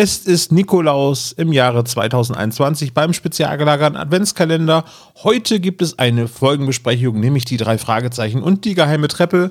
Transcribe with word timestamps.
Es 0.00 0.18
ist 0.18 0.52
Nikolaus 0.52 1.32
im 1.32 1.52
Jahre 1.52 1.82
2021 1.82 2.94
beim 2.94 3.12
spezial 3.12 3.58
gelagerten 3.58 3.96
Adventskalender. 3.96 4.84
Heute 5.24 5.58
gibt 5.58 5.82
es 5.82 5.98
eine 5.98 6.28
Folgenbesprechung, 6.28 7.18
nämlich 7.18 7.44
die 7.46 7.56
drei 7.56 7.78
Fragezeichen 7.78 8.40
und 8.40 8.64
die 8.64 8.74
geheime 8.74 9.08
Treppe. 9.08 9.50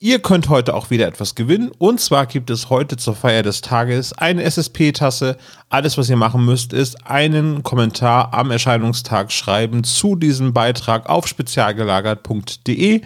Ihr 0.00 0.18
könnt 0.18 0.48
heute 0.48 0.74
auch 0.74 0.90
wieder 0.90 1.06
etwas 1.06 1.36
gewinnen. 1.36 1.70
Und 1.78 2.00
zwar 2.00 2.26
gibt 2.26 2.50
es 2.50 2.68
heute 2.68 2.96
zur 2.96 3.14
Feier 3.14 3.44
des 3.44 3.60
Tages 3.60 4.12
eine 4.12 4.42
SSP-Tasse. 4.42 5.36
Alles, 5.68 5.96
was 5.96 6.10
ihr 6.10 6.16
machen 6.16 6.44
müsst, 6.44 6.72
ist 6.72 7.06
einen 7.06 7.62
Kommentar 7.62 8.34
am 8.34 8.50
Erscheinungstag 8.50 9.30
schreiben 9.30 9.84
zu 9.84 10.16
diesem 10.16 10.52
Beitrag 10.52 11.08
auf 11.08 11.28
spezialgelagert.de. 11.28 13.02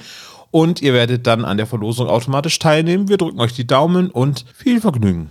Und 0.51 0.81
ihr 0.81 0.95
werdet 0.95 1.27
dann 1.27 1.45
an 1.45 1.59
der 1.59 1.67
Verlosung 1.67 2.09
automatisch 2.09 2.59
teilnehmen. 2.59 3.11
Wir 3.11 3.19
drücken 3.19 3.41
euch 3.41 3.53
die 3.53 3.67
Daumen 3.67 4.09
und 4.09 4.47
viel 4.57 4.81
Vergnügen. 4.81 5.31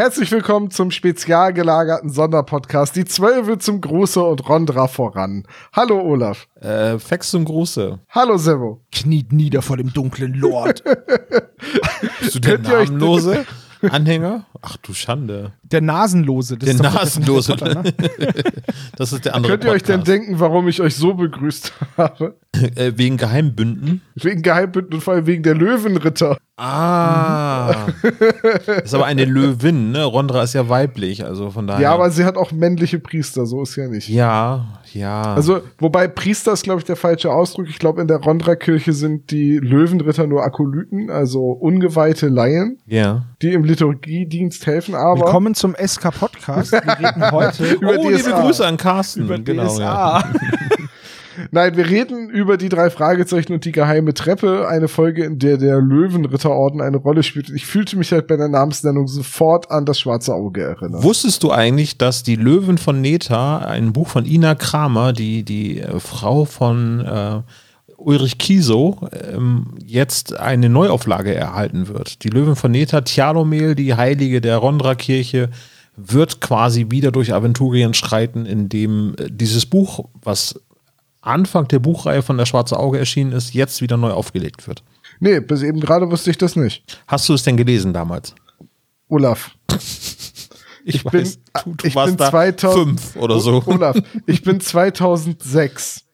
Herzlich 0.00 0.32
willkommen 0.32 0.70
zum 0.70 0.90
spezial 0.90 1.52
gelagerten 1.52 2.08
Sonderpodcast. 2.08 2.96
Die 2.96 3.04
Zwölfe 3.04 3.58
zum 3.58 3.82
Gruße 3.82 4.22
und 4.22 4.48
Rondra 4.48 4.88
voran. 4.88 5.44
Hallo 5.74 6.00
Olaf. 6.00 6.48
Äh, 6.58 6.98
Fex 6.98 7.28
zum 7.32 7.44
Gruße. 7.44 7.98
Hallo 8.08 8.38
Servo. 8.38 8.80
Kniet 8.92 9.30
nieder 9.30 9.60
vor 9.60 9.76
dem 9.76 9.92
dunklen 9.92 10.32
Lord. 10.32 10.82
Bist 12.20 12.34
du 12.34 12.38
der 12.40 12.52
Könnt 12.56 12.68
ihr 12.68 12.76
euch- 12.78 12.88
namenlose 12.88 13.44
Anhänger? 13.90 14.46
Ach 14.62 14.78
du 14.78 14.94
Schande. 14.94 15.52
Der 15.64 15.82
Nasenlose. 15.82 16.56
Das 16.56 16.64
Der 16.64 16.74
ist 16.76 16.82
Nasenlose. 16.82 17.56
Harry 17.60 17.74
Potter, 17.74 17.82
ne? 17.82 17.94
Das 18.96 19.12
ist 19.12 19.26
der 19.26 19.34
andere 19.34 19.52
Könnt 19.52 19.64
ihr 19.64 19.70
euch 19.72 19.82
denn 19.82 20.00
Podcast. 20.00 20.08
denken, 20.28 20.40
warum 20.40 20.66
ich 20.68 20.80
euch 20.80 20.96
so 20.96 21.12
begrüßt 21.12 21.74
habe? 21.98 22.36
Äh, 22.74 22.92
wegen 22.96 23.16
Geheimbünden? 23.16 24.02
Wegen 24.16 24.42
Geheimbünden 24.42 24.94
und 24.94 25.00
vor 25.00 25.14
allem 25.14 25.26
wegen 25.26 25.42
der 25.42 25.54
Löwenritter. 25.54 26.36
Ah. 26.56 27.86
ist 28.84 28.94
aber 28.94 29.06
eine 29.06 29.24
Löwin, 29.24 29.92
ne? 29.92 30.04
Rondra 30.04 30.42
ist 30.42 30.52
ja 30.52 30.68
weiblich, 30.68 31.24
also 31.24 31.50
von 31.50 31.66
daher. 31.66 31.80
Ja, 31.80 31.94
aber 31.94 32.10
sie 32.10 32.24
hat 32.24 32.36
auch 32.36 32.52
männliche 32.52 32.98
Priester, 32.98 33.46
so 33.46 33.62
ist 33.62 33.76
ja 33.76 33.88
nicht. 33.88 34.08
Ja, 34.10 34.80
ja. 34.92 35.22
Also, 35.22 35.62
wobei 35.78 36.06
Priester 36.06 36.52
ist, 36.52 36.64
glaube 36.64 36.80
ich, 36.80 36.84
der 36.84 36.96
falsche 36.96 37.30
Ausdruck. 37.32 37.66
Ich 37.68 37.78
glaube, 37.78 38.02
in 38.02 38.08
der 38.08 38.18
Rondra-Kirche 38.18 38.92
sind 38.92 39.30
die 39.30 39.56
Löwenritter 39.56 40.26
nur 40.26 40.42
Akolyten, 40.42 41.08
also 41.08 41.52
ungeweihte 41.52 42.28
Laien, 42.28 42.78
ja. 42.86 43.24
die 43.40 43.54
im 43.54 43.64
Liturgiedienst 43.64 44.66
helfen, 44.66 44.94
aber 44.94 45.20
Willkommen 45.20 45.54
zum 45.54 45.74
SK 45.74 46.10
Podcast. 46.10 46.72
Wir 46.72 46.82
reden 46.82 47.30
heute 47.30 47.64
Über 47.80 47.96
oh, 47.98 48.08
liebe 48.08 48.18
DSA. 48.18 48.40
Grüße 48.42 48.66
an 48.66 48.76
Carsten. 48.76 49.22
über 49.22 49.38
genau, 49.38 49.78
Ja. 49.78 50.24
Nein, 51.50 51.76
wir 51.76 51.88
reden 51.88 52.28
über 52.30 52.56
die 52.56 52.68
drei 52.68 52.90
Fragezeichen 52.90 53.52
und 53.52 53.64
die 53.64 53.72
geheime 53.72 54.14
Treppe, 54.14 54.68
eine 54.68 54.88
Folge, 54.88 55.24
in 55.24 55.38
der 55.38 55.56
der 55.56 55.80
Löwenritterorden 55.80 56.80
eine 56.80 56.96
Rolle 56.96 57.22
spielt. 57.22 57.50
Ich 57.50 57.66
fühlte 57.66 57.96
mich 57.96 58.12
halt 58.12 58.26
bei 58.26 58.36
der 58.36 58.48
Namensnennung 58.48 59.08
sofort 59.08 59.70
an 59.70 59.86
das 59.86 60.00
schwarze 60.00 60.34
Auge 60.34 60.62
erinnert. 60.62 61.02
Wusstest 61.02 61.42
du 61.42 61.50
eigentlich, 61.50 61.98
dass 61.98 62.22
die 62.22 62.36
Löwen 62.36 62.78
von 62.78 63.00
Neta, 63.00 63.58
ein 63.58 63.92
Buch 63.92 64.08
von 64.08 64.26
Ina 64.26 64.54
Kramer, 64.54 65.12
die, 65.12 65.42
die 65.44 65.80
äh, 65.80 66.00
Frau 66.00 66.44
von 66.44 67.00
äh, 67.00 67.40
Ulrich 67.96 68.38
Kiesow, 68.38 69.08
ähm, 69.12 69.74
jetzt 69.84 70.38
eine 70.38 70.68
Neuauflage 70.68 71.34
erhalten 71.34 71.88
wird? 71.88 72.24
Die 72.24 72.30
Löwen 72.30 72.56
von 72.56 72.70
Neta, 72.70 73.02
Tjalomel, 73.02 73.74
die 73.74 73.94
Heilige 73.94 74.40
der 74.40 74.56
Rondra-Kirche, 74.56 75.50
wird 75.96 76.40
quasi 76.40 76.86
wieder 76.90 77.12
durch 77.12 77.34
Aventurien 77.34 77.94
schreiten, 77.94 78.46
indem 78.46 79.14
äh, 79.18 79.28
dieses 79.30 79.66
Buch, 79.66 80.06
was 80.22 80.58
Anfang 81.22 81.68
der 81.68 81.78
Buchreihe 81.78 82.22
von 82.22 82.38
der 82.38 82.46
Schwarze 82.46 82.78
Auge 82.78 82.98
erschienen 82.98 83.32
ist, 83.32 83.52
jetzt 83.54 83.80
wieder 83.82 83.96
neu 83.96 84.10
aufgelegt 84.12 84.66
wird. 84.66 84.82
Nee, 85.18 85.40
bis 85.40 85.62
eben 85.62 85.80
gerade 85.80 86.10
wusste 86.10 86.30
ich 86.30 86.38
das 86.38 86.56
nicht. 86.56 86.98
Hast 87.06 87.28
du 87.28 87.34
es 87.34 87.42
denn 87.42 87.56
gelesen 87.56 87.92
damals? 87.92 88.34
Olaf. 89.08 89.50
Ich, 90.82 90.94
Ich 90.94 91.04
bin- 91.04 91.30
du, 91.62 91.74
du 91.74 91.86
ich 91.86 91.94
warst 91.94 92.12
bin 92.12 92.16
da 92.16 92.30
2000 92.30 92.98
fünf 93.00 93.16
oder 93.16 93.38
so. 93.38 93.62
Olaf, 93.66 93.98
ich 94.26 94.42
bin 94.42 94.62
2006 94.62 96.04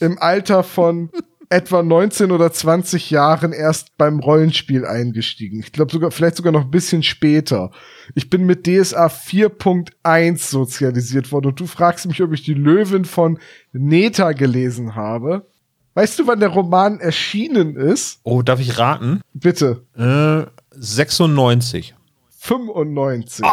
im 0.00 0.18
Alter 0.18 0.62
von 0.64 1.10
etwa 1.52 1.82
19 1.82 2.32
oder 2.32 2.50
20 2.52 3.10
Jahren 3.10 3.52
erst 3.52 3.96
beim 3.96 4.18
Rollenspiel 4.20 4.84
eingestiegen. 4.86 5.60
Ich 5.60 5.72
glaube 5.72 5.92
sogar, 5.92 6.10
vielleicht 6.10 6.36
sogar 6.36 6.52
noch 6.52 6.64
ein 6.64 6.70
bisschen 6.70 7.02
später. 7.02 7.70
Ich 8.14 8.30
bin 8.30 8.44
mit 8.46 8.66
DSA 8.66 9.06
4.1 9.06 10.38
sozialisiert 10.50 11.30
worden 11.32 11.48
und 11.48 11.60
du 11.60 11.66
fragst 11.66 12.06
mich, 12.06 12.22
ob 12.22 12.32
ich 12.32 12.42
die 12.42 12.54
Löwen 12.54 13.04
von 13.04 13.38
Neta 13.72 14.32
gelesen 14.32 14.94
habe. 14.96 15.46
Weißt 15.94 16.18
du, 16.18 16.26
wann 16.26 16.40
der 16.40 16.48
Roman 16.48 17.00
erschienen 17.00 17.76
ist? 17.76 18.20
Oh, 18.24 18.42
darf 18.42 18.60
ich 18.60 18.78
raten? 18.78 19.20
Bitte. 19.34 19.84
Äh, 19.96 20.50
96. 20.74 21.94
95. 22.38 23.44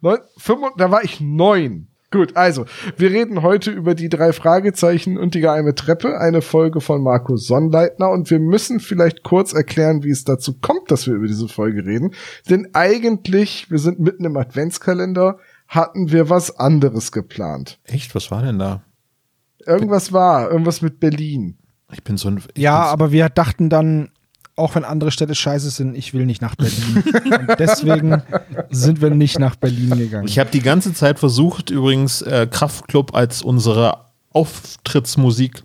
Neun, 0.00 0.18
fünfund- 0.36 0.74
da 0.78 0.90
war 0.90 1.04
ich 1.04 1.20
neun. 1.20 1.88
Gut, 2.12 2.36
also, 2.36 2.66
wir 2.98 3.10
reden 3.10 3.40
heute 3.40 3.70
über 3.70 3.94
die 3.94 4.10
drei 4.10 4.34
Fragezeichen 4.34 5.16
und 5.16 5.34
die 5.34 5.40
geheime 5.40 5.74
Treppe, 5.74 6.20
eine 6.20 6.42
Folge 6.42 6.82
von 6.82 7.02
Markus 7.02 7.46
Sonnleitner 7.46 8.10
und 8.10 8.30
wir 8.30 8.38
müssen 8.38 8.80
vielleicht 8.80 9.22
kurz 9.22 9.54
erklären, 9.54 10.04
wie 10.04 10.10
es 10.10 10.24
dazu 10.24 10.58
kommt, 10.60 10.90
dass 10.90 11.06
wir 11.06 11.14
über 11.14 11.26
diese 11.26 11.48
Folge 11.48 11.86
reden. 11.86 12.12
Denn 12.50 12.68
eigentlich, 12.74 13.70
wir 13.70 13.78
sind 13.78 13.98
mitten 13.98 14.26
im 14.26 14.36
Adventskalender, 14.36 15.38
hatten 15.68 16.12
wir 16.12 16.28
was 16.28 16.58
anderes 16.58 17.12
geplant. 17.12 17.80
Echt? 17.84 18.14
Was 18.14 18.30
war 18.30 18.42
denn 18.42 18.58
da? 18.58 18.82
Irgendwas 19.66 20.12
war, 20.12 20.50
irgendwas 20.50 20.82
mit 20.82 21.00
Berlin. 21.00 21.56
Ich 21.92 22.02
bin 22.04 22.18
so 22.18 22.28
ein. 22.28 22.42
ich 22.54 22.62
Ja, 22.62 22.82
aber 22.82 23.10
wir 23.10 23.30
dachten 23.30 23.70
dann, 23.70 24.10
auch 24.56 24.74
wenn 24.74 24.84
andere 24.84 25.10
Städte 25.10 25.34
scheiße 25.34 25.70
sind, 25.70 25.96
ich 25.96 26.12
will 26.12 26.26
nicht 26.26 26.42
nach 26.42 26.54
Berlin. 26.56 27.02
Und 27.24 27.58
deswegen 27.58 28.22
sind 28.70 29.00
wir 29.00 29.10
nicht 29.10 29.38
nach 29.38 29.56
Berlin 29.56 29.90
gegangen. 29.96 30.28
Ich 30.28 30.38
habe 30.38 30.50
die 30.50 30.60
ganze 30.60 30.92
Zeit 30.92 31.18
versucht, 31.18 31.70
übrigens 31.70 32.22
äh, 32.22 32.46
Kraftklub 32.50 33.14
als 33.14 33.42
unsere 33.42 34.06
Auftrittsmusik 34.30 35.62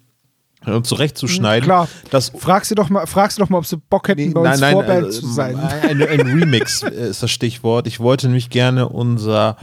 äh, 0.65 0.81
zurechtzuschneiden. 0.81 1.65
Klar. 1.65 1.89
Das, 2.11 2.31
frag 2.37 2.65
sie 2.65 2.75
doch 2.75 2.89
mal, 2.89 3.05
frag 3.07 3.31
sie 3.31 3.41
doch 3.41 3.49
mal, 3.49 3.57
ob 3.57 3.65
sie 3.65 3.77
Bock 3.77 4.07
hätten, 4.07 4.33
bei 4.33 4.51
uns 4.51 4.59
Vorband 4.61 5.07
äh, 5.07 5.09
zu 5.09 5.27
sein. 5.27 5.57
Ein, 5.57 6.01
ein 6.01 6.21
Remix 6.21 6.83
äh, 6.83 7.09
ist 7.09 7.21
das 7.21 7.31
Stichwort. 7.31 7.87
Ich 7.87 7.99
wollte 7.99 8.27
nämlich 8.27 8.49
gerne 8.49 8.87
unser 8.87 9.57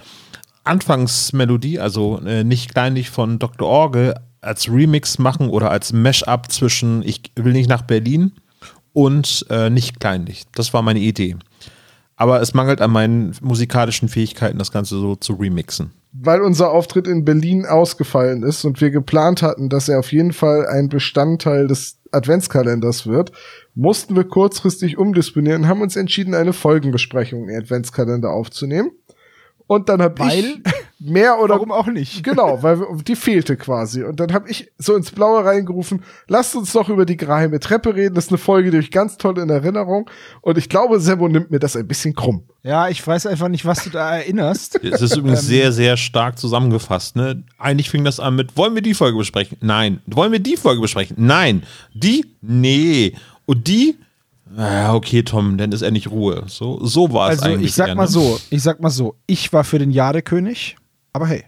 Anfangsmelodie, 0.65 1.81
also 1.81 2.21
äh, 2.21 2.45
nicht 2.45 2.73
kleinlich 2.73 3.11
von 3.11 3.39
Dr. 3.39 3.69
Orgel, 3.69 4.15
als 4.43 4.69
Remix 4.69 5.19
machen 5.19 5.49
oder 5.49 5.71
als 5.71 5.95
Mash-up 5.95 6.53
zwischen 6.53 7.03
Ich 7.03 7.23
will 7.37 7.55
nicht 7.55 7.69
nach 7.69 7.83
Berlin 7.83 8.33
und 8.95 9.45
äh, 9.51 9.69
nicht 9.69 10.01
kleinlich. 10.01 10.45
Das 10.55 10.73
war 10.73 10.81
meine 10.81 11.01
Idee. 11.01 11.37
Aber 12.17 12.41
es 12.41 12.55
mangelt 12.55 12.81
an 12.81 12.93
meinen 12.93 13.35
musikalischen 13.43 14.09
Fähigkeiten, 14.09 14.57
das 14.57 14.73
Ganze 14.73 14.99
so 14.99 15.17
zu 15.17 15.35
remixen. 15.35 15.91
weil 16.13 16.41
unser 16.43 16.71
Auftritt 16.71 17.09
in 17.09 17.25
Berlin 17.25 17.67
ausgefallen 17.67 18.45
ist 18.45 18.65
und 18.65 18.81
wir 18.81 18.93
geplant 18.93 19.43
hatten, 19.43 19.69
dass 19.69 19.89
er 19.89 19.99
auf 19.99 20.13
jeden 20.13 20.33
Fall 20.33 20.65
ein 20.69 20.89
Bestandteil 20.89 21.67
des 21.67 21.99
Adventskalenders 22.13 23.09
wird, 23.09 23.33
mussten 23.75 24.15
wir 24.15 24.23
kurzfristig 24.23 24.97
umdisponieren 24.97 25.63
und 25.63 25.69
haben 25.69 25.83
uns 25.83 25.97
entschieden, 25.97 26.35
eine 26.35 26.53
Folgenbesprechung 26.53 27.49
im 27.49 27.59
Adventskalender 27.59 28.31
aufzunehmen. 28.31 28.93
Und 29.67 29.89
dann 29.89 30.03
habe 30.03 30.19
Weil? 30.19 30.45
ich 30.45 30.61
mehr 31.01 31.39
oder 31.41 31.55
Warum 31.55 31.73
auch 31.73 31.87
nicht? 31.87 32.23
Genau, 32.23 32.63
weil 32.63 32.79
die 33.07 33.17
fehlte 33.17 33.57
quasi. 33.57 34.03
Und 34.05 34.21
dann 34.21 34.33
habe 34.33 34.51
ich 34.51 34.71
so 34.79 34.95
ins 34.95 35.11
Blaue 35.11 35.45
reingerufen, 35.45 36.03
lasst 36.29 36.55
uns 36.55 36.73
doch 36.73 36.89
über 36.89 37.07
die 37.07 37.17
geheime 37.17 37.61
Treppe 37.61 37.95
reden. 37.95 38.15
Das 38.15 38.27
ist 38.27 38.31
eine 38.31 38.39
Folge, 38.39 38.71
die 38.71 38.79
ich 38.79 38.91
ganz 38.91 39.17
toll 39.17 39.39
in 39.39 39.49
Erinnerung. 39.49 40.09
Und 40.43 40.59
ich 40.59 40.69
glaube, 40.69 41.01
Sebo 41.01 41.29
nimmt 41.29 41.51
mir 41.51 41.59
das 41.59 41.77
ein 41.77 41.87
bisschen 41.89 42.15
krumm. 42.15 42.45
Ja, 42.63 42.89
ich 42.89 43.07
weiß 43.07 43.27
einfach 43.27 43.49
nicht, 43.49 43.65
was 43.65 43.85
du 43.85 43.91
da 43.91 44.17
erinnerst. 44.17 44.81
Es 44.85 45.03
ist 45.03 45.17
übrigens 45.17 45.41
Ähm. 45.43 45.47
sehr, 45.49 45.73
sehr 45.73 45.97
stark 45.97 46.39
zusammengefasst. 46.39 47.17
Ne? 47.17 47.43
Eigentlich 47.59 47.91
fing 47.91 48.05
das 48.05 48.21
an 48.21 48.37
mit, 48.37 48.57
wollen 48.57 48.75
wir 48.75 48.83
die 48.83 48.95
Folge 48.95 49.19
besprechen? 49.19 49.57
Nein. 49.61 50.01
Wollen 50.07 50.33
wir 50.33 50.39
die 50.41 50.57
Folge 50.57 50.81
besprechen? 50.81 51.17
Nein. 51.19 51.63
Die? 51.95 52.27
Nee. 52.43 53.15
Und 53.47 53.67
die? 53.67 53.97
Ja, 54.57 54.95
okay, 54.95 55.23
Tom, 55.23 55.57
dann 55.59 55.73
ist 55.73 55.83
endlich 55.83 56.11
Ruhe. 56.11 56.45
So, 56.47 56.79
so 56.85 57.13
war 57.13 57.31
es 57.31 57.41
Also 57.41 57.55
eigentlich. 57.55 57.71
ich 57.71 57.75
sag 57.75 57.89
eher, 57.89 57.95
mal 57.95 58.07
so, 58.07 58.39
ich 58.51 58.63
sag 58.63 58.81
mal 58.81 58.91
so, 58.91 59.17
ich 59.27 59.53
war 59.53 59.65
für 59.65 59.79
den 59.79 59.91
Jadekönig, 59.91 60.77
aber 61.13 61.27
hey, 61.27 61.45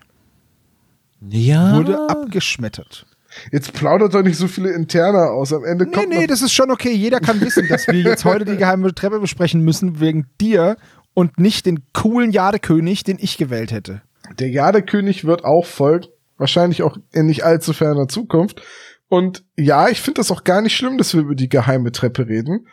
Ja. 1.28 1.76
wurde 1.76 2.08
abgeschmettert. 2.08 3.06
Jetzt 3.52 3.72
plaudert 3.74 4.14
doch 4.14 4.22
nicht 4.22 4.38
so 4.38 4.48
viele 4.48 4.70
Interner 4.72 5.30
aus. 5.32 5.52
Am 5.52 5.64
Ende 5.64 5.84
Nee, 5.84 5.90
kommt 5.92 6.08
nee, 6.08 6.20
noch- 6.22 6.26
das 6.26 6.40
ist 6.42 6.52
schon 6.52 6.70
okay. 6.70 6.92
Jeder 6.92 7.20
kann 7.20 7.40
wissen, 7.42 7.68
dass 7.68 7.86
wir 7.86 7.94
jetzt 8.00 8.24
heute 8.24 8.44
die 8.46 8.56
geheime 8.56 8.94
Treppe 8.94 9.20
besprechen 9.20 9.60
müssen 9.60 10.00
wegen 10.00 10.26
dir 10.40 10.76
und 11.12 11.38
nicht 11.38 11.66
den 11.66 11.80
coolen 11.92 12.30
Jadekönig, 12.30 13.04
den 13.04 13.18
ich 13.20 13.36
gewählt 13.36 13.72
hätte. 13.72 14.02
der 14.40 14.48
Jadekönig 14.50 15.24
wird 15.24 15.44
auch 15.44 15.64
folgen. 15.66 16.06
Wahrscheinlich 16.38 16.82
auch 16.82 16.96
in 17.12 17.26
nicht 17.26 17.44
allzu 17.44 17.72
ferner 17.72 18.08
Zukunft. 18.08 18.60
Und 19.08 19.44
ja, 19.56 19.88
ich 19.88 20.00
finde 20.00 20.18
das 20.18 20.30
auch 20.32 20.42
gar 20.42 20.60
nicht 20.62 20.74
schlimm, 20.76 20.98
dass 20.98 21.14
wir 21.14 21.20
über 21.20 21.34
die 21.36 21.48
geheime 21.48 21.92
Treppe 21.92 22.26
reden. 22.26 22.66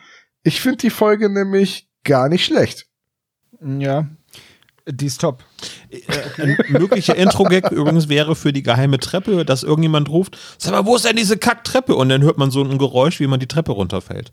Ich 0.44 0.60
finde 0.60 0.78
die 0.78 0.90
Folge 0.90 1.28
nämlich 1.28 1.88
gar 2.04 2.28
nicht 2.28 2.44
schlecht. 2.44 2.86
Ja, 3.60 4.06
die 4.86 5.06
ist 5.06 5.20
top. 5.20 5.42
Ein 6.36 6.58
möglicher 6.68 7.16
Intro-Gag 7.16 7.70
übrigens 7.70 8.08
wäre 8.10 8.36
für 8.36 8.52
die 8.52 8.62
geheime 8.62 8.98
Treppe, 8.98 9.44
dass 9.46 9.62
irgendjemand 9.62 10.10
ruft, 10.10 10.38
sag 10.58 10.72
mal, 10.72 10.84
wo 10.84 10.96
ist 10.96 11.06
denn 11.06 11.16
diese 11.16 11.38
Kacktreppe? 11.38 11.94
Und 11.94 12.10
dann 12.10 12.22
hört 12.22 12.36
man 12.36 12.50
so 12.50 12.62
ein 12.62 12.76
Geräusch, 12.76 13.20
wie 13.20 13.26
man 13.26 13.40
die 13.40 13.48
Treppe 13.48 13.72
runterfällt. 13.72 14.30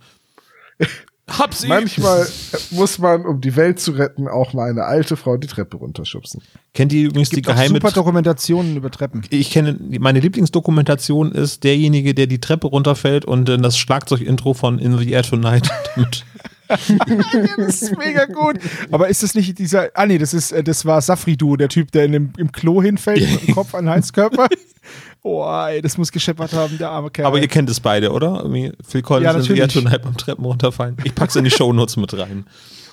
Hab 1.29 1.53
sie! 1.53 1.67
Manchmal 1.67 2.27
muss 2.71 2.99
man, 2.99 3.25
um 3.25 3.39
die 3.41 3.55
Welt 3.55 3.79
zu 3.79 3.91
retten, 3.91 4.27
auch 4.27 4.53
mal 4.53 4.69
eine 4.69 4.83
alte 4.83 5.15
Frau 5.15 5.37
die 5.37 5.47
Treppe 5.47 5.77
runterschubsen. 5.77 6.41
Kennt 6.73 6.91
ihr 6.93 7.07
übrigens 7.07 7.29
die 7.29 7.37
Gibt 7.37 7.49
auch 7.49 7.53
geheime 7.53 7.75
super? 7.75 7.91
Dokumentationen 7.91 8.75
über 8.75 8.91
Treppen. 8.91 9.21
Ich 9.29 9.51
kenne, 9.51 9.77
meine 9.99 10.19
Lieblingsdokumentation 10.19 11.31
ist 11.31 11.63
derjenige, 11.63 12.13
der 12.13 12.27
die 12.27 12.41
Treppe 12.41 12.67
runterfällt 12.67 13.25
und 13.25 13.47
dann 13.47 13.61
das 13.61 13.77
Schlagzeug-Intro 13.77 14.53
von 14.53 14.79
In 14.79 14.97
the 14.97 15.09
Air 15.11 15.23
Tonight 15.23 15.69
damit. 15.95 16.25
Das 17.57 17.81
ist 17.81 17.97
mega 17.97 18.25
gut. 18.25 18.57
Aber 18.91 19.09
ist 19.09 19.23
das 19.23 19.35
nicht 19.35 19.57
dieser, 19.59 19.89
ah 19.93 20.05
nee, 20.05 20.17
das 20.17 20.33
ist, 20.33 20.51
äh, 20.51 20.63
das 20.63 20.85
war 20.85 21.01
Safridu, 21.01 21.57
der 21.57 21.69
Typ, 21.69 21.91
der 21.91 22.05
in 22.05 22.11
dem, 22.13 22.33
im 22.37 22.51
Klo 22.51 22.81
hinfällt 22.81 23.29
mit 23.29 23.47
dem 23.47 23.55
Kopf 23.55 23.75
an 23.75 23.85
den 23.85 23.93
Heizkörper. 23.93 24.47
Oh, 25.23 25.45
ey, 25.67 25.81
das 25.81 25.97
muss 25.99 26.11
gescheppert 26.11 26.51
haben, 26.53 26.77
der 26.79 26.89
arme 26.89 27.11
Kerl. 27.11 27.27
Aber 27.27 27.39
ihr 27.39 27.47
kennt 27.47 27.69
es 27.69 27.79
beide, 27.79 28.11
oder? 28.11 28.37
Irgendwie 28.41 28.71
Phil 28.87 29.01
Collins 29.03 29.25
Ja, 29.31 29.37
In 29.37 29.43
the 29.43 29.53
Air 29.53 29.67
natürlich. 29.67 29.83
Tonight 29.85 30.01
beim 30.01 30.17
Treppen 30.17 30.45
runterfallen. 30.45 30.97
Ich 31.03 31.13
pack's 31.13 31.35
in 31.35 31.43
die 31.43 31.51
Shownotes 31.51 31.95
mit 31.97 32.17
rein. 32.17 32.45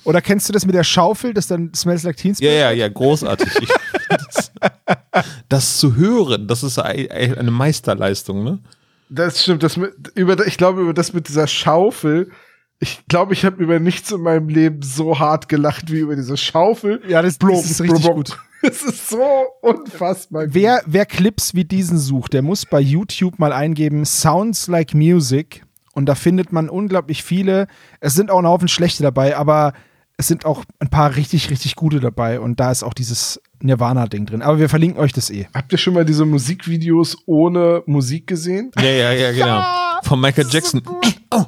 Oder 0.04 0.20
kennst 0.20 0.48
du 0.48 0.52
das 0.52 0.66
mit 0.66 0.75
der 0.75 0.84
Schaufel, 0.84 1.32
das 1.34 1.46
dann 1.46 1.72
Smells 1.75 2.02
Like 2.02 2.16
Teen 2.19 2.34
Ja, 2.38 2.50
ja, 2.50 2.70
ja, 2.70 2.88
großartig. 2.88 3.48
Ich, 3.60 3.69
das, 4.08 4.52
das 5.48 5.76
zu 5.78 5.96
hören, 5.96 6.46
das 6.48 6.62
ist 6.62 6.78
ei- 6.78 7.08
ei- 7.10 7.36
eine 7.38 7.50
Meisterleistung, 7.50 8.44
ne? 8.44 8.58
Das 9.10 9.42
stimmt. 9.42 9.62
Das 9.62 9.76
mit, 9.78 9.92
über, 10.14 10.46
ich 10.46 10.56
glaube, 10.58 10.82
über 10.82 10.92
das 10.94 11.12
mit 11.14 11.28
dieser 11.28 11.46
Schaufel. 11.46 12.31
Ich 12.78 13.00
glaube, 13.08 13.32
ich 13.32 13.44
habe 13.44 13.62
über 13.62 13.81
nichts 13.81 14.12
in 14.12 14.20
meinem 14.20 14.48
Leben 14.48 14.82
so 14.82 15.19
hart 15.19 15.48
gelacht 15.48 15.90
wie 15.90 15.98
über 16.00 16.14
diese 16.14 16.36
Schaufel. 16.36 17.00
Ja, 17.08 17.22
das, 17.22 17.38
Blub, 17.38 17.52
das 17.56 17.70
ist 17.70 17.81
richtig 17.81 18.02
blub, 18.02 18.14
gut. 18.16 18.38
Es 18.62 18.82
ist 18.82 19.10
so 19.10 19.22
unfassbar. 19.62 20.46
gut. 20.46 20.55
Wer, 20.55 20.82
wer 20.87 21.06
Clips 21.06 21.55
wie 21.55 21.64
diesen 21.64 21.99
sucht, 21.99 22.32
der 22.32 22.43
muss 22.43 22.66
bei 22.66 22.81
YouTube 22.81 23.38
mal 23.38 23.52
eingeben 23.52 24.05
Sounds 24.05 24.66
Like 24.66 24.94
Music 24.94 25.64
und 25.93 26.06
da 26.06 26.14
findet 26.14 26.52
man 26.52 26.69
unglaublich 26.69 27.22
viele. 27.22 27.66
Es 28.00 28.14
sind 28.14 28.31
auch 28.31 28.38
ein 28.38 28.46
Haufen 28.46 28.69
schlechte 28.69 29.02
dabei, 29.02 29.37
aber 29.37 29.72
es 30.16 30.26
sind 30.26 30.44
auch 30.44 30.64
ein 30.81 30.90
paar 30.90 31.14
richtig, 31.14 31.50
richtig 31.50 31.76
gute 31.76 32.00
dabei 32.00 32.40
und 32.40 32.58
da 32.58 32.72
ist 32.72 32.82
auch 32.82 32.94
dieses 32.94 33.40
Nirvana-Ding 33.60 34.26
drin. 34.26 34.43
Aber 34.43 34.58
wir 34.58 34.69
verlinken 34.69 35.00
euch 35.00 35.12
das 35.12 35.31
eh. 35.31 35.46
Habt 35.55 35.70
ihr 35.70 35.78
schon 35.78 35.94
mal 35.94 36.05
diese 36.05 36.25
Musikvideos 36.25 37.16
ohne 37.26 37.82
Musik 37.87 38.26
gesehen? 38.26 38.72
Ja, 38.76 38.82
ja, 38.82 39.12
ja, 39.12 39.32
genau. 39.32 39.62
Von 40.02 40.20
Michael 40.20 40.49
Jackson. 40.50 40.82
Ja, 41.32 41.46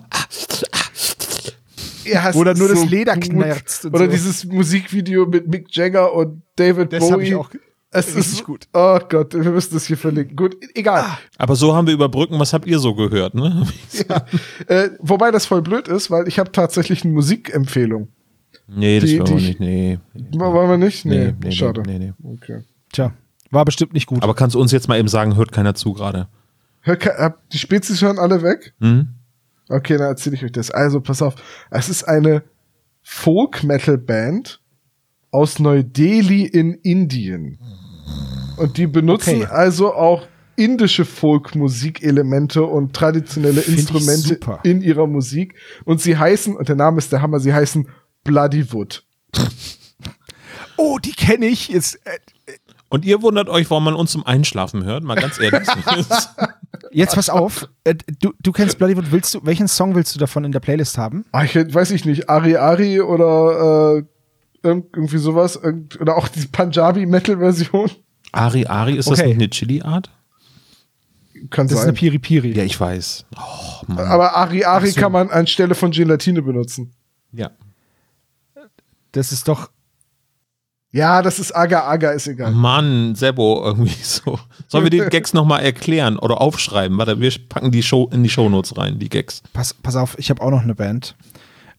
es 2.10 2.36
Oder 2.36 2.54
nur 2.54 2.66
ist 2.66 2.72
das 2.74 2.80
so 2.82 2.86
Leder 2.88 3.16
knarzt 3.16 3.84
und 3.86 3.94
Oder 3.94 4.04
so. 4.06 4.10
dieses 4.12 4.44
Musikvideo 4.44 5.26
mit 5.26 5.48
Mick 5.48 5.66
Jagger 5.74 6.12
und 6.14 6.42
David 6.56 6.92
Das 6.92 7.00
Bowie. 7.08 7.24
ich 7.28 7.34
auch 7.34 7.50
es 7.92 8.14
richtig 8.14 8.34
ist 8.34 8.44
gut. 8.44 8.68
Oh 8.72 8.98
Gott, 9.08 9.34
wir 9.34 9.50
müssen 9.50 9.74
das 9.74 9.86
hier 9.86 9.96
verlinken. 9.96 10.36
Gut, 10.36 10.54
egal. 10.74 11.04
Aber 11.38 11.56
so 11.56 11.74
haben 11.74 11.88
wir 11.88 11.94
überbrücken, 11.94 12.38
was 12.38 12.52
habt 12.52 12.66
ihr 12.68 12.78
so 12.78 12.94
gehört, 12.94 13.34
ne? 13.34 13.66
Ja. 14.08 14.24
Äh, 14.68 14.90
wobei 15.00 15.32
das 15.32 15.46
voll 15.46 15.60
blöd 15.62 15.88
ist, 15.88 16.08
weil 16.08 16.28
ich 16.28 16.38
habe 16.38 16.52
tatsächlich 16.52 17.02
eine 17.04 17.12
Musikempfehlung. 17.14 18.06
Nee, 18.68 19.00
das 19.00 19.10
Die- 19.10 19.18
wollen 19.18 19.28
wir 19.28 19.34
nicht. 19.40 19.58
Nee. 19.60 19.98
Wollen 20.38 20.70
wir 20.70 20.76
nicht? 20.76 21.04
Nee, 21.04 21.26
Nee, 21.26 21.34
nee, 21.42 21.50
schade. 21.50 21.82
nee, 21.84 21.98
nee. 21.98 22.12
Okay. 22.22 22.60
Tja, 22.92 23.12
war 23.50 23.64
bestimmt 23.64 23.92
nicht 23.92 24.06
gut. 24.06 24.22
Aber 24.22 24.34
kannst 24.34 24.54
du 24.54 24.60
uns 24.60 24.70
jetzt 24.70 24.86
mal 24.86 24.96
eben 24.98 25.08
sagen, 25.08 25.34
hört 25.34 25.50
keiner 25.50 25.74
zu 25.74 25.92
gerade? 25.92 26.28
Hör, 26.82 26.94
ke- 26.96 27.16
hab- 27.18 27.50
die 27.50 27.58
Spezies 27.58 28.00
hören 28.02 28.20
alle 28.20 28.42
weg? 28.42 28.72
Hm? 28.80 29.08
Okay, 29.70 29.96
dann 29.96 30.08
erzähle 30.08 30.36
ich 30.36 30.44
euch 30.44 30.52
das. 30.52 30.70
Also, 30.70 31.00
pass 31.00 31.22
auf. 31.22 31.34
Es 31.70 31.88
ist 31.88 32.04
eine 32.04 32.42
Folk-Metal-Band 33.02 34.60
aus 35.30 35.58
Neu-Delhi 35.58 36.44
in 36.46 36.74
Indien. 36.74 37.58
Und 38.56 38.76
die 38.76 38.86
benutzen 38.86 39.42
Okay. 39.42 39.46
also 39.46 39.94
auch 39.94 40.26
indische 40.56 41.04
Folk-Musikelemente 41.06 42.62
und 42.62 42.94
traditionelle 42.94 43.62
Find 43.62 43.78
Instrumente 43.78 44.58
in 44.64 44.82
ihrer 44.82 45.06
Musik. 45.06 45.54
Und 45.84 46.00
sie 46.02 46.16
heißen, 46.18 46.54
und 46.56 46.68
der 46.68 46.76
Name 46.76 46.98
ist 46.98 47.12
der 47.12 47.22
Hammer, 47.22 47.40
sie 47.40 47.54
heißen 47.54 47.88
Bloodywood. 48.24 49.04
oh, 50.76 50.98
die 50.98 51.12
kenne 51.12 51.46
ich. 51.46 51.68
Jetzt, 51.68 51.98
äh, 52.04 52.18
Und 52.90 53.04
ihr 53.06 53.22
wundert 53.22 53.48
euch, 53.48 53.70
warum 53.70 53.84
man 53.84 53.94
uns 53.94 54.10
zum 54.10 54.26
Einschlafen 54.26 54.84
hört? 54.84 55.04
Mal 55.04 55.14
ganz 55.14 55.38
ehrlich. 55.40 55.66
jetzt 56.90 57.14
pass 57.14 57.28
auf. 57.30 57.68
Äh, 57.84 57.94
du, 58.20 58.32
du 58.40 58.52
kennst 58.52 58.76
Bloodywood. 58.78 59.10
Willst 59.10 59.34
du, 59.34 59.40
welchen 59.44 59.66
Song 59.66 59.94
willst 59.94 60.14
du 60.14 60.18
davon 60.18 60.44
in 60.44 60.52
der 60.52 60.60
Playlist 60.60 60.98
haben? 60.98 61.24
Ah, 61.32 61.44
ich 61.44 61.54
weiß 61.54 61.92
ich 61.92 62.04
nicht, 62.04 62.28
Ari 62.28 62.56
Ari 62.56 63.00
oder 63.00 63.96
äh, 63.96 64.02
irgend- 64.62 64.94
irgendwie 64.94 65.16
sowas. 65.16 65.58
Oder 65.98 66.16
auch 66.18 66.28
die 66.28 66.46
Punjabi-Metal-Version. 66.46 67.90
Ari 68.32 68.66
Ari, 68.66 68.96
ist 68.96 69.10
das 69.10 69.18
Okay. 69.18 69.28
nicht 69.28 69.36
eine 69.38 69.50
Chili-Art? 69.50 70.10
Kann 71.48 71.66
Das 71.68 71.72
ist 71.72 71.78
sein. 71.80 71.88
eine 71.88 71.92
Piri 71.98 72.18
Piri. 72.18 72.52
Ja, 72.52 72.64
ich 72.64 72.78
weiß. 72.78 73.24
Oh, 73.38 73.84
Mann. 73.86 74.06
Aber 74.06 74.36
Ari 74.36 74.64
Ari 74.64 74.90
so. 74.90 75.00
kann 75.00 75.10
man 75.12 75.30
anstelle 75.30 75.74
von 75.74 75.90
Gelatine 75.90 76.42
benutzen. 76.42 76.92
Ja. 77.32 77.50
Das 79.12 79.32
ist 79.32 79.48
doch. 79.48 79.70
Ja, 80.92 81.22
das 81.22 81.38
ist 81.38 81.54
Aga 81.54 81.84
Aga, 81.84 82.10
ist 82.10 82.26
egal. 82.26 82.50
Mann, 82.50 83.14
Sebo, 83.14 83.62
irgendwie 83.64 83.94
so. 84.02 84.38
Sollen 84.66 84.84
wir 84.84 84.90
die 84.90 84.98
Gags 85.10 85.32
nochmal 85.32 85.62
erklären 85.62 86.18
oder 86.18 86.40
aufschreiben? 86.40 86.98
Warte, 86.98 87.20
wir 87.20 87.32
packen 87.48 87.70
die 87.70 87.82
Show 87.82 88.08
in 88.12 88.22
die 88.22 88.28
Shownotes 88.28 88.76
rein, 88.76 88.98
die 88.98 89.08
Gags. 89.08 89.42
Pass, 89.52 89.72
pass 89.72 89.94
auf, 89.94 90.18
ich 90.18 90.30
habe 90.30 90.42
auch 90.42 90.50
noch 90.50 90.62
eine 90.62 90.74
Band. 90.74 91.14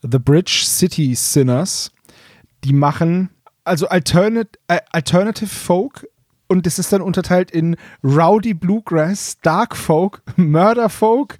The 0.02 0.18
Bridge 0.18 0.64
City 0.66 1.14
Sinners. 1.16 1.92
Die 2.64 2.74
machen 2.74 3.30
also 3.64 3.88
Alternate, 3.88 4.52
äh, 4.68 4.80
Alternative 4.92 5.50
Folk 5.50 6.08
und 6.48 6.66
das 6.66 6.80
ist 6.80 6.92
dann 6.92 7.02
unterteilt 7.02 7.52
in 7.52 7.76
Rowdy 8.04 8.54
Bluegrass, 8.54 9.38
Dark 9.42 9.76
Folk, 9.76 10.22
Murder 10.36 10.90
Folk, 10.90 11.38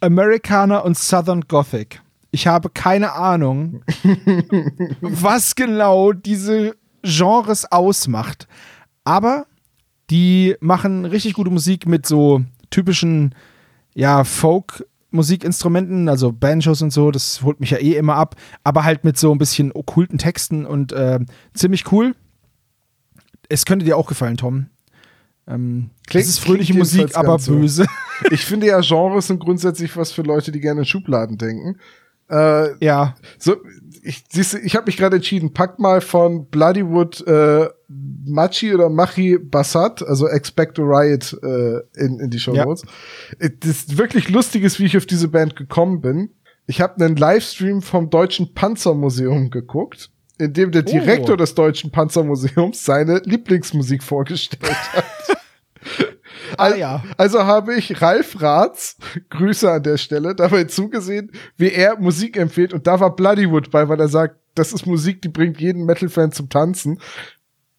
Americana 0.00 0.78
und 0.78 0.96
Southern 0.96 1.42
Gothic. 1.48 2.00
Ich 2.30 2.46
habe 2.46 2.70
keine 2.70 3.12
Ahnung, 3.12 3.82
was 5.00 5.54
genau 5.54 6.12
diese 6.12 6.76
Genres 7.06 7.70
ausmacht. 7.70 8.46
Aber 9.04 9.46
die 10.10 10.56
machen 10.60 11.04
richtig 11.04 11.34
gute 11.34 11.50
Musik 11.50 11.86
mit 11.86 12.06
so 12.06 12.42
typischen, 12.70 13.34
ja, 13.94 14.24
Folk-Musikinstrumenten, 14.24 16.08
also 16.08 16.32
Banjos 16.32 16.82
und 16.82 16.92
so, 16.92 17.10
das 17.10 17.42
holt 17.42 17.60
mich 17.60 17.70
ja 17.70 17.78
eh 17.78 17.94
immer 17.96 18.14
ab, 18.16 18.36
aber 18.64 18.84
halt 18.84 19.04
mit 19.04 19.16
so 19.18 19.32
ein 19.32 19.38
bisschen 19.38 19.72
okkulten 19.72 20.18
Texten 20.18 20.66
und 20.66 20.92
äh, 20.92 21.20
ziemlich 21.54 21.90
cool. 21.92 22.14
Es 23.48 23.64
könnte 23.64 23.84
dir 23.84 23.96
auch 23.96 24.08
gefallen, 24.08 24.36
Tom. 24.36 24.66
Ähm, 25.48 25.90
Klingt- 26.06 26.26
ist 26.26 26.40
fröhliche 26.40 26.74
Musik, 26.74 27.16
aber 27.16 27.28
ganz 27.28 27.44
so. 27.44 27.52
böse. 27.52 27.86
Ich 28.30 28.44
finde 28.44 28.66
ja, 28.66 28.80
Genres 28.80 29.28
sind 29.28 29.38
grundsätzlich 29.40 29.96
was 29.96 30.10
für 30.10 30.22
Leute, 30.22 30.50
die 30.50 30.60
gerne 30.60 30.80
in 30.80 30.86
Schubladen 30.86 31.38
denken. 31.38 31.76
Äh, 32.28 32.84
ja, 32.84 33.14
so, 33.38 33.56
ich, 34.02 34.24
siehst 34.30 34.54
du, 34.54 34.58
ich 34.58 34.74
habe 34.74 34.86
mich 34.86 34.96
gerade 34.96 35.16
entschieden, 35.16 35.52
pack 35.52 35.78
mal 35.78 36.00
von 36.00 36.46
Bloodywood 36.46 37.26
äh, 37.26 37.68
Machi 37.88 38.74
oder 38.74 38.88
Machi 38.88 39.38
Bassat, 39.38 40.02
also 40.02 40.26
Expect 40.28 40.78
a 40.78 40.82
Riot 40.82 41.36
äh, 41.42 41.78
in, 42.02 42.18
in 42.20 42.30
die 42.30 42.40
Show 42.40 42.54
Ja. 42.54 42.64
Notes. 42.64 42.82
Äh, 43.38 43.50
Das 43.60 43.96
wirklich 43.96 44.28
lustig 44.28 44.64
ist, 44.64 44.80
wie 44.80 44.86
ich 44.86 44.96
auf 44.96 45.06
diese 45.06 45.28
Band 45.28 45.54
gekommen 45.56 46.00
bin. 46.00 46.30
Ich 46.66 46.80
habe 46.80 47.04
einen 47.04 47.14
Livestream 47.16 47.80
vom 47.80 48.10
Deutschen 48.10 48.52
Panzermuseum 48.54 49.50
geguckt, 49.50 50.10
in 50.38 50.52
dem 50.52 50.72
der 50.72 50.82
Oh. 50.84 50.90
Direktor 50.90 51.36
des 51.36 51.54
Deutschen 51.54 51.92
Panzermuseums 51.92 52.84
seine 52.84 53.20
Lieblingsmusik 53.24 54.02
vorgestellt 54.02 54.64
hat. 54.92 55.04
Ah, 56.58 56.74
ja. 56.74 57.02
Also 57.16 57.44
habe 57.44 57.74
ich 57.74 58.00
Ralf 58.00 58.40
Ratz, 58.40 58.96
Grüße 59.30 59.70
an 59.70 59.82
der 59.82 59.96
Stelle, 59.96 60.34
dabei 60.34 60.64
zugesehen, 60.64 61.30
wie 61.56 61.70
er 61.70 61.98
Musik 61.98 62.36
empfiehlt 62.36 62.72
und 62.72 62.86
da 62.86 63.00
war 63.00 63.14
Bloodywood 63.14 63.70
bei, 63.70 63.88
weil 63.88 64.00
er 64.00 64.08
sagt, 64.08 64.36
das 64.54 64.72
ist 64.72 64.86
Musik, 64.86 65.22
die 65.22 65.28
bringt 65.28 65.60
jeden 65.60 65.84
Metal-Fan 65.84 66.32
zum 66.32 66.48
Tanzen. 66.48 66.98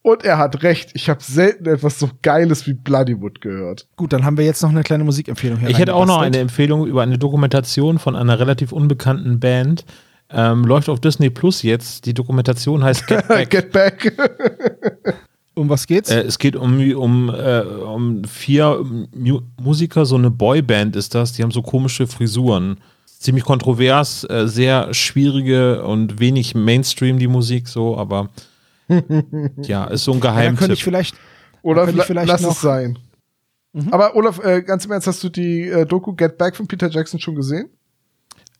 Und 0.03 0.23
er 0.23 0.37
hat 0.37 0.63
recht, 0.63 0.91
ich 0.93 1.09
habe 1.09 1.21
selten 1.21 1.65
etwas 1.65 1.99
so 1.99 2.09
Geiles 2.21 2.65
wie 2.65 2.73
Bloodywood 2.73 3.41
gehört. 3.41 3.87
gut, 3.97 4.13
dann 4.13 4.23
haben 4.23 4.37
wir 4.37 4.45
jetzt 4.45 4.61
noch 4.61 4.69
eine 4.69 4.83
kleine 4.83 5.03
Musikempfehlung 5.03 5.59
hier 5.59 5.69
Ich 5.69 5.79
hätte 5.79 5.95
auch 5.95 6.05
noch 6.05 6.21
eine 6.21 6.37
Empfehlung 6.37 6.87
über 6.87 7.03
eine 7.03 7.17
Dokumentation 7.17 7.99
von 7.99 8.15
einer 8.15 8.39
relativ 8.39 8.71
unbekannten 8.71 9.39
Band. 9.39 9.83
Ähm, 10.29 10.63
läuft 10.63 10.87
auf 10.89 10.99
Disney 10.99 11.29
Plus 11.29 11.61
jetzt. 11.61 12.05
Die 12.05 12.13
Dokumentation 12.13 12.83
heißt 12.83 13.07
Get 13.07 13.27
Back. 13.27 13.49
Get 13.49 13.71
Back. 13.71 14.13
Um 15.57 15.69
was 15.69 15.87
geht's? 15.87 16.11
Äh, 16.11 16.21
es 16.21 16.37
geht 16.37 16.55
um, 16.55 16.79
um, 16.95 17.29
äh, 17.29 17.61
um 17.61 18.23
vier 18.25 18.85
Mu 19.15 19.41
Musiker, 19.59 20.05
so 20.05 20.15
eine 20.15 20.29
Boyband 20.29 20.95
ist 20.95 21.15
das, 21.15 21.33
die 21.33 21.41
haben 21.43 21.51
so 21.51 21.61
komische 21.63 22.05
Frisuren. 22.07 22.77
Ziemlich 23.05 23.43
kontrovers, 23.43 24.23
äh, 24.29 24.47
sehr 24.47 24.93
schwierige 24.93 25.83
und 25.83 26.19
wenig 26.19 26.53
Mainstream 26.53 27.17
die 27.17 27.27
Musik 27.27 27.67
so, 27.67 27.97
aber 27.97 28.29
ja, 29.63 29.85
ist 29.85 30.03
so 30.03 30.11
ein 30.13 30.19
ja, 30.19 30.21
dann 30.21 30.33
könnte 30.35 30.57
Geheimtipp. 30.57 30.71
ich 30.73 30.83
vielleicht. 30.83 31.15
Oder 31.63 31.85
könnte 31.85 32.01
ich 32.01 32.05
vielleicht 32.05 32.27
lass 32.27 32.41
noch- 32.41 32.51
es 32.51 32.61
sein. 32.61 32.99
Mhm. 33.73 33.89
Aber 33.91 34.15
Olaf, 34.15 34.39
äh, 34.43 34.61
ganz 34.61 34.85
im 34.85 34.91
Ernst, 34.91 35.07
hast 35.07 35.23
du 35.23 35.29
die 35.29 35.63
äh, 35.69 35.85
Doku 35.85 36.13
Get 36.13 36.37
Back 36.37 36.55
von 36.55 36.67
Peter 36.67 36.89
Jackson 36.89 37.19
schon 37.19 37.35
gesehen? 37.35 37.69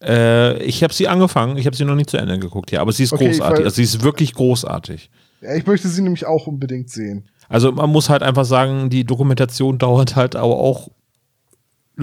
Äh, 0.02 0.62
ich 0.64 0.84
habe 0.84 0.94
sie 0.94 1.08
angefangen, 1.08 1.58
ich 1.58 1.66
habe 1.66 1.76
sie 1.76 1.86
noch 1.86 1.96
nicht 1.96 2.10
zu 2.10 2.18
Ende 2.18 2.38
geguckt, 2.40 2.72
ja, 2.72 2.82
aber 2.82 2.92
sie 2.92 3.04
ist 3.04 3.14
Okay, 3.14 3.28
großartig. 3.30 3.66
Also 3.66 3.76
sie 3.76 3.84
ist 3.84 4.04
wirklich 4.04 4.34
großartig. 4.34 5.10
Ja, 5.42 5.56
ich 5.56 5.66
möchte 5.66 5.88
sie 5.88 6.02
nämlich 6.02 6.26
auch 6.26 6.48
unbedingt 6.48 6.90
sehen. 6.90 7.26
Also 7.50 7.72
man 7.72 7.90
muss 7.92 8.10
halt 8.10 8.24
einfach 8.24 8.46
sagen, 8.46 8.90
die 8.90 9.04
Dokumentation 9.06 9.78
dauert 9.80 10.16
halt 10.16 10.36
aber 10.36 10.56
auch 10.58 10.88
Acht 10.88 10.92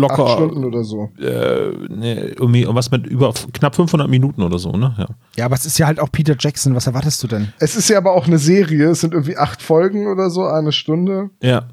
locker 0.00 0.28
Stunden 0.28 0.64
oder 0.64 0.82
so. 0.82 1.10
äh, 1.20 1.70
ne, 1.88 2.34
irgendwie 2.36 2.66
was 2.68 2.90
mit 2.90 3.06
über 3.06 3.32
knapp 3.52 3.76
500 3.76 4.08
Minuten 4.08 4.42
oder 4.42 4.58
so, 4.58 4.72
ne? 4.72 4.92
Ja. 4.98 5.06
Ja, 5.36 5.44
aber 5.44 5.54
es 5.54 5.66
ist 5.66 5.78
ja 5.78 5.86
halt 5.86 6.00
auch 6.00 6.10
Peter 6.10 6.34
Jackson. 6.38 6.74
Was 6.74 6.86
erwartest 6.88 7.22
du 7.22 7.28
denn? 7.28 7.52
Es 7.60 7.76
ist 7.76 7.88
ja 7.88 7.98
aber 7.98 8.12
auch 8.12 8.26
eine 8.26 8.38
Serie. 8.38 8.90
Es 8.90 9.02
sind 9.02 9.14
irgendwie 9.14 9.36
acht 9.36 9.62
Folgen 9.62 10.08
oder 10.08 10.30
so, 10.30 10.44
eine 10.46 10.72
Stunde. 10.72 11.30
ja. 11.42 11.68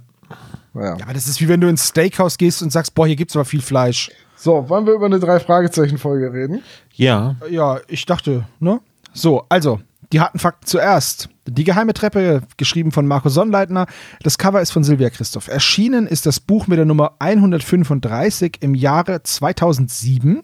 Naja. 0.73 0.95
Ja, 0.97 1.03
aber 1.03 1.13
das 1.13 1.27
ist 1.27 1.41
wie 1.41 1.49
wenn 1.49 1.59
du 1.59 1.67
ins 1.67 1.89
Steakhouse 1.89 2.37
gehst 2.37 2.61
und 2.63 2.71
sagst, 2.71 2.95
boah, 2.95 3.05
hier 3.05 3.17
gibt's 3.17 3.35
aber 3.35 3.43
viel 3.43 3.61
Fleisch. 3.61 4.09
So, 4.37 4.69
wollen 4.69 4.85
wir 4.85 4.93
über 4.93 5.07
eine 5.07 5.19
Drei-Fragezeichen-Folge 5.19 6.31
reden? 6.31 6.61
Ja, 6.93 7.35
Ja, 7.49 7.79
ich 7.89 8.05
dachte, 8.05 8.45
ne? 8.61 8.79
So, 9.13 9.43
also, 9.49 9.81
die 10.11 10.19
harten 10.19 10.39
Fakten 10.39 10.65
zuerst. 10.65 11.29
Die 11.47 11.63
geheime 11.63 11.93
Treppe, 11.93 12.43
geschrieben 12.57 12.91
von 12.91 13.07
Marco 13.07 13.29
Sonnleitner. 13.29 13.87
Das 14.23 14.37
Cover 14.37 14.61
ist 14.61 14.71
von 14.71 14.83
Silvia 14.83 15.09
Christoph. 15.09 15.47
Erschienen 15.47 16.07
ist 16.07 16.25
das 16.25 16.39
Buch 16.39 16.67
mit 16.67 16.77
der 16.77 16.85
Nummer 16.85 17.13
135 17.19 18.57
im 18.61 18.75
Jahre 18.75 19.23
2007. 19.23 20.43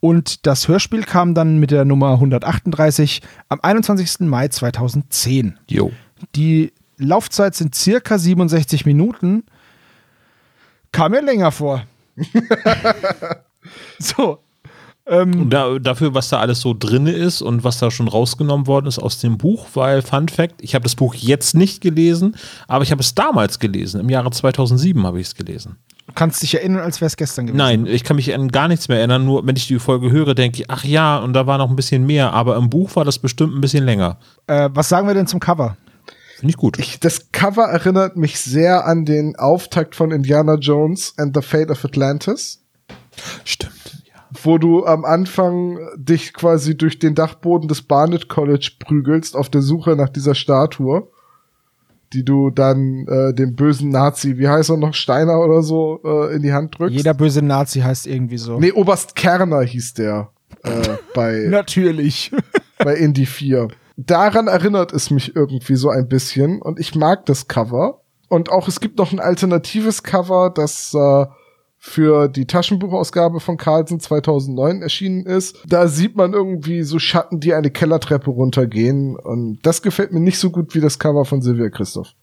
Und 0.00 0.46
das 0.46 0.66
Hörspiel 0.66 1.04
kam 1.04 1.34
dann 1.34 1.58
mit 1.58 1.70
der 1.70 1.84
Nummer 1.84 2.14
138 2.14 3.22
am 3.48 3.60
21. 3.62 4.20
Mai 4.20 4.48
2010. 4.48 5.58
jo. 5.68 5.92
Die 6.36 6.72
Laufzeit 6.98 7.54
sind 7.54 7.74
circa 7.74 8.18
67 8.18 8.86
Minuten. 8.86 9.44
Kam 10.92 11.12
mir 11.12 11.22
länger 11.22 11.50
vor. 11.50 11.84
so. 13.98 14.38
Und 15.04 15.50
da, 15.50 15.78
dafür, 15.80 16.14
was 16.14 16.28
da 16.28 16.38
alles 16.38 16.60
so 16.60 16.76
drin 16.78 17.06
ist 17.06 17.42
und 17.42 17.64
was 17.64 17.78
da 17.78 17.90
schon 17.90 18.06
rausgenommen 18.06 18.68
worden 18.68 18.86
ist 18.86 19.00
aus 19.00 19.18
dem 19.18 19.36
Buch, 19.36 19.66
weil 19.74 20.00
Fun 20.00 20.28
Fact, 20.28 20.62
ich 20.62 20.76
habe 20.76 20.84
das 20.84 20.94
Buch 20.94 21.14
jetzt 21.14 21.54
nicht 21.54 21.80
gelesen, 21.80 22.36
aber 22.68 22.84
ich 22.84 22.92
habe 22.92 23.00
es 23.00 23.14
damals 23.14 23.58
gelesen. 23.58 24.00
Im 24.00 24.08
Jahre 24.08 24.30
2007 24.30 25.04
habe 25.04 25.20
ich 25.20 25.26
es 25.26 25.34
gelesen. 25.34 25.76
Du 26.06 26.12
kannst 26.14 26.42
dich 26.42 26.54
erinnern, 26.54 26.82
als 26.82 27.00
wäre 27.00 27.08
es 27.08 27.16
gestern 27.16 27.46
gewesen. 27.46 27.58
Nein, 27.58 27.86
ich 27.86 28.04
kann 28.04 28.16
mich 28.16 28.32
an 28.32 28.48
gar 28.48 28.68
nichts 28.68 28.88
mehr 28.88 28.98
erinnern, 28.98 29.24
nur 29.24 29.44
wenn 29.46 29.56
ich 29.56 29.66
die 29.66 29.78
Folge 29.78 30.10
höre, 30.10 30.34
denke 30.34 30.62
ich, 30.62 30.70
ach 30.70 30.84
ja, 30.84 31.18
und 31.18 31.32
da 31.32 31.46
war 31.46 31.58
noch 31.58 31.70
ein 31.70 31.76
bisschen 31.76 32.06
mehr, 32.06 32.32
aber 32.32 32.56
im 32.56 32.70
Buch 32.70 32.94
war 32.94 33.04
das 33.04 33.18
bestimmt 33.18 33.54
ein 33.54 33.60
bisschen 33.60 33.84
länger. 33.84 34.18
Äh, 34.46 34.70
was 34.72 34.88
sagen 34.88 35.08
wir 35.08 35.14
denn 35.14 35.26
zum 35.26 35.40
Cover? 35.40 35.76
Finde 36.36 36.50
ich 36.50 36.56
gut. 36.56 36.78
Ich, 36.78 37.00
das 37.00 37.32
Cover 37.32 37.64
erinnert 37.64 38.16
mich 38.16 38.40
sehr 38.40 38.86
an 38.86 39.04
den 39.04 39.36
Auftakt 39.36 39.96
von 39.96 40.12
Indiana 40.12 40.56
Jones 40.56 41.14
and 41.16 41.36
the 41.36 41.42
Fate 41.42 41.70
of 41.70 41.84
Atlantis, 41.84 42.62
Stimmt. 43.44 43.81
Wo 44.44 44.58
du 44.58 44.84
am 44.84 45.04
Anfang 45.04 45.78
dich 45.96 46.32
quasi 46.34 46.76
durch 46.76 46.98
den 46.98 47.14
Dachboden 47.14 47.68
des 47.68 47.82
Barnet 47.82 48.28
College 48.28 48.72
prügelst 48.78 49.36
auf 49.36 49.48
der 49.48 49.62
Suche 49.62 49.96
nach 49.96 50.08
dieser 50.08 50.34
Statue, 50.34 51.08
die 52.12 52.24
du 52.24 52.50
dann 52.50 53.06
äh, 53.06 53.34
dem 53.34 53.54
bösen 53.54 53.90
Nazi, 53.90 54.38
wie 54.38 54.48
heißt 54.48 54.70
er 54.70 54.76
noch, 54.76 54.94
Steiner 54.94 55.40
oder 55.40 55.62
so, 55.62 56.00
äh, 56.04 56.34
in 56.34 56.42
die 56.42 56.52
Hand 56.52 56.78
drückst. 56.78 56.96
Jeder 56.96 57.14
böse 57.14 57.42
Nazi 57.42 57.80
heißt 57.80 58.06
irgendwie 58.06 58.38
so. 58.38 58.58
Nee, 58.58 58.72
Oberst 58.72 59.14
Kerner 59.14 59.62
hieß 59.62 59.94
der 59.94 60.30
äh, 60.62 60.70
bei, 61.14 61.46
Natürlich. 61.48 62.32
bei 62.78 62.94
Indie 62.94 63.26
4. 63.26 63.68
Daran 63.96 64.48
erinnert 64.48 64.92
es 64.92 65.10
mich 65.10 65.36
irgendwie 65.36 65.76
so 65.76 65.90
ein 65.90 66.08
bisschen 66.08 66.60
und 66.60 66.80
ich 66.80 66.94
mag 66.94 67.26
das 67.26 67.48
Cover. 67.48 68.00
Und 68.28 68.50
auch 68.50 68.66
es 68.66 68.80
gibt 68.80 68.98
noch 68.98 69.12
ein 69.12 69.20
alternatives 69.20 70.02
Cover, 70.02 70.50
das 70.54 70.94
äh, 70.94 71.26
für 71.84 72.28
die 72.28 72.46
Taschenbuchausgabe 72.46 73.40
von 73.40 73.56
Carlsen 73.56 73.98
2009 73.98 74.82
erschienen 74.82 75.26
ist. 75.26 75.58
Da 75.66 75.88
sieht 75.88 76.14
man 76.14 76.32
irgendwie 76.32 76.84
so 76.84 77.00
Schatten, 77.00 77.40
die 77.40 77.54
eine 77.54 77.72
Kellertreppe 77.72 78.30
runtergehen. 78.30 79.16
Und 79.16 79.58
das 79.62 79.82
gefällt 79.82 80.12
mir 80.12 80.20
nicht 80.20 80.38
so 80.38 80.50
gut 80.50 80.76
wie 80.76 80.80
das 80.80 81.00
Cover 81.00 81.24
von 81.24 81.42
Silvia 81.42 81.70
Christoph. 81.70 82.14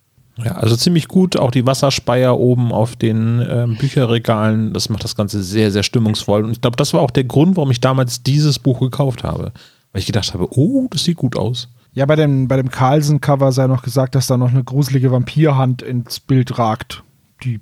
ja, 0.42 0.54
also 0.54 0.78
ziemlich 0.78 1.10
gut. 1.10 1.36
Auch 1.36 1.51
die 1.51 1.66
Wasserspeier 1.66 2.39
oben 2.39 2.72
auf 2.72 2.96
den 2.96 3.46
ähm, 3.50 3.78
Bücherregalen, 3.78 4.72
das 4.72 4.88
macht 4.88 5.04
das 5.04 5.18
Ganze 5.18 5.44
sehr, 5.44 5.72
sehr 5.72 5.84
stimmungsvoll. 5.84 6.46
Und 6.46 6.51
ich 6.51 6.62
glaube, 6.62 6.78
das 6.78 6.94
war 6.94 7.01
auch 7.01 7.12
der 7.12 7.25
Grund, 7.25 7.58
warum 7.58 7.72
ich 7.72 7.82
damals 7.82 8.24
dieses 8.24 8.60
Buch 8.60 8.80
gekauft 8.80 9.25
habe. 9.25 9.51
Weil 9.92 10.00
ich 10.00 10.06
gedacht 10.06 10.34
habe, 10.34 10.48
oh, 10.51 10.88
das 10.89 11.04
sieht 11.04 11.18
gut 11.18 11.36
aus. 11.36 11.68
Ja, 11.92 12.06
bei 12.06 12.16
dem, 12.16 12.48
bei 12.48 12.56
dem 12.56 12.70
Carlsen-Cover 12.70 13.51
sei 13.51 13.68
noch 13.68 13.84
gesagt, 13.84 14.16
dass 14.16 14.28
da 14.28 14.38
noch 14.38 14.51
eine 14.51 14.63
gruselige 14.63 15.12
Vampirhand 15.12 15.82
ins 15.82 16.22
Bild 16.22 16.58
ragt, 16.58 17.04
die 17.44 17.60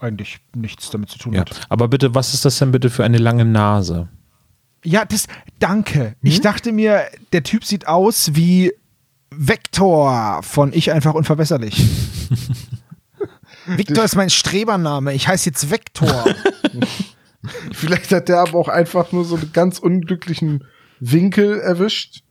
eigentlich 0.00 0.38
nichts 0.54 0.90
damit 0.90 1.10
zu 1.10 1.18
tun 1.18 1.32
Ja. 1.34 1.40
hat. 1.40 1.60
Aber 1.68 1.88
bitte, 1.88 2.14
was 2.14 2.34
ist 2.34 2.44
das 2.44 2.58
denn 2.58 2.72
bitte 2.72 2.90
für 2.90 3.04
eine 3.04 3.18
lange 3.18 3.44
Nase? 3.44 4.08
Ja, 4.84 5.04
das, 5.04 5.26
danke. 5.58 6.14
Ich 6.22 6.40
dachte 6.40 6.72
mir, 6.72 7.02
der 7.32 7.42
Typ 7.42 7.64
sieht 7.64 7.88
aus 7.88 8.30
wie 8.34 8.72
Vector 9.30 10.40
von 10.42 10.72
Ich 10.72 10.92
einfach 10.92 11.14
unverbesserlich. 11.14 11.84
Victor 13.66 14.04
ist 14.04 14.16
mein 14.16 14.30
Strebername. 14.30 15.12
Ich 15.14 15.28
heiße 15.28 15.50
jetzt 15.50 15.70
Vector. 15.70 16.24
Vielleicht 17.72 18.10
hat 18.12 18.28
der 18.28 18.40
aber 18.40 18.54
auch 18.58 18.68
einfach 18.68 19.12
nur 19.12 19.24
so 19.24 19.36
einen 19.36 19.52
ganz 19.52 19.78
unglücklichen 19.78 20.64
Winkel 21.00 21.60
erwischt. 21.60 22.22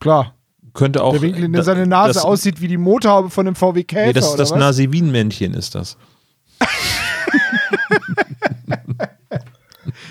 Klar. 0.00 0.34
Könnte 0.74 1.02
auch. 1.02 1.12
Der 1.12 1.22
Winkel, 1.22 1.44
in 1.44 1.52
dem 1.52 1.58
da- 1.58 1.62
seine 1.62 1.86
Nase 1.86 2.14
das, 2.14 2.24
aussieht 2.24 2.60
wie 2.60 2.68
die 2.68 2.76
Motorhaube 2.76 3.30
von 3.30 3.46
einem 3.46 3.56
VW 3.56 3.84
Käfer. 3.84 4.06
Nee, 4.06 4.12
das 4.12 4.36
das 4.36 4.50
was? 4.50 4.58
Nasivin-Männchen, 4.58 5.54
ist 5.54 5.74
das. 5.74 5.96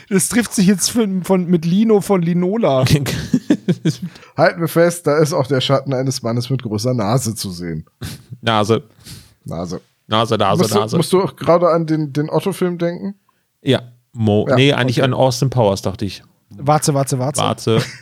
Das 0.09 0.29
trifft 0.29 0.53
sich 0.53 0.67
jetzt 0.67 0.91
von, 0.91 1.23
von, 1.23 1.47
mit 1.47 1.65
Lino 1.65 1.99
von 1.99 2.21
Linola. 2.21 2.85
Halten 4.37 4.61
wir 4.61 4.67
fest, 4.67 5.07
da 5.07 5.17
ist 5.17 5.33
auch 5.33 5.47
der 5.47 5.61
Schatten 5.61 5.93
eines 5.93 6.21
Mannes 6.21 6.49
mit 6.49 6.61
großer 6.63 6.93
Nase 6.93 7.35
zu 7.35 7.51
sehen. 7.51 7.85
Nase. 8.41 8.83
Nase. 9.43 9.81
Nase, 10.07 10.37
Nase, 10.37 10.61
musst, 10.61 10.75
du, 10.75 10.79
Nase. 10.79 10.97
musst 10.97 11.13
du 11.13 11.21
auch 11.23 11.35
gerade 11.35 11.69
an 11.69 11.87
den, 11.87 12.13
den 12.13 12.29
Otto-Film 12.29 12.77
denken? 12.77 13.15
ja. 13.61 13.81
Mo 14.17 14.45
Ja, 14.47 14.55
nee, 14.55 14.71
eigentlich 14.71 14.99
okay. 14.99 15.05
an 15.07 15.13
Austin 15.13 15.49
Powers, 15.49 15.81
dachte 15.81 16.05
ich. 16.05 16.23
Warte, 16.49 16.93
warte, 16.93 17.19
warte. 17.19 17.41
Warte. 17.41 17.81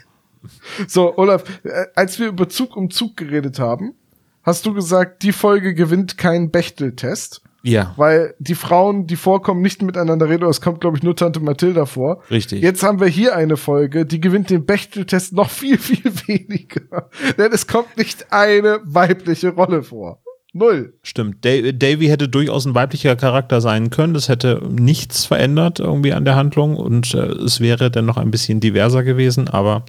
So, 0.89 1.17
Olaf, 1.17 1.45
äh, 1.63 1.85
als 1.95 2.19
wir 2.19 2.27
über 2.27 2.49
Zug 2.49 2.75
um 2.75 2.91
Zug 2.91 3.15
geredet 3.15 3.59
haben, 3.59 3.93
hast 4.41 4.65
du 4.65 4.73
gesagt, 4.73 5.23
die 5.23 5.31
Folge 5.31 5.73
gewinnt 5.73 6.17
keinen 6.17 6.51
Bechtel-Test, 6.51 7.41
Ja. 7.65 7.93
weil 7.95 8.35
die 8.39 8.55
Frauen, 8.55 9.07
die 9.07 9.15
vorkommen, 9.15 9.61
nicht 9.61 9.81
miteinander 9.81 10.27
reden. 10.27 10.43
Es 10.49 10.59
kommt, 10.59 10.81
glaube 10.81 10.97
ich, 10.97 11.03
nur 11.03 11.15
Tante 11.15 11.39
Mathilda 11.39 11.85
vor. 11.85 12.21
Richtig. 12.29 12.61
Jetzt 12.61 12.83
haben 12.83 12.99
wir 12.99 13.07
hier 13.07 13.35
eine 13.35 13.55
Folge, 13.55 14.05
die 14.05 14.19
gewinnt 14.19 14.49
den 14.49 14.65
Bechtel-Test 14.65 15.31
noch 15.33 15.49
viel, 15.49 15.77
viel 15.77 16.03
weniger. 16.27 17.09
Denn 17.37 17.51
es 17.53 17.65
kommt 17.65 17.97
nicht 17.97 18.31
eine 18.33 18.79
weibliche 18.83 19.49
Rolle 19.49 19.81
vor. 19.83 20.19
Null. 20.55 20.93
Stimmt. 21.01 21.43
Da 21.45 21.49
Davy 21.71 22.07
hätte 22.07 22.29
durchaus 22.29 22.65
ein 22.65 22.75
weiblicher 22.75 23.15
Charakter 23.15 23.59
sein 23.59 23.89
können. 23.89 24.13
Das 24.13 24.29
hätte 24.29 24.61
nichts 24.69 25.25
verändert 25.25 25.79
irgendwie 25.79 26.13
an 26.13 26.25
der 26.25 26.35
Handlung 26.35 26.75
und 26.75 27.15
äh, 27.15 27.25
es 27.25 27.59
wäre 27.59 27.89
dann 27.89 28.05
noch 28.05 28.17
ein 28.17 28.29
bisschen 28.29 28.59
diverser 28.59 29.01
gewesen, 29.03 29.47
aber 29.47 29.83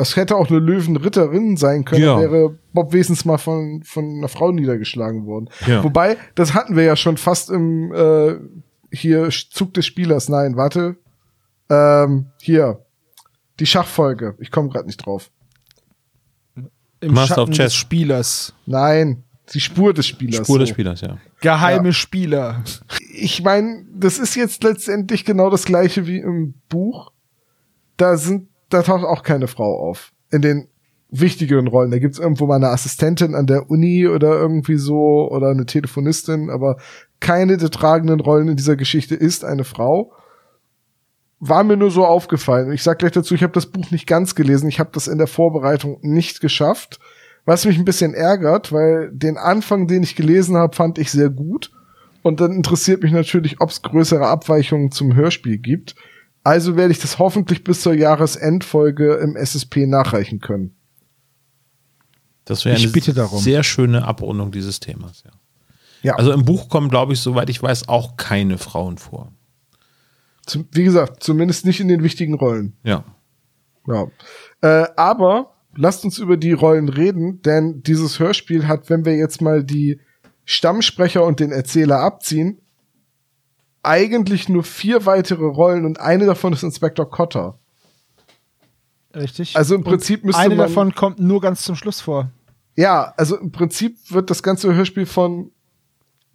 Es 0.00 0.16
hätte 0.16 0.36
auch 0.36 0.48
eine 0.48 0.58
Löwenritterin 0.58 1.56
sein 1.56 1.84
können, 1.84 2.02
Ja. 2.02 2.18
wäre 2.20 2.58
Bob 2.72 2.92
Wesens 2.92 3.24
mal 3.24 3.38
von, 3.38 3.82
von 3.84 4.04
einer 4.18 4.28
Frau 4.28 4.50
niedergeschlagen 4.52 5.26
worden. 5.26 5.48
Ja. 5.66 5.82
Wobei, 5.84 6.16
das 6.34 6.54
hatten 6.54 6.76
wir 6.76 6.84
ja 6.84 6.96
schon 6.96 7.16
fast 7.16 7.50
im 7.50 7.92
äh, 7.92 8.36
hier 8.92 9.28
Zug 9.30 9.74
des 9.74 9.86
Spielers. 9.86 10.28
Nein, 10.28 10.56
warte. 10.56 10.96
Ähm, 11.68 12.26
hier. 12.40 12.84
Die 13.60 13.66
Schachfolge. 13.66 14.34
Ich 14.40 14.50
komme 14.50 14.68
gerade 14.70 14.86
nicht 14.86 15.04
drauf. 15.04 15.30
Im 17.00 17.14
Master 17.14 17.36
Schatten 17.36 17.50
of 17.50 17.56
Chess. 17.56 17.64
des 17.66 17.74
Spielers. 17.74 18.54
Nein, 18.66 19.24
die 19.54 19.60
Spur 19.60 19.94
des 19.94 20.06
Spielers. 20.06 20.46
Spur 20.46 20.58
des 20.58 20.68
so. 20.68 20.74
Spielers, 20.74 21.00
ja. 21.00 21.16
Geheime 21.40 21.88
Ja. 21.88 21.92
Spieler. 21.92 22.62
Ich 23.14 23.42
meine, 23.42 23.84
das 23.94 24.18
ist 24.18 24.34
jetzt 24.34 24.62
letztendlich 24.62 25.24
genau 25.24 25.48
das 25.50 25.64
gleiche 25.64 26.06
wie 26.06 26.18
im 26.18 26.54
Buch. 26.68 27.12
Da 27.96 28.16
sind, 28.16 28.48
da 28.70 28.82
taucht 28.82 29.04
auch 29.04 29.22
keine 29.22 29.46
Frau 29.46 29.78
auf. 29.78 30.12
In 30.30 30.42
den 30.42 30.68
wichtigeren 31.10 31.66
Rollen. 31.66 31.90
Da 31.90 31.98
gibt's 31.98 32.18
irgendwo 32.18 32.46
mal 32.46 32.56
eine 32.56 32.68
Assistentin 32.68 33.34
an 33.34 33.46
der 33.46 33.70
Uni 33.70 34.06
oder 34.06 34.38
irgendwie 34.38 34.76
so 34.76 35.28
oder 35.30 35.48
eine 35.50 35.66
Telefonistin, 35.66 36.50
aber 36.50 36.76
keine 37.18 37.56
der 37.56 37.70
tragenden 37.70 38.20
Rollen 38.20 38.48
in 38.48 38.56
dieser 38.56 38.76
Geschichte 38.76 39.14
ist 39.14 39.44
eine 39.44 39.64
Frau. 39.64 40.12
War 41.40 41.64
mir 41.64 41.76
nur 41.76 41.90
so 41.90 42.04
aufgefallen. 42.04 42.72
Ich 42.72 42.82
sag 42.82 42.98
gleich 42.98 43.12
dazu, 43.12 43.34
ich 43.34 43.42
habe 43.42 43.52
das 43.52 43.66
Buch 43.66 43.90
nicht 43.90 44.06
ganz 44.06 44.34
gelesen. 44.34 44.68
Ich 44.68 44.78
habe 44.78 44.90
das 44.92 45.08
in 45.08 45.18
der 45.18 45.26
Vorbereitung 45.26 45.98
nicht 46.02 46.40
geschafft, 46.40 47.00
Was 47.46 47.64
mich 47.64 47.78
ein 47.78 47.86
bisschen 47.86 48.12
ärgert, 48.12 48.70
weil 48.70 49.10
den 49.12 49.38
Anfang, 49.38 49.86
den 49.86 50.02
ich 50.02 50.14
gelesen 50.14 50.56
habe, 50.56 50.76
fand 50.76 50.98
ich 50.98 51.10
sehr 51.10 51.30
gut. 51.30 51.72
Und 52.22 52.40
dann 52.40 52.52
interessiert 52.52 53.02
mich 53.02 53.12
natürlich, 53.12 53.60
ob 53.62 53.70
es 53.70 53.80
größere 53.80 54.26
Abweichungen 54.26 54.92
zum 54.92 55.14
Hörspiel 55.14 55.56
gibt. 55.56 55.94
Also 56.50 56.76
werde 56.76 56.90
ich 56.90 56.98
das 56.98 57.20
hoffentlich 57.20 57.62
bis 57.62 57.80
zur 57.82 57.94
Jahresendfolge 57.94 59.14
im 59.18 59.36
SSP 59.36 59.86
nachreichen 59.86 60.40
können. 60.40 60.74
Das 62.44 62.64
wäre 62.64 62.76
Ich 62.76 62.82
eine 62.82 62.90
bitte 62.92 63.14
darum. 63.14 63.38
sehr 63.38 63.62
schöne 63.62 64.04
Abrundung 64.04 64.50
dieses 64.50 64.80
Themas. 64.80 65.22
Ja. 65.24 65.30
Ja, 66.02 66.14
Also 66.16 66.32
im 66.32 66.44
Buch 66.44 66.68
kommen, 66.68 66.88
glaube 66.88 67.12
ich, 67.12 67.20
soweit 67.20 67.50
ich 67.50 67.62
weiß, 67.62 67.88
auch 67.88 68.16
keine 68.16 68.58
Frauen 68.58 68.98
vor. 68.98 69.32
zum, 70.46 70.66
wie 70.72 70.82
gesagt, 70.82 71.22
zumindest 71.22 71.64
nicht 71.66 71.78
in 71.78 71.86
den 71.86 72.02
wichtigen 72.02 72.34
Rollen. 72.34 72.76
Ja. 72.82 73.04
Ja. 73.86 74.08
Äh, 74.62 74.88
aber 74.96 75.54
lasst 75.76 76.04
uns 76.04 76.18
über 76.18 76.36
die 76.36 76.52
Rollen 76.52 76.88
reden, 76.88 77.42
denn 77.42 77.82
dieses 77.84 78.18
Hörspiel 78.18 78.66
hat, 78.66 78.90
wenn 78.90 79.04
wir 79.04 79.14
jetzt 79.16 79.40
mal 79.40 79.62
die 79.62 80.00
Stammsprecher 80.44 81.24
und 81.24 81.38
den 81.38 81.52
Erzähler 81.52 82.00
abziehen, 82.00 82.60
eigentlich 83.82 84.48
nur 84.48 84.62
vier 84.62 85.06
weitere 85.06 85.44
Rollen 85.44 85.84
und 85.84 86.00
eine 86.00 86.26
davon 86.26 86.52
ist 86.52 86.62
Inspektor 86.62 87.08
Cotter. 87.10 87.58
Richtig. 89.14 89.56
Also 89.56 89.74
im 89.74 89.80
Und 89.82 89.88
Prinzip 89.88 90.24
müsste 90.24 90.40
eine 90.40 90.54
man- 90.54 90.68
davon 90.68 90.94
kommt 90.94 91.18
nur 91.18 91.40
ganz 91.40 91.62
zum 91.62 91.74
Schluss 91.76 92.00
vor. 92.00 92.30
Ja, 92.76 93.12
also 93.16 93.36
im 93.36 93.50
Prinzip 93.52 93.96
wird 94.10 94.30
das 94.30 94.42
ganze 94.42 94.72
Hörspiel 94.74 95.06
von 95.06 95.50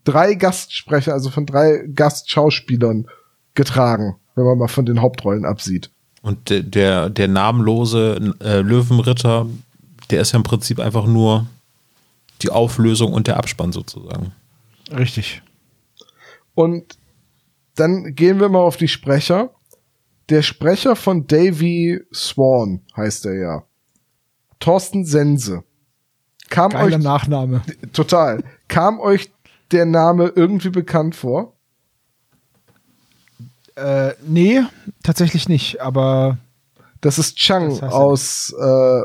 drei 0.03 0.35
Gastsprecher, 0.35 1.13
also 1.13 1.29
von 1.29 1.45
drei 1.45 1.87
Gastschauspielern 1.93 3.07
getragen, 3.53 4.17
wenn 4.35 4.43
man 4.45 4.57
mal 4.57 4.67
von 4.67 4.85
den 4.85 5.01
Hauptrollen 5.01 5.45
absieht. 5.45 5.89
Und 6.21 6.49
der, 6.49 6.61
der, 6.63 7.09
der 7.09 7.27
namenlose 7.27 8.33
äh, 8.41 8.59
Löwenritter, 8.61 9.47
der 10.09 10.21
ist 10.21 10.33
ja 10.33 10.37
im 10.37 10.43
Prinzip 10.43 10.79
einfach 10.79 11.05
nur 11.05 11.45
die 12.41 12.49
Auflösung 12.49 13.13
und 13.13 13.27
der 13.27 13.37
Abspann 13.37 13.71
sozusagen. 13.71 14.33
Richtig. 14.91 15.41
Und 16.53 16.97
dann 17.75 18.15
gehen 18.15 18.39
wir 18.39 18.49
mal 18.49 18.59
auf 18.59 18.77
die 18.77 18.87
Sprecher. 18.87 19.51
Der 20.29 20.41
Sprecher 20.41 20.95
von 20.95 21.27
Davy 21.27 22.01
Swan 22.13 22.81
heißt 22.95 23.25
er 23.27 23.33
ja. 23.35 23.63
Thorsten 24.59 25.05
Sense. 25.05 25.63
Kam 26.49 26.71
Geiler 26.71 26.97
euch 26.97 27.03
Nachname. 27.03 27.61
total. 27.93 28.43
Kam 28.67 28.99
euch 28.99 29.31
der 29.71 29.85
Name 29.85 30.31
irgendwie 30.35 30.69
bekannt 30.69 31.15
vor? 31.15 31.53
Äh, 33.75 34.13
nee, 34.25 34.61
tatsächlich 35.03 35.49
nicht, 35.49 35.81
aber 35.81 36.37
Das 37.01 37.19
ist 37.19 37.35
Chang 37.35 37.69
Das 37.69 37.81
heißt 37.81 37.93
aus 37.93 38.53
äh, 38.57 39.01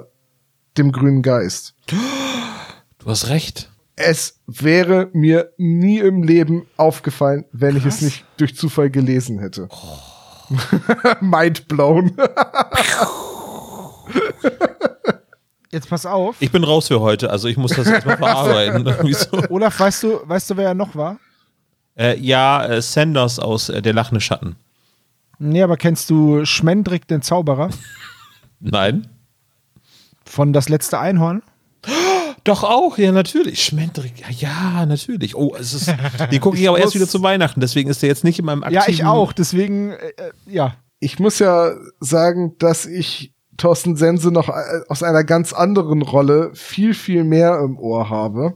dem 0.78 0.92
grünen 0.92 1.22
Geist. 1.22 1.74
Du 1.86 3.06
hast 3.06 3.28
recht. 3.28 3.69
Es 4.02 4.40
wäre 4.46 5.10
mir 5.12 5.52
nie 5.58 5.98
im 5.98 6.22
Leben 6.22 6.66
aufgefallen, 6.78 7.44
wenn 7.52 7.76
ich 7.76 7.84
es 7.84 8.00
nicht 8.00 8.24
durch 8.38 8.56
Zufall 8.56 8.88
gelesen 8.90 9.38
hätte. 9.38 9.68
Mind 11.20 11.68
blown. 11.68 12.12
jetzt 15.70 15.88
pass 15.88 16.06
auf. 16.06 16.36
Ich 16.40 16.50
bin 16.50 16.64
raus 16.64 16.88
für 16.88 17.00
heute, 17.00 17.30
also 17.30 17.46
ich 17.48 17.56
muss 17.56 17.72
das 17.72 17.86
erstmal 17.86 18.16
verarbeiten. 18.18 19.12
So. 19.12 19.42
Olaf, 19.50 19.78
weißt 19.78 20.02
du, 20.02 20.20
weißt 20.24 20.50
du, 20.50 20.56
wer 20.56 20.68
er 20.68 20.74
noch 20.74 20.94
war? 20.94 21.18
äh, 21.96 22.18
ja, 22.18 22.64
äh, 22.64 22.80
Sanders 22.82 23.38
aus 23.38 23.68
äh, 23.68 23.82
Der 23.82 23.92
lachende 23.92 24.20
Schatten. 24.20 24.56
Nee, 25.38 25.62
aber 25.62 25.76
kennst 25.76 26.08
du 26.10 26.44
Schmendrick 26.44 27.06
den 27.08 27.22
Zauberer 27.22 27.70
Nein. 28.60 29.08
von 30.24 30.52
Das 30.52 30.68
letzte 30.68 30.98
Einhorn? 30.98 31.42
Doch 32.44 32.64
auch, 32.64 32.96
ja, 32.98 33.12
natürlich. 33.12 33.62
Schmendrick, 33.62 34.20
ja, 34.20 34.30
ja, 34.30 34.86
natürlich. 34.86 35.34
Oh, 35.34 35.54
es 35.58 35.74
ist, 35.74 35.94
die 36.32 36.38
gucke 36.38 36.58
ich 36.58 36.68
aber 36.68 36.78
erst 36.78 36.94
wieder 36.94 37.08
zu 37.08 37.22
Weihnachten, 37.22 37.60
deswegen 37.60 37.90
ist 37.90 38.02
der 38.02 38.08
jetzt 38.08 38.24
nicht 38.24 38.38
in 38.38 38.46
meinem 38.46 38.62
aktiven... 38.62 38.82
Ja, 38.82 38.88
ich 38.88 39.04
auch, 39.04 39.32
deswegen, 39.32 39.90
äh, 39.90 40.08
äh, 40.16 40.32
ja. 40.46 40.76
Ich 41.00 41.18
muss 41.18 41.38
ja 41.38 41.72
sagen, 42.00 42.56
dass 42.58 42.86
ich 42.86 43.32
Thorsten 43.56 43.96
Sense 43.96 44.30
noch 44.30 44.48
äh, 44.48 44.80
aus 44.88 45.02
einer 45.02 45.24
ganz 45.24 45.52
anderen 45.52 46.02
Rolle 46.02 46.50
viel, 46.54 46.94
viel 46.94 47.24
mehr 47.24 47.60
im 47.60 47.78
Ohr 47.78 48.08
habe. 48.08 48.54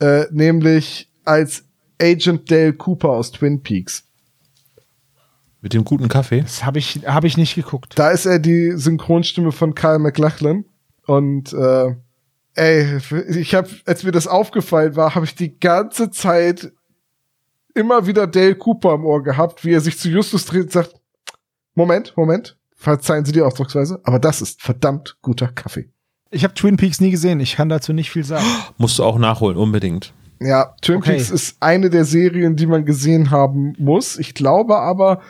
Äh, 0.00 0.24
nämlich 0.30 1.10
als 1.24 1.64
Agent 2.00 2.50
Dale 2.50 2.72
Cooper 2.72 3.10
aus 3.10 3.30
Twin 3.30 3.62
Peaks. 3.62 4.04
Mit 5.60 5.72
dem 5.72 5.84
guten 5.84 6.08
Kaffee. 6.08 6.42
Das 6.42 6.64
habe 6.64 6.78
ich, 6.78 7.00
hab 7.06 7.24
ich 7.24 7.36
nicht 7.36 7.54
geguckt. 7.54 7.92
Da 7.96 8.10
ist 8.10 8.26
er 8.26 8.38
die 8.38 8.72
Synchronstimme 8.72 9.52
von 9.52 9.74
Kyle 9.74 9.98
MacLachlan. 9.98 10.64
Und 11.06 11.52
äh, 11.52 11.94
ey, 12.54 12.98
ich 13.30 13.54
habe, 13.54 13.68
als 13.86 14.02
mir 14.04 14.12
das 14.12 14.26
aufgefallen 14.26 14.96
war, 14.96 15.14
habe 15.14 15.24
ich 15.26 15.34
die 15.34 15.58
ganze 15.58 16.10
Zeit 16.10 16.72
immer 17.74 18.06
wieder 18.06 18.26
Dale 18.26 18.54
Cooper 18.54 18.94
im 18.94 19.04
Ohr 19.04 19.22
gehabt, 19.22 19.64
wie 19.64 19.72
er 19.72 19.80
sich 19.80 19.98
zu 19.98 20.08
Justus 20.08 20.46
dreht 20.46 20.64
und 20.64 20.72
sagt, 20.72 20.94
Moment, 21.74 22.16
Moment, 22.16 22.56
verzeihen 22.76 23.24
Sie 23.24 23.32
die 23.32 23.42
Ausdrucksweise, 23.42 24.00
aber 24.04 24.18
das 24.18 24.40
ist 24.40 24.62
verdammt 24.62 25.16
guter 25.22 25.48
Kaffee. 25.48 25.88
Ich 26.30 26.44
habe 26.44 26.54
Twin 26.54 26.76
Peaks 26.76 27.00
nie 27.00 27.10
gesehen, 27.10 27.40
ich 27.40 27.56
kann 27.56 27.68
dazu 27.68 27.92
nicht 27.92 28.10
viel 28.10 28.24
sagen. 28.24 28.44
Musst 28.78 28.98
du 28.98 29.04
auch 29.04 29.18
nachholen, 29.18 29.56
unbedingt. 29.56 30.12
Ja, 30.40 30.74
Twin 30.82 30.98
Okay. 30.98 31.12
Peaks 31.16 31.30
ist 31.30 31.56
eine 31.60 31.90
der 31.90 32.04
Serien, 32.04 32.56
die 32.56 32.66
man 32.66 32.84
gesehen 32.84 33.30
haben 33.30 33.74
muss. 33.78 34.18
Ich 34.18 34.34
glaube 34.34 34.76
aber, 34.78 35.20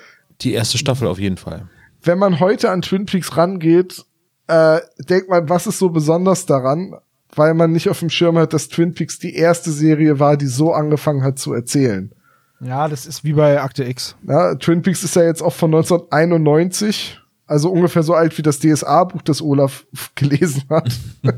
Die 0.41 0.53
erste 0.53 0.77
Staffel 0.79 1.07
auf 1.09 1.19
jeden 1.19 1.37
Fall. 1.37 1.69
wenn 2.03 2.19
man 2.19 2.41
heute 2.41 2.71
an 2.71 2.83
Twin 2.83 3.07
Peaks 3.07 3.37
rangeht, 3.37 4.05
äh, 4.49 4.81
denkt 4.99 5.29
man, 5.31 5.49
was 5.49 5.67
ist 5.67 5.79
so 5.79 5.89
besonders 5.91 6.45
daran? 6.47 6.95
Weil 7.37 7.55
man 7.55 7.73
nicht 7.73 7.89
auf 7.89 8.01
dem 8.01 8.11
Schirm 8.11 8.39
hat, 8.39 8.53
dass 8.53 8.69
Twin 8.69 8.95
Peaks 8.95 9.19
die 9.19 9.35
erste 9.35 9.71
Serie 9.73 10.21
war, 10.21 10.37
die 10.37 10.47
so 10.47 10.73
angefangen 10.73 11.23
hat 11.23 11.39
zu 11.39 11.53
erzählen. 11.53 12.13
Ja, 12.61 12.89
das 12.89 13.07
ist 13.07 13.25
wie 13.25 13.33
bei 13.33 13.61
Akte 13.61 13.85
X. 13.85 14.17
Ja, 14.23 14.55
Twin 14.55 14.83
Peaks 14.83 15.03
ist 15.03 15.17
ja 15.17 15.25
jetzt 15.25 15.43
auch 15.43 15.53
von 15.53 15.75
1991, 15.75 17.21
also 17.47 17.71
ungefähr 17.71 18.03
so 18.03 18.15
alt 18.15 18.37
wie 18.39 18.43
das 18.43 18.61
DSA-Buch, 18.61 19.23
das 19.23 19.43
Olaf 19.43 19.87
gelesen 20.15 20.63
hat. 20.71 20.91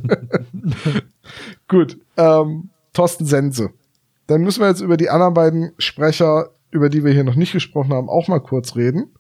Gut, 1.68 1.98
ähm, 2.16 2.70
Thorsten 2.92 3.26
Sense. 3.26 3.70
Dann 4.26 4.42
müssen 4.42 4.60
wir 4.60 4.68
jetzt 4.68 4.80
über 4.80 4.96
die 4.96 5.10
anderen 5.10 5.34
beiden 5.34 5.72
Sprecher, 5.78 6.50
über 6.70 6.88
die 6.88 7.04
wir 7.04 7.12
hier 7.12 7.24
noch 7.24 7.36
nicht 7.36 7.52
gesprochen 7.52 7.92
haben, 7.92 8.08
auch 8.08 8.28
mal 8.28 8.40
kurz 8.40 8.76
reden. 8.76 9.14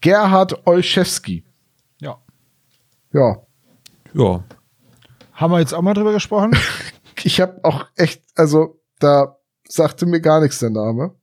Gerhard 0.00 0.66
Olszewski. 0.66 1.44
Ja. 2.00 2.18
Ja, 3.12 3.36
Ja. 4.14 4.42
Haben 5.32 5.52
wir 5.52 5.60
jetzt 5.60 5.74
auch 5.74 5.82
mal 5.82 5.94
drüber 5.94 6.12
gesprochen? 6.12 6.52
ich 7.24 7.40
habe 7.40 7.60
auch 7.62 7.86
echt, 7.96 8.22
also 8.36 8.80
da 8.98 9.36
sagte 9.68 10.06
mir 10.06 10.20
gar 10.20 10.40
nichts 10.40 10.58
der 10.58 10.70
Name. 10.70 11.14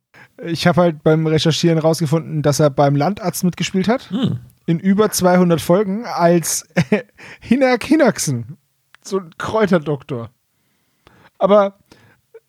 Ich 0.45 0.67
habe 0.67 0.81
halt 0.81 1.03
beim 1.03 1.27
Recherchieren 1.27 1.77
rausgefunden, 1.77 2.41
dass 2.41 2.59
er 2.59 2.69
beim 2.69 2.95
Landarzt 2.95 3.43
mitgespielt 3.43 3.87
hat. 3.87 4.09
Hm. 4.09 4.39
In 4.65 4.79
über 4.79 5.11
200 5.11 5.59
Folgen 5.59 6.05
als 6.05 6.67
Hinak 7.41 7.83
Hinaksen. 7.83 8.57
So 9.01 9.19
ein 9.19 9.31
Kräuterdoktor. 9.37 10.29
Aber, 11.37 11.79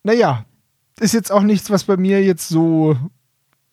naja, 0.03 0.45
ist 0.99 1.13
jetzt 1.13 1.31
auch 1.31 1.41
nichts, 1.41 1.69
was 1.69 1.85
bei 1.85 1.97
mir 1.97 2.23
jetzt 2.23 2.49
so 2.49 2.95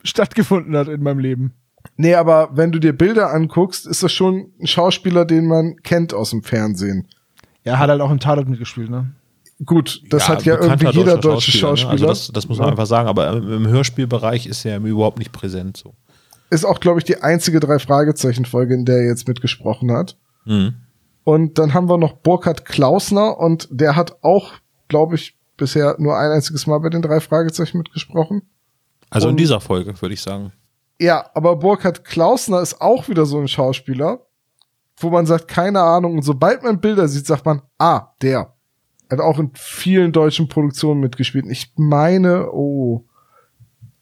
stattgefunden 0.03 0.77
hat 0.77 0.88
in 0.88 1.03
meinem 1.03 1.18
Leben. 1.18 1.55
Nee, 1.96 2.14
aber 2.14 2.51
wenn 2.53 2.72
du 2.72 2.79
dir 2.79 2.92
Bilder 2.92 3.33
anguckst, 3.33 3.87
ist 3.87 4.03
das 4.03 4.12
schon 4.12 4.53
ein 4.61 4.66
Schauspieler, 4.66 5.24
den 5.24 5.46
man 5.46 5.77
kennt 5.83 6.14
aus 6.14 6.31
dem 6.31 6.42
Fernsehen. 6.42 7.09
Er 7.68 7.78
hat 7.78 7.90
halt 7.90 8.00
auch 8.00 8.11
im 8.11 8.20
Tatort 8.20 8.48
mitgespielt, 8.48 8.90
ne? 8.90 9.12
Gut, 9.64 10.02
das 10.11 10.28
hat 10.28 10.44
ja 10.44 10.54
irgendwie 10.61 10.87
jeder 10.90 11.16
deutsche 11.18 11.50
Schauspieler. 11.50 11.88
Ne? 11.88 11.92
Also 11.92 12.07
das, 12.07 12.28
das 12.33 12.48
muss 12.48 12.59
man 12.59 12.66
Ja. 12.68 12.70
einfach 12.72 12.87
sagen, 12.87 13.09
aber 13.09 13.33
im 13.33 13.66
Hörspielbereich 13.66 14.46
ist 14.46 14.64
er 14.64 14.78
überhaupt 14.78 15.18
nicht 15.18 15.33
präsent. 15.33 15.76
So. 15.76 15.94
Ist 16.50 16.64
auch, 16.64 16.78
glaube 16.78 17.00
ich, 17.00 17.04
die 17.04 17.20
einzige 17.22 17.59
drei 17.59 17.78
Fragezeichen-Folge, 17.81 18.74
in 18.74 18.85
der 18.85 18.98
er 18.98 19.07
jetzt 19.09 19.26
mitgesprochen 19.26 19.90
hat. 19.92 20.16
Mhm. 20.44 20.74
Und 21.24 21.59
dann 21.59 21.74
haben 21.74 21.88
wir 21.88 21.98
noch 21.98 22.12
Burkhard 22.14 22.64
Klausner 22.64 23.38
und 23.38 23.68
der 23.70 23.96
hat 23.96 24.22
auch, 24.22 24.52
glaube 24.87 25.16
ich, 25.16 25.37
bisher 25.57 25.96
nur 25.98 26.16
ein 26.16 26.31
einziges 26.31 26.66
Mal 26.68 26.78
bei 26.78 26.88
den 26.88 27.02
drei 27.02 27.18
Fragezeichen 27.20 27.78
mitgesprochen. 27.78 28.42
Also 29.11 29.26
in 29.26 29.33
Und- 29.33 29.40
dieser 29.40 29.61
Folge, 29.61 30.00
würde 30.00 30.14
ich 30.14 30.22
sagen. 30.22 30.52
Ja, 31.00 31.31
aber 31.35 31.57
Burkhard 31.57 32.04
Klausner 32.04 32.61
ist 32.61 32.81
auch 32.81 33.09
wieder 33.09 33.26
so 33.26 33.38
ein 33.40 33.48
Schauspieler, 33.48 34.20
wo 35.00 35.11
man 35.11 35.26
sagt, 35.26 35.48
keine 35.48 35.80
Ahnung. 35.80 36.14
Und 36.14 36.22
sobald 36.22 36.62
man 36.62 36.80
Bilder 36.80 37.08
sieht, 37.08 37.26
sagt 37.26 37.46
man, 37.46 37.62
ah, 37.78 38.08
der. 38.22 38.54
Hat 39.11 39.20
auch 39.20 39.38
in 39.38 39.50
vielen 39.54 40.12
deutschen 40.12 40.48
Produktionen 40.48 41.00
mitgespielt. 41.00 41.46
Ich 41.48 41.72
meine, 41.76 42.50
oh, 42.52 43.06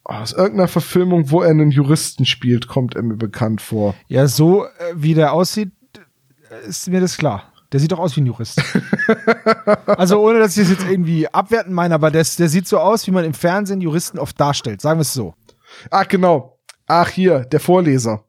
aus 0.03 0.33
irgendeiner 0.33 0.69
Verfilmung, 0.69 1.31
wo 1.31 1.43
er 1.43 1.51
einen 1.51 1.71
Juristen 1.71 2.27
spielt, 2.27 2.69
kommt 2.69 2.97
er 2.97 3.03
mir 3.03 3.17
bekannt 3.17 3.61
vor. 3.61 3.95
Ja, 4.09 4.27
so 4.27 4.65
äh, 4.65 4.69
wie 4.95 5.15
der 5.15 5.33
aussieht, 5.33 5.73
äh, 5.95 6.69
ist 6.69 6.89
mir 6.89 7.01
das 7.01 7.17
klar. 7.17 7.53
Der 7.73 7.81
sieht 7.81 7.91
doch 7.91 7.99
aus 7.99 8.15
wie 8.17 8.21
ein 8.21 8.27
Jurist. 8.27 8.63
also 9.87 10.21
ohne, 10.21 10.39
dass 10.39 10.57
ich 10.57 10.63
das 10.63 10.79
jetzt 10.79 10.89
irgendwie 10.89 11.29
abwerten 11.29 11.73
meine, 11.73 11.95
aber 11.95 12.11
der, 12.11 12.25
der 12.39 12.49
sieht 12.49 12.69
so 12.69 12.79
aus, 12.79 13.07
wie 13.07 13.11
man 13.11 13.25
im 13.25 13.35
Fernsehen 13.35 13.81
Juristen 13.81 14.19
oft 14.19 14.41
darstellt. 14.41 14.81
Sagen 14.81 14.99
wir 14.99 15.03
es 15.03 15.13
so. 15.13 15.35
Ach, 15.91 16.07
genau. 16.07 16.59
Ach, 16.87 17.09
hier, 17.09 17.41
der 17.41 17.59
Vorleser. 17.59 18.25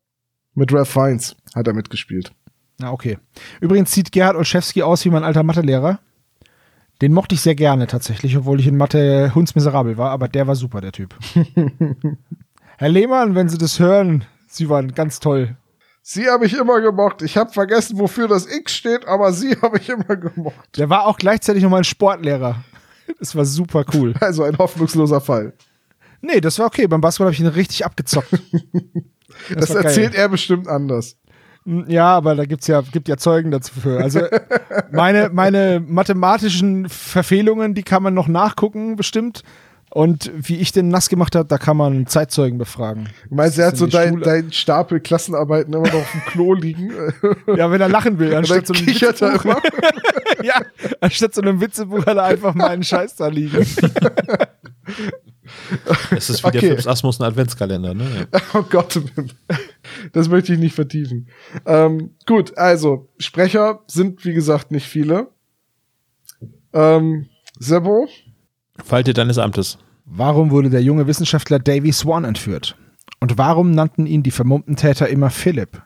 Mit 0.56 0.74
Ralph 0.74 0.90
Fiennes 0.90 1.36
hat 1.54 1.68
er 1.68 1.74
mitgespielt. 1.74 2.32
Na, 2.80 2.92
okay. 2.92 3.18
Übrigens 3.60 3.92
sieht 3.92 4.12
Gerhard 4.12 4.36
Olszewski 4.36 4.84
aus 4.84 5.04
wie 5.06 5.10
mein 5.10 5.24
alter 5.24 5.44
Mathelehrer. 5.44 6.00
Den 7.02 7.14
mochte 7.14 7.36
ich 7.36 7.42
sehr 7.42 7.56
gerne 7.56 7.88
tatsächlich, 7.88 8.38
obwohl 8.38 8.60
ich 8.60 8.68
in 8.68 8.78
Mathe 8.78 9.34
hundsmiserabel 9.36 9.98
war, 9.98 10.12
aber 10.12 10.28
der 10.28 10.48
war 10.48 10.56
super, 10.56 10.82
der 10.82 10.92
Typ. 10.92 11.16
Herr 12.78 12.90
Lehmann, 12.90 13.36
wenn 13.36 13.50
Sie 13.50 13.58
das 13.58 13.80
hören, 13.80 14.26
Sie 14.48 14.70
waren 14.70 14.94
ganz 14.94 15.20
toll. 15.20 15.58
Sie 16.10 16.30
habe 16.30 16.46
ich 16.46 16.54
immer 16.54 16.80
gemocht. 16.80 17.22
Ich 17.22 17.36
habe 17.36 17.52
vergessen, 17.52 18.00
wofür 18.00 18.30
das 18.30 18.48
X 18.50 18.74
steht, 18.74 19.06
aber 19.06 19.34
sie 19.34 19.58
habe 19.62 19.78
ich 19.78 19.90
immer 19.90 20.16
gemocht. 20.16 20.78
Der 20.78 20.90
war 20.90 21.06
auch 21.06 21.18
gleichzeitig 21.18 21.62
noch 21.62 21.70
mein 21.70 21.84
Sportlehrer. 21.84 22.64
Das 23.20 23.36
war 23.36 23.44
super 23.44 23.84
cool. 23.94 24.14
Also 24.22 24.44
ein 24.44 24.58
hoffnungsloser 24.58 25.20
Fall. 25.20 25.54
Nee, 26.22 26.40
das 26.40 26.60
war 26.60 26.68
okay. 26.68 26.88
Beim 26.88 27.02
Basketball 27.02 27.28
habe 27.28 27.34
ich 27.34 27.42
ihn 27.42 27.48
richtig 27.48 27.86
abgezockt. 27.86 28.32
Das, 29.54 29.68
geil. 29.68 29.84
erzählt 29.84 30.16
er 30.16 30.30
bestimmt 30.30 30.68
anders. 30.68 31.18
Ja, 31.88 32.16
aber 32.16 32.36
da 32.36 32.46
gibt's 32.46 32.68
ja, 32.68 32.82
gibt 32.82 33.10
ja 33.10 33.18
Zeugen 33.18 33.52
dazu 33.52 33.74
für. 33.82 34.02
Also 34.02 34.22
meine, 34.90 35.30
meine 35.34 35.84
mathematischen 35.86 36.88
Verfehlungen, 36.88 37.74
die 37.74 37.84
kann 37.84 38.02
man 38.02 38.14
noch 38.14 38.30
nachgucken, 38.30 38.96
bestimmt. 38.96 39.44
Und 39.90 40.32
wie 40.36 40.58
ich 40.58 40.72
den 40.72 40.90
nass 40.90 41.10
gemacht 41.10 41.36
habe, 41.36 41.48
da 41.48 41.58
kann 41.58 41.78
man 41.78 42.08
Zeitzeugen 42.08 42.58
befragen. 42.58 43.10
Du 43.30 43.36
meinst, 43.36 43.58
er 43.58 43.68
hat 43.68 43.78
so 43.78 43.86
die 43.86 44.20
dein, 44.22 44.52
Stapel 44.52 45.00
Klassenarbeiten 45.00 45.74
immer 45.74 45.88
noch 45.88 45.96
auf 45.96 46.12
dem 46.12 46.22
Klo 46.22 46.54
liegen. 46.54 46.92
Ja, 47.56 47.72
wenn 47.72 47.82
er 47.82 47.90
lachen 47.90 48.20
will, 48.20 48.34
anstatt 48.36 48.68
so 48.68 48.74
einem 48.74 48.88
er 48.88 48.94
Witzebuch, 49.02 49.46
immer. 49.46 49.62
ja, 50.44 50.62
anstatt 51.02 51.34
so 51.34 51.42
einem 51.42 51.62
Witzebuch 51.62 52.06
hat 52.06 52.18
er 52.18 52.24
einfach 52.24 52.54
meinen 52.54 52.84
Scheiß 52.84 53.16
da 53.16 53.28
liegen. 53.28 53.66
Es 56.12 56.30
ist 56.30 56.44
wie 56.46 56.52
der 56.52 56.62
Okay. 56.62 56.70
Fips 56.72 56.88
Asmussen 56.88 57.24
Adventskalender, 57.24 57.94
ne? 57.94 58.28
Oh 58.54 58.64
Gott, 58.64 59.02
das 60.14 60.30
möchte 60.30 60.54
ich 60.54 60.60
nicht 60.60 60.76
vertiefen. 60.76 61.28
Ähm, 61.66 62.12
gut, 62.26 62.58
also 62.58 63.10
Sprecher 63.20 63.82
sind 63.88 64.24
wie 64.26 64.34
gesagt 64.34 64.72
nicht 64.72 64.88
viele. 64.88 65.28
Ähm, 66.74 67.28
Sebo, 67.60 68.08
Falte 68.84 69.14
deines 69.14 69.38
Amtes. 69.38 69.78
Warum 70.06 70.52
wurde 70.52 70.70
der 70.70 70.82
junge 70.82 71.08
Wissenschaftler 71.08 71.60
Davy 71.60 71.92
Swan 71.92 72.24
entführt? 72.24 72.76
Und 73.20 73.38
warum 73.38 73.72
nannten 73.72 74.06
ihn 74.06 74.24
die 74.24 74.32
vermummten 74.32 74.76
Täter 74.76 75.10
immer 75.10 75.30
Philipp? 75.30 75.82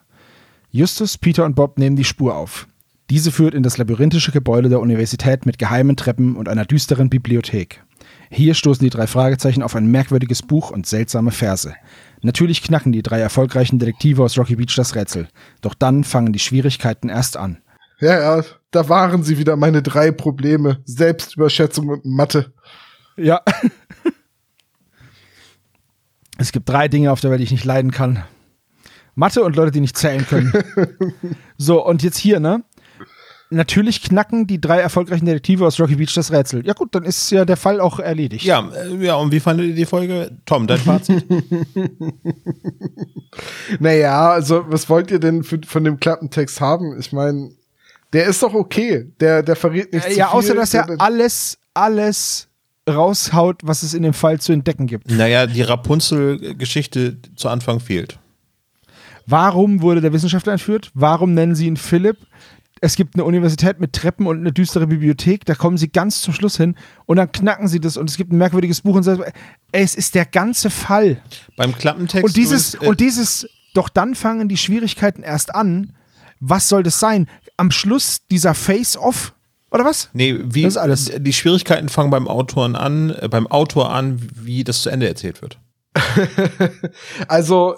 Justus, 0.70 1.18
Peter 1.18 1.44
und 1.44 1.54
Bob 1.56 1.78
nehmen 1.78 1.96
die 1.96 2.04
Spur 2.04 2.36
auf. 2.36 2.68
Diese 3.10 3.30
führt 3.30 3.54
in 3.54 3.62
das 3.62 3.78
labyrinthische 3.78 4.32
Gebäude 4.32 4.68
der 4.68 4.80
Universität 4.80 5.44
mit 5.44 5.58
geheimen 5.58 5.96
Treppen 5.96 6.36
und 6.36 6.48
einer 6.48 6.64
düsteren 6.64 7.10
Bibliothek. 7.10 7.82
Hier 8.34 8.54
stoßen 8.54 8.82
die 8.82 8.88
drei 8.88 9.06
Fragezeichen 9.06 9.62
auf 9.62 9.76
ein 9.76 9.90
merkwürdiges 9.90 10.40
Buch 10.40 10.70
und 10.70 10.86
seltsame 10.86 11.32
Verse. 11.32 11.74
Natürlich 12.22 12.62
knacken 12.62 12.90
die 12.90 13.02
drei 13.02 13.20
erfolgreichen 13.20 13.78
Detektive 13.78 14.22
aus 14.22 14.38
Rocky 14.38 14.56
Beach 14.56 14.74
das 14.74 14.94
Rätsel. 14.94 15.28
Doch 15.60 15.74
dann 15.74 16.02
fangen 16.02 16.32
die 16.32 16.38
Schwierigkeiten 16.38 17.10
erst 17.10 17.36
an. 17.36 17.58
ja, 18.00 18.38
ja, 18.38 18.44
da 18.70 18.88
waren 18.88 19.22
sie 19.22 19.36
wieder 19.36 19.56
meine 19.56 19.82
drei 19.82 20.12
Probleme. 20.12 20.80
Selbstüberschätzung 20.86 21.88
und 21.88 22.06
Mathe. 22.06 22.52
Ja. 23.16 23.42
Es 26.38 26.50
gibt 26.50 26.68
drei 26.68 26.88
Dinge 26.88 27.12
auf 27.12 27.20
der 27.20 27.30
Welt, 27.30 27.38
die 27.38 27.44
ich 27.44 27.52
nicht 27.52 27.66
leiden 27.66 27.92
kann. 27.92 28.24
Mathe 29.14 29.44
und 29.44 29.54
Leute, 29.54 29.70
die 29.70 29.80
nicht 29.80 29.96
zählen 29.96 30.26
können. 30.26 30.52
so, 31.56 31.86
und 31.86 32.02
jetzt 32.02 32.16
hier, 32.16 32.40
ne? 32.40 32.64
Natürlich 33.52 34.02
knacken 34.02 34.46
die 34.46 34.60
drei 34.60 34.78
erfolgreichen 34.80 35.26
Detektive 35.26 35.66
aus 35.66 35.78
Rocky 35.78 35.96
Beach 35.96 36.14
das 36.14 36.32
Rätsel. 36.32 36.66
Ja 36.66 36.72
gut, 36.72 36.94
dann 36.94 37.04
ist 37.04 37.30
ja 37.30 37.44
der 37.44 37.56
Fall 37.56 37.80
auch 37.80 37.98
erledigt. 37.98 38.44
Ja, 38.44 38.68
äh, 38.70 39.04
ja, 39.04 39.14
und 39.16 39.30
wie 39.32 39.40
fandet 39.40 39.66
ihr 39.68 39.74
die 39.74 39.84
Folge? 39.86 40.30
Tom, 40.46 40.66
dein 40.66 40.78
Fazit? 40.78 41.24
Naja, 43.80 44.30
also 44.30 44.64
was 44.68 44.88
wollt 44.88 45.10
ihr 45.10 45.18
denn 45.18 45.42
für, 45.42 45.58
von 45.66 45.84
dem 45.84 45.98
Klappentext 45.98 46.60
haben? 46.60 46.98
Ich 46.98 47.12
meine, 47.12 47.50
der 48.12 48.26
ist 48.26 48.42
doch 48.42 48.52
okay. 48.54 49.10
Der, 49.20 49.42
der 49.42 49.56
verrät 49.56 49.92
nicht 49.92 50.06
Äh, 50.06 50.10
zu 50.12 50.18
ja, 50.18 50.28
außer 50.32 50.54
dass 50.54 50.74
er 50.74 50.86
alles, 51.00 51.58
alles 51.74 52.48
raushaut, 52.88 53.60
was 53.62 53.82
es 53.82 53.94
in 53.94 54.02
dem 54.02 54.12
Fall 54.12 54.40
zu 54.40 54.52
entdecken 54.52 54.86
gibt. 54.86 55.10
naja, 55.10 55.46
die 55.46 55.62
Rapunzel-Geschichte 55.62 57.16
zu 57.36 57.48
Anfang 57.48 57.80
fehlt. 57.80 58.18
Warum 59.26 59.82
wurde 59.82 60.00
der 60.00 60.12
Wissenschaftler 60.12 60.52
entführt? 60.52 60.90
Warum 60.94 61.32
nennen 61.32 61.54
sie 61.54 61.66
ihn 61.66 61.76
Philipp? 61.76 62.18
Es 62.84 62.96
gibt 62.96 63.14
eine 63.14 63.24
Universität 63.24 63.78
mit 63.78 63.92
Treppen 63.92 64.26
und 64.26 64.38
eine 64.38 64.52
düstere 64.52 64.88
Bibliothek, 64.88 65.44
da 65.44 65.54
kommen 65.54 65.76
sie 65.76 65.88
ganz 65.88 66.20
zum 66.20 66.34
Schluss 66.34 66.56
hin 66.56 66.74
und 67.06 67.16
dann 67.16 67.30
knacken 67.30 67.68
sie 67.68 67.78
das 67.78 67.96
und 67.96 68.10
es 68.10 68.16
gibt 68.16 68.32
ein 68.32 68.38
merkwürdiges 68.38 68.80
Buch 68.80 68.96
und 68.96 69.04
so. 69.04 69.22
es 69.70 69.94
ist 69.94 70.16
der 70.16 70.26
ganze 70.26 70.68
Fall. 70.68 71.22
Beim 71.56 71.78
Klappentext. 71.78 72.24
Und 72.24 72.36
dieses, 72.36 72.74
übrigens, 72.74 72.84
äh, 72.84 72.90
und 72.90 73.00
dieses, 73.00 73.48
doch 73.72 73.88
dann 73.88 74.16
fangen 74.16 74.48
die 74.48 74.56
Schwierigkeiten 74.56 75.22
erst 75.22 75.54
an. 75.54 75.94
Was 76.40 76.68
soll 76.68 76.82
das 76.82 76.98
sein? 76.98 77.28
Am 77.56 77.70
Schluss 77.70 78.26
dieser 78.28 78.52
Face-Off? 78.52 79.32
Oder 79.70 79.84
was? 79.84 80.10
Nee, 80.12 80.40
wie, 80.42 80.62
Das 80.62 80.72
ist 80.72 80.78
alles. 80.78 81.12
Die 81.16 81.32
Schwierigkeiten 81.32 81.88
fangen 81.88 82.10
beim 82.10 82.26
Autoren 82.26 82.74
an, 82.74 83.10
äh, 83.10 83.28
beim 83.28 83.46
Autor 83.46 83.92
an, 83.94 84.20
wie 84.34 84.64
das 84.64 84.82
zu 84.82 84.90
Ende 84.90 85.06
erzählt 85.06 85.40
wird. 85.40 85.58
Also, 87.28 87.76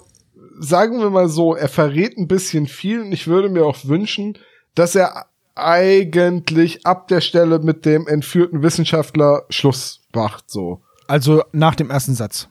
sagen 0.59 1.01
wir 1.01 1.11
mal 1.11 1.29
so, 1.29 1.55
er 1.55 1.69
verrät 1.69 2.17
ein 2.17 2.27
bisschen 2.27 2.67
viel 2.67 3.03
und 3.03 3.13
ich 3.13 3.27
würde 3.27 3.51
mir 3.51 3.67
auch 3.67 3.85
wünschen, 3.85 4.39
dass 4.75 4.95
er 4.95 5.27
eigentlich 5.55 6.85
ab 6.87 7.09
der 7.09 7.21
Stelle 7.21 7.59
mit 7.61 7.85
dem 7.85 8.07
entführten 8.07 8.63
Wissenschaftler 8.63 9.45
Schluss 9.51 10.01
macht, 10.15 10.51
so. 10.51 10.83
Also 11.07 11.43
nach 11.53 11.75
dem 11.75 11.91
ersten 11.91 12.15
Satz. 12.15 12.49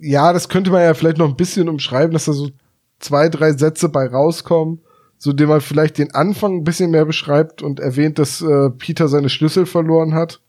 Ja, 0.00 0.32
das 0.32 0.48
könnte 0.48 0.70
man 0.70 0.82
ja 0.82 0.94
vielleicht 0.94 1.18
noch 1.18 1.28
ein 1.28 1.36
bisschen 1.36 1.68
umschreiben, 1.68 2.12
dass 2.12 2.24
da 2.24 2.32
so 2.32 2.50
zwei, 2.98 3.28
drei 3.28 3.52
Sätze 3.52 3.88
bei 3.88 4.06
rauskommen, 4.06 4.80
so 5.16 5.32
dem 5.32 5.48
man 5.48 5.60
vielleicht 5.60 5.98
den 5.98 6.12
Anfang 6.14 6.56
ein 6.56 6.64
bisschen 6.64 6.90
mehr 6.90 7.04
beschreibt 7.04 7.62
und 7.62 7.78
erwähnt, 7.78 8.18
dass 8.18 8.42
äh, 8.42 8.70
Peter 8.70 9.08
seine 9.08 9.28
Schlüssel 9.28 9.66
verloren 9.66 10.14
hat. 10.14 10.40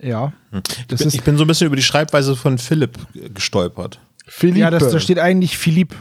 Ja. 0.00 0.32
Ich 0.52 0.86
Das 0.86 1.00
bin, 1.00 1.08
ist, 1.08 1.14
ich 1.14 1.22
bin 1.22 1.36
so 1.36 1.44
ein 1.44 1.48
bisschen 1.48 1.66
über 1.66 1.76
die 1.76 1.82
Schreibweise 1.82 2.36
von 2.36 2.58
Philipp 2.58 2.98
gestolpert. 3.34 4.00
Philippe. 4.26 4.60
ja, 4.60 4.70
das, 4.70 4.90
da 4.90 5.00
steht 5.00 5.18
eigentlich 5.18 5.58
Philipp. 5.58 5.94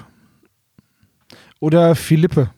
Oder 1.60 1.96
Philippe. 1.96 2.52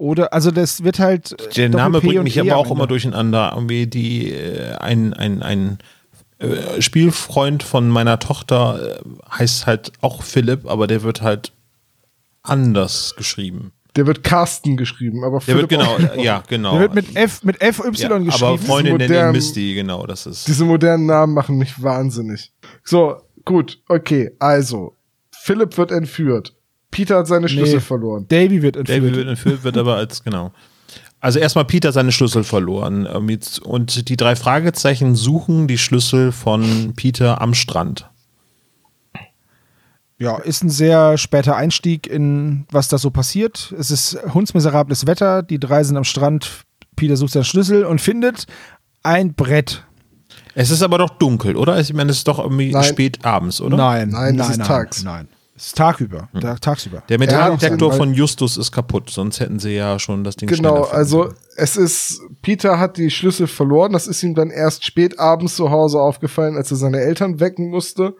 Oder, 0.00 0.32
also 0.32 0.50
das 0.50 0.82
wird 0.82 0.98
halt. 0.98 1.32
äh, 1.32 1.52
Der 1.56 1.68
Name 1.68 1.98
Doppel-P 1.98 2.06
bringt 2.06 2.24
mich 2.24 2.36
E 2.38 2.40
aber 2.40 2.56
auch 2.56 2.70
immer 2.70 2.86
durcheinander. 2.86 3.52
Irgendwie 3.54 3.86
die, 3.86 4.30
äh, 4.32 4.72
ein, 4.76 5.12
ein, 5.12 5.42
ein 5.42 5.78
äh, 6.38 6.80
Spielfreund 6.80 7.62
von 7.62 7.90
meiner 7.90 8.18
Tochter 8.18 8.98
äh, 8.98 9.38
heißt 9.38 9.66
halt 9.66 9.92
auch 10.00 10.22
Philipp, 10.22 10.64
aber 10.66 10.86
der 10.86 11.02
wird 11.02 11.20
halt 11.20 11.52
anders 12.42 13.12
geschrieben. 13.18 13.72
Der 13.94 14.06
wird 14.06 14.24
Carsten 14.24 14.78
geschrieben, 14.78 15.22
aber 15.22 15.40
Der 15.40 15.56
wird 15.58 15.68
Philipp 15.70 15.80
genau, 15.80 15.96
auch. 15.96 16.16
äh, 16.16 16.24
ja, 16.24 16.42
genau. 16.48 16.72
Der 16.72 16.80
wird 16.80 16.94
mit 16.94 17.14
F, 17.14 17.42
mit 17.42 17.58
FY 17.62 17.66
ja, 17.66 18.18
geschrieben. 18.18 18.32
aber 18.32 18.56
Freundin 18.56 18.96
nennen 18.96 19.32
Misty, 19.32 19.74
genau, 19.74 20.06
das 20.06 20.24
ist. 20.24 20.48
Diese 20.48 20.64
modernen 20.64 21.04
Namen 21.04 21.34
machen 21.34 21.58
mich 21.58 21.82
wahnsinnig. 21.82 22.54
So, 22.84 23.16
gut, 23.44 23.82
okay, 23.86 24.30
also. 24.38 24.96
Philipp 25.30 25.76
wird 25.76 25.90
entführt. 25.90 26.54
Peter 26.90 27.18
hat 27.18 27.26
seine 27.26 27.48
Schlüssel 27.48 27.76
Nee. 27.76 27.80
verloren. 27.80 28.26
Davy 28.28 28.62
wird 28.62 28.76
entführt. 28.76 28.98
David 29.02 29.16
wird 29.16 29.28
entführt, 29.28 29.64
wird 29.64 29.76
aber 29.78 29.96
als, 29.96 30.22
genau. 30.24 30.52
Also 31.20 31.38
erstmal 31.38 31.64
Peter 31.66 31.92
seine 31.92 32.12
Schlüssel 32.12 32.44
verloren. 32.44 33.06
äh, 33.06 33.20
mit- 33.20 33.58
Und 33.60 34.08
die 34.08 34.16
drei 34.16 34.36
Fragezeichen 34.36 35.14
suchen 35.16 35.66
die 35.68 35.78
Schlüssel 35.78 36.32
von 36.32 36.94
Peter 36.96 37.40
am 37.40 37.54
Strand. 37.54 38.08
Ja, 40.18 40.36
ist 40.36 40.62
ein 40.62 40.68
sehr 40.70 41.16
später 41.16 41.56
Einstieg 41.56 42.06
in 42.06 42.66
was 42.70 42.88
da 42.88 42.98
so 42.98 43.10
passiert. 43.10 43.72
Es 43.78 43.90
ist 43.90 44.18
hundsmiserables 44.34 45.06
Wetter, 45.06 45.42
die 45.42 45.58
drei 45.58 45.82
sind 45.82 45.96
am 45.96 46.04
Strand, 46.04 46.64
Peter 46.94 47.16
sucht 47.16 47.32
seinen 47.32 47.44
Schlüssel 47.44 47.84
und 47.84 48.00
findet 48.02 48.46
ein 49.02 49.32
Brett. 49.34 49.84
Es 50.54 50.70
ist 50.70 50.82
aber 50.82 50.98
doch 50.98 51.10
dunkel, 51.10 51.56
oder? 51.56 51.80
Ich 51.80 51.92
meine, 51.94 52.10
es 52.10 52.18
ist 52.18 52.28
doch 52.28 52.38
irgendwie 52.38 52.70
Nein. 52.70 52.84
spät 52.84 53.24
abends, 53.24 53.60
oder? 53.62 53.76
Nein, 53.78 54.10
Nein, 54.10 54.36
nein, 54.36 54.40
es 54.40 54.50
ist 54.50 54.58
nein, 54.58 54.66
tags. 54.66 55.02
Nein, 55.02 55.28
tagüber, 55.76 56.28
Tag, 56.40 56.60
tagsüber. 56.60 57.02
Der 57.08 57.16
Er 57.16 57.18
Metalldetektor 57.18 57.92
von 57.92 58.14
Justus 58.14 58.56
ist 58.56 58.72
kaputt, 58.72 59.10
sonst 59.10 59.40
hätten 59.40 59.58
sie 59.58 59.74
ja 59.76 59.98
schon 59.98 60.24
das 60.24 60.36
Ding 60.36 60.48
Genau, 60.48 60.84
also 60.84 61.32
es 61.56 61.76
ist, 61.76 62.20
Peter 62.42 62.78
hat 62.78 62.96
die 62.96 63.10
Schlüssel 63.10 63.46
verloren. 63.46 63.92
Das 63.92 64.06
ist 64.06 64.22
ihm 64.22 64.34
dann 64.34 64.50
erst 64.50 64.84
spät 64.84 65.18
abends 65.18 65.56
zu 65.56 65.70
Hause 65.70 66.00
aufgefallen, 66.00 66.56
als 66.56 66.70
er 66.70 66.76
seine 66.78 67.00
Eltern 67.00 67.40
wecken 67.40 67.68
musste. 67.70 68.14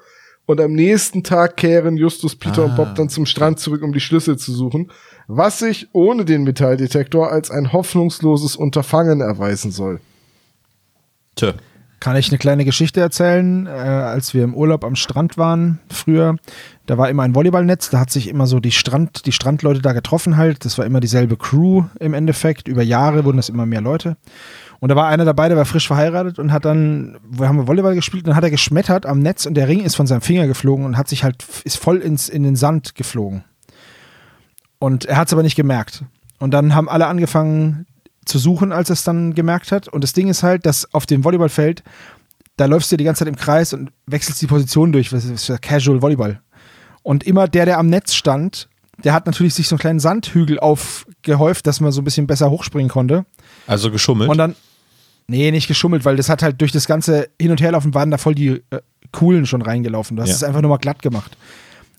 Und 0.47 0.61
am 0.61 0.73
nächsten 0.73 1.23
Tag 1.23 1.57
kehren 1.57 1.97
Justus, 1.97 2.35
Peter 2.35 2.65
und 2.65 2.73
Ah. 2.73 2.77
Bob 2.77 2.95
dann 2.97 3.09
zum 3.09 3.25
Strand 3.25 3.61
zurück, 3.61 3.83
um 3.83 3.93
die 3.93 4.01
Schlüssel 4.01 4.37
zu 4.37 4.53
suchen. 4.53 4.91
Was 5.29 5.61
sich 5.61 5.89
ohne 5.93 6.25
den 6.25 6.43
Metalldetektor 6.43 7.31
als 7.31 7.51
ein 7.53 7.73
hoffnungsloses 7.73 8.57
Unterfangen 8.57 9.21
erweisen 9.21 9.71
soll. 9.71 10.01
Tja. 11.37 11.55
Kann 12.01 12.17
ich 12.17 12.31
eine 12.31 12.39
kleine 12.39 12.65
Geschichte 12.65 13.01
erzählen? 13.01 13.67
Äh, 13.67 13.71
als 13.71 14.33
wir 14.33 14.43
im 14.43 14.55
Urlaub 14.55 14.85
am 14.85 14.97
Strand 14.97 15.37
waren 15.37 15.81
früher, 15.91 16.37
da 16.87 16.97
war 16.97 17.11
immer 17.11 17.25
ein 17.25 17.35
Volleyballnetz, 17.35 17.91
da 17.91 18.01
hat 18.01 18.11
sich 18.11 18.29
immer 18.29 18.47
so 18.47 18.59
die 18.59 18.73
Strand, 18.73 19.27
die 19.27 19.33
Strandleute 19.33 19.83
da 19.83 19.93
getroffen 19.93 20.39
halt. 20.39 20.65
Das 20.65 20.79
war 20.79 20.87
immer 20.87 21.01
dieselbe 21.01 21.37
Crew 21.37 21.85
im 22.01 22.15
Endeffekt. 22.15 22.69
Über 22.69 22.83
Jahre 22.83 23.27
wurden 23.27 23.37
das 23.37 23.51
immer 23.51 23.67
mehr 23.67 23.83
Leute. 23.83 24.17
Und 24.81 24.89
da 24.89 24.97
war 24.97 25.09
einer 25.09 25.27
dabei, 25.27 25.49
der 25.49 25.59
war 25.59 25.67
frisch 25.67 25.87
verheiratet 25.87 26.39
und 26.39 26.53
hat 26.53 26.65
dann, 26.65 27.19
wir 27.29 27.49
haben 27.49 27.69
Volleyball 27.69 27.95
gespielt, 27.95 28.27
dann 28.27 28.35
hat 28.35 28.45
er 28.45 28.51
geschmettert 28.51 29.05
am 29.05 29.19
Netz 29.21 29.45
und 29.45 29.53
der 29.53 29.69
Ring 29.69 29.81
ist 29.81 29.95
von 29.95 30.07
seinem 30.07 30.23
Finger 30.23 30.47
geflogen 30.47 30.87
und 30.87 30.97
hat 30.97 31.09
sich 31.09 31.23
halt, 31.23 31.45
ist 31.65 31.77
voll 31.77 31.99
ins, 31.99 32.31
in 32.31 32.43
den 32.43 32.57
Sand 32.57 32.95
geflogen. 32.95 33.45
Und 34.79 35.05
er 35.05 35.19
hat 35.19 35.27
es 35.27 35.35
aber 35.35 35.43
nicht 35.43 35.57
gemerkt. 35.57 36.03
Und 36.39 36.55
dann 36.55 36.75
haben 36.75 36.89
alle 36.89 37.07
angefangen 37.07 37.85
zu 38.31 38.39
suchen, 38.39 38.73
als 38.73 38.89
er 38.91 38.95
es 38.95 39.05
dann 39.05 39.35
gemerkt 39.35 39.73
hat. 39.73 39.89
Und 39.89 40.03
das 40.03 40.13
Ding 40.15 40.29
ist 40.29 40.43
halt, 40.43 40.65
dass 40.65 40.93
auf 40.95 41.05
dem 41.07 41.25
Volleyballfeld, 41.25 41.83
da 42.57 42.65
läufst 42.67 42.91
du 42.93 42.97
die 42.97 43.05
ganze 43.05 43.21
Zeit 43.21 43.29
im 43.29 43.37
Kreis 43.37 43.73
und 43.73 43.91
wechselst 44.07 44.41
die 44.41 44.47
Position 44.47 44.93
durch. 44.93 45.11
Das 45.11 45.25
ist 45.25 45.49
ja 45.49 45.59
Casual 45.59 46.01
Volleyball. 46.03 46.41
Und 47.03 47.25
immer 47.25 47.49
der, 47.49 47.67
der 47.67 47.79
am 47.79 47.89
Netz 47.89 48.15
stand, 48.15 48.69
der 49.05 49.13
hat 49.15 49.27
natürlich 49.27 49.55
sich 49.55 49.67
so 49.69 49.75
einen 49.77 49.81
kleinen 49.81 50.01
Sandhügel 50.01 50.59
aufgehäuft, 50.61 51.67
dass 51.67 51.81
man 51.81 51.91
so 51.93 52.01
ein 52.03 52.05
bisschen 52.05 52.27
besser 52.27 52.51
hochspringen 52.51 52.91
konnte. 52.91 53.25
Also 53.67 53.91
geschummelt. 53.91 54.31
Und 54.31 54.37
dann, 54.39 54.55
nee, 55.27 55.51
nicht 55.51 55.69
geschummelt, 55.69 56.05
weil 56.05 56.17
das 56.17 56.29
hat 56.29 56.43
halt 56.43 56.61
durch 56.61 56.73
das 56.73 56.87
ganze 56.87 57.29
Hin- 57.41 57.51
und 57.51 57.61
Herlaufen 57.61 57.95
waren 57.95 58.11
da 58.11 58.19
voll 58.19 58.35
die 58.35 58.63
äh, 58.71 58.81
Coolen 59.13 59.47
schon 59.47 59.63
reingelaufen. 59.63 60.17
Du 60.17 60.23
hast 60.23 60.29
Ja. 60.31 60.35
es 60.37 60.45
einfach 60.45 60.61
nur 60.61 60.69
mal 60.71 60.77
glatt 60.77 61.03
gemacht. 61.03 61.37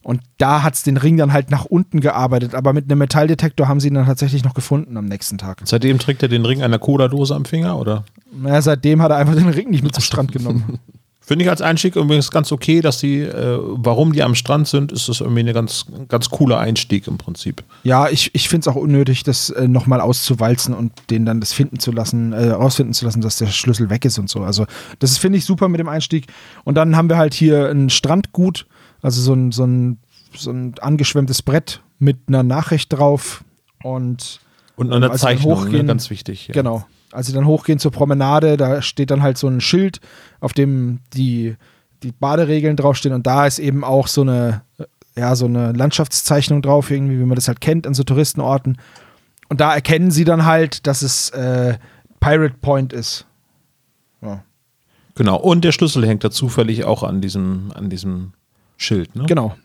Und 0.03 0.21
da 0.37 0.63
hat 0.63 0.73
es 0.73 0.83
den 0.83 0.97
Ring 0.97 1.17
dann 1.17 1.31
halt 1.31 1.51
nach 1.51 1.65
unten 1.65 1.99
gearbeitet, 1.99 2.55
aber 2.55 2.73
mit 2.73 2.85
einem 2.85 2.99
Metalldetektor 2.99 3.67
haben 3.67 3.79
sie 3.79 3.89
ihn 3.89 3.93
dann 3.93 4.07
tatsächlich 4.07 4.43
noch 4.43 4.53
gefunden 4.53 4.97
am 4.97 5.05
nächsten 5.05 5.37
Tag. 5.37 5.61
Seitdem 5.63 5.99
trägt 5.99 6.23
er 6.23 6.29
den 6.29 6.45
Ring 6.45 6.63
einer 6.63 6.79
Cola-Dose 6.79 7.35
am 7.35 7.45
Finger, 7.45 7.77
oder? 7.77 8.03
Naja, 8.33 8.61
seitdem 8.61 9.01
hat 9.01 9.11
er 9.11 9.17
einfach 9.17 9.35
den 9.35 9.49
Ring 9.49 9.69
nicht 9.69 9.83
mit 9.83 9.93
zum 9.93 10.03
Strand 10.03 10.31
genommen. 10.31 10.79
Finde 11.23 11.45
ich 11.45 11.49
als 11.51 11.61
Einstieg 11.61 11.95
übrigens 11.95 12.31
ganz 12.31 12.51
okay, 12.51 12.81
dass 12.81 12.97
die, 12.97 13.19
äh, 13.19 13.57
warum 13.61 14.11
die 14.11 14.23
am 14.23 14.33
Strand 14.33 14.67
sind, 14.67 14.91
ist 14.91 15.07
das 15.07 15.21
irgendwie 15.21 15.43
ein 15.43 15.53
ganz, 15.53 15.85
ganz 16.09 16.29
cooler 16.29 16.57
Einstieg 16.57 17.07
im 17.07 17.19
Prinzip. 17.19 17.63
ja, 17.83 18.09
ich, 18.09 18.31
ich 18.33 18.49
finde 18.49 18.61
es 18.61 18.67
auch 18.67 18.75
unnötig, 18.75 19.23
das 19.23 19.51
äh, 19.51 19.67
nochmal 19.67 20.01
auszuwalzen 20.01 20.73
und 20.73 20.91
den 21.11 21.25
dann 21.25 21.39
das 21.39 21.53
finden 21.53 21.79
zu 21.79 21.91
lassen, 21.91 22.33
äh, 22.33 22.49
rausfinden 22.49 22.93
zu 22.93 23.05
lassen, 23.05 23.21
dass 23.21 23.37
der 23.37 23.47
Schlüssel 23.47 23.91
weg 23.91 24.03
ist 24.03 24.17
und 24.17 24.29
so. 24.29 24.41
Also, 24.41 24.65
das 24.97 25.19
finde 25.19 25.37
ich 25.37 25.45
super 25.45 25.69
mit 25.69 25.79
dem 25.79 25.87
Einstieg. 25.87 26.25
Und 26.63 26.75
dann 26.75 26.97
haben 26.97 27.07
wir 27.07 27.17
halt 27.17 27.35
hier 27.35 27.69
ein 27.69 27.89
Strandgut, 27.91 28.65
also 29.01 29.21
so 29.21 29.33
ein, 29.33 29.51
so 29.51 29.63
ein, 29.65 29.97
so 30.35 30.51
ein 30.51 30.75
angeschwemmtes 30.79 31.41
Brett 31.41 31.81
mit 31.99 32.17
einer 32.27 32.43
Nachricht 32.43 32.91
drauf 32.93 33.43
und 33.83 34.39
Und 34.75 34.91
eine 34.93 35.09
Als 35.11 35.21
wir 35.21 35.27
Zeichnung, 35.27 35.63
ne? 35.65 35.69
hochgehen- 35.69 35.87
ganz 35.87 36.09
wichtig. 36.09 36.47
Ja. 36.47 36.53
Genau. 36.53 36.85
Als 37.11 37.27
sie 37.27 37.33
dann 37.33 37.45
hochgehen 37.45 37.77
zur 37.79 37.91
Promenade, 37.91 38.55
da 38.57 38.81
steht 38.81 39.11
dann 39.11 39.21
halt 39.21 39.37
so 39.37 39.47
ein 39.47 39.59
Schild, 39.61 39.99
auf 40.39 40.53
dem 40.53 40.99
die, 41.13 41.55
die 42.03 42.11
Baderegeln 42.13 42.77
draufstehen 42.77 43.13
und 43.13 43.27
da 43.27 43.45
ist 43.45 43.59
eben 43.59 43.83
auch 43.83 44.07
so 44.07 44.21
eine, 44.21 44.61
ja, 45.17 45.35
so 45.35 45.45
eine 45.45 45.73
Landschaftszeichnung 45.73 46.61
drauf, 46.61 46.89
irgendwie, 46.89 47.19
wie 47.19 47.25
man 47.25 47.35
das 47.35 47.47
halt 47.49 47.59
kennt 47.59 47.85
an 47.85 47.93
so 47.93 48.03
Touristenorten. 48.03 48.77
Und 49.49 49.59
da 49.59 49.73
erkennen 49.75 50.09
sie 50.11 50.23
dann 50.23 50.45
halt, 50.45 50.87
dass 50.87 51.01
es 51.01 51.29
äh, 51.31 51.77
Pirate 52.21 52.55
Point 52.61 52.93
ist. 52.93 53.25
Ja. 54.21 54.43
Genau. 55.15 55.35
Und 55.37 55.65
der 55.65 55.73
Schlüssel 55.73 56.07
hängt 56.07 56.23
da 56.23 56.31
zufällig 56.31 56.85
auch 56.85 57.03
an 57.03 57.19
diesem, 57.19 57.71
an 57.75 57.89
diesem 57.89 58.31
Schild. 58.81 59.15
Ne? 59.15 59.25
Genau. 59.27 59.55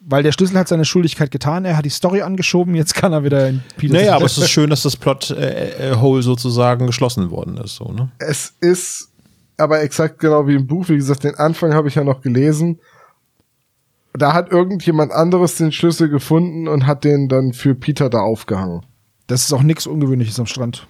Weil 0.00 0.22
der 0.22 0.30
Schlüssel 0.30 0.56
hat 0.56 0.68
seine 0.68 0.84
Schuldigkeit 0.84 1.30
getan, 1.32 1.64
er 1.64 1.76
hat 1.76 1.84
die 1.84 1.90
Story 1.90 2.22
angeschoben, 2.22 2.76
jetzt 2.76 2.94
kann 2.94 3.12
er 3.12 3.24
wieder 3.24 3.48
in 3.48 3.62
Peters 3.76 3.96
Naja, 3.96 4.14
aber 4.14 4.26
es 4.26 4.38
ist 4.38 4.50
schön, 4.50 4.70
dass 4.70 4.82
das 4.84 4.96
Plot-Hole 4.96 6.22
sozusagen 6.22 6.86
geschlossen 6.86 7.30
worden 7.30 7.56
ist. 7.56 7.76
So, 7.76 7.90
ne? 7.90 8.12
Es 8.18 8.54
ist 8.60 9.10
aber 9.56 9.82
exakt 9.82 10.20
genau 10.20 10.46
wie 10.46 10.54
im 10.54 10.66
Buch. 10.66 10.88
Wie 10.88 10.96
gesagt, 10.96 11.24
den 11.24 11.34
Anfang 11.34 11.74
habe 11.74 11.88
ich 11.88 11.96
ja 11.96 12.04
noch 12.04 12.20
gelesen. 12.20 12.78
Da 14.12 14.32
hat 14.32 14.50
irgendjemand 14.50 15.12
anderes 15.12 15.56
den 15.56 15.72
Schlüssel 15.72 16.08
gefunden 16.08 16.68
und 16.68 16.86
hat 16.86 17.04
den 17.04 17.28
dann 17.28 17.52
für 17.52 17.74
Peter 17.74 18.08
da 18.08 18.20
aufgehangen. 18.20 18.86
Das 19.26 19.42
ist 19.42 19.52
auch 19.52 19.62
nichts 19.62 19.86
Ungewöhnliches 19.86 20.38
am 20.38 20.46
Strand. 20.46 20.86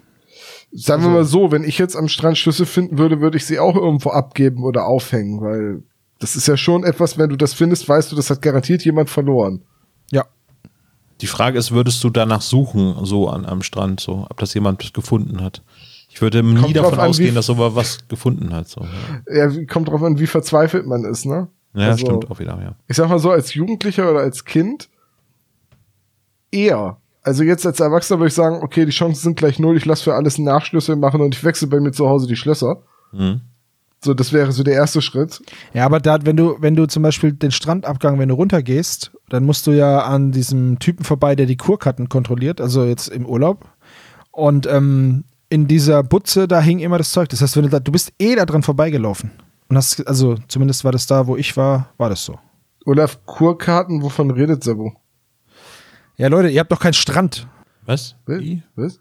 Sagen 0.72 1.02
wir 1.02 1.10
mal 1.10 1.24
so, 1.24 1.52
wenn 1.52 1.64
ich 1.64 1.78
jetzt 1.78 1.96
am 1.96 2.08
Strand 2.08 2.36
Schlüssel 2.36 2.66
finden 2.66 2.98
würde, 2.98 3.20
würde 3.20 3.38
ich 3.38 3.46
sie 3.46 3.58
auch 3.58 3.76
irgendwo 3.76 4.10
abgeben 4.10 4.62
oder 4.62 4.84
aufhängen, 4.84 5.40
weil 5.40 5.82
das 6.18 6.36
ist 6.36 6.48
ja 6.48 6.56
schon 6.56 6.84
etwas, 6.84 7.18
wenn 7.18 7.28
du 7.30 7.36
das 7.36 7.54
findest, 7.54 7.88
weißt 7.88 8.10
du, 8.12 8.16
das 8.16 8.30
hat 8.30 8.42
garantiert 8.42 8.84
jemand 8.84 9.10
verloren. 9.10 9.62
Ja. 10.10 10.24
Die 11.20 11.26
Frage 11.26 11.58
ist, 11.58 11.72
würdest 11.72 12.02
du 12.04 12.10
danach 12.10 12.42
suchen, 12.42 13.04
so 13.04 13.28
an 13.28 13.44
am 13.44 13.62
Strand, 13.62 14.00
so, 14.00 14.26
ob 14.28 14.38
das 14.38 14.54
jemand 14.54 14.92
gefunden 14.94 15.42
hat? 15.42 15.62
Ich 16.08 16.22
würde 16.22 16.42
nie 16.42 16.60
Kommt 16.60 16.76
davon 16.76 16.98
an, 16.98 17.10
ausgehen, 17.10 17.34
dass 17.34 17.46
sowas 17.46 17.74
was 17.74 18.08
gefunden 18.08 18.54
hat. 18.54 18.68
So. 18.68 18.86
Ja, 19.30 19.50
kommt 19.66 19.88
drauf 19.88 20.02
an, 20.02 20.18
wie 20.18 20.26
verzweifelt 20.26 20.86
man 20.86 21.04
ist, 21.04 21.26
ne? 21.26 21.48
ja 21.74 21.88
Also- 21.88 22.06
stimmt 22.06 22.30
auch 22.30 22.38
wieder, 22.38 22.58
ja. 22.62 22.74
ich 22.88 22.96
sag 22.96 23.08
mal 23.10 23.18
so, 23.18 23.30
als 23.30 23.52
Jugendlicher 23.52 24.10
oder 24.10 24.20
als 24.20 24.44
Kind 24.46 24.88
eher. 26.50 26.96
Also 27.22 27.42
jetzt 27.42 27.66
als 27.66 27.80
Erwachsener 27.80 28.20
würde 28.20 28.28
ich 28.28 28.34
sagen, 28.34 28.60
okay, 28.62 28.86
die 28.86 28.92
Chancen 28.92 29.20
sind 29.20 29.36
gleich 29.36 29.58
null, 29.58 29.76
ich 29.76 29.84
lasse 29.84 30.04
für 30.04 30.14
alles 30.14 30.36
einen 30.36 30.44
Nachschlüssel 30.46 30.96
machen 30.96 31.20
und 31.20 31.34
ich 31.34 31.42
wechsle 31.44 31.66
bei 31.68 31.80
mir 31.80 31.90
zu 31.92 32.08
Hause 32.08 32.26
die 32.28 32.36
Schlösser. 32.36 32.82
Mhm. 33.12 33.40
So, 34.02 34.14
das 34.14 34.32
wäre 34.32 34.52
so 34.52 34.62
der 34.62 34.74
erste 34.74 35.02
Schritt. 35.02 35.42
Ja, 35.72 35.84
aber 35.84 36.00
da, 36.00 36.18
wenn 36.24 36.36
du, 36.36 36.56
wenn 36.60 36.76
du 36.76 36.86
zum 36.86 37.02
Beispiel 37.02 37.32
den 37.32 37.50
Strandabgang, 37.50 38.18
wenn 38.18 38.28
du 38.28 38.34
runtergehst, 38.34 39.10
dann 39.28 39.44
musst 39.44 39.66
du 39.66 39.72
ja 39.72 40.00
an 40.00 40.32
diesem 40.32 40.78
Typen 40.78 41.04
vorbei, 41.04 41.34
der 41.34 41.46
die 41.46 41.56
Kurkarten 41.56 42.08
kontrolliert, 42.08 42.60
also 42.60 42.84
jetzt 42.84 43.08
im 43.08 43.26
Urlaub. 43.26 43.68
Und 44.30 44.66
ähm, 44.66 45.24
in 45.48 45.66
dieser 45.66 46.02
Butze, 46.02 46.46
da 46.46 46.60
hing 46.60 46.78
immer 46.78 46.98
das 46.98 47.10
Zeug. 47.10 47.28
Das 47.30 47.40
heißt, 47.40 47.56
wenn 47.56 47.64
du 47.64 47.70
da, 47.70 47.80
du 47.80 47.92
bist 47.92 48.12
eh 48.18 48.34
da 48.34 48.46
dran 48.46 48.62
vorbeigelaufen. 48.62 49.30
Und 49.68 49.76
hast, 49.76 50.06
also 50.06 50.36
zumindest 50.48 50.84
war 50.84 50.92
das 50.92 51.06
da, 51.06 51.26
wo 51.26 51.36
ich 51.36 51.56
war, 51.56 51.88
war 51.96 52.10
das 52.10 52.24
so. 52.24 52.38
Olaf, 52.84 53.24
Kurkarten, 53.26 54.02
wovon 54.02 54.30
redet 54.30 54.62
Sebo? 54.62 54.92
Ja, 56.16 56.28
Leute, 56.28 56.48
ihr 56.48 56.60
habt 56.60 56.70
doch 56.70 56.80
keinen 56.80 56.94
Strand. 56.94 57.48
Was? 57.84 58.14
Was? 58.26 58.40
Wie? 58.40 58.62
Was? 58.76 59.00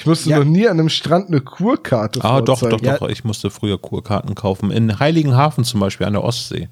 Ich 0.00 0.06
musste 0.06 0.30
Ja. 0.30 0.38
noch 0.38 0.46
nie 0.46 0.66
an 0.66 0.80
einem 0.80 0.88
Strand 0.88 1.28
eine 1.28 1.42
Kurkarte 1.42 2.24
Ah, 2.24 2.40
doch, 2.40 2.58
doch, 2.60 2.80
doch. 2.80 3.08
Ich 3.10 3.22
musste 3.22 3.50
früher 3.50 3.76
Kurkarten 3.76 4.34
kaufen. 4.34 4.70
In 4.70 4.98
Heiligenhafen 4.98 5.62
zum 5.62 5.78
Beispiel, 5.80 6.06
an 6.06 6.14
der 6.14 6.24
Ostsee. 6.24 6.70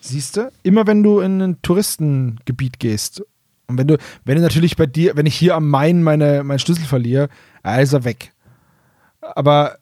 Siehst 0.00 0.36
du? 0.36 0.48
Immer 0.62 0.86
wenn 0.86 1.02
du 1.02 1.18
in 1.18 1.42
ein 1.42 1.60
Touristengebiet 1.62 2.78
gehst. 2.78 3.24
Und 3.66 3.78
wenn 3.78 3.88
du, 3.88 3.98
wenn 4.24 4.36
du 4.36 4.42
natürlich 4.42 4.76
bei 4.76 4.86
dir, 4.86 5.16
wenn 5.16 5.26
ich 5.26 5.34
hier 5.34 5.56
am 5.56 5.68
Main 5.70 6.04
meine, 6.04 6.44
meinen 6.44 6.60
Schlüssel 6.60 6.84
verliere, 6.84 7.28
ist 7.80 7.94
er 7.94 8.04
weg. 8.04 8.32
Aber 9.20 9.78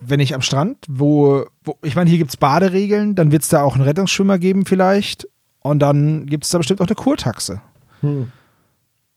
wenn 0.00 0.18
ich 0.18 0.34
am 0.34 0.42
Strand, 0.42 0.78
wo, 0.88 1.44
wo 1.62 1.76
ich 1.82 1.94
meine, 1.94 2.10
hier 2.10 2.18
gibt 2.18 2.30
es 2.30 2.36
Baderegeln, 2.36 3.14
dann 3.14 3.30
wird 3.30 3.42
es 3.44 3.48
da 3.48 3.62
auch 3.62 3.76
einen 3.76 3.84
Rettungsschwimmer 3.84 4.40
geben 4.40 4.66
vielleicht. 4.66 5.28
Und 5.60 5.78
dann 5.78 6.26
gibt 6.26 6.42
es 6.42 6.50
da 6.50 6.58
bestimmt 6.58 6.80
auch 6.80 6.86
eine 6.88 6.96
Kurtaxe. 6.96 7.60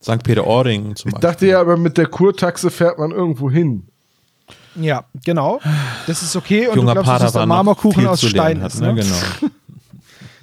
St. 0.05 0.23
Peter-Ording 0.23 0.95
zum 0.95 1.09
Ich 1.09 1.13
Beispiel. 1.15 1.19
dachte 1.29 1.47
ja, 1.47 1.59
aber 1.59 1.77
mit 1.77 1.97
der 1.97 2.05
Kurtaxe 2.05 2.69
fährt 2.69 2.99
man 2.99 3.09
irgendwo 3.11 3.49
hin. 3.49 3.87
Ja, 4.75 5.05
genau. 5.23 5.59
Das 6.05 6.21
ist 6.21 6.35
okay. 6.35 6.67
Und 6.67 6.75
Junger 6.75 6.93
du 6.93 7.01
glaubst, 7.01 7.09
dass 7.09 7.21
das 7.21 7.33
der 7.33 7.45
Marmorkuchen 7.47 8.05
aus 8.05 8.21
Stein 8.21 8.61
hat, 8.61 8.73
ist. 8.73 8.81
ne? 8.81 8.93
Ne? 8.93 9.01
Genau. 9.03 9.15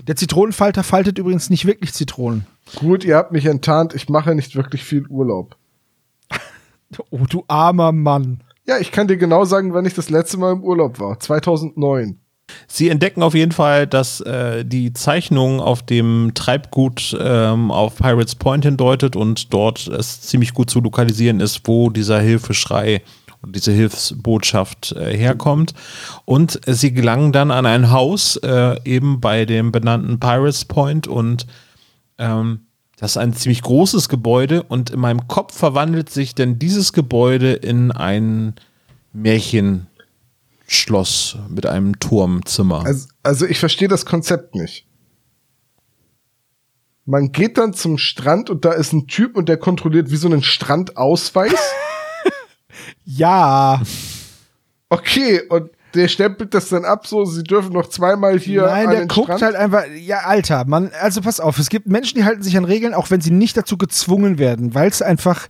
Der 0.09 0.17
Zitronenfalter 0.17 0.83
faltet 0.83 1.19
übrigens 1.19 1.49
nicht 1.49 1.65
wirklich 1.65 1.93
Zitronen. 1.93 2.45
Gut, 2.75 3.05
ihr 3.05 3.15
habt 3.15 3.31
mich 3.31 3.47
enttarnt, 3.47 3.95
ich 3.95 4.09
mache 4.09 4.35
nicht 4.35 4.57
wirklich 4.57 4.83
viel 4.83 5.07
Urlaub. 5.07 5.55
Oh, 7.11 7.21
du 7.29 7.45
armer 7.47 7.93
Mann. 7.93 8.43
Ja, 8.67 8.79
ich 8.79 8.91
kann 8.91 9.07
dir 9.07 9.17
genau 9.17 9.45
sagen, 9.45 9.75
wann 9.75 9.87
ich 9.87 9.95
das 9.95 10.11
letzte 10.11 10.39
Mal 10.39 10.53
im 10.55 10.65
Urlaub 10.65 10.99
war. 10.99 11.21
2009. 11.21 12.19
Sie 12.67 12.89
entdecken 12.89 13.23
auf 13.23 13.35
jeden 13.35 13.53
Fall, 13.53 13.87
dass 13.87 14.21
äh, 14.21 14.65
die 14.65 14.93
Zeichnung 14.93 15.61
auf 15.61 15.83
dem 15.83 16.33
Treibgut 16.35 17.17
ähm, 17.21 17.71
auf 17.71 17.97
Pirates 17.97 18.35
Point 18.35 18.65
hindeutet 18.65 19.17
und 19.17 19.53
dort 19.53 19.87
es 19.89 20.23
ziemlich 20.23 20.55
gut 20.55 20.71
zu 20.71 20.81
lokalisieren 20.81 21.41
ist, 21.41 21.63
wo 21.65 21.91
dieser 21.91 22.21
Hilfeschrei 22.21 23.03
und 23.43 23.57
diese 23.57 23.73
Hilfsbotschaft 23.73 24.93
äh, 24.93 25.17
herkommt. 25.17 25.75
Und 26.25 26.61
sie 26.67 26.93
gelangen 26.93 27.33
dann 27.33 27.51
an 27.51 27.67
ein 27.67 27.91
Haus, 27.91 28.37
äh, 28.37 28.77
eben 28.85 29.21
bei 29.21 29.45
dem 29.45 29.73
benannten 29.73 30.21
Pirates 30.21 30.65
Point 30.65 31.07
und 31.07 31.47
ähm, 32.19 32.61
das 32.97 33.13
ist 33.13 33.17
ein 33.17 33.33
ziemlich 33.33 33.63
großes 33.63 34.09
Gebäude 34.09 34.63
und 34.63 34.91
in 34.91 35.01
meinem 35.01 35.27
Kopf 35.27 35.57
verwandelt 35.57 36.09
sich 36.09 36.37
denn 36.37 36.61
dieses 36.61 36.93
Gebäude 36.93 37.53
in 37.53 37.91
ein 37.91 38.55
Märchenschloss 40.73 41.37
mit 41.49 41.67
einem 41.67 41.99
Turmzimmer. 42.01 42.85
Also, 42.85 43.09
also 43.23 43.47
ich 43.47 43.59
verstehe 43.59 43.89
das 43.89 44.07
Konzept 44.07 44.55
nicht. 44.55 44.87
Man 47.05 47.33
geht 47.33 47.59
dann 47.59 47.75
zum 47.75 47.99
Strand 47.99 48.49
und 48.49 48.65
da 48.65 48.73
ist 48.73 48.93
ein 48.93 49.07
Typ 49.07 49.37
und 49.37 49.49
der 49.49 49.57
kontrolliert 49.57 50.11
wie 50.11 50.17
so 50.17 50.29
einen 50.29 50.43
Strandausweis. 50.43 51.53
Ja. 53.05 53.83
Okay, 54.89 55.43
und 55.51 55.71
der 55.95 56.09
stempelt 56.09 56.55
das 56.55 56.71
dann 56.71 56.85
ab, 56.85 57.07
so, 57.07 57.25
sie 57.25 57.43
dürfen 57.43 57.73
noch 57.73 57.89
zweimal 57.89 58.39
hier 58.39 58.63
Nein, 58.63 58.87
an 58.87 58.91
der 58.93 59.01
den 59.01 59.09
guckt 59.09 59.27
Strand. 59.27 59.43
halt 59.43 59.57
einfach, 59.57 59.85
ja, 59.95 60.21
Alter, 60.21 60.65
man, 60.65 60.91
also 61.01 61.21
pass 61.21 61.39
auf, 61.39 61.59
es 61.59 61.69
gibt 61.69 61.87
Menschen, 61.87 62.17
die 62.17 62.25
halten 62.25 62.43
sich 62.43 62.57
an 62.57 62.65
Regeln, 62.65 62.95
auch 62.95 63.11
wenn 63.11 63.21
sie 63.21 63.31
nicht 63.31 63.57
dazu 63.57 63.77
gezwungen 63.77 64.39
werden, 64.39 64.75
weil 64.75 64.89
es 64.89 65.03
einfach, 65.03 65.49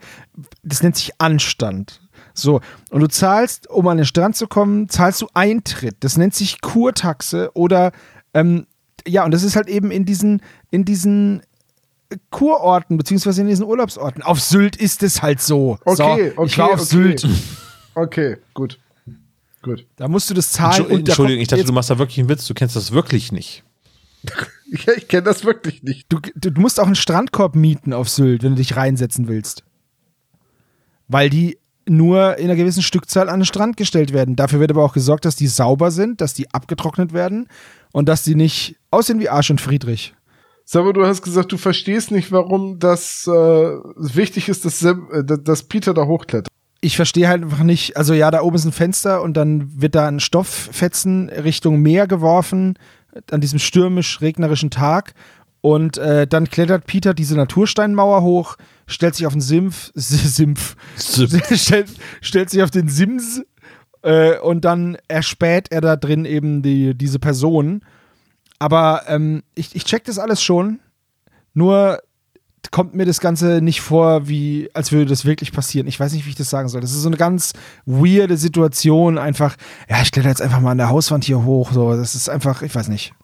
das 0.63 0.83
nennt 0.83 0.97
sich 0.97 1.13
Anstand. 1.19 2.02
So, 2.35 2.61
und 2.91 3.01
du 3.01 3.07
zahlst, 3.09 3.69
um 3.69 3.87
an 3.89 3.97
den 3.99 4.07
Strand 4.07 4.37
zu 4.37 4.47
kommen, 4.47 4.89
zahlst 4.89 5.21
du 5.23 5.29
Eintritt. 5.35 5.97
Das 6.01 6.17
nennt 6.17 6.35
sich 6.35 6.61
Kurtaxe 6.61 7.51
oder, 7.55 7.93
ähm, 8.35 8.67
ja, 9.07 9.25
und 9.25 9.33
das 9.33 9.43
ist 9.43 9.57
halt 9.57 9.69
eben 9.69 9.91
in 9.91 10.05
diesen, 10.05 10.41
in 10.71 10.85
diesen 10.85 11.43
Kurorten, 12.31 12.97
beziehungsweise 12.99 13.41
in 13.43 13.49
diesen 13.49 13.65
Urlaubsorten. 13.67 14.23
Auf 14.23 14.41
Sylt 14.41 14.77
ist 14.77 15.03
es 15.03 15.23
halt 15.23 15.41
so. 15.41 15.79
Okay, 15.85 15.95
so, 15.97 16.05
okay, 16.05 16.47
ich 16.47 16.59
war 16.59 16.67
auf 16.69 16.73
okay. 16.75 16.85
Sylt. 16.85 17.27
Okay, 17.95 18.37
gut. 18.55 18.79
Gut. 19.63 19.87
Da 19.97 20.09
musst 20.09 20.29
du 20.29 20.35
das 20.35 20.51
zahlen. 20.53 20.85
Entschu- 20.87 20.99
Entschuldigung, 20.99 21.41
ich 21.43 21.49
dachte, 21.49 21.65
du 21.65 21.73
machst 21.73 21.89
da 21.91 21.99
wirklich 21.99 22.19
einen 22.19 22.29
Witz. 22.29 22.47
Du 22.47 22.55
kennst 22.55 22.77
das 22.77 22.93
wirklich 22.93 23.33
nicht. 23.33 23.65
Ja, 24.87 24.95
ich 24.97 25.07
kenne 25.07 25.25
das 25.25 25.45
wirklich 25.45 25.83
nicht. 25.83 26.07
Du, 26.09 26.19
du, 26.35 26.51
du 26.51 26.59
musst 26.59 26.81
auch 26.81 26.87
einen 26.87 26.95
Strandkorb 26.95 27.55
mieten 27.55 27.93
auf 27.93 28.09
Sylt, 28.09 28.43
wenn 28.43 28.53
du 28.53 28.57
dich 28.57 28.75
reinsetzen 28.75 29.29
willst. 29.29 29.65
weil 31.09 31.29
die 31.29 31.59
nur 31.89 32.39
in 32.39 32.45
einer 32.45 32.57
gewissen 32.57 32.83
Stückzahl 32.83 33.29
an 33.29 33.41
den 33.41 33.47
Strand 33.47 33.77
gestellt 33.77 34.13
werden. 34.13 34.37
Dafür 34.37 34.61
wird 34.61 34.71
aber 34.71 34.85
auch 34.85 34.95
gesorgt, 34.95 35.25
dass 35.25 35.37
die 35.37 35.47
sauber 35.47 35.91
sind, 35.91 36.21
dass 36.21 36.35
die 36.35 36.53
abgetrocknet 36.53 37.13
werden 37.13 37.49
und 37.93 38.09
dass 38.09 38.23
die 38.23 38.35
nicht 38.35 38.77
aussehen 38.91 39.21
wie 39.21 39.29
Arsch 39.29 39.51
und 39.51 39.61
Friedrich. 39.61 40.15
Sag 40.65 40.85
mal, 40.85 40.93
du 40.93 41.05
hast 41.05 41.23
gesagt, 41.23 41.53
du 41.53 41.57
verstehst 41.57 42.11
nicht, 42.11 42.31
warum 42.31 42.79
das 42.79 43.27
äh, 43.27 43.31
wichtig 43.31 44.49
ist, 44.49 44.65
dass, 44.65 44.83
äh, 44.83 44.95
dass 45.25 45.65
Peter 45.65 45.93
da 45.93 46.07
hochklettert. 46.07 46.49
Ich 46.81 46.97
verstehe 46.97 47.29
halt 47.29 47.43
einfach 47.43 47.63
nicht, 47.63 47.97
also 47.97 48.15
ja, 48.15 48.31
da 48.31 48.43
oben 48.43 48.57
ist 48.57 48.65
ein 48.65 48.73
Fenster 48.73 49.23
und 49.23 49.37
dann 49.37 49.81
wird 49.81 49.95
da 49.95 50.09
ein 50.09 50.21
Stofffetzen 50.21 51.29
Richtung 51.29 51.81
Meer 51.81 52.07
geworfen 52.07 52.79
an 53.31 53.41
diesem 53.41 53.59
stürmisch-regnerischen 53.59 54.71
Tag 54.71 55.15
und 55.63 55.97
äh, 55.97 56.27
dann 56.27 56.51
klettert 56.51 56.87
Peter 56.87 57.15
diese 57.15 57.37
Natursteinmauer 57.37 58.23
hoch, 58.23 58.57
stellt 58.87 59.15
sich 59.15 59.27
auf 59.27 59.33
den 59.33 59.41
Simpf, 59.41 59.93
Simpf, 59.95 60.77
stellt, 60.97 61.89
stellt 62.21 62.51
sich 62.51 62.63
auf 62.63 62.71
den 62.71 62.89
Sims 62.89 63.43
äh, 64.03 64.39
und 64.39 64.65
dann 64.65 64.99
erspäht 65.09 65.71
er 65.71 65.81
da 65.81 65.97
drin 65.97 66.25
eben 66.25 66.63
die, 66.63 66.95
diese 66.95 67.21
Person. 67.21 67.83
Aber 68.59 69.05
ähm, 69.07 69.45
ich, 69.55 69.75
ich 69.75 69.85
check 69.85 70.05
das 70.05 70.19
alles 70.19 70.43
schon, 70.43 70.81
nur 71.55 72.01
kommt 72.71 72.95
mir 72.95 73.05
das 73.05 73.21
Ganze 73.21 73.61
nicht 73.61 73.81
vor, 73.81 74.29
wie 74.29 74.69
als 74.75 74.93
würde 74.93 75.07
das 75.07 75.25
wirklich 75.25 75.53
passieren. 75.53 75.87
Ich 75.87 75.99
weiß 75.99 76.13
nicht, 76.13 76.27
wie 76.27 76.31
ich 76.31 76.37
das 76.37 76.51
sagen 76.51 76.69
soll. 76.69 76.81
Das 76.81 76.93
ist 76.93 77.03
so 77.03 77.09
eine 77.09 77.17
ganz 77.17 77.53
weirde 77.87 78.37
Situation. 78.37 79.19
Einfach, 79.19 79.57
ja, 79.89 80.01
ich 80.03 80.13
kletter 80.13 80.29
jetzt 80.29 80.43
einfach 80.43 80.61
mal 80.61 80.71
an 80.71 80.79
der 80.79 80.89
Hauswand 80.89 81.25
hier 81.25 81.45
hoch. 81.45 81.73
So, 81.73 81.95
das 81.95 82.15
ist 82.15 82.29
einfach, 82.29 82.63
ich 82.63 82.75
weiß 82.75 82.89
nicht. 82.89 83.15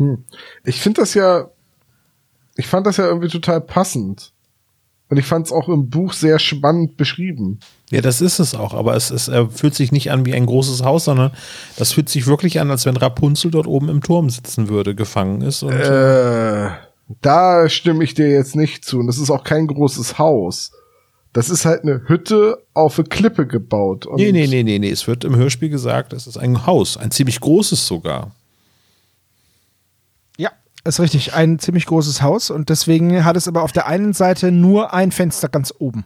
Hm. 0.00 0.24
Ich 0.64 0.80
finde 0.80 1.02
das 1.02 1.14
ja, 1.14 1.50
ich 2.56 2.66
fand 2.66 2.86
das 2.86 2.96
ja 2.96 3.06
irgendwie 3.06 3.28
total 3.28 3.60
passend. 3.60 4.32
Und 5.10 5.16
ich 5.16 5.26
fand 5.26 5.46
es 5.46 5.52
auch 5.52 5.68
im 5.68 5.90
Buch 5.90 6.12
sehr 6.12 6.38
spannend 6.38 6.96
beschrieben. 6.96 7.58
Ja, 7.90 8.00
das 8.00 8.20
ist 8.20 8.38
es 8.38 8.54
auch, 8.54 8.74
aber 8.74 8.94
es, 8.94 9.10
es 9.10 9.26
äh, 9.26 9.46
fühlt 9.48 9.74
sich 9.74 9.90
nicht 9.90 10.12
an 10.12 10.24
wie 10.24 10.34
ein 10.34 10.46
großes 10.46 10.84
Haus, 10.84 11.06
sondern 11.06 11.32
das 11.76 11.92
fühlt 11.92 12.08
sich 12.08 12.28
wirklich 12.28 12.60
an, 12.60 12.70
als 12.70 12.86
wenn 12.86 12.96
Rapunzel 12.96 13.50
dort 13.50 13.66
oben 13.66 13.88
im 13.88 14.02
Turm 14.02 14.30
sitzen 14.30 14.68
würde, 14.68 14.94
gefangen 14.94 15.42
ist. 15.42 15.64
Und, 15.64 15.72
äh, 15.72 16.70
da 17.22 17.68
stimme 17.68 18.04
ich 18.04 18.14
dir 18.14 18.30
jetzt 18.30 18.54
nicht 18.54 18.84
zu. 18.84 19.00
Und 19.00 19.08
das 19.08 19.18
ist 19.18 19.30
auch 19.30 19.42
kein 19.42 19.66
großes 19.66 20.18
Haus. 20.18 20.70
Das 21.32 21.50
ist 21.50 21.64
halt 21.64 21.82
eine 21.82 22.02
Hütte 22.06 22.64
auf 22.72 22.98
eine 22.98 23.08
Klippe 23.08 23.48
gebaut. 23.48 24.06
Und 24.06 24.16
nee, 24.16 24.30
nee, 24.30 24.46
nee, 24.46 24.62
nee, 24.62 24.78
nee. 24.78 24.90
Es 24.90 25.08
wird 25.08 25.24
im 25.24 25.34
Hörspiel 25.34 25.70
gesagt, 25.70 26.12
es 26.12 26.28
ist 26.28 26.36
ein 26.36 26.66
Haus, 26.66 26.96
ein 26.96 27.10
ziemlich 27.10 27.40
großes 27.40 27.84
sogar. 27.84 28.30
Ist 30.84 31.00
richtig. 31.00 31.34
Ein 31.34 31.58
ziemlich 31.58 31.86
großes 31.86 32.22
Haus 32.22 32.50
und 32.50 32.68
deswegen 32.68 33.24
hat 33.24 33.36
es 33.36 33.48
aber 33.48 33.62
auf 33.62 33.72
der 33.72 33.86
einen 33.86 34.12
Seite 34.12 34.50
nur 34.50 34.94
ein 34.94 35.12
Fenster 35.12 35.48
ganz 35.48 35.74
oben. 35.78 36.04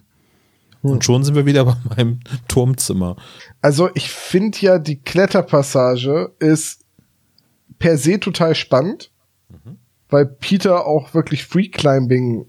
Und 0.82 1.04
schon 1.04 1.24
sind 1.24 1.34
wir 1.34 1.46
wieder 1.46 1.64
bei 1.64 1.76
meinem 1.96 2.20
Turmzimmer. 2.48 3.16
Also 3.62 3.88
ich 3.94 4.10
finde 4.10 4.58
ja, 4.60 4.78
die 4.78 5.00
Kletterpassage 5.00 6.32
ist 6.38 6.84
per 7.78 7.96
se 7.96 8.20
total 8.20 8.54
spannend, 8.54 9.10
mhm. 9.48 9.78
weil 10.10 10.26
Peter 10.26 10.86
auch 10.86 11.14
wirklich 11.14 11.46
Free 11.46 11.68
Climbing 11.68 12.46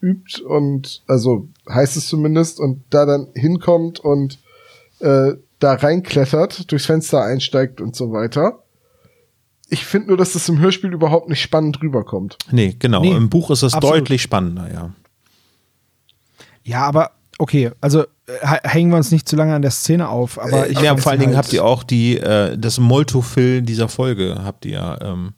übt 0.00 0.42
und 0.42 1.02
also 1.06 1.48
heißt 1.68 1.96
es 1.96 2.08
zumindest 2.08 2.60
und 2.60 2.82
da 2.90 3.06
dann 3.06 3.28
hinkommt 3.34 4.00
und 4.00 4.40
äh, 5.00 5.32
da 5.58 5.74
reinklettert, 5.74 6.70
durchs 6.70 6.86
Fenster 6.86 7.22
einsteigt 7.22 7.80
und 7.80 7.94
so 7.94 8.12
weiter. 8.12 8.61
Ich 9.72 9.86
finde 9.86 10.08
nur, 10.08 10.18
dass 10.18 10.34
das 10.34 10.46
im 10.50 10.58
Hörspiel 10.58 10.92
überhaupt 10.92 11.30
nicht 11.30 11.40
spannend 11.40 11.80
rüberkommt. 11.80 12.36
Nee, 12.50 12.76
genau. 12.78 13.00
Nee, 13.00 13.16
Im 13.16 13.30
Buch 13.30 13.50
ist 13.50 13.62
es 13.62 13.72
deutlich 13.72 14.20
spannender, 14.20 14.70
ja. 14.70 14.90
Ja, 16.62 16.82
aber 16.84 17.12
okay, 17.38 17.70
also 17.80 18.02
äh, 18.26 18.58
hängen 18.64 18.90
wir 18.90 18.98
uns 18.98 19.10
nicht 19.10 19.26
zu 19.26 19.34
lange 19.34 19.54
an 19.54 19.62
der 19.62 19.70
Szene 19.70 20.10
auf. 20.10 20.38
Aber 20.38 20.68
äh, 20.68 20.74
ja, 20.74 20.94
vor 20.98 21.12
allen 21.12 21.20
Dingen 21.20 21.34
halt 21.34 21.46
habt 21.46 21.54
ihr 21.54 21.64
auch 21.64 21.84
die, 21.84 22.18
äh, 22.18 22.58
das 22.58 22.78
Moltofill 22.78 23.62
dieser 23.62 23.88
Folge 23.88 24.42
habt 24.44 24.66
ihr 24.66 24.72
ja 24.72 25.00
ähm, 25.00 25.32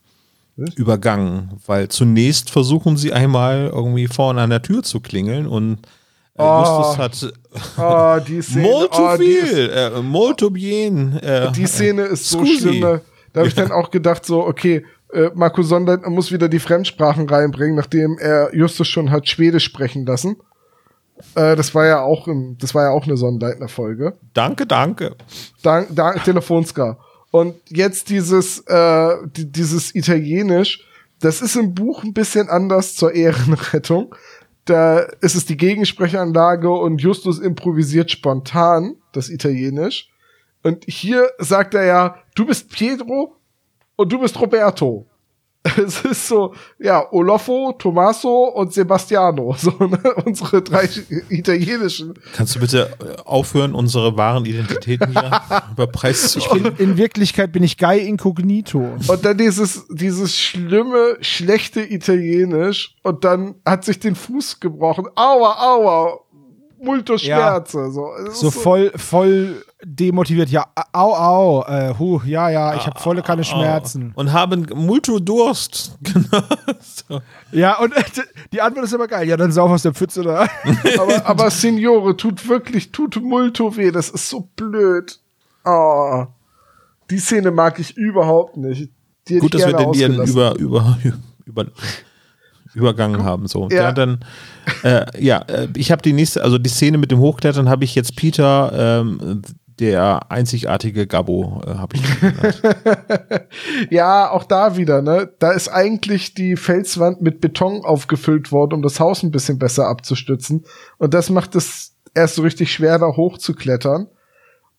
übergangen, 0.57 1.53
weil 1.65 1.89
zunächst 1.89 2.51
versuchen 2.51 2.97
sie 2.97 3.13
einmal 3.13 3.71
irgendwie 3.73 4.09
vorne 4.09 4.43
an 4.43 4.51
der 4.51 4.63
Tür 4.63 4.83
zu 4.83 4.99
klingeln 4.99 5.47
und 5.47 5.79
äh, 6.37 6.43
oh, 6.43 6.59
Justus 6.59 6.99
hat 6.99 7.33
oh, 7.79 8.25
die 8.27 8.43
Szene, 8.43 8.63
molto 8.63 9.13
oh, 9.13 9.17
viel, 9.17 9.71
äh, 9.71 10.03
molto 10.03 10.51
bien. 10.51 11.19
Äh, 11.19 11.53
die 11.53 11.67
Szene 11.67 12.03
ist 12.03 12.29
so 12.29 12.45
schlimm. 12.45 13.01
Da, 13.35 13.41
habe 13.41 13.49
ich 13.49 13.55
dann 13.55 13.73
auch 13.73 13.91
gedacht, 13.91 14.25
so, 14.25 14.47
okay, 14.47 14.87
äh, 15.13 15.31
Marco 15.35 15.63
Sondern 15.63 16.01
muss 16.13 16.33
wieder 16.33 16.49
die 16.49 16.61
Fremdsprachen 16.61 17.29
reinbringen, 17.29 17.75
nachdem 17.77 18.17
er 18.19 18.55
Justus 18.55 18.89
schon 18.89 19.11
hat 19.11 19.29
Schwedisch 19.29 19.65
sprechen 19.65 20.07
lassen. 20.07 20.37
Äh, 21.35 21.57
das 21.57 21.75
war 21.75 21.85
ja 21.85 22.01
auch 22.01 22.29
im, 22.29 22.57
das 22.59 22.75
war 22.75 22.85
ja 22.85 22.91
auch 22.91 23.07
eine 23.07 23.17
Sonnenleitner-Folge. 23.17 24.15
Danke, 24.33 24.67
danke. 24.67 25.17
Dank, 25.63 25.89
dank 25.91 26.23
Telefonska. 26.25 26.99
Und 27.33 27.57
jetzt 27.69 28.09
dieses, 28.09 28.61
äh, 28.61 29.17
die, 29.37 29.51
dieses 29.51 29.95
Italienisch, 29.97 30.87
das 31.21 31.43
ist 31.43 31.57
im 31.57 31.75
Buch 31.75 32.05
ein 32.05 32.13
bisschen 32.13 32.49
anders 32.49 32.95
zur 32.95 33.15
Ehrenrettung. 33.15 34.15
Da 34.65 35.01
ist 35.21 35.35
es 35.35 35.45
die 35.45 35.57
Gegensprechanlage 35.57 36.71
und 36.71 37.03
Justus 37.03 37.41
improvisiert 37.41 38.11
spontan 38.13 38.95
das 39.13 39.29
Italienisch. 39.29 40.09
Und 40.65 40.85
hier 40.89 41.29
sagt 41.39 41.75
er 41.75 41.85
ja, 41.85 42.17
du 42.35 42.47
bist 42.47 42.71
Pietro 42.71 43.37
und 43.97 44.13
du 44.13 44.19
bist 44.19 44.41
Roberto. 44.41 45.07
Es 45.79 46.03
ist 46.03 46.29
so, 46.29 46.55
ja, 46.79 47.11
Olofo, 47.11 47.73
Tommaso 47.79 48.49
und 48.55 48.75
Sebastiano, 48.75 49.55
so 49.59 49.71
ne? 49.79 49.99
unsere 50.27 50.61
drei 50.61 50.87
italienischen. 51.31 52.13
Kannst 52.35 52.55
du 52.55 52.61
bitte 52.61 52.91
äh, 53.01 53.23
aufhören, 53.25 53.75
unsere 53.75 54.15
wahren 54.19 54.45
Identitäten 54.45 55.13
hier 55.13 55.41
über 55.73 55.87
Preis 55.87 56.33
zu 56.33 56.41
in, 56.55 56.67
in 56.77 56.97
Wirklichkeit 56.99 57.51
bin 57.51 57.63
ich 57.63 57.79
Guy 57.79 58.07
Incognito. 58.07 58.79
Und 59.07 59.25
dann 59.25 59.39
dieses, 59.39 59.87
dieses 59.89 60.37
schlimme, 60.37 61.17
schlechte 61.23 61.81
Italienisch 61.81 62.97
und 63.03 63.25
dann 63.25 63.55
hat 63.65 63.87
sich 63.87 63.99
den 63.99 64.17
Fuß 64.17 64.61
gebrochen. 64.61 65.07
Aua, 65.15 65.57
aua, 65.61 66.21
multo 66.79 67.17
Schmerze. 67.17 67.79
Ja. 67.79 67.91
So, 67.91 68.11
so, 68.27 68.31
so 68.33 68.51
voll, 68.51 68.93
voll 68.97 69.65
demotiviert. 69.85 70.51
Ja, 70.51 70.67
au, 70.93 71.15
au, 71.15 71.65
äh, 71.67 71.95
hu, 71.99 72.21
ja, 72.25 72.49
ja, 72.49 72.75
ich 72.75 72.87
habe 72.87 72.99
volle 72.99 73.23
keine 73.23 73.45
Schmerzen. 73.45 74.13
Und 74.15 74.33
haben 74.33 74.67
multo 74.75 75.19
Durst. 75.19 75.97
Genau. 76.15 76.43
so. 76.81 77.21
Ja, 77.53 77.79
und 77.81 77.93
äh, 77.97 78.03
die 78.53 78.61
Antwort 78.61 78.85
ist 78.85 78.93
immer 78.93 79.09
geil. 79.09 79.29
Ja, 79.29 79.37
dann 79.37 79.53
sauf 79.53 79.71
aus 79.71 79.83
der 79.83 79.95
Pfütze 79.95 80.23
da. 80.23 80.47
aber, 80.99 81.27
aber 81.27 81.51
Signore, 81.51 82.17
tut 82.17 82.49
wirklich, 82.49 82.93
tut 82.93 83.21
multo 83.23 83.77
weh. 83.77 83.91
Das 83.91 84.11
ist 84.11 84.29
so 84.29 84.49
blöd. 84.57 85.19
Oh. 85.65 86.27
Die 87.11 87.19
Szene 87.19 87.51
mag 87.51 87.79
ich 87.79 87.97
überhaupt 87.97 88.57
nicht. 88.57 88.91
Die 89.29 89.39
Gut, 89.39 89.55
dass 89.55 89.67
wir 89.67 89.73
den 89.73 89.93
ihren 89.95 90.23
über, 90.23 90.55
über, 90.57 90.99
über, 91.47 91.67
übergangen 92.75 93.25
haben. 93.25 93.47
So, 93.47 93.69
ja, 93.71 93.77
ja 93.77 93.93
dann, 93.93 94.21
äh, 94.83 95.05
ja, 95.23 95.39
äh, 95.43 95.69
ich 95.77 95.91
habe 95.91 96.03
die 96.03 96.13
nächste, 96.13 96.43
also 96.43 96.59
die 96.59 96.69
Szene 96.71 96.99
mit 96.99 97.11
dem 97.11 97.19
Hochklettern 97.19 97.69
habe 97.69 97.85
ich 97.85 97.95
jetzt 97.95 98.17
Peter 98.17 99.01
ähm, 99.01 99.43
der 99.81 100.31
einzigartige 100.31 101.07
Gabbo, 101.07 101.61
äh, 101.67 101.75
habe 101.75 101.97
ich 101.97 103.91
Ja, 103.91 104.31
auch 104.31 104.45
da 104.45 104.77
wieder, 104.77 105.03
ne? 105.03 105.33
Da 105.39 105.53
ist 105.53 105.69
eigentlich 105.69 106.35
die 106.35 106.57
Felswand 106.57 107.23
mit 107.23 107.41
Beton 107.41 107.85
aufgefüllt 107.85 108.53
worden, 108.53 108.75
um 108.75 108.83
das 108.83 109.01
Haus 109.01 109.23
ein 109.23 109.31
bisschen 109.31 109.59
besser 109.59 109.89
abzustützen. 109.89 110.65
Und 110.99 111.15
das 111.15 111.31
macht 111.31 111.57
es 111.57 111.97
erst 112.15 112.37
so 112.37 112.43
richtig 112.43 112.73
schwer, 112.73 112.99
da 112.99 113.07
hochzuklettern. 113.17 114.09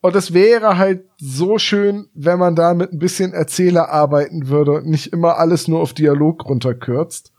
Und 0.02 0.16
es 0.16 0.34
wäre 0.34 0.78
halt 0.78 1.04
so 1.18 1.58
schön, 1.58 2.08
wenn 2.14 2.40
man 2.40 2.56
da 2.56 2.74
mit 2.74 2.94
ein 2.94 3.00
bisschen 3.00 3.34
Erzähler 3.34 3.90
arbeiten 3.90 4.48
würde 4.48 4.74
und 4.74 4.88
nicht 4.88 5.12
immer 5.12 5.38
alles 5.38 5.68
nur 5.68 5.82
auf 5.82 5.94
Dialog 5.94 6.46
runterkürzt. 6.48 7.32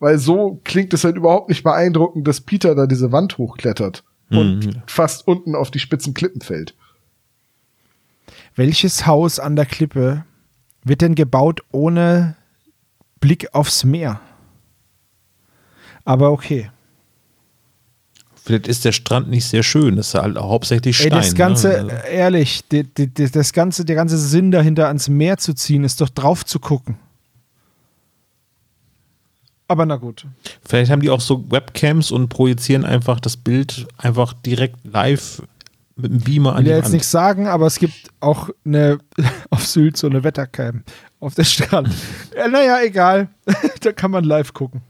Weil 0.00 0.18
so 0.18 0.60
klingt 0.64 0.92
es 0.94 1.04
halt 1.04 1.16
überhaupt 1.16 1.48
nicht 1.48 1.62
beeindruckend, 1.62 2.26
dass 2.26 2.40
Peter 2.40 2.74
da 2.74 2.86
diese 2.86 3.12
Wand 3.12 3.38
hochklettert 3.38 4.04
und 4.30 4.66
mhm. 4.66 4.82
fast 4.86 5.28
unten 5.28 5.54
auf 5.54 5.70
die 5.70 5.78
spitzen 5.78 6.14
Klippen 6.14 6.40
fällt. 6.40 6.74
Welches 8.56 9.06
Haus 9.06 9.38
an 9.38 9.56
der 9.56 9.66
Klippe 9.66 10.24
wird 10.84 11.00
denn 11.00 11.14
gebaut 11.14 11.62
ohne 11.72 12.36
Blick 13.20 13.54
aufs 13.54 13.84
Meer? 13.84 14.20
Aber 16.04 16.30
okay. 16.30 16.70
Vielleicht 18.44 18.68
ist 18.68 18.84
der 18.84 18.92
Strand 18.92 19.30
nicht 19.30 19.46
sehr 19.46 19.62
schön, 19.62 19.96
das 19.96 20.08
ist 20.08 20.14
halt 20.14 20.36
hauptsächlich 20.36 20.98
Stein. 20.98 21.12
Ey, 21.12 21.18
das 21.18 21.34
Ganze, 21.34 21.68
ne? 21.68 21.94
Also 21.94 22.06
ehrlich, 22.08 22.68
die, 22.68 22.84
die, 22.84 23.06
die, 23.06 23.30
das 23.30 23.54
Ganze, 23.54 23.86
der 23.86 23.96
ganze 23.96 24.18
Sinn 24.18 24.50
dahinter 24.50 24.88
ans 24.88 25.08
Meer 25.08 25.38
zu 25.38 25.54
ziehen, 25.54 25.82
ist 25.82 26.02
doch 26.02 26.10
drauf 26.10 26.44
zu 26.44 26.58
gucken. 26.58 26.98
Aber 29.66 29.86
na 29.86 29.96
gut. 29.96 30.26
Vielleicht 30.62 30.90
haben 30.90 31.00
die 31.00 31.08
auch 31.08 31.22
so 31.22 31.50
Webcams 31.50 32.10
und 32.10 32.28
projizieren 32.28 32.84
einfach 32.84 33.18
das 33.18 33.38
Bild 33.38 33.86
einfach 33.96 34.34
direkt 34.34 34.76
live 34.84 35.42
mit 35.96 36.10
dem 36.10 36.20
Beamer 36.20 36.56
an 36.56 36.62
Ich 36.62 36.68
will 36.68 36.76
jetzt 36.76 36.92
nichts 36.92 37.10
sagen, 37.10 37.46
aber 37.46 37.66
es 37.66 37.78
gibt 37.78 38.08
auch 38.20 38.50
eine 38.64 38.98
auf 39.50 39.66
Sylt 39.66 39.96
so 39.96 40.06
eine 40.08 40.24
Wettercam 40.24 40.82
auf 41.20 41.34
der 41.34 41.44
Strand. 41.44 41.88
ja, 42.36 42.48
naja, 42.52 42.78
egal. 42.84 43.28
da 43.80 43.92
kann 43.92 44.10
man 44.10 44.24
live 44.24 44.52
gucken. 44.52 44.82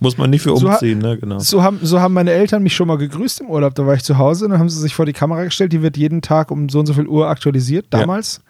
Muss 0.00 0.18
man 0.18 0.30
nicht 0.30 0.42
für 0.42 0.56
So 0.56 0.68
umziehen, 0.68 0.98
ne? 0.98 1.16
Genau. 1.18 1.38
So 1.38 1.62
haben, 1.62 1.78
so 1.82 2.00
haben 2.00 2.14
meine 2.14 2.32
Eltern 2.32 2.62
mich 2.62 2.74
schon 2.74 2.88
mal 2.88 2.98
gegrüßt 2.98 3.40
im 3.40 3.48
Urlaub. 3.50 3.74
Da 3.74 3.86
war 3.86 3.94
ich 3.94 4.02
zu 4.02 4.18
Hause 4.18 4.44
und 4.44 4.50
dann 4.52 4.60
haben 4.60 4.68
sie 4.68 4.80
sich 4.80 4.94
vor 4.94 5.06
die 5.06 5.12
Kamera 5.12 5.44
gestellt. 5.44 5.72
Die 5.72 5.82
wird 5.82 5.96
jeden 5.96 6.20
Tag 6.20 6.50
um 6.50 6.68
so 6.68 6.80
und 6.80 6.86
so 6.86 6.94
viel 6.94 7.06
Uhr 7.06 7.28
aktualisiert, 7.28 7.86
Ja. 7.92 8.00
damals. 8.00 8.40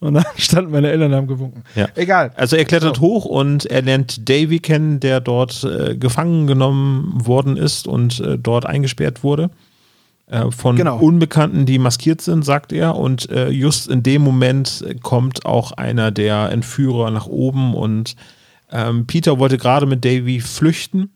Und 0.00 0.14
dann 0.14 0.24
standen 0.36 0.70
meine 0.70 0.90
Eltern 0.90 1.10
und 1.12 1.16
haben 1.16 1.26
gewunken. 1.26 1.62
Ja. 1.74 1.88
Egal. 1.94 2.30
Also 2.36 2.56
er 2.56 2.64
klettert 2.64 3.00
hoch 3.00 3.24
und 3.24 3.66
er 3.66 3.82
lernt 3.82 4.28
Davy 4.28 4.58
kennen, 4.60 5.00
der 5.00 5.20
dort 5.20 5.64
äh, 5.64 5.96
gefangen 5.96 6.46
genommen 6.46 7.26
worden 7.26 7.56
ist 7.56 7.86
und 7.88 8.20
äh, 8.20 8.38
dort 8.38 8.66
eingesperrt 8.66 9.22
wurde. 9.24 9.50
Äh, 10.26 10.50
von 10.50 10.76
Genau. 10.76 10.98
Unbekannten, 10.98 11.66
die 11.66 11.78
maskiert 11.78 12.20
sind, 12.20 12.44
sagt 12.44 12.72
er. 12.72 12.96
Und 12.96 13.28
äh, 13.30 13.48
just 13.50 13.88
in 13.88 14.02
dem 14.02 14.22
Moment 14.22 14.82
äh, 14.86 14.94
kommt 14.94 15.44
auch 15.44 15.72
einer 15.72 16.10
der 16.10 16.50
Entführer 16.50 17.10
nach 17.10 17.26
oben 17.26 17.74
und 17.74 18.16
ähm, 18.70 19.06
Peter 19.06 19.38
wollte 19.38 19.58
gerade 19.58 19.86
mit 19.86 20.04
Davy 20.04 20.40
flüchten. 20.40 21.10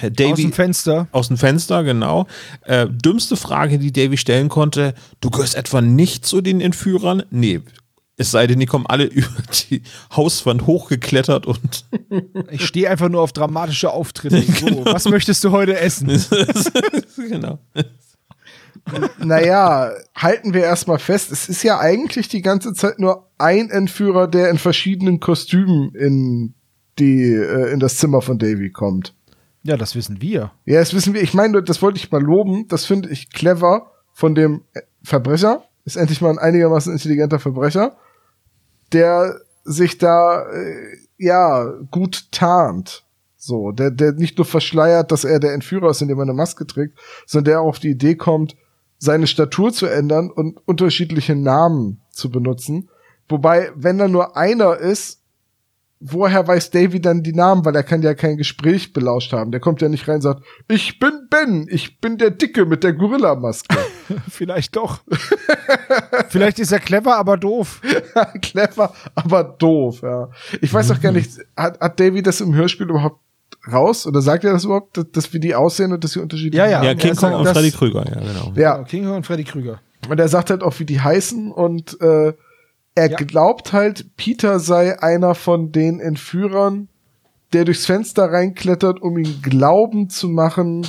Äh, 0.00 0.10
Davy, 0.10 0.32
Aus 0.32 0.38
dem 0.40 0.52
Fenster. 0.52 1.08
aus 1.12 1.28
dem 1.28 1.36
Fenster, 1.38 1.84
genau. 1.84 2.26
Äh, 2.62 2.86
dümmste 2.90 3.36
Frage, 3.36 3.78
die 3.78 3.92
Davy 3.92 4.16
stellen 4.16 4.48
konnte: 4.48 4.94
Du 5.20 5.30
gehörst 5.30 5.54
etwa 5.54 5.80
nicht 5.80 6.26
zu 6.26 6.40
den 6.40 6.60
Entführern? 6.60 7.22
Nee. 7.30 7.60
Es 8.18 8.30
sei 8.30 8.46
denn, 8.46 8.58
die 8.58 8.66
kommen 8.66 8.86
alle 8.86 9.04
über 9.04 9.28
die 9.70 9.82
Hauswand 10.14 10.66
hochgeklettert 10.66 11.46
und 11.46 11.84
Ich 12.50 12.66
stehe 12.66 12.90
einfach 12.90 13.08
nur 13.08 13.20
auf 13.22 13.32
dramatische 13.32 13.90
Auftritte. 13.92 14.42
So, 14.58 14.84
was 14.86 15.04
möchtest 15.08 15.44
du 15.44 15.52
heute 15.52 15.78
essen? 15.78 16.08
genau. 17.16 17.58
Naja, 19.18 19.92
halten 20.14 20.54
wir 20.54 20.62
erstmal 20.62 20.98
fest, 20.98 21.32
es 21.32 21.48
ist 21.48 21.62
ja 21.62 21.78
eigentlich 21.80 22.28
die 22.28 22.42
ganze 22.42 22.72
Zeit 22.72 22.98
nur 22.98 23.28
ein 23.38 23.70
Entführer, 23.70 24.28
der 24.28 24.50
in 24.50 24.58
verschiedenen 24.58 25.20
Kostümen 25.20 25.94
in 25.94 26.54
die, 26.98 27.32
äh, 27.32 27.72
in 27.72 27.80
das 27.80 27.98
Zimmer 27.98 28.22
von 28.22 28.38
Davy 28.38 28.70
kommt. 28.70 29.14
Ja, 29.62 29.76
das 29.76 29.96
wissen 29.96 30.22
wir. 30.22 30.52
Ja, 30.64 30.78
das 30.78 30.94
wissen 30.94 31.12
wir. 31.12 31.22
Ich 31.22 31.34
meine, 31.34 31.62
das 31.62 31.82
wollte 31.82 31.98
ich 31.98 32.12
mal 32.12 32.22
loben. 32.22 32.68
Das 32.68 32.84
finde 32.84 33.08
ich 33.08 33.30
clever 33.30 33.90
von 34.12 34.34
dem 34.34 34.62
Verbrecher. 35.02 35.64
Ist 35.84 35.96
endlich 35.96 36.20
mal 36.20 36.30
ein 36.30 36.38
einigermaßen 36.38 36.92
intelligenter 36.92 37.40
Verbrecher, 37.40 37.96
der 38.92 39.40
sich 39.64 39.98
da, 39.98 40.48
äh, 40.50 40.96
ja, 41.18 41.72
gut 41.90 42.30
tarnt. 42.30 43.04
So, 43.36 43.72
der, 43.72 43.90
der 43.90 44.12
nicht 44.12 44.38
nur 44.38 44.44
verschleiert, 44.44 45.12
dass 45.12 45.24
er 45.24 45.40
der 45.40 45.52
Entführer 45.52 45.90
ist, 45.90 46.00
indem 46.00 46.18
er 46.18 46.22
eine 46.22 46.32
Maske 46.32 46.66
trägt, 46.66 46.98
sondern 47.26 47.52
der 47.52 47.60
auch 47.60 47.68
auf 47.68 47.78
die 47.78 47.90
Idee 47.90 48.14
kommt, 48.14 48.56
seine 48.98 49.26
Statur 49.26 49.72
zu 49.72 49.86
ändern 49.86 50.30
und 50.30 50.58
unterschiedliche 50.66 51.34
Namen 51.34 52.00
zu 52.10 52.30
benutzen. 52.30 52.88
Wobei, 53.28 53.70
wenn 53.74 53.98
da 53.98 54.08
nur 54.08 54.36
einer 54.36 54.76
ist, 54.76 55.22
woher 56.00 56.46
weiß 56.46 56.70
Davy 56.70 57.00
dann 57.00 57.22
die 57.22 57.32
Namen? 57.32 57.64
Weil 57.64 57.74
er 57.74 57.82
kann 57.82 58.02
ja 58.02 58.14
kein 58.14 58.36
Gespräch 58.36 58.92
belauscht 58.92 59.32
haben. 59.32 59.50
Der 59.50 59.60
kommt 59.60 59.80
ja 59.80 59.88
nicht 59.88 60.06
rein 60.06 60.16
und 60.16 60.22
sagt, 60.22 60.44
ich 60.68 60.98
bin 60.98 61.26
Ben, 61.30 61.66
ich 61.70 62.00
bin 62.00 62.18
der 62.18 62.30
Dicke 62.30 62.66
mit 62.66 62.84
der 62.84 62.92
Gorilla-Maske. 62.92 63.76
Vielleicht 64.30 64.76
doch. 64.76 65.00
Vielleicht 66.28 66.58
ist 66.58 66.72
er 66.72 66.80
clever, 66.80 67.16
aber 67.16 67.36
doof. 67.36 67.80
Clever, 68.42 68.92
aber 69.14 69.44
doof, 69.44 70.02
ja. 70.02 70.30
Ich 70.60 70.72
weiß 70.72 70.90
auch 70.90 71.00
gar 71.00 71.12
nicht, 71.12 71.30
hat, 71.56 71.80
hat 71.80 72.00
Davy 72.00 72.22
das 72.22 72.40
im 72.40 72.54
Hörspiel 72.54 72.88
überhaupt 72.88 73.20
raus? 73.72 74.06
Oder 74.06 74.22
sagt 74.22 74.44
er 74.44 74.52
das 74.52 74.64
überhaupt, 74.64 74.96
dass, 74.96 75.06
dass 75.12 75.32
wie 75.32 75.40
die 75.40 75.54
aussehen 75.54 75.92
und 75.92 76.02
dass 76.04 76.12
sie 76.12 76.20
unterschiedlich 76.20 76.58
Ja, 76.58 76.66
ja. 76.66 76.82
Ja, 76.82 76.88
er 76.90 76.94
King 76.94 77.16
Kong 77.16 77.34
und 77.34 77.46
Freddy 77.46 77.70
Krüger, 77.72 78.04
ja, 78.08 78.20
genau. 78.20 78.52
Ja, 78.56 78.82
King 78.84 79.04
Kong 79.04 79.16
und 79.16 79.26
Freddy 79.26 79.44
Krüger. 79.44 79.80
und 80.08 80.18
er 80.20 80.28
sagt 80.28 80.50
halt 80.50 80.62
auch, 80.62 80.78
wie 80.78 80.84
die 80.84 81.00
heißen 81.00 81.50
und 81.52 82.00
äh, 82.00 82.32
er 82.94 83.10
Ja. 83.10 83.16
glaubt 83.18 83.72
halt, 83.72 84.16
Peter 84.16 84.58
sei 84.60 84.98
einer 85.02 85.34
von 85.34 85.70
den 85.72 86.00
Entführern, 86.00 86.88
der 87.52 87.64
durchs 87.64 87.86
Fenster 87.86 88.24
reinklettert, 88.32 89.00
um 89.02 89.18
ihn 89.18 89.40
glauben 89.42 90.08
zu 90.10 90.28
machen, 90.28 90.86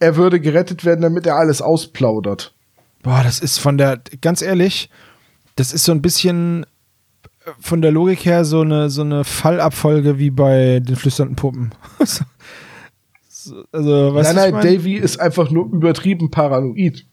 er 0.00 0.16
würde 0.16 0.40
gerettet 0.40 0.84
werden, 0.84 1.00
damit 1.02 1.26
er 1.26 1.36
alles 1.36 1.60
ausplaudert. 1.60 2.54
Boah, 3.02 3.22
das 3.22 3.38
ist 3.40 3.58
von 3.58 3.78
der, 3.78 4.00
ganz 4.20 4.42
ehrlich, 4.42 4.90
das 5.56 5.72
ist 5.72 5.84
so 5.84 5.92
ein 5.92 6.02
bisschen 6.02 6.66
von 7.60 7.82
der 7.82 7.90
Logik 7.92 8.24
her 8.24 8.44
so 8.44 8.60
eine, 8.62 8.90
so 8.90 9.02
eine 9.02 9.24
Fallabfolge 9.24 10.18
wie 10.18 10.30
bei 10.30 10.80
den 10.80 10.96
flüsternden 10.96 11.36
Puppen. 11.36 11.70
So- 12.04 12.24
so- 13.28 13.64
also, 13.72 14.14
was 14.14 14.34
nein, 14.34 14.52
nein, 14.52 14.62
Davy 14.76 14.94
ist 14.96 15.20
einfach 15.20 15.50
nur 15.50 15.66
übertrieben 15.72 16.30
paranoid. 16.30 17.06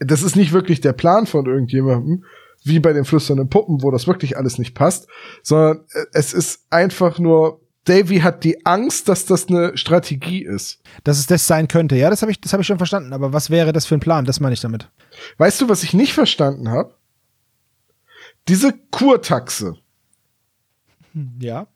Das 0.00 0.22
ist 0.22 0.36
nicht 0.36 0.52
wirklich 0.52 0.80
der 0.80 0.92
Plan 0.92 1.26
von 1.26 1.46
irgendjemandem, 1.46 2.24
wie 2.64 2.80
bei 2.80 2.92
den 2.92 3.04
flüsternden 3.04 3.48
Puppen, 3.48 3.82
wo 3.82 3.90
das 3.90 4.06
wirklich 4.06 4.36
alles 4.36 4.58
nicht 4.58 4.74
passt, 4.74 5.06
sondern 5.42 5.78
äh, 5.94 6.04
es 6.12 6.32
ist 6.34 6.64
einfach 6.70 7.18
nur, 7.18 7.60
Davy 7.84 8.18
hat 8.18 8.44
die 8.44 8.64
Angst, 8.66 9.08
dass 9.08 9.26
das 9.26 9.48
eine 9.48 9.76
Strategie 9.76 10.42
ist. 10.44 10.80
Dass 11.04 11.18
es 11.18 11.26
das 11.26 11.46
sein 11.46 11.68
könnte. 11.68 11.96
Ja, 11.96 12.10
das 12.10 12.22
habe 12.22 12.32
ich, 12.32 12.40
das 12.40 12.52
hab 12.52 12.60
ich 12.60 12.66
schon 12.66 12.78
verstanden. 12.78 13.12
Aber 13.12 13.32
was 13.32 13.48
wäre 13.50 13.72
das 13.72 13.86
für 13.86 13.94
ein 13.94 14.00
Plan? 14.00 14.24
Das 14.24 14.40
meine 14.40 14.54
ich 14.54 14.60
damit. 14.60 14.88
Weißt 15.38 15.60
du, 15.60 15.68
was 15.68 15.82
ich 15.82 15.92
nicht 15.94 16.14
verstanden 16.14 16.70
habe? 16.70 16.94
Diese 18.48 18.72
Kurtaxe. 18.90 19.76
Ja. 21.38 21.66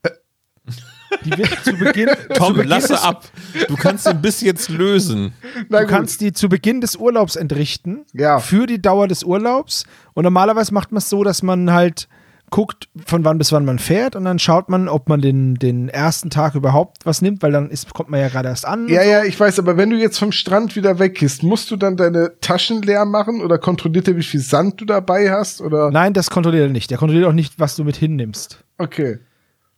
Die 1.24 1.30
wird 1.30 1.64
zu 1.64 1.72
Beginn, 1.72 2.08
Tom, 2.34 2.48
zu 2.48 2.54
Beginn 2.54 2.68
lasse 2.68 3.00
ab. 3.02 3.24
Du 3.68 3.76
kannst 3.76 4.06
den 4.06 4.20
Biss 4.20 4.40
jetzt 4.40 4.68
lösen. 4.68 5.32
Na 5.68 5.80
Du 5.80 5.86
kannst 5.86 6.20
die 6.20 6.32
zu 6.32 6.48
Beginn 6.48 6.80
des 6.80 6.96
Urlaubs 6.96 7.36
entrichten. 7.36 8.04
Ja. 8.12 8.38
Für 8.38 8.66
die 8.66 8.82
Dauer 8.82 9.08
des 9.08 9.24
Urlaubs. 9.24 9.84
Und 10.12 10.24
normalerweise 10.24 10.74
macht 10.74 10.92
man 10.92 10.98
es 10.98 11.08
so, 11.08 11.24
dass 11.24 11.42
man 11.42 11.72
halt 11.72 12.08
guckt, 12.50 12.88
von 13.06 13.24
wann 13.24 13.38
bis 13.38 13.52
wann 13.52 13.64
man 13.64 13.78
fährt. 13.78 14.16
Und 14.16 14.24
dann 14.24 14.38
schaut 14.38 14.68
man, 14.68 14.88
ob 14.88 15.08
man 15.08 15.20
den, 15.20 15.54
den 15.56 15.88
ersten 15.88 16.30
Tag 16.30 16.54
überhaupt 16.54 17.04
was 17.04 17.22
nimmt, 17.22 17.42
weil 17.42 17.52
dann 17.52 17.70
ist, 17.70 17.92
kommt 17.94 18.10
man 18.10 18.20
ja 18.20 18.28
gerade 18.28 18.48
erst 18.48 18.66
an. 18.66 18.88
Ja, 18.88 19.02
so. 19.02 19.08
ja, 19.10 19.24
ich 19.24 19.38
weiß, 19.38 19.58
aber 19.58 19.76
wenn 19.76 19.90
du 19.90 19.96
jetzt 19.96 20.18
vom 20.18 20.32
Strand 20.32 20.76
wieder 20.76 20.98
weggehst, 20.98 21.42
musst 21.42 21.70
du 21.70 21.76
dann 21.76 21.96
deine 21.96 22.32
Taschen 22.40 22.82
leer 22.82 23.04
machen 23.04 23.40
oder 23.42 23.58
kontrolliert 23.58 24.08
er, 24.08 24.16
wie 24.16 24.22
viel 24.22 24.40
Sand 24.40 24.80
du 24.80 24.84
dabei 24.84 25.30
hast? 25.30 25.60
Oder? 25.60 25.90
Nein, 25.90 26.12
das 26.12 26.30
kontrolliert 26.30 26.68
er 26.68 26.72
nicht. 26.72 26.90
Der 26.90 26.98
kontrolliert 26.98 27.26
auch 27.28 27.32
nicht, 27.32 27.58
was 27.58 27.76
du 27.76 27.84
mit 27.84 27.96
hinnimmst. 27.96 28.64
Okay. 28.78 29.18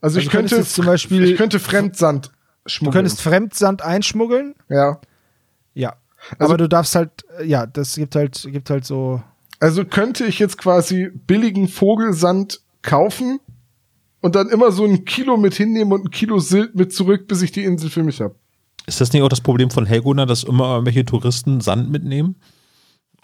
Also, 0.02 0.16
Also 0.16 0.18
ich 0.20 0.24
du 0.26 0.30
könnte 0.30 0.56
jetzt 0.56 0.74
zum 0.74 0.86
Beispiel- 0.86 1.24
ich 1.24 1.36
könnte 1.36 1.58
Fremdsand 1.58 2.30
Du 2.64 2.70
schmuggeln. 2.70 2.92
könntest 3.04 3.20
Fremdsand 3.22 3.82
einschmuggeln. 3.82 4.54
ja. 4.68 4.98
Ja. 5.74 5.94
Also- 6.38 6.44
Aber 6.52 6.56
du 6.58 6.68
darfst 6.68 6.94
halt, 6.94 7.10
äh, 7.38 7.44
ja, 7.46 7.64
das 7.66 7.94
gibt 7.94 8.14
halt, 8.14 8.46
gibt 8.50 8.68
halt 8.68 8.84
so. 8.84 9.22
Also 9.60 9.84
könnte 9.84 10.24
ich 10.24 10.38
jetzt 10.38 10.58
quasi 10.58 11.10
billigen 11.26 11.68
Vogelsand 11.68 12.60
kaufen 12.82 13.40
und 14.22 14.34
dann 14.34 14.48
immer 14.48 14.72
so 14.72 14.84
ein 14.84 15.04
Kilo 15.04 15.36
mit 15.36 15.54
hinnehmen 15.54 15.92
und 15.92 16.06
ein 16.06 16.10
Kilo 16.10 16.38
Silt 16.38 16.74
mit 16.74 16.92
zurück, 16.92 17.28
bis 17.28 17.42
ich 17.42 17.52
die 17.52 17.64
Insel 17.64 17.90
für 17.90 18.02
mich 18.02 18.20
habe. 18.20 18.34
Ist 18.86 19.00
das 19.00 19.12
nicht 19.12 19.22
auch 19.22 19.28
das 19.28 19.42
Problem 19.42 19.70
von 19.70 19.86
Helgona, 19.86 20.26
dass 20.26 20.44
immer 20.44 20.72
irgendwelche 20.72 21.04
Touristen 21.04 21.60
Sand 21.60 21.90
mitnehmen? 21.90 22.36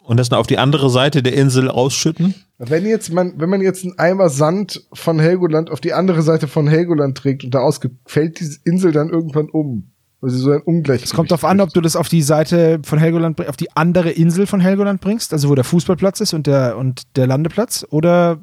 Und 0.02 0.18
das 0.18 0.28
dann 0.28 0.38
auf 0.38 0.46
die 0.46 0.58
andere 0.58 0.88
Seite 0.90 1.22
der 1.22 1.32
Insel 1.32 1.68
ausschütten? 1.68 2.34
Wenn 2.58 2.86
jetzt 2.86 3.12
man, 3.12 3.40
wenn 3.40 3.50
man 3.50 3.60
jetzt 3.60 3.84
einen 3.84 3.98
Eimer 3.98 4.28
Sand 4.28 4.86
von 4.92 5.18
Helgoland 5.18 5.70
auf 5.70 5.80
die 5.80 5.94
andere 5.94 6.22
Seite 6.22 6.46
von 6.46 6.68
Helgoland 6.68 7.18
trägt 7.18 7.44
und 7.44 7.54
da 7.54 7.60
ausgibt, 7.60 7.96
fällt 8.08 8.38
diese 8.38 8.60
Insel 8.64 8.92
dann 8.92 9.08
irgendwann 9.08 9.48
um. 9.48 9.90
Weil 10.26 10.32
sie 10.32 10.38
so 10.40 10.50
ein 10.50 10.60
Ungleichgewicht. 10.62 11.04
Es 11.04 11.14
kommt 11.14 11.30
darauf 11.30 11.44
an, 11.44 11.60
ob 11.60 11.72
du 11.72 11.80
das 11.80 11.94
auf 11.94 12.08
die 12.08 12.20
Seite 12.20 12.80
von 12.82 12.98
Helgoland, 12.98 13.46
auf 13.48 13.56
die 13.56 13.70
andere 13.76 14.10
Insel 14.10 14.48
von 14.48 14.58
Helgoland 14.58 15.00
bringst, 15.00 15.32
also 15.32 15.48
wo 15.48 15.54
der 15.54 15.62
Fußballplatz 15.62 16.18
ist 16.20 16.34
und 16.34 16.48
der, 16.48 16.76
und 16.76 17.02
der 17.14 17.28
Landeplatz, 17.28 17.86
oder, 17.90 18.40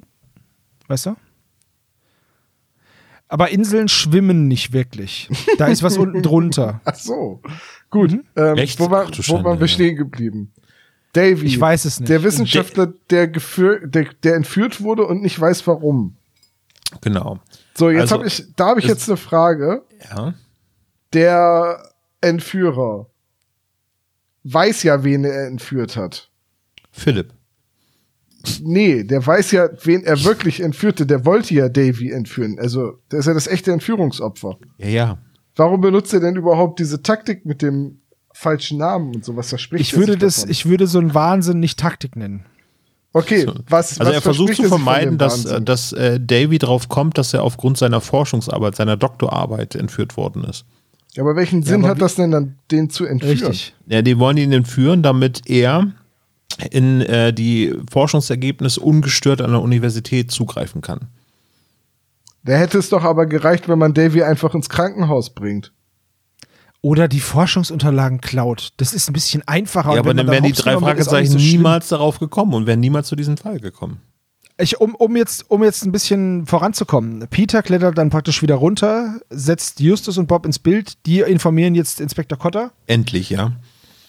weißt 0.88 1.08
du? 1.08 1.16
Aber 3.28 3.50
Inseln 3.50 3.90
schwimmen 3.90 4.48
nicht 4.48 4.72
wirklich. 4.72 5.28
Da 5.58 5.68
ist 5.68 5.84
was 5.84 5.98
unten 5.98 6.22
drunter. 6.24 6.80
Ach 6.86 6.96
so. 6.96 7.42
Gut. 7.90 8.18
Ähm, 8.38 8.56
Echt? 8.56 8.80
Wo, 8.80 8.90
war, 8.90 9.08
Ach 9.08 9.12
du 9.12 9.22
wo 9.28 9.44
waren 9.44 9.60
wir 9.60 9.68
stehen 9.68 9.98
geblieben? 9.98 10.54
Davy. 11.12 11.46
Ich 11.48 11.60
weiß 11.60 11.84
es 11.84 12.00
nicht. 12.00 12.08
Der 12.08 12.24
Wissenschaftler, 12.24 12.94
der, 13.10 13.28
geführ, 13.28 13.86
der, 13.86 14.08
der 14.24 14.36
entführt 14.36 14.80
wurde 14.80 15.06
und 15.06 15.22
nicht 15.22 15.38
weiß 15.38 15.68
warum. 15.68 16.16
Genau. 17.02 17.40
So, 17.76 17.90
jetzt 17.90 18.04
Also, 18.04 18.16
habe 18.20 18.28
ich, 18.28 18.46
da 18.56 18.68
habe 18.68 18.80
ich 18.80 18.86
jetzt 18.86 19.10
eine 19.10 19.18
Frage. 19.18 19.82
Ja. 20.10 20.34
Der 21.14 21.90
Entführer 22.22 23.08
weiß 24.44 24.84
ja, 24.84 25.04
wen 25.04 25.24
er 25.24 25.48
entführt 25.48 25.96
hat. 25.96 26.30
Philipp. 26.92 27.34
Nee, 28.62 29.04
der 29.04 29.26
weiß 29.26 29.52
ja, 29.52 29.70
wen 29.84 30.04
er 30.04 30.22
wirklich 30.26 30.60
entführte. 30.60 31.06
Der 31.06 31.26
wollte 31.26 31.54
ja 31.54 31.70
Davy 31.70 32.12
entführen. 32.12 32.60
Also, 32.60 33.00
der 33.12 33.20
ist 33.20 33.26
ja 33.26 33.34
das 33.34 33.48
echte 33.48 33.72
Entführungsopfer. 33.72 34.58
Ja, 34.78 34.88
ja. 34.88 35.18
Warum 35.56 35.82
benutzt 35.82 36.14
er 36.14 36.20
denn 36.20 36.36
überhaupt 36.36 36.80
diese 36.80 37.02
Taktik 37.02 37.46
mit 37.46 37.62
dem 37.62 38.02
falschen 38.34 38.80
Namen 38.80 39.16
und 39.16 39.24
sowas? 39.24 39.54
Was 39.54 39.62
spricht 39.62 39.82
Ich 39.82 39.94
er 39.94 40.00
würde 40.00 40.18
das, 40.18 40.38
davon? 40.38 40.52
ich 40.52 40.66
würde 40.66 40.88
so 40.88 41.00
einen 41.00 41.14
Wahnsinn 41.14 41.60
nicht 41.60 41.80
Taktik 41.80 42.16
nennen. 42.16 42.46
Okay, 43.14 43.46
was, 43.70 44.00
Also 44.00 44.10
was 44.10 44.16
er 44.16 44.22
versucht 44.22 44.48
verspricht 44.56 44.70
zu 44.72 44.76
vermeiden, 44.76 45.20
dass, 45.20 45.46
äh, 45.46 45.62
dass 45.62 45.94
äh, 45.94 46.20
Davy 46.20 46.58
drauf 46.58 46.90
kommt, 46.90 47.20
dass 47.20 47.34
er 47.34 47.44
aufgrund 47.44 47.78
seiner 47.78 48.02
Forschungsarbeit, 48.02 48.76
seiner 48.76 48.98
Doktorarbeit 48.98 49.76
entführt 49.76 50.18
worden 50.18 50.44
ist. 50.46 50.66
Ja, 51.16 51.24
aber 51.24 51.36
welchen 51.36 51.64
Sinn 51.64 51.82
aber 51.82 51.90
hat 51.90 52.02
das 52.02 52.16
denn 52.16 52.32
dann, 52.32 52.56
den 52.72 52.90
zu 52.90 53.06
entführen? 53.06 53.38
Richtig. 53.38 53.76
Ja, 53.88 54.02
die 54.02 54.18
wollen 54.18 54.38
ihn 54.38 54.52
entführen, 54.52 55.04
damit 55.04 55.42
er 55.46 55.94
in 56.72 57.02
äh, 57.02 57.34
die 57.34 57.74
Forschungsergebnisse 57.92 58.80
ungestört 58.80 59.42
an 59.42 59.52
der 59.52 59.62
Universität 59.62 60.32
zugreifen 60.32 60.82
kann. 60.82 61.08
Da 62.44 62.54
hätte 62.54 62.78
es 62.78 62.90
doch 62.90 63.04
aber 63.04 63.26
gereicht, 63.26 63.70
wenn 63.70 63.80
man 63.80 63.94
Davy 63.94 64.24
einfach 64.24 64.54
ins 64.54 64.70
Krankenhaus 64.70 65.30
bringt. 65.30 65.72
Oder 66.82 67.08
die 67.08 67.22
Forschungsunterlagen 67.22 68.20
klaut. 68.20 68.74
Das 68.78 68.94
ist 68.94 69.10
ein 69.10 69.14
bisschen 69.14 69.42
einfacher. 69.48 69.92
Ja, 69.92 69.94
Und 69.94 70.00
aber 70.00 70.14
dann 70.14 70.28
wären 70.28 70.44
die 70.44 70.52
drei 70.52 70.78
Fragezeichen 70.78 71.32
so 71.32 71.38
niemals 71.38 71.88
darauf 71.88 72.20
gekommen 72.20 72.54
und 72.54 72.68
wären 72.68 72.82
niemals 72.82 73.08
zu 73.08 73.16
diesem 73.16 73.38
Fall 73.38 73.60
gekommen. 73.62 74.02
Ich, 74.58 74.80
um, 74.80 74.94
um, 74.96 75.16
jetzt, 75.16 75.50
um 75.50 75.64
jetzt 75.64 75.84
ein 75.84 75.92
bisschen 75.92 76.46
voranzukommen. 76.46 77.28
Peter 77.30 77.64
klettert 77.64 77.98
dann 77.98 78.10
praktisch 78.10 78.42
wieder 78.42 78.56
runter, 78.56 79.20
setzt 79.30 79.80
Justus 79.80 80.18
und 80.18 80.28
Bob 80.28 80.46
ins 80.46 80.60
Bild. 80.60 81.06
Die 81.06 81.22
informieren 81.22 81.74
jetzt 81.74 82.00
Inspektor 82.00 82.38
Cotter. 82.38 82.72
Endlich, 82.86 83.32
ja. 83.32 83.54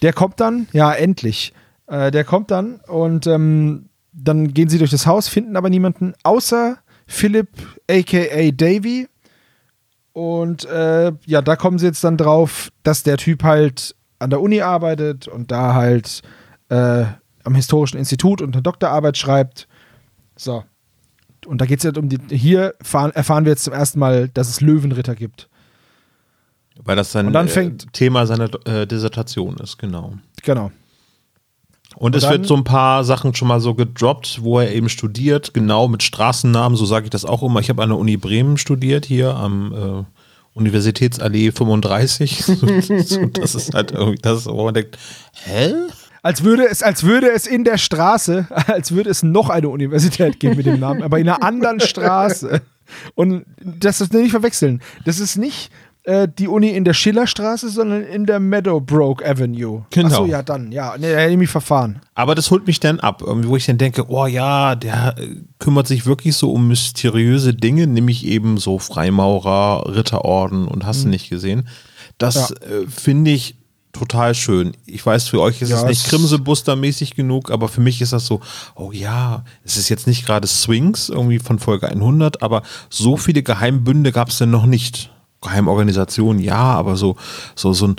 Der 0.03 0.13
kommt 0.13 0.41
dann, 0.41 0.69
ja, 0.73 0.93
endlich. 0.93 1.55
Äh, 1.87 2.11
der 2.11 2.25
kommt 2.25 2.51
dann 2.51 2.81
und 2.87 3.27
ähm, 3.27 3.87
dann 4.13 4.53
gehen 4.53 4.69
sie 4.69 4.79
durch 4.79 4.91
das 4.91 5.07
Haus, 5.07 5.29
finden 5.29 5.57
aber 5.57 5.71
niemanden 5.71 6.15
außer 6.23 6.79
Philipp, 7.07 7.49
aka 7.91 8.51
Davy. 8.53 9.09
Und 10.13 10.65
äh, 10.67 11.13
ja, 11.27 11.43
da 11.43 11.57
kommen 11.57 11.79
sie 11.79 11.87
jetzt 11.87 12.05
dann 12.05 12.17
drauf, 12.17 12.71
dass 12.83 13.03
der 13.03 13.17
Typ 13.17 13.43
halt 13.43 13.97
an 14.19 14.31
der 14.31 14.41
Uni 14.41 14.61
arbeitet 14.61 15.27
und 15.27 15.51
da 15.51 15.75
halt 15.75 16.23
äh, 16.69 17.05
am 17.43 17.55
Historischen 17.55 17.99
Institut 17.99 18.41
und 18.41 18.55
eine 18.55 18.63
Doktorarbeit 18.63 19.19
schreibt. 19.19 19.69
So. 20.37 20.65
Und 21.47 21.61
da 21.61 21.67
geht 21.67 21.79
es 21.79 21.85
jetzt 21.85 21.99
um 21.99 22.09
die. 22.09 22.19
Hier 22.37 22.75
fahren, 22.83 23.11
erfahren 23.13 23.45
wir 23.45 23.53
jetzt 23.53 23.65
zum 23.65 23.73
ersten 23.75 23.99
Mal, 23.99 24.29
dass 24.29 24.49
es 24.49 24.61
Löwenritter 24.61 25.15
gibt. 25.15 25.49
Weil 26.83 26.97
das 26.97 27.13
sein 27.13 27.27
Und 27.27 27.33
dann 27.35 27.49
fängt- 27.49 27.85
äh, 27.85 27.87
Thema 27.93 28.27
seiner 28.27 28.49
äh, 28.67 28.87
Dissertation 28.87 29.57
ist, 29.59 29.79
genau. 29.79 30.15
Genau. 30.43 30.73
Und, 31.97 32.17
es 32.17 32.23
dann- 32.23 32.33
wird 32.33 32.47
so 32.47 32.57
ein 32.57 32.65
paar 32.65 33.05
Sachen 33.05 33.35
schon 33.35 33.47
mal 33.47 33.61
so 33.61 33.75
gedroppt, 33.75 34.41
wo 34.43 34.59
er 34.59 34.73
eben 34.73 34.89
studiert, 34.89 35.55
genau 35.55 35.87
mit 35.87 36.03
Straßennamen, 36.03 36.77
so 36.77 36.85
sage 36.87 37.05
ich 37.05 37.11
das 37.11 37.25
auch 37.25 37.43
immer. 37.45 37.61
Ich 37.61 37.69
habe 37.69 37.83
an 37.83 37.91
der 37.91 37.99
Uni 37.99 38.17
Bremen 38.17 38.57
studiert, 38.59 39.05
hier 39.07 39.37
am 39.37 39.73
äh, 39.73 40.05
Universitätsallee 40.59 41.53
35. 41.53 42.45
so, 43.07 43.27
das 43.27 43.55
ist 43.55 43.75
halt 43.75 43.93
irgendwie 43.93 44.19
das, 44.21 44.47
wo 44.47 44.65
man 44.65 44.75
denkt, 44.75 44.99
hä? 45.45 45.73
Als 46.25 46.43
würde 46.43 46.67
es, 46.69 46.83
als 46.83 47.03
würde 47.05 47.31
es 47.31 47.47
in 47.47 47.65
der 47.65 47.77
Straße, 47.77 48.47
als 48.67 48.93
würde 48.93 49.11
es 49.11 49.23
noch 49.23 49.51
eine 49.51 49.69
Universität 49.69 50.41
geben 50.41 50.57
mit 50.57 50.65
dem 50.67 50.81
Namen, 50.81 51.03
aber 51.03 51.19
in 51.19 51.29
einer 51.29 51.43
anderen 51.43 51.81
Straße. 51.81 52.63
Und 53.15 53.45
das 53.63 54.01
ist 54.01 54.13
nicht 54.15 54.31
verwechseln. 54.31 54.81
Das 55.05 55.21
ist 55.21 55.37
nicht 55.37 55.71
äh, 56.05 56.27
die 56.39 56.49
Uni 56.49 56.71
in 56.71 56.85
der 56.85 56.95
Schillerstraße, 56.95 57.69
sondern 57.69 58.03
in 58.05 58.25
der 58.25 58.41
Meadowbrook 58.41 59.23
Avenue. 59.23 59.85
Genau. 59.91 60.09
Achso, 60.09 60.25
ja, 60.27 60.43
dann, 60.43 60.73
ja. 60.73 60.95
Nee, 60.99 61.13
da 61.13 61.19
hätte 61.19 61.33
ich 61.33 61.39
mich 61.39 61.51
verfahren. 61.51 62.01
Aber 62.15 62.35
das 62.35 62.51
holt 62.51 62.67
mich 62.67 62.81
dann 62.81 63.01
ab, 63.01 63.23
irgendwie, 63.25 63.49
wo 63.49 63.57
ich 63.57 63.67
dann 63.67 63.77
denke, 63.79 64.07
oh 64.09 64.27
ja, 64.27 64.77
der 64.77 65.15
äh, 65.19 65.29
kümmert 65.59 65.87
sich 65.87 66.07
wirklich 66.07 66.37
so 66.37 66.53
um 66.53 66.69
mysteriöse 66.69 67.53
Dinge, 67.53 67.87
nämlich 67.87 68.27
eben 68.27 68.57
so 68.57 68.79
Freimaurer, 68.79 69.95
Ritterorden 69.95 70.69
und 70.69 70.87
hast 70.87 71.05
du 71.05 71.09
nicht 71.09 71.29
gesehen. 71.29 71.69
Das 72.17 72.51
Ja. 72.51 72.67
äh, 72.67 72.87
finde 72.87 73.31
ich 73.33 73.57
total 73.95 74.35
schön. 74.35 74.73
Ich 74.85 75.05
weiß, 75.07 75.29
für 75.29 75.41
euch 75.41 75.63
ist 75.63 75.71
Ja, 75.71 75.79
es 75.79 75.85
nicht 75.85 76.07
Krimsebuster-mäßig 76.09 77.15
genug, 77.15 77.51
aber 77.51 77.69
für 77.69 77.81
mich 77.81 78.03
ist 78.03 78.13
das 78.13 78.27
so, 78.27 78.41
oh 78.75 78.93
ja, 78.93 79.45
es 79.65 79.79
ist 79.79 79.89
jetzt 79.89 80.07
nicht 80.07 80.27
gerade 80.27 80.47
Swings 80.47 81.09
irgendwie 81.09 81.39
von 81.39 81.59
Folge 81.59 81.89
100, 81.89 82.43
aber 82.43 82.63
so 82.91 83.17
viele 83.17 83.43
Geheimbünde 83.43 84.13
gab 84.13 84.29
es 84.29 84.39
denn 84.39 84.51
noch 84.51 84.67
nicht. 84.67 85.11
Geheimorganisationen, 85.41 86.43
ja, 86.43 86.57
aber 86.57 86.97
so, 86.97 87.17
so, 87.55 87.73
so 87.73 87.89
ein, 87.89 87.97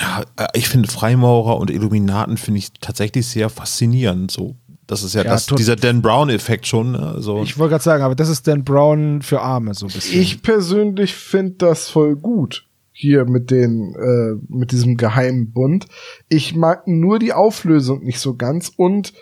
ja, 0.00 0.22
äh, 0.36 0.48
ich 0.54 0.68
finde 0.68 0.88
Freimaurer 0.88 1.58
und 1.58 1.70
Illuminaten 1.70 2.36
finde 2.36 2.58
ich 2.58 2.72
tatsächlich 2.80 3.26
sehr 3.26 3.50
faszinierend. 3.50 4.30
So, 4.30 4.54
das 4.86 5.02
ist 5.02 5.14
ja, 5.14 5.24
Ja, 5.24 5.30
das, 5.30 5.46
dieser 5.46 5.76
Dan 5.76 6.02
Brown-Effekt 6.02 6.66
schon. 6.66 6.92
ne, 6.92 7.16
So. 7.18 7.42
Ich 7.42 7.58
wollte 7.58 7.72
gerade 7.72 7.84
sagen, 7.84 8.02
aber 8.04 8.14
das 8.14 8.28
ist 8.28 8.46
Dan 8.46 8.64
Brown 8.64 9.22
für 9.22 9.40
Arme, 9.40 9.74
so 9.74 9.86
ein 9.86 9.92
bisschen. 9.92 10.20
Ich 10.20 10.42
persönlich 10.42 11.14
finde 11.14 11.54
das 11.58 11.88
voll 11.88 12.14
gut 12.16 12.65
hier 12.98 13.26
mit 13.26 13.50
den 13.50 13.94
äh, 13.94 14.40
mit 14.48 14.72
diesem 14.72 14.96
geheimen 14.96 15.52
Bund. 15.52 15.84
Ich 16.30 16.54
mag 16.54 16.88
nur 16.88 17.18
die 17.18 17.34
Auflösung 17.34 18.02
nicht 18.02 18.20
so 18.20 18.36
ganz 18.36 18.72
und 18.74 19.12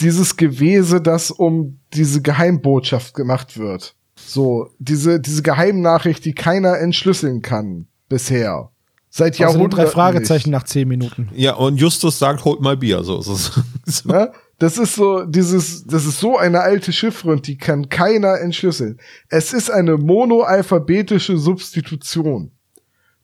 dieses 0.00 0.36
Gewese, 0.36 1.00
das 1.00 1.32
um 1.32 1.80
diese 1.94 2.22
Geheimbotschaft 2.22 3.14
gemacht 3.14 3.58
wird. 3.58 3.96
So 4.14 4.68
diese 4.78 5.18
diese 5.18 5.42
Geheimnachricht, 5.42 6.24
die 6.24 6.32
keiner 6.32 6.78
entschlüsseln 6.78 7.42
kann 7.42 7.88
bisher. 8.08 8.70
Seit 9.10 9.34
Außerdem 9.34 9.48
Jahrhunderten. 9.48 9.84
drei 9.84 9.90
Fragezeichen 9.90 10.50
nicht. 10.50 10.58
nach 10.58 10.64
zehn 10.64 10.86
Minuten. 10.86 11.28
ja, 11.34 11.54
und 11.54 11.78
Justus 11.78 12.18
sagt, 12.20 12.44
holt 12.44 12.60
mal 12.60 12.76
Bier. 12.76 13.02
So, 13.02 13.20
so, 13.20 13.34
so. 13.34 13.60
Ne? 14.08 14.32
Das 14.58 14.78
ist 14.78 14.94
so, 14.94 15.24
dieses, 15.24 15.84
das 15.84 16.06
ist 16.06 16.20
so 16.20 16.38
eine 16.38 16.60
alte 16.60 16.92
Chiffre 16.92 17.32
und 17.32 17.48
die 17.48 17.58
kann 17.58 17.88
keiner 17.88 18.38
entschlüsseln. 18.38 19.00
Es 19.28 19.52
ist 19.52 19.70
eine 19.70 19.96
monoalphabetische 19.96 21.36
Substitution. 21.36 22.52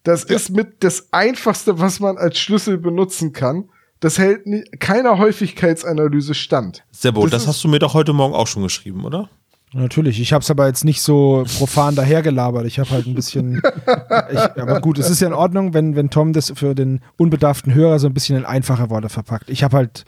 Das 0.09 0.25
ist 0.25 0.49
mit 0.51 0.83
das 0.83 1.09
einfachste, 1.13 1.79
was 1.81 2.01
man 2.01 2.17
als 2.17 2.39
Schlüssel 2.39 2.79
benutzen 2.79 3.35
kann. 3.35 3.69
Das 4.01 4.19
hält 4.19 4.47
ni 4.47 4.65
keiner 4.79 5.19
Häufigkeitsanalyse 5.19 6.33
stand. 6.33 6.83
Sebo, 6.91 7.23
das, 7.25 7.31
Das 7.33 7.43
ist- 7.43 7.49
hast 7.49 7.65
du 7.65 7.69
mir 7.69 7.79
doch 7.79 7.93
heute 7.93 8.15
Morgen 8.15 8.33
auch 8.35 8.47
schon 8.47 8.63
geschrieben, 8.63 9.05
oder? 9.05 9.29
Natürlich, 9.75 10.19
ich 10.19 10.33
habe 10.33 10.43
es 10.43 10.51
aber 10.51 10.67
jetzt 10.67 10.87
nicht 10.87 11.03
so 11.03 11.45
profan 11.59 11.95
dahergelabert. 11.95 12.65
Ich 12.65 12.79
habe 12.79 12.89
halt 12.89 13.07
ein 13.07 13.15
bisschen. 13.15 13.61
ich, 14.33 14.39
aber 14.39 14.81
gut, 14.81 14.99
es 14.99 15.11
ist 15.11 15.21
ja 15.21 15.27
in 15.27 15.35
Ordnung, 15.35 15.75
wenn, 15.75 15.95
wenn 15.95 16.09
Tom 16.09 16.33
das 16.33 16.51
für 16.57 16.75
den 16.75 17.01
unbedarften 17.19 17.75
Hörer 17.75 17.99
so 17.99 18.07
ein 18.07 18.15
bisschen 18.15 18.39
in 18.39 18.47
einfache 18.47 18.89
Worte 18.89 19.11
verpackt. 19.11 19.51
Ich 19.51 19.63
habe 19.63 19.77
halt 19.77 20.07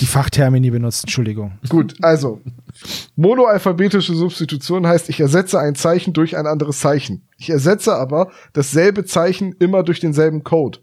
die 0.00 0.06
Fachtermini 0.06 0.70
benutzt, 0.72 1.04
Entschuldigung. 1.04 1.52
Gut, 1.68 1.94
also 2.02 2.40
monoalphabetische 3.14 4.14
Substitution 4.14 4.86
heißt, 4.88 5.08
ich 5.08 5.20
ersetze 5.20 5.60
ein 5.60 5.76
Zeichen 5.76 6.12
durch 6.12 6.36
ein 6.36 6.46
anderes 6.48 6.80
Zeichen. 6.80 7.25
Ich 7.36 7.50
ersetze 7.50 7.94
aber 7.94 8.30
dasselbe 8.52 9.04
Zeichen 9.04 9.52
immer 9.58 9.82
durch 9.82 10.00
denselben 10.00 10.42
Code. 10.42 10.78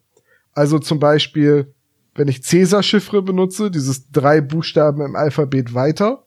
Also 0.54 0.80
zum 0.80 1.00
Beispiel, 1.00 1.74
wenn 2.16 2.28
ich 2.28 2.44
Cäsar-Chiffre 2.44 3.22
benutze, 3.22 3.72
dieses 3.72 4.12
drei 4.12 4.40
Buchstaben 4.40 5.02
im 5.02 5.16
Alphabet 5.16 5.74
weiter, 5.74 6.26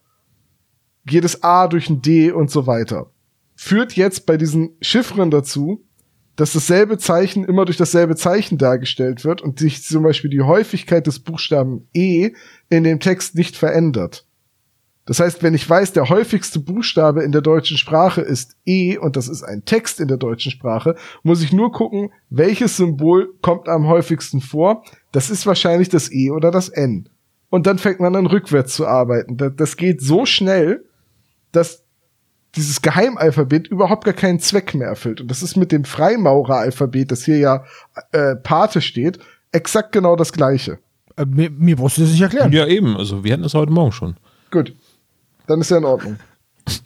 geht 1.05 1.25
es 1.25 1.43
A 1.45 1.69
durch 1.69 1.89
ein 1.89 2.03
D 2.03 2.33
und 2.33 2.51
so 2.51 2.67
weiter. 2.67 3.13
Führt 3.55 3.95
jetzt 3.95 4.27
bei 4.27 4.37
diesen 4.37 4.77
Chiffren 4.81 5.31
dazu, 5.31 5.87
dass 6.35 6.53
dasselbe 6.53 6.99
Zeichen 6.99 7.45
immer 7.45 7.65
durch 7.65 7.79
dasselbe 7.79 8.15
Zeichen 8.15 8.59
dargestellt 8.59 9.25
wird 9.25 9.41
und 9.41 9.59
sich 9.59 9.83
zum 9.83 10.03
Beispiel 10.03 10.31
die 10.31 10.43
Häufigkeit 10.43 11.07
des 11.07 11.21
Buchstaben 11.21 11.89
E 11.95 12.33
in 12.69 12.85
dem 12.85 13.01
Text 13.01 13.35
nicht 13.37 13.57
verändert. 13.57 14.26
Das 15.07 15.21
heißt, 15.21 15.43
wenn 15.43 15.55
ich 15.55 15.69
weiß, 15.69 15.93
der 15.93 16.09
häufigste 16.09 16.59
Buchstabe 16.59 17.23
in 17.23 17.31
der 17.33 17.41
deutschen 17.41 17.79
Sprache 17.79 18.21
ist 18.21 18.57
E 18.67 18.99
und 18.99 19.17
das 19.17 19.29
ist 19.29 19.45
ein 19.45 19.65
Text 19.65 20.01
in 20.01 20.09
der 20.09 20.17
deutschen 20.17 20.51
Sprache, 20.51 20.97
muss 21.23 21.43
ich 21.43 21.53
nur 21.53 21.71
gucken, 21.71 22.11
welches 22.29 22.77
Symbol 22.77 23.33
kommt 23.41 23.69
am 23.69 23.87
häufigsten 23.87 24.41
vor. 24.41 24.83
Das 25.13 25.31
ist 25.31 25.47
wahrscheinlich 25.47 25.89
das 25.89 26.13
E 26.13 26.31
oder 26.33 26.51
das 26.51 26.69
N. 26.69 27.09
Und 27.51 27.69
dann 27.69 27.79
fängt 27.79 28.01
man 28.01 28.17
an 28.17 28.27
rückwärts 28.27 28.75
zu 28.75 28.87
arbeiten. 28.87 29.37
Das, 29.37 29.53
das 29.57 29.77
geht 29.77 30.03
so 30.03 30.27
schnell, 30.27 30.85
dass 31.53 31.85
dieses 32.57 32.83
Geheimalphabet 32.83 33.69
überhaupt 33.69 34.05
gar 34.05 34.15
keinen 34.15 34.41
Zweck 34.41 34.75
mehr 34.75 34.89
erfüllt. 34.89 35.21
Und 35.21 35.31
das 35.31 35.43
ist 35.43 35.57
mit 35.57 35.71
dem 35.71 35.85
Freimaureralphabet, 35.85 37.13
das 37.13 37.25
hier 37.25 37.39
ja 37.39 37.65
äh, 38.11 38.35
Pate 38.35 38.81
steht, 38.81 39.21
exakt 39.53 39.93
genau 39.93 40.17
das 40.17 40.33
gleiche. 40.33 40.79
Äh, 41.17 41.27
mir, 41.27 41.51
mir 41.51 41.77
brauchst 41.77 41.99
du 41.99 42.03
das 42.03 42.11
nicht 42.11 42.23
erklären. 42.23 42.51
Ja, 42.53 42.67
eben. 42.67 42.97
Also, 42.97 43.23
wir 43.23 43.33
hatten 43.33 43.43
das 43.43 43.55
heute 43.55 43.73
Morgen 43.73 43.93
schon. 43.93 44.17
Gut. 44.51 44.75
Dann 45.47 45.61
ist 45.61 45.71
ja 45.71 45.79
in 45.79 45.85
Ordnung. 45.85 46.19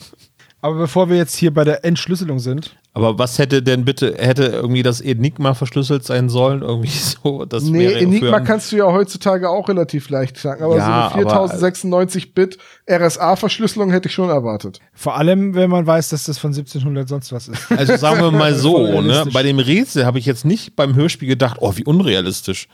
Aber 0.63 0.75
bevor 0.77 1.09
wir 1.09 1.17
jetzt 1.17 1.37
hier 1.37 1.55
bei 1.55 1.65
der 1.65 1.87
Entschlüsselung 1.87 2.39
sind, 2.39 2.77
Aber 2.93 3.19
was 3.19 3.39
hätte 3.39 3.63
denn 3.63 3.87
bitte, 3.87 4.17
hätte 4.19 4.45
irgendwie 4.45 4.83
das 4.83 5.01
Enigma 5.01 5.55
verschlüsselt 5.55 6.05
sein 6.05 6.29
sollen? 6.29 6.61
Irgendwie 6.61 6.89
so, 7.23 7.47
das 7.47 7.65
Nee, 7.65 7.87
Enigma 7.95 8.41
kannst 8.41 8.71
du 8.71 8.77
ja 8.77 8.85
heutzutage 8.85 9.49
auch 9.49 9.71
relativ 9.71 10.11
leicht 10.11 10.37
knacken, 10.37 10.63
aber 10.65 10.77
Ja, 10.77 11.11
so 11.15 11.19
eine 11.19 11.49
4096-Bit 11.49 12.59
RSA-Verschlüsselung 12.91 13.91
hätte 13.91 14.09
ich 14.09 14.15
schon 14.15 14.29
erwartet. 14.29 14.81
vor 14.93 15.17
allem, 15.17 15.55
wenn 15.55 15.71
man 15.71 15.87
weiß, 15.87 16.11
dass 16.11 16.25
das 16.25 16.37
von 16.37 16.51
1700 16.51 17.09
sonst 17.09 17.33
was 17.33 17.49
ist. 17.49 17.73
Also 17.73 17.97
sagen 17.97 18.21
wir 18.21 18.31
mal 18.31 18.55
so, 18.57 19.01
ne? 19.01 19.25
bei 19.33 19.43
dem 19.43 19.61
Rätsel 19.61 20.05
habe 20.05 20.19
ich 20.19 20.27
jetzt 20.27 20.45
nicht 20.45 20.77
beim 20.77 20.95
Hörspiel 20.95 21.29
gedacht, 21.29 21.57
oh, 21.61 21.73
wie 21.77 21.85
unrealistisch. 21.85 22.69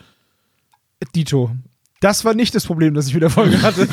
Dito. 1.15 1.51
Das 2.01 2.25
war 2.25 2.33
nicht 2.33 2.53
das 2.53 2.65
Problem, 2.65 2.93
das 2.93 3.07
ich 3.07 3.13
mit 3.13 3.23
der 3.23 3.29
Folge 3.29 3.61
hatte. 3.61 3.87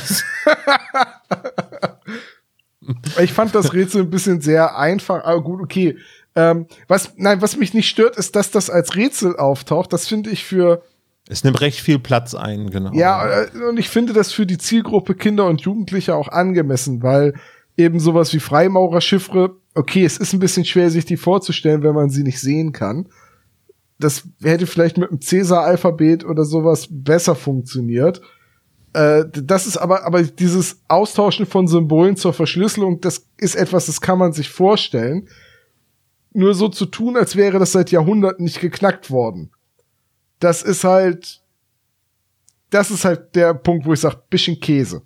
Ich 3.21 3.33
fand 3.33 3.55
das 3.55 3.73
Rätsel 3.73 4.03
ein 4.03 4.11
bisschen 4.11 4.41
sehr 4.41 4.77
einfach, 4.77 5.25
aber 5.25 5.43
gut, 5.43 5.61
okay. 5.61 5.97
Ähm, 6.37 6.67
was, 6.89 7.13
nein, 7.17 7.41
was 7.43 7.57
mich 7.57 7.75
nicht 7.75 7.89
stört, 7.89 8.17
ist, 8.17 8.35
dass 8.35 8.51
das 8.51 8.69
als 8.69 8.97
Rätsel 8.97 9.37
auftaucht. 9.37 9.93
Das 9.93 10.09
finde 10.09 10.31
ich 10.31 10.45
für, 10.45 10.83
Es 11.29 11.45
nimmt 11.45 11.61
recht 11.61 11.81
viel 11.81 11.99
Platz 11.99 12.35
ein, 12.35 12.71
genau. 12.71 12.93
ja, 12.93 13.43
äh, 13.43 13.49
und 13.69 13.79
ich 13.79 13.89
finde 13.89 14.13
das 14.13 14.33
für 14.33 14.47
die 14.47 14.59
Zielgruppe 14.59 15.15
Kinder 15.15 15.47
und 15.47 15.61
Jugendliche 15.61 16.15
auch 16.15 16.29
angemessen, 16.29 17.03
weil 17.03 17.35
eben 17.77 18.01
sowas 18.01 18.33
wie 18.35 18.41
Freimaurer-Chiffre, 18.41 19.57
okay, 19.75 20.05
es 20.05 20.19
ist 20.19 20.33
ein 20.33 20.41
bisschen 20.41 20.65
schwer, 20.65 20.91
sich 20.91 21.05
die 21.05 21.17
vorzustellen, 21.17 21.83
wenn 21.83 21.95
man 21.95 22.11
sie 22.11 22.23
nicht 22.23 22.41
sehen 22.41 22.73
kann. 22.73 23.09
Das 23.99 24.25
hätte 24.43 24.67
vielleicht 24.67 24.99
mit 24.99 25.11
dem 25.11 25.21
Cäsar-Alphabet 25.21 26.25
oder 26.25 26.45
sowas 26.45 26.89
besser 26.91 27.35
funktioniert. 27.37 28.21
Äh, 28.95 29.25
das 29.31 29.67
ist 29.67 29.77
aber, 29.77 30.05
aber 30.05 30.23
dieses 30.23 30.81
Austauschen 30.89 31.47
von 31.47 31.67
Symbolen 31.67 32.17
zur 32.17 32.33
Verschlüsselung, 32.33 33.01
das 33.01 33.27
ist 33.37 33.57
etwas, 33.57 33.87
das 33.87 34.01
kann 34.01 34.19
man 34.19 34.33
sich 34.33 34.49
vorstellen. 34.49 35.29
nur 36.37 36.55
so 36.55 36.69
zu 36.69 36.87
tun, 36.87 37.17
als 37.17 37.37
wäre 37.37 37.61
das 37.61 37.73
seit 37.73 37.93
Jahrhunderten 37.93 38.45
nicht 38.45 38.61
geknackt 38.61 39.11
worden. 39.11 39.53
Das 40.41 40.63
ist 40.63 40.83
halt, 40.83 41.43
das 42.71 42.91
ist 42.91 43.05
halt 43.05 43.37
der 43.37 43.55
Punkt, 43.55 43.87
wo 43.87 43.93
ich 43.93 44.01
sage, 44.01 44.21
bisschen 44.31 44.59
Käse. 44.59 45.03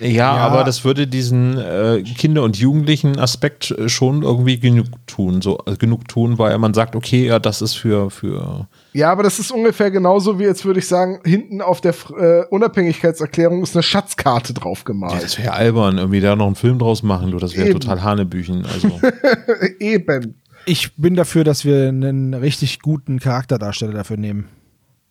Ja, 0.00 0.08
Ja. 0.08 0.32
aber 0.36 0.64
das 0.64 0.84
würde 0.84 1.06
diesen 1.06 1.56
äh, 1.58 2.02
Kinder- 2.02 2.42
und 2.42 2.56
Jugendlichen-Aspekt 2.56 3.70
äh, 3.72 3.88
schon 3.88 4.22
irgendwie 4.22 4.58
genug 4.58 4.86
tun, 5.06 5.42
so 5.42 5.58
äh, 5.66 5.76
genug 5.76 6.08
tun, 6.08 6.38
weil 6.38 6.56
man 6.58 6.74
sagt, 6.74 6.96
okay, 6.96 7.26
ja, 7.26 7.38
das 7.38 7.62
ist 7.62 7.74
für, 7.74 8.10
für 8.10 8.66
Ja, 8.92 9.10
aber 9.12 9.22
das 9.22 9.38
ist 9.38 9.50
ungefähr 9.50 9.90
genauso 9.90 10.38
wie 10.38 10.44
jetzt 10.44 10.64
würde 10.64 10.80
ich 10.80 10.88
sagen, 10.88 11.20
hinten 11.24 11.60
auf 11.60 11.80
der 11.80 11.94
äh, 12.18 12.44
Unabhängigkeitserklärung 12.50 13.62
ist 13.62 13.76
eine 13.76 13.82
Schatzkarte 13.82 14.54
drauf 14.54 14.78
ja, 14.80 14.84
gemalt. 14.84 15.22
das 15.22 15.38
wäre 15.38 15.52
albern, 15.52 15.98
irgendwie 15.98 16.20
da 16.20 16.36
noch 16.36 16.46
einen 16.46 16.56
Film 16.56 16.78
draus 16.78 17.02
machen, 17.02 17.30
du, 17.30 17.38
das 17.38 17.56
wäre 17.56 17.70
total 17.70 18.02
Hanebüchen. 18.02 18.64
Also 18.66 19.00
Eben. 19.78 20.40
Ich 20.66 20.94
bin 20.96 21.14
dafür, 21.14 21.44
dass 21.44 21.64
wir 21.64 21.88
einen 21.88 22.32
richtig 22.34 22.80
guten 22.80 23.20
Charakterdarsteller 23.20 23.92
dafür 23.92 24.16
nehmen. 24.16 24.48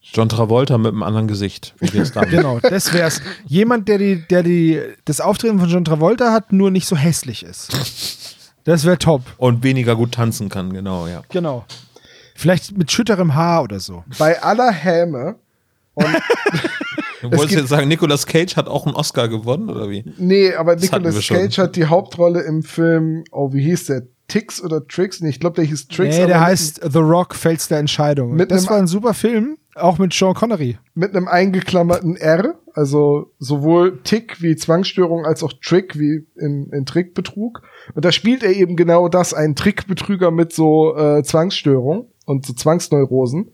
John 0.04 0.30
Travolta 0.30 0.78
mit 0.78 0.92
einem 0.92 1.04
anderen 1.04 1.28
Gesicht. 1.28 1.74
Wie 1.80 1.94
wär's 1.94 2.12
damit? 2.12 2.32
Genau, 2.32 2.60
das 2.60 2.94
wär's. 2.94 3.22
Jemand, 3.46 3.88
der 3.88 3.98
die, 3.98 4.24
der 4.30 4.44
die, 4.44 4.80
das 5.06 5.22
Auftreten 5.22 5.60
von 5.60 5.70
John 5.70 5.86
Travolta 5.86 6.32
hat, 6.32 6.52
nur 6.52 6.72
nicht 6.72 6.88
so 6.88 6.96
hässlich 6.96 7.44
ist. 7.44 7.72
Das 8.66 8.86
wäre 8.86 8.98
top. 8.98 9.22
Und 9.38 9.64
weniger 9.64 9.96
gut 9.96 10.14
tanzen 10.14 10.50
kann, 10.50 10.74
genau, 10.74 11.08
ja. 11.08 11.22
Genau. 11.30 11.66
Vielleicht 12.36 12.78
mit 12.78 12.92
schütterem 12.92 13.36
Haar 13.36 13.64
oder 13.64 13.80
so. 13.80 14.04
Bei 14.18 14.42
aller 14.42 14.72
Häme 14.72 15.36
und 15.94 16.06
Du 17.22 17.32
wolltest 17.38 17.58
jetzt 17.58 17.70
sagen, 17.70 17.88
Nicolas 17.88 18.26
Cage 18.26 18.58
hat 18.58 18.68
auch 18.68 18.86
einen 18.86 18.96
Oscar 18.96 19.30
gewonnen, 19.30 19.70
oder 19.70 19.90
wie? 19.90 20.04
Nee, 20.18 20.54
aber 20.56 20.76
Das 20.76 20.92
Nicolas. 20.92 21.26
Cage 21.26 21.58
hat 21.58 21.76
die 21.78 21.86
Hauptrolle 21.86 22.42
im 22.42 22.64
Film, 22.64 23.24
oh, 23.32 23.54
wie 23.54 23.64
hieß 23.64 23.86
der? 23.86 24.02
Tix 24.34 24.64
oder 24.64 24.88
Tricks? 24.88 25.22
Nee, 25.22 25.30
ich 25.30 25.40
glaube, 25.40 25.58
der 25.58 25.66
hieß 25.66 25.90
Tricks. 25.90 26.18
nee, 26.18 26.26
der 26.26 26.42
heißt 26.42 26.82
The 26.92 26.98
Rock, 26.98 27.36
Fels 27.36 27.68
der 27.68 27.78
Entscheidung. 27.78 28.34
Mit 28.34 28.50
das 28.50 28.68
war 28.68 28.78
ein 28.78 28.88
super 28.88 29.14
Film, 29.14 29.60
auch 29.76 30.00
mit 30.00 30.12
Sean 30.12 30.34
Connery. 30.34 30.80
Mit 30.96 31.16
einem 31.16 31.28
eingeklammerten 31.28 32.16
R, 32.16 32.56
also 32.74 33.32
sowohl 33.38 34.02
Tick 34.04 34.42
wie 34.42 34.56
Zwangsstörung 34.56 35.28
als 35.28 35.44
auch 35.44 35.54
Trick 35.62 36.00
wie 36.00 36.26
in, 36.36 36.72
in 36.72 36.88
Trickbetrug. 36.88 37.62
Und 37.94 38.06
da 38.06 38.12
spielt 38.12 38.42
er 38.42 38.56
eben 38.56 38.76
genau 38.76 39.08
das, 39.08 39.36
einen 39.36 39.56
Trickbetrüger 39.56 40.32
mit 40.32 40.52
so 40.52 40.98
äh, 40.98 41.22
Zwangsstörung 41.22 42.08
und 42.26 42.48
so 42.48 42.54
Zwangsneurosen. 42.54 43.52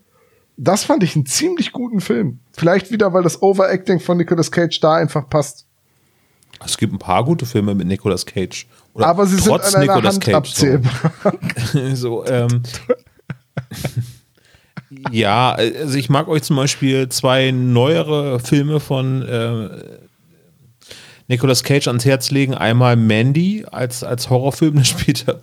Das 0.56 0.84
fand 0.84 1.02
ich 1.02 1.14
einen 1.14 1.26
ziemlich 1.26 1.72
guten 1.72 2.00
Film. 2.00 2.38
Vielleicht 2.52 2.90
wieder, 2.90 3.12
weil 3.12 3.22
das 3.22 3.42
Overacting 3.42 4.00
von 4.00 4.16
Nicolas 4.16 4.50
Cage 4.50 4.80
da 4.80 4.94
einfach 4.94 5.28
passt. 5.28 5.66
Es 6.64 6.78
gibt 6.78 6.92
ein 6.92 6.98
paar 6.98 7.24
gute 7.24 7.46
Filme 7.46 7.74
mit 7.74 7.86
Nicolas 7.86 8.24
Cage. 8.24 8.66
Oder 9.00 9.08
Aber 9.08 9.26
sie 9.26 9.38
sind 9.38 9.52
an 9.52 9.60
einer 9.60 9.78
Nicolas 9.80 10.14
Hand 10.14 10.24
Cage. 10.24 10.34
abzählbar. 10.34 11.12
So, 11.94 11.94
so 11.94 12.26
ähm, 12.26 12.62
ja, 15.10 15.52
also 15.52 15.96
ich 15.96 16.10
mag 16.10 16.28
euch 16.28 16.42
zum 16.42 16.56
Beispiel 16.56 17.08
zwei 17.08 17.50
neuere 17.50 18.40
Filme 18.40 18.80
von 18.80 19.22
äh, 19.22 19.70
Nicolas 21.28 21.62
Cage 21.62 21.86
ans 21.88 22.04
Herz 22.04 22.30
legen. 22.30 22.54
Einmal 22.54 22.96
Mandy 22.96 23.64
als, 23.70 24.04
als 24.04 24.30
Horrorfilm, 24.30 24.74
da 24.76 24.84
spielt 24.84 25.26
er. 25.28 25.40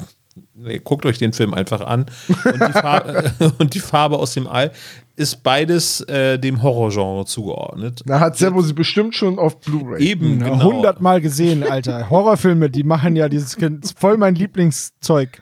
Guckt 0.84 1.05
euch 1.05 1.18
den 1.18 1.34
Film 1.34 1.53
einfach 1.53 1.82
an. 1.82 2.05
Und 2.28 2.68
die, 2.68 2.72
Farbe, 2.72 3.32
und 3.57 3.74
die 3.74 3.80
Farbe 3.80 4.18
aus 4.18 4.34
dem 4.34 4.47
All 4.47 4.72
ist 5.15 5.41
beides 5.41 6.01
äh, 6.01 6.38
dem 6.38 6.61
Horrorgenre 6.61 7.26
zugeordnet. 7.26 8.03
Da 8.05 8.20
hat 8.20 8.38
Sebo 8.38 8.61
sie 8.61 8.74
bestimmt 8.74 9.15
schon 9.15 9.39
auf 9.39 9.59
Blu-ray. 9.59 10.01
Eben, 10.03 10.39
genau. 10.39 10.63
Hundertmal 10.63 11.22
gesehen, 11.22 11.63
Alter. 11.63 12.07
Horrorfilme, 12.09 12.70
die 12.70 12.84
machen 12.84 13.15
ja 13.15 13.28
dieses 13.28 13.55
ist 13.55 13.99
voll 13.99 14.18
mein 14.18 14.36
Lieblingszeug. 14.36 15.41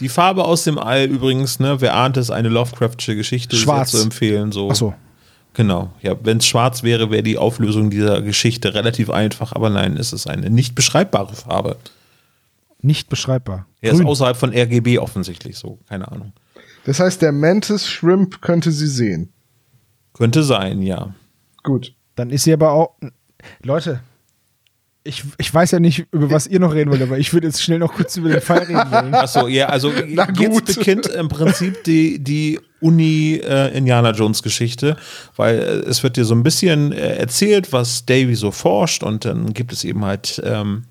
Die 0.00 0.08
Farbe 0.08 0.44
aus 0.44 0.64
dem 0.64 0.78
All 0.78 1.04
übrigens, 1.04 1.60
ne, 1.60 1.80
wer 1.80 1.94
ahnt 1.94 2.16
es, 2.16 2.30
eine 2.30 2.48
Lovecraftsche 2.48 3.14
Geschichte 3.14 3.56
Schwarz. 3.56 3.90
zu 3.90 4.02
empfehlen. 4.02 4.52
So. 4.52 4.70
Ach 4.70 4.76
so. 4.76 4.94
Genau. 5.52 5.90
Ja, 6.02 6.16
wenn 6.22 6.38
es 6.38 6.46
schwarz 6.46 6.82
wäre, 6.82 7.10
wäre 7.10 7.22
die 7.22 7.38
Auflösung 7.38 7.90
dieser 7.90 8.22
Geschichte 8.22 8.74
relativ 8.74 9.10
einfach, 9.10 9.52
aber 9.52 9.70
nein, 9.70 9.96
es 9.96 10.12
ist 10.12 10.26
eine 10.26 10.50
nicht 10.50 10.74
beschreibbare 10.74 11.34
Farbe. 11.34 11.76
Nicht 12.84 13.08
beschreibbar. 13.08 13.66
Er 13.80 13.92
ist 13.92 13.98
Grün. 13.98 14.08
außerhalb 14.08 14.36
von 14.36 14.50
RGB 14.52 14.98
offensichtlich 14.98 15.56
so, 15.56 15.78
keine 15.88 16.12
Ahnung. 16.12 16.34
Das 16.84 17.00
heißt, 17.00 17.22
der 17.22 17.32
Mantis 17.32 17.88
Shrimp 17.88 18.42
könnte 18.42 18.72
sie 18.72 18.88
sehen. 18.88 19.32
Könnte 20.12 20.42
sein, 20.42 20.82
ja. 20.82 21.14
Gut. 21.62 21.94
Dann 22.14 22.28
ist 22.28 22.44
sie 22.44 22.52
aber 22.52 22.72
auch. 22.72 22.96
Leute, 23.62 24.00
ich, 25.02 25.24
ich 25.38 25.52
weiß 25.52 25.70
ja 25.70 25.80
nicht, 25.80 26.06
über 26.12 26.30
was 26.30 26.46
ihr 26.46 26.60
noch 26.60 26.74
reden 26.74 26.90
wollt, 26.90 27.00
aber 27.00 27.18
ich 27.18 27.32
würde 27.32 27.46
jetzt 27.46 27.62
schnell 27.62 27.78
noch 27.78 27.94
kurz 27.94 28.18
über 28.18 28.28
den 28.28 28.42
Fall 28.42 28.58
reden 28.58 28.90
wollen. 28.90 29.14
Achso, 29.14 29.48
ja, 29.48 29.70
also 29.70 29.90
jetzt 30.06 30.36
gut. 30.36 30.66
beginnt 30.66 31.06
im 31.06 31.28
Prinzip 31.28 31.84
die, 31.84 32.22
die 32.22 32.60
Uni 32.80 33.40
äh, 33.42 33.74
Indiana 33.74 34.10
Jones 34.10 34.42
Geschichte, 34.42 34.98
weil 35.36 35.58
äh, 35.58 35.88
es 35.88 36.02
wird 36.02 36.18
dir 36.18 36.26
so 36.26 36.34
ein 36.34 36.42
bisschen 36.42 36.92
äh, 36.92 37.16
erzählt, 37.16 37.72
was 37.72 38.04
Davy 38.04 38.34
so 38.34 38.50
forscht 38.50 39.02
und 39.02 39.24
dann 39.24 39.54
gibt 39.54 39.72
es 39.72 39.84
eben 39.84 40.04
halt 40.04 40.42
ähm, 40.44 40.84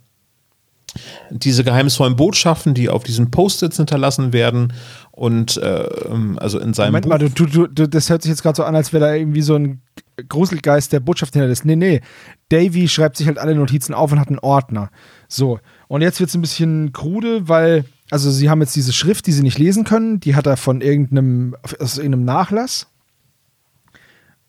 diese 1.29 1.63
geheimnisvollen 1.63 2.15
Botschaften, 2.15 2.73
die 2.73 2.89
auf 2.89 3.03
diesen 3.03 3.31
Post-its 3.31 3.77
hinterlassen 3.77 4.33
werden 4.33 4.73
und 5.11 5.57
äh, 5.57 5.83
ähm, 5.83 6.39
also 6.39 6.59
in 6.59 6.73
seinem 6.73 6.87
Moment 6.87 7.05
Buch 7.05 7.09
mal, 7.11 7.17
du, 7.19 7.45
du, 7.45 7.67
du, 7.67 7.87
das 7.87 8.09
hört 8.09 8.23
sich 8.23 8.29
jetzt 8.29 8.41
gerade 8.41 8.55
so 8.55 8.63
an, 8.63 8.75
als 8.75 8.93
wäre 8.93 9.05
da 9.05 9.13
irgendwie 9.13 9.41
so 9.43 9.55
ein 9.55 9.81
Gruselgeist 10.27 10.91
der 10.91 10.99
Botschaft 10.99 11.33
hinterlässt. 11.33 11.65
Nee, 11.65 11.75
nee. 11.75 12.01
Davy 12.49 12.87
schreibt 12.87 13.17
sich 13.17 13.27
halt 13.27 13.37
alle 13.37 13.55
Notizen 13.55 13.93
auf 13.93 14.11
und 14.11 14.19
hat 14.19 14.29
einen 14.29 14.39
Ordner. 14.39 14.89
So. 15.27 15.59
Und 15.87 16.01
jetzt 16.01 16.19
wird 16.19 16.29
es 16.29 16.35
ein 16.35 16.41
bisschen 16.41 16.93
krude, 16.93 17.47
weil, 17.47 17.85
also 18.09 18.31
sie 18.31 18.49
haben 18.49 18.61
jetzt 18.61 18.75
diese 18.75 18.93
Schrift, 18.93 19.27
die 19.27 19.31
sie 19.31 19.43
nicht 19.43 19.59
lesen 19.59 19.83
können, 19.83 20.19
die 20.19 20.35
hat 20.35 20.47
er 20.47 20.57
von 20.57 20.81
irgendeinem, 20.81 21.55
aus 21.79 21.97
irgendeinem 21.97 22.25
Nachlass. 22.25 22.87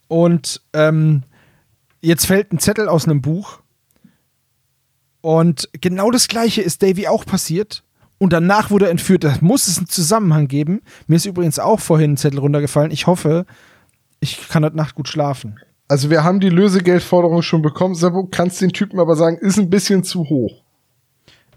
Und 0.09 0.62
ähm, 0.72 1.24
jetzt 2.01 2.26
fällt 2.26 2.53
ein 2.53 2.59
Zettel 2.59 2.88
aus 2.88 3.05
einem 3.05 3.20
Buch. 3.20 3.61
Und 5.25 5.70
genau 5.81 6.11
das 6.11 6.29
gleiche 6.29 6.61
ist 6.61 6.83
Davy 6.83 7.07
auch 7.09 7.25
passiert. 7.25 7.83
Und 8.18 8.35
danach 8.35 8.70
wurde 8.70 8.85
er 8.85 8.91
entführt. 8.91 9.25
Da 9.25 9.35
muss 9.41 9.68
es 9.68 9.79
einen 9.79 9.87
Zusammenhang 9.89 10.49
geben. 10.49 10.83
Mir 11.07 11.16
ist 11.16 11.25
übrigens 11.25 11.59
auch 11.59 11.81
vorhin 11.81 12.12
ein 12.12 12.16
Zettel 12.18 12.41
runtergefallen. 12.41 12.91
Ich 12.91 13.07
hoffe, 13.07 13.47
ich 14.20 14.49
kann 14.51 14.62
heute 14.66 14.77
Nacht 14.77 14.95
gut 14.97 15.09
schlafen. 15.09 15.59
Also 15.89 16.11
wir 16.11 16.25
haben 16.25 16.41
die 16.41 16.51
Lösegeldforderung 16.51 17.41
schon 17.41 17.62
bekommen. 17.62 17.95
Sebo, 17.95 18.25
kannst 18.31 18.61
den 18.61 18.72
Typen 18.75 19.01
aber 19.01 19.16
sagen, 19.16 19.39
ist 19.39 19.59
ein 19.59 19.70
bisschen 19.70 20.05
zu 20.05 20.29
hoch. 20.29 20.62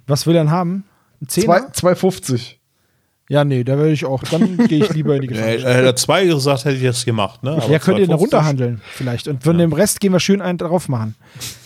Was 0.07 0.25
will 0.25 0.35
er 0.37 0.43
denn 0.45 0.51
haben? 0.51 0.85
Ein 1.21 1.27
Zwei- 1.27 1.59
Zehner? 1.59 1.73
2,50. 1.73 2.55
Ja, 3.29 3.43
nee, 3.43 3.63
da 3.65 3.77
würde 3.77 3.91
ich 3.91 4.05
auch. 4.05 4.23
Dann 4.23 4.57
gehe 4.67 4.85
ich 4.85 4.93
lieber 4.93 5.15
in 5.15 5.21
die 5.21 5.27
Gefangenschaft. 5.33 5.65
hätte 5.75 5.85
er 5.85 5.95
zwei 5.97 6.25
gesagt, 6.25 6.63
hätte 6.65 6.77
ich 6.77 6.83
das 6.83 7.03
gemacht, 7.03 7.43
ne? 7.43 7.51
Aber 7.51 7.67
ja, 7.69 7.77
könnt 7.79 7.99
ihr 7.99 8.07
da 8.07 8.13
2,50? 8.13 8.19
runterhandeln 8.19 8.81
vielleicht. 8.93 9.27
Und 9.27 9.43
von 9.43 9.57
dem 9.57 9.73
Rest 9.73 9.99
gehen 9.99 10.13
wir 10.13 10.19
schön 10.21 10.41
einen 10.41 10.57
drauf 10.57 10.87
machen. 10.87 11.15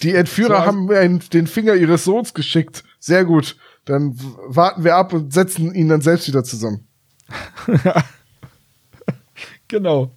Die 0.02 0.16
Entführer 0.16 0.48
So, 0.50 0.54
also- 0.56 0.66
haben 0.68 0.86
mir 0.86 1.00
einen, 1.00 1.20
den 1.32 1.46
Finger 1.48 1.76
ihres 1.76 2.04
Sohns 2.04 2.34
geschickt. 2.34 2.84
Sehr 3.00 3.26
gut. 3.26 3.58
Dann 3.86 4.16
warten 4.48 4.84
wir 4.84 4.96
ab 4.96 5.14
und 5.14 5.34
setzen 5.34 5.74
ihn 5.76 5.88
dann 5.90 6.02
selbst 6.02 6.28
wieder 6.28 6.44
zusammen. 6.44 6.88
Genau. 9.68 10.12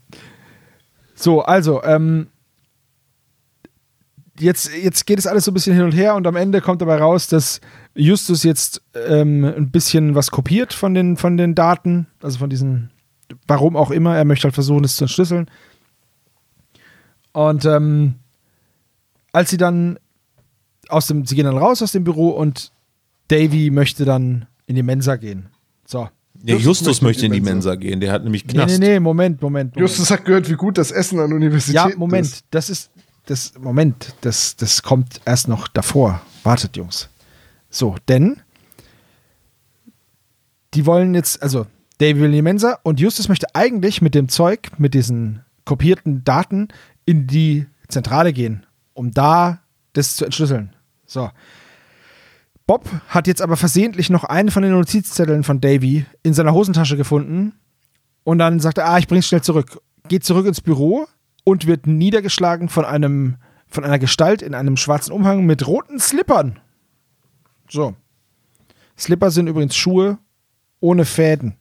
So, 1.15 1.43
also, 1.43 1.83
ähm, 1.85 2.29
jetzt, 4.39 4.71
jetzt 4.75 5.07
geht 5.07 5.19
es 5.19 5.27
alles 5.27 5.45
so 5.45 5.51
ein 5.51 5.55
bisschen 5.55 5.75
hin 5.75 5.85
und 5.85 5.93
her 5.93 6.15
und 6.15 6.27
am 6.27 6.37
Ende 6.37 6.61
kommt 6.61 6.81
dabei 6.83 6.97
raus, 6.97 7.29
dass 7.29 7.61
Justus 7.95 8.43
jetzt 8.43 8.83
ähm, 9.09 9.45
ein 9.45 9.71
bisschen 9.71 10.15
was 10.15 10.31
kopiert 10.31 10.73
von 10.73 10.95
den, 10.95 11.17
von 11.17 11.37
den 11.37 11.55
Daten, 11.55 12.07
also 12.23 12.39
von 12.39 12.51
diesen, 12.51 12.91
warum 13.47 13.77
auch 13.77 13.91
immer, 13.91 14.17
er 14.17 14.25
möchte 14.25 14.45
halt 14.45 14.55
versuchen, 14.55 14.85
es 14.85 14.97
zu 14.97 15.05
entschlüsseln. 15.05 15.49
Und 17.33 17.65
ähm, 17.65 18.15
als 19.33 19.51
sie 19.51 19.57
dann 19.57 19.99
aus 20.89 21.07
dem, 21.07 21.27
sie 21.27 21.35
gehen 21.35 21.47
dann 21.47 21.57
raus 21.59 21.83
aus 21.83 21.93
dem 21.93 22.05
Büro 22.05 22.31
und 22.31 22.73
Davy 23.29 23.71
möchte 23.71 24.05
dann 24.05 24.47
in 24.67 24.77
die 24.77 24.83
Mensa 24.83 25.17
gehen. 25.17 25.47
So. 25.87 26.09
Ja, 26.47 26.57
Justus 26.57 26.65
Justus 26.65 27.03
möchte 27.03 27.27
in 27.27 27.33
die 27.33 27.41
die 27.41 27.45
Mensa 27.45 27.75
gehen, 27.75 28.01
der 28.01 28.13
hat 28.13 28.23
nämlich 28.23 28.45
Nee, 28.47 28.53
Knast. 28.53 28.79
nee, 28.79 28.89
nee, 28.95 29.01
Moment, 29.01 29.41
Moment. 29.41 29.75
Moment. 29.75 29.91
Justus 29.91 30.11
hat 30.11 30.25
gehört, 30.27 30.49
wie 30.51 30.55
gut 30.55 30.77
das 30.77 30.91
Essen 30.91 31.19
an 31.19 31.33
Universitäten 31.33 31.91
Ja, 31.91 31.97
Moment, 31.97 32.27
ist. 32.27 32.45
das 32.51 32.69
ist 32.69 32.91
das 33.27 33.55
Moment, 33.59 34.15
das 34.21 34.57
das 34.57 34.83
kommt 34.83 35.21
erst 35.25 35.49
noch 35.49 35.69
davor. 35.69 36.21
Wartet, 36.43 36.77
Jungs. 36.77 37.09
So, 37.71 37.97
denn 38.09 38.41
die 40.75 40.87
wollen 40.87 41.15
jetzt, 41.15 41.43
also 41.43 41.67
Dave 41.99 42.19
will 42.19 42.27
in 42.27 42.33
die 42.33 42.43
Mensa 42.43 42.79
und 42.83 43.01
Justus 43.01 43.29
möchte 43.29 43.55
eigentlich 43.55 44.03
mit 44.03 44.15
dem 44.15 44.29
Zeug, 44.29 44.71
mit 44.79 44.95
diesen 44.95 45.45
kopierten 45.65 46.25
Daten 46.25 46.69
in 47.07 47.27
die 47.27 47.67
Zentrale 47.89 48.33
gehen, 48.33 48.67
um 48.93 49.13
da 49.13 49.61
das 49.93 50.17
zu 50.17 50.25
entschlüsseln. 50.25 50.75
So. 51.07 51.31
Bob 52.67 52.89
hat 53.09 53.27
jetzt 53.27 53.43
aber 53.43 53.57
versehentlich 53.57 54.11
noch 54.11 54.25
einen 54.25 54.51
von 54.51 54.63
den 54.63 54.73
Notizzetteln 54.73 55.45
von 55.45 55.61
Davy 55.61 56.07
in 56.23 56.35
seiner 56.35 56.53
Hosentasche 56.53 56.97
gefunden 56.97 57.53
und 58.25 58.39
dann 58.39 58.59
sagt 58.59 58.79
er, 58.79 58.89
ah, 58.89 58.99
ich 58.99 59.07
bring's 59.07 59.27
schnell 59.27 59.43
zurück. 59.43 59.81
Geht 60.09 60.25
zurück 60.25 60.47
ins 60.47 60.61
Büro 60.61 61.07
und 61.45 61.67
wird 61.67 61.87
niedergeschlagen 61.87 62.69
von 62.69 62.85
einem, 62.85 63.37
von 63.67 63.85
einer 63.85 63.99
Gestalt 63.99 64.43
in 64.43 64.55
einem 64.55 64.77
schwarzen 64.77 65.13
Umhang 65.13 65.47
mit 65.47 65.67
roten 65.67 66.01
Slippern. 66.01 66.59
So. 67.69 67.95
Slipper 68.99 69.31
sind 69.31 69.47
übrigens 69.47 69.77
Schuhe 69.77 70.19
ohne 70.81 71.05
Fäden. 71.05 71.57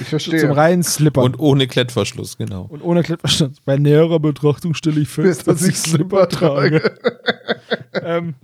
Ich 0.00 0.08
verstehe. 0.08 0.40
Zum 0.40 0.52
reinen 0.52 0.82
Slipper. 0.82 1.22
Und 1.22 1.38
ohne 1.38 1.66
Klettverschluss, 1.66 2.38
genau. 2.38 2.62
Und 2.62 2.82
ohne 2.82 3.02
Klettverschluss. 3.02 3.60
Bei 3.64 3.76
näherer 3.76 4.20
Betrachtung 4.20 4.74
stelle 4.74 5.00
ich 5.00 5.08
fest, 5.08 5.46
dass 5.46 5.62
ich 5.62 5.76
Slipper 5.76 6.28
trage. 6.28 6.96
ähm, 7.92 8.34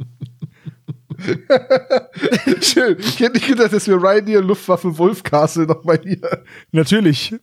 Schön. 2.61 2.97
Ich 2.99 3.21
hätte 3.21 3.33
nicht 3.33 3.47
gedacht, 3.47 3.73
dass 3.73 3.87
wir 3.87 3.97
Ryanair 3.97 4.43
Luftwaffe 4.43 4.97
Wolf 4.99 5.23
Castle 5.23 5.67
nochmal 5.67 6.01
hier 6.03 6.43
natürlich. 6.73 7.35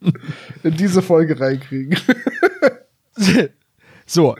in 0.62 0.76
diese 0.76 1.02
Folge 1.02 1.38
reinkriegen. 1.38 1.98
So. 4.06 4.36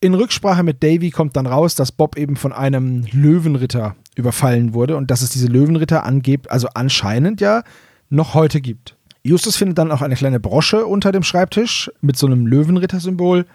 In 0.00 0.14
Rücksprache 0.14 0.62
mit 0.62 0.82
Davy 0.82 1.10
kommt 1.10 1.36
dann 1.36 1.46
raus, 1.46 1.74
dass 1.74 1.92
Bob 1.92 2.16
eben 2.16 2.36
von 2.36 2.52
einem 2.52 3.06
Löwenritter 3.12 3.96
überfallen 4.16 4.74
wurde 4.74 4.96
und 4.96 5.10
dass 5.10 5.22
es 5.22 5.30
diese 5.30 5.48
Löwenritter 5.48 6.04
angebt, 6.04 6.50
also 6.50 6.68
anscheinend 6.74 7.40
ja 7.40 7.62
noch 8.10 8.34
heute 8.34 8.60
gibt. 8.60 8.96
Justus 9.22 9.56
findet 9.56 9.78
dann 9.78 9.90
auch 9.90 10.02
eine 10.02 10.14
kleine 10.14 10.40
Brosche 10.40 10.84
unter 10.84 11.10
dem 11.10 11.22
Schreibtisch 11.22 11.90
mit 12.02 12.16
so 12.16 12.26
einem 12.26 12.46
Löwenritter-Symbol. 12.46 13.46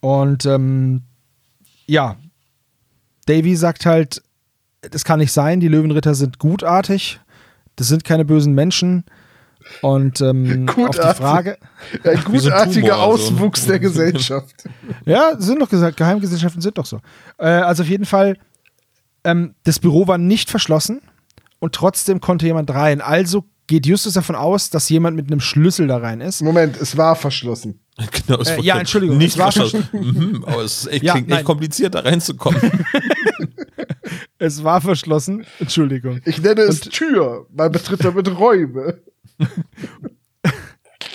Und 0.00 0.46
ähm, 0.46 1.02
ja, 1.86 2.16
Davy 3.26 3.56
sagt 3.56 3.86
halt, 3.86 4.22
das 4.82 5.04
kann 5.04 5.18
nicht 5.20 5.32
sein, 5.32 5.60
die 5.60 5.68
Löwenritter 5.68 6.14
sind 6.14 6.38
gutartig, 6.38 7.20
das 7.76 7.88
sind 7.88 8.04
keine 8.04 8.24
bösen 8.24 8.54
Menschen. 8.54 9.04
Und 9.80 10.20
ähm, 10.20 10.68
auf 10.68 10.96
die. 10.96 11.14
Frage, 11.22 11.56
Ein 12.04 12.24
gutartiger 12.24 12.94
Tumor, 12.94 13.16
so. 13.18 13.24
Auswuchs 13.26 13.64
der 13.66 13.78
Gesellschaft. 13.78 14.64
Ja, 15.06 15.36
sind 15.38 15.62
doch 15.62 15.68
gesagt, 15.70 15.96
Geheimgesellschaften 15.96 16.60
sind 16.60 16.78
doch 16.78 16.86
so. 16.86 16.98
Äh, 17.38 17.46
also 17.46 17.84
auf 17.84 17.88
jeden 17.88 18.04
Fall, 18.04 18.36
ähm, 19.22 19.54
das 19.62 19.78
Büro 19.78 20.08
war 20.08 20.18
nicht 20.18 20.50
verschlossen 20.50 21.00
und 21.60 21.76
trotzdem 21.76 22.20
konnte 22.20 22.44
jemand 22.46 22.70
rein. 22.74 23.00
Also 23.00 23.44
geht 23.68 23.86
Justus 23.86 24.14
davon 24.14 24.34
aus, 24.34 24.68
dass 24.70 24.88
jemand 24.88 25.14
mit 25.16 25.28
einem 25.30 25.38
Schlüssel 25.40 25.86
da 25.86 25.98
rein 25.98 26.20
ist. 26.20 26.42
Moment, 26.42 26.76
es 26.80 26.96
war 26.96 27.14
verschlossen. 27.14 27.78
Genau, 28.26 28.40
es 28.40 28.48
Äh, 28.48 28.62
ja, 28.62 28.78
Entschuldigung, 28.80 29.16
Nicht 29.18 29.34
es 29.34 29.38
war 29.38 29.52
verschlossen. 29.52 29.88
mhm, 29.92 30.44
aber 30.44 30.62
es 30.64 30.78
ist 30.80 30.86
echt, 30.92 31.04
Ja, 31.04 31.12
klingt 31.12 31.28
nein. 31.28 31.38
echt 31.38 31.46
kompliziert, 31.46 31.94
da 31.94 32.00
reinzukommen. 32.00 32.60
Es 34.42 34.64
war 34.64 34.80
verschlossen. 34.80 35.46
Entschuldigung. 35.60 36.20
Ich 36.24 36.42
nenne 36.42 36.62
es 36.62 36.80
Tür. 36.80 37.46
Man 37.54 37.70
betritt 37.70 38.04
damit 38.04 38.28
Räume. 38.38 38.98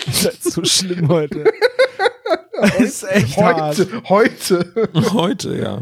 Das 0.05 0.23
ist 0.23 0.53
so 0.53 0.63
schlimm 0.63 1.09
heute. 1.09 1.43
Das 2.61 2.79
ist 2.79 3.03
echt 3.03 3.37
hart. 3.37 3.77
Heute, 4.07 4.73
heute. 4.73 4.89
Heute, 5.11 5.57
ja. 5.57 5.81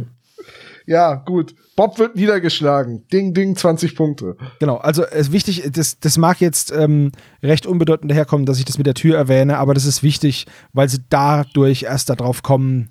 Ja, 0.87 1.13
gut. 1.13 1.53
Bob 1.75 1.99
wird 1.99 2.15
niedergeschlagen. 2.15 3.07
Ding, 3.09 3.35
ding, 3.35 3.55
20 3.55 3.95
Punkte. 3.95 4.35
Genau, 4.59 4.77
also 4.77 5.03
es 5.03 5.27
ist 5.27 5.31
wichtig, 5.31 5.69
das, 5.71 5.99
das 5.99 6.17
mag 6.17 6.41
jetzt 6.41 6.71
ähm, 6.71 7.11
recht 7.43 7.67
unbedeutend 7.67 8.09
daherkommen, 8.09 8.47
dass 8.47 8.57
ich 8.57 8.65
das 8.65 8.79
mit 8.79 8.87
der 8.87 8.95
Tür 8.95 9.15
erwähne, 9.15 9.59
aber 9.59 9.75
das 9.75 9.85
ist 9.85 10.01
wichtig, 10.01 10.47
weil 10.73 10.89
sie 10.89 10.99
dadurch 11.09 11.83
erst 11.83 12.09
darauf 12.09 12.41
kommen, 12.41 12.89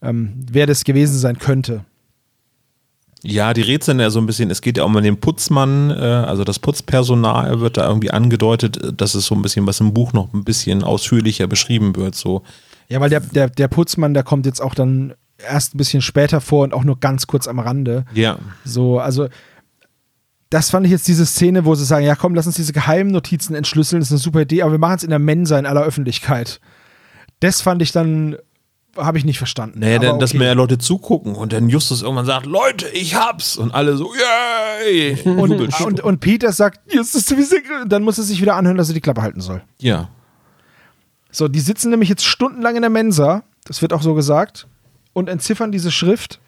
ähm, 0.00 0.40
wer 0.50 0.66
das 0.66 0.84
gewesen 0.84 1.18
sein 1.18 1.38
könnte. 1.38 1.84
Ja, 3.22 3.52
die 3.52 3.62
rätseln 3.62 4.00
ja 4.00 4.10
so 4.10 4.18
ein 4.18 4.26
bisschen. 4.26 4.50
Es 4.50 4.62
geht 4.62 4.78
ja 4.78 4.84
auch 4.84 4.88
um 4.88 5.02
den 5.02 5.20
Putzmann, 5.20 5.90
äh, 5.90 5.94
also 5.94 6.44
das 6.44 6.58
Putzpersonal 6.58 7.60
wird 7.60 7.76
da 7.76 7.86
irgendwie 7.86 8.10
angedeutet, 8.10 8.82
äh, 8.82 8.92
dass 8.92 9.14
es 9.14 9.26
so 9.26 9.34
ein 9.34 9.42
bisschen 9.42 9.66
was 9.66 9.80
im 9.80 9.92
Buch 9.92 10.12
noch 10.12 10.32
ein 10.32 10.44
bisschen 10.44 10.82
ausführlicher 10.82 11.46
beschrieben 11.46 11.96
wird. 11.96 12.14
So, 12.14 12.42
Ja, 12.88 13.00
weil 13.00 13.10
der, 13.10 13.20
der, 13.20 13.50
der 13.50 13.68
Putzmann, 13.68 14.14
der 14.14 14.22
kommt 14.22 14.46
jetzt 14.46 14.60
auch 14.60 14.74
dann 14.74 15.14
erst 15.38 15.74
ein 15.74 15.78
bisschen 15.78 16.02
später 16.02 16.40
vor 16.40 16.64
und 16.64 16.72
auch 16.74 16.84
nur 16.84 16.98
ganz 16.98 17.26
kurz 17.26 17.46
am 17.46 17.58
Rande. 17.58 18.04
ja, 18.14 18.38
So, 18.64 18.98
also 18.98 19.28
das 20.50 20.70
fand 20.70 20.84
ich 20.84 20.92
jetzt 20.92 21.06
diese 21.06 21.26
Szene, 21.26 21.64
wo 21.64 21.74
sie 21.74 21.84
sagen, 21.84 22.04
ja 22.04 22.16
komm, 22.16 22.34
lass 22.34 22.46
uns 22.46 22.56
diese 22.56 22.72
geheimen 22.72 23.12
Notizen 23.12 23.54
entschlüsseln, 23.54 24.00
das 24.00 24.08
ist 24.08 24.12
eine 24.12 24.18
super 24.18 24.40
Idee, 24.40 24.62
aber 24.62 24.72
wir 24.72 24.78
machen 24.78 24.96
es 24.96 25.04
in 25.04 25.10
der 25.10 25.20
Mensa 25.20 25.58
in 25.58 25.66
aller 25.66 25.82
Öffentlichkeit. 25.82 26.60
Das 27.38 27.60
fand 27.60 27.80
ich 27.82 27.92
dann, 27.92 28.36
habe 28.96 29.18
ich 29.18 29.24
nicht 29.24 29.38
verstanden. 29.38 29.80
naja, 29.80 29.96
Aber 29.96 30.06
dann, 30.06 30.18
dass 30.18 30.30
okay. 30.30 30.38
mehr 30.38 30.54
Leute 30.54 30.78
zugucken 30.78 31.34
und 31.34 31.52
dann 31.52 31.68
Justus 31.68 32.02
irgendwann 32.02 32.26
sagt, 32.26 32.46
Leute, 32.46 32.88
ich 32.88 33.14
hab's 33.14 33.56
und 33.56 33.72
alle 33.72 33.96
so, 33.96 34.12
yay! 34.14 35.18
und, 35.24 35.52
und, 35.80 36.00
und 36.00 36.20
Peter 36.20 36.52
sagt. 36.52 36.80
Und 36.94 37.92
dann 37.92 38.02
muss 38.02 38.18
er 38.18 38.24
sich 38.24 38.40
wieder 38.40 38.56
anhören, 38.56 38.76
dass 38.76 38.88
er 38.88 38.94
die 38.94 39.00
Klappe 39.00 39.22
halten 39.22 39.40
soll. 39.40 39.62
ja, 39.78 40.08
So, 41.30 41.48
die 41.48 41.60
sitzen 41.60 41.90
nämlich 41.90 42.08
jetzt 42.08 42.24
stundenlang 42.24 42.76
in 42.76 42.82
der 42.82 42.90
Mensa, 42.90 43.44
das 43.64 43.82
wird 43.82 43.92
auch 43.92 44.02
so 44.02 44.14
gesagt, 44.14 44.66
und 45.12 45.28
entziffern 45.28 45.72
diese 45.72 45.90
Schrift. 45.90 46.40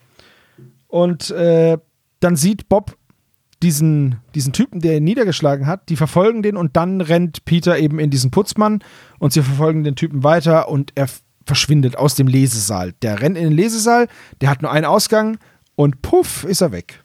Und 0.89 1.31
äh, 1.31 1.79
dann 2.21 2.37
sieht 2.37 2.69
Bob 2.69 2.97
diesen, 3.63 4.17
diesen 4.35 4.53
Typen, 4.53 4.81
der 4.81 4.97
ihn 4.97 5.05
niedergeschlagen 5.05 5.67
hat, 5.67 5.89
die 5.89 5.97
verfolgen 5.97 6.43
den 6.43 6.57
und 6.57 6.77
dann 6.77 7.01
rennt 7.01 7.45
Peter 7.45 7.79
eben 7.79 7.99
in 7.99 8.11
diesen 8.11 8.31
Putzmann 8.31 8.83
und 9.19 9.33
sie 9.33 9.43
verfolgen 9.43 9.85
den 9.85 9.95
Typen 9.95 10.25
weiter 10.25 10.69
und 10.69 10.93
er 10.97 11.09
verschwindet 11.47 11.97
aus 11.97 12.15
dem 12.15 12.27
Lesesaal. 12.27 12.93
Der 13.03 13.21
rennt 13.21 13.37
in 13.37 13.45
den 13.45 13.53
Lesesaal, 13.53 14.09
der 14.41 14.51
hat 14.51 14.63
nur 14.63 14.71
einen 14.71 14.87
Ausgang 14.87 15.39
und 15.75 16.03
puff, 16.03 16.45
ist 16.45 16.61
er 16.61 16.73
weg. 16.73 17.03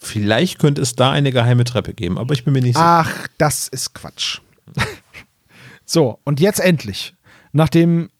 vielleicht 0.00 0.58
könnte 0.58 0.80
es 0.82 0.94
da 0.94 1.10
eine 1.10 1.32
geheime 1.32 1.64
Treppe 1.64 1.92
geben, 1.94 2.18
aber 2.18 2.32
ich 2.34 2.44
bin 2.44 2.52
mir 2.52 2.60
nicht 2.62 2.76
sicher. 2.76 2.86
Ach, 2.86 3.26
das 3.38 3.68
ist 3.68 3.94
Quatsch. 3.94 4.40
so, 5.84 6.18
und 6.24 6.40
jetzt 6.40 6.60
endlich, 6.60 7.14
nachdem 7.52 8.10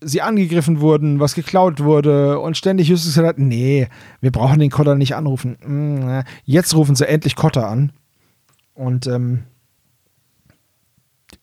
sie 0.00 0.22
angegriffen 0.22 0.80
wurden, 0.80 1.18
was 1.18 1.34
geklaut 1.34 1.80
wurde 1.80 2.38
und 2.38 2.56
ständig 2.56 2.86
Justus 2.88 3.14
gesagt 3.14 3.26
hat, 3.26 3.38
nee, 3.38 3.88
wir 4.20 4.30
brauchen 4.30 4.60
den 4.60 4.70
Cotter 4.70 4.94
nicht 4.94 5.16
anrufen. 5.16 5.56
Mm, 5.64 6.20
Jetzt 6.44 6.74
rufen 6.76 6.94
sie 6.94 7.08
endlich 7.08 7.34
Cotter 7.34 7.66
an 7.66 7.92
und 8.74 9.08
ähm, 9.08 9.42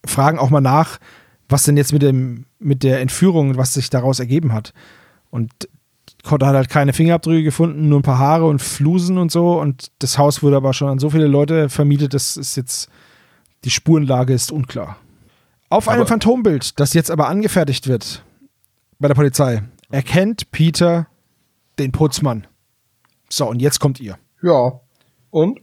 fragen 0.05 0.39
auch 0.39 0.49
mal 0.49 0.61
nach, 0.61 0.99
was 1.49 1.63
denn 1.63 1.77
jetzt 1.77 1.93
mit, 1.93 2.01
dem, 2.01 2.45
mit 2.59 2.83
der 2.83 3.01
Entführung, 3.01 3.57
was 3.57 3.73
sich 3.73 3.89
daraus 3.89 4.19
ergeben 4.19 4.53
hat. 4.53 4.73
Und 5.29 5.51
Cotter 6.23 6.47
hat 6.47 6.55
halt 6.55 6.69
keine 6.69 6.93
Fingerabdrücke 6.93 7.43
gefunden, 7.43 7.89
nur 7.89 7.99
ein 7.99 8.03
paar 8.03 8.19
Haare 8.19 8.45
und 8.45 8.61
Flusen 8.61 9.17
und 9.17 9.31
so. 9.31 9.59
Und 9.59 9.91
das 9.99 10.17
Haus 10.17 10.41
wurde 10.41 10.57
aber 10.57 10.73
schon 10.73 10.89
an 10.89 10.99
so 10.99 11.09
viele 11.09 11.27
Leute 11.27 11.69
vermietet, 11.69 12.13
das 12.13 12.37
ist 12.37 12.55
jetzt, 12.55 12.89
die 13.63 13.69
Spurenlage 13.69 14.33
ist 14.33 14.51
unklar. 14.51 14.97
Auf 15.69 15.87
einem 15.87 16.01
Aber- 16.01 16.07
Phantombild, 16.07 16.79
das 16.79 16.93
jetzt 16.93 17.11
aber 17.11 17.27
angefertigt 17.27 17.87
wird 17.87 18.23
bei 18.99 19.07
der 19.07 19.15
Polizei, 19.15 19.63
erkennt 19.89 20.51
Peter 20.51 21.07
den 21.79 21.91
Putzmann. 21.91 22.47
So, 23.29 23.47
und 23.49 23.61
jetzt 23.61 23.79
kommt 23.79 23.99
ihr. 23.99 24.17
Ja. 24.41 24.79
Und? 25.31 25.59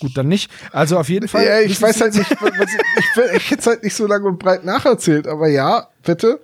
Gut, 0.00 0.16
dann 0.16 0.28
nicht. 0.28 0.50
Also 0.72 0.98
auf 0.98 1.08
jeden 1.08 1.28
Fall. 1.28 1.44
Ja, 1.44 1.60
ich 1.60 1.80
weiß 1.80 2.00
halt 2.00 2.14
nicht, 2.14 2.30
was, 2.40 2.50
ich, 2.50 2.80
ich, 2.98 3.36
ich 3.36 3.50
hätte 3.50 3.60
es 3.60 3.66
halt 3.66 3.82
nicht 3.82 3.94
so 3.94 4.06
lange 4.06 4.26
und 4.26 4.38
breit 4.38 4.64
nacherzählt, 4.64 5.26
aber 5.26 5.48
ja, 5.48 5.88
bitte. 6.02 6.40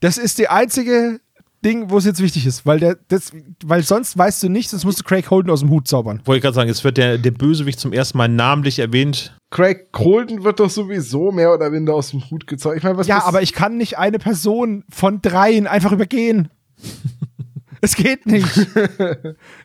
Das 0.00 0.18
ist 0.18 0.38
die 0.38 0.48
einzige 0.48 1.20
Ding, 1.64 1.90
wo 1.90 1.98
es 1.98 2.04
jetzt 2.04 2.22
wichtig 2.22 2.46
ist, 2.46 2.64
weil 2.66 2.78
der, 2.78 2.96
das, 3.08 3.32
weil 3.64 3.82
sonst 3.82 4.16
weißt 4.16 4.42
du 4.42 4.48
nichts, 4.48 4.70
sonst 4.70 4.84
musst 4.84 5.00
du 5.00 5.04
Craig 5.04 5.28
Holden 5.30 5.50
aus 5.50 5.60
dem 5.60 5.70
Hut 5.70 5.88
zaubern. 5.88 6.20
Wollte 6.24 6.36
ich 6.36 6.42
gerade 6.42 6.54
sagen, 6.54 6.70
es 6.70 6.84
wird 6.84 6.96
der, 6.96 7.18
der 7.18 7.32
Bösewicht 7.32 7.80
zum 7.80 7.92
ersten 7.92 8.18
Mal 8.18 8.28
namentlich 8.28 8.78
erwähnt. 8.78 9.36
Craig 9.50 9.90
Colden 9.90 10.44
wird 10.44 10.60
doch 10.60 10.70
sowieso 10.70 11.32
mehr 11.32 11.52
oder 11.52 11.70
minder 11.70 11.94
aus 11.94 12.10
dem 12.10 12.30
Hut 12.30 12.46
gezaubert. 12.46 12.78
Ich 12.78 12.84
meine, 12.84 12.98
was 12.98 13.06
Ja, 13.06 13.24
aber 13.24 13.42
ich 13.42 13.52
kann 13.52 13.78
nicht 13.78 13.98
eine 13.98 14.18
Person 14.18 14.84
von 14.90 15.22
dreien 15.22 15.66
einfach 15.66 15.92
übergehen. 15.92 16.50
es 17.80 17.96
geht 17.96 18.26
nicht. 18.26 18.46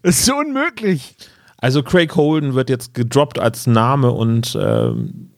Es 0.01 0.19
ist 0.19 0.25
so 0.25 0.37
unmöglich. 0.37 1.15
Also 1.61 1.83
Craig 1.83 2.15
Holden 2.15 2.55
wird 2.55 2.69
jetzt 2.69 2.95
gedroppt 2.95 3.39
als 3.39 3.67
Name 3.67 4.11
und 4.11 4.57
ähm, 4.59 5.29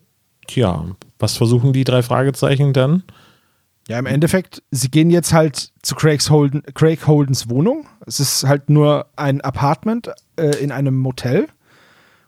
tja, 0.47 0.86
was 1.19 1.36
versuchen 1.38 1.74
die 1.74 1.84
drei 1.84 2.01
Fragezeichen 2.01 2.74
dann? 2.74 3.03
Ja, 3.89 3.99
im 3.99 4.05
Endeffekt, 4.05 4.63
sie 4.71 4.89
gehen 4.89 5.09
jetzt 5.09 5.34
halt 5.34 5.74
zu 5.82 5.95
Craigs 5.95 6.30
Holden, 6.30 6.63
Craig 6.74 7.05
Holdens 7.05 7.49
Wohnung. 7.49 7.86
Es 8.07 8.21
ist 8.21 8.45
halt 8.47 8.69
nur 8.69 9.07
ein 9.17 9.41
Apartment 9.41 10.11
äh, 10.38 10.55
in 10.63 10.71
einem 10.71 10.97
Motel 10.97 11.47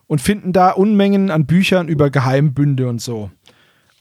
und 0.08 0.20
finden 0.20 0.52
da 0.52 0.72
Unmengen 0.72 1.32
an 1.32 1.46
Büchern 1.46 1.88
über 1.88 2.10
Geheimbünde 2.10 2.90
und 2.90 3.02
so. 3.02 3.32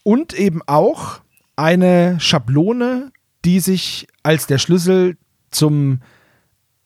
Und 0.03 0.33
eben 0.33 0.61
auch 0.67 1.21
eine 1.55 2.19
Schablone, 2.19 3.13
die 3.45 3.61
sich 3.61 4.09
als 4.25 4.49
der 4.49 4.59
Schlüssel 4.59 5.17
zum 5.53 6.01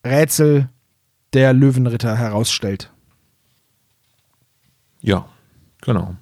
Rätsel 0.04 0.68
der 1.32 1.54
Löwenritter 1.54 2.14
herausstellt. 2.16 2.92
Ja, 5.00 5.26
genau. 5.80 6.16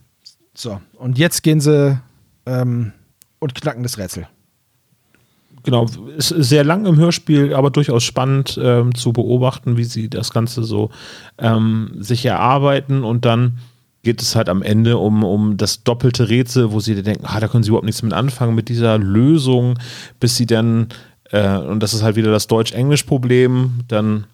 So, 0.54 0.80
und 0.94 1.18
jetzt 1.18 1.42
gehen 1.42 1.60
sie 1.60 2.00
ähm, 2.46 2.92
und 3.38 3.54
knacken 3.54 3.82
das 3.82 3.98
Rätsel. 3.98 4.28
Genau, 5.62 5.86
ist 6.16 6.28
sehr 6.28 6.62
lang 6.62 6.86
im 6.86 6.96
Hörspiel, 6.96 7.52
aber 7.52 7.70
durchaus 7.70 8.04
spannend 8.04 8.58
ähm, 8.62 8.94
zu 8.94 9.12
beobachten, 9.12 9.76
wie 9.76 9.84
sie 9.84 10.08
das 10.08 10.30
Ganze 10.30 10.62
so 10.62 10.90
ähm, 11.38 11.90
sich 11.98 12.24
erarbeiten 12.24 13.02
und 13.02 13.24
dann 13.24 13.58
geht 14.04 14.22
es 14.22 14.36
halt 14.36 14.48
am 14.48 14.62
Ende 14.62 14.98
um, 14.98 15.24
um 15.24 15.56
das 15.56 15.82
doppelte 15.82 16.28
Rätsel, 16.28 16.70
wo 16.70 16.78
sie 16.78 17.02
denken, 17.02 17.24
ah, 17.26 17.40
da 17.40 17.48
können 17.48 17.64
sie 17.64 17.70
überhaupt 17.70 17.86
nichts 17.86 18.02
mit 18.02 18.12
anfangen 18.12 18.54
mit 18.54 18.68
dieser 18.68 18.98
Lösung, 18.98 19.76
bis 20.20 20.36
sie 20.36 20.46
dann, 20.46 20.86
äh, 21.32 21.56
und 21.56 21.82
das 21.82 21.92
ist 21.92 22.04
halt 22.04 22.14
wieder 22.14 22.30
das 22.30 22.46
Deutsch-Englisch-Problem, 22.46 23.80
dann 23.88 24.26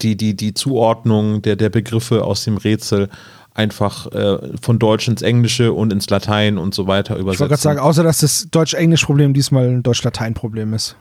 die, 0.00 0.16
die, 0.16 0.34
die 0.34 0.54
Zuordnung 0.54 1.42
der, 1.42 1.56
der 1.56 1.68
Begriffe 1.68 2.24
aus 2.24 2.44
dem 2.44 2.56
Rätsel 2.56 3.10
einfach 3.58 4.06
äh, 4.12 4.38
von 4.62 4.78
Deutsch 4.78 5.08
ins 5.08 5.20
Englische 5.22 5.72
und 5.72 5.92
ins 5.92 6.08
Latein 6.08 6.56
und 6.58 6.74
so 6.74 6.86
weiter 6.86 7.16
Ich 7.16 7.20
übersetzen. 7.22 7.40
wollte 7.40 7.50
gerade 7.50 7.62
sagen, 7.62 7.78
außer 7.80 8.02
dass 8.04 8.18
das 8.18 8.48
Deutsch-Englisch-Problem 8.50 9.34
diesmal 9.34 9.68
ein 9.68 9.82
Deutsch-Latein-Problem 9.82 10.72
ist. 10.72 10.96